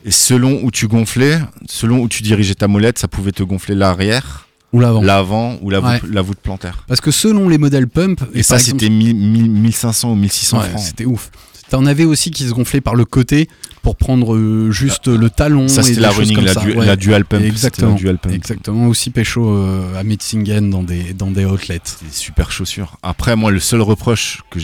Et 0.04 0.10
selon 0.10 0.60
où 0.62 0.70
tu 0.70 0.86
gonflais, 0.88 1.38
selon 1.68 1.98
où 1.98 2.08
tu 2.08 2.22
dirigeais 2.22 2.54
ta 2.54 2.68
molette, 2.68 2.98
ça 2.98 3.08
pouvait 3.08 3.32
te 3.32 3.42
gonfler 3.42 3.74
l'arrière 3.74 4.46
Ou 4.72 4.80
l'avant. 4.80 5.02
L'avant 5.02 5.58
ou 5.62 5.70
la 5.70 5.80
voûte, 5.80 6.02
Ouais. 6.04 6.08
la 6.12 6.22
voûte 6.22 6.38
plantaire. 6.42 6.84
Parce 6.86 7.00
que 7.00 7.10
selon 7.10 7.48
les 7.48 7.58
modèles 7.58 7.88
pump, 7.88 8.20
Et 8.34 8.42
ça, 8.42 8.58
c'était 8.58 8.88
1000 8.88 9.14
1000 9.16 9.50
1500 9.50 10.12
ou 10.12 10.14
1600 10.14 10.58
Ouais, 10.60 10.68
francs. 10.68 10.82
C'était 10.82 11.04
ouf. 11.06 11.30
T'en 11.70 11.86
avais 11.86 12.04
aussi 12.04 12.32
qui 12.32 12.48
se 12.48 12.52
gonflaient 12.52 12.80
par 12.80 12.96
le 12.96 13.04
côté 13.04 13.48
pour 13.82 13.94
prendre 13.94 14.34
euh, 14.34 14.72
juste 14.72 15.06
le 15.06 15.30
talon. 15.30 15.68
Ça, 15.68 15.84
c'était 15.84 16.00
la 16.00 16.10
running, 16.10 16.40
la 16.40 16.54
du- 16.56 16.72
Ouais. 16.76 16.84
la 16.84 16.96
dual 16.96 17.24
pump, 17.24 17.44
Exactement. 17.44 17.94
dual 17.94 18.18
pump. 18.18 18.34
Exactement. 18.34 18.88
Aussi 18.88 19.10
pécho 19.10 19.48
euh, 19.48 19.96
à 19.96 20.02
Metzingen 20.02 20.68
dans 20.68 20.82
des, 20.82 21.14
dans 21.14 21.30
des 21.30 21.44
outlets. 21.44 21.78
Des 22.02 22.10
super 22.10 22.50
chaussures. 22.50 22.96
Après, 23.04 23.36
moi, 23.36 23.52
le 23.52 23.60
seul 23.60 23.82
reproche 23.82 24.40
que 24.50 24.58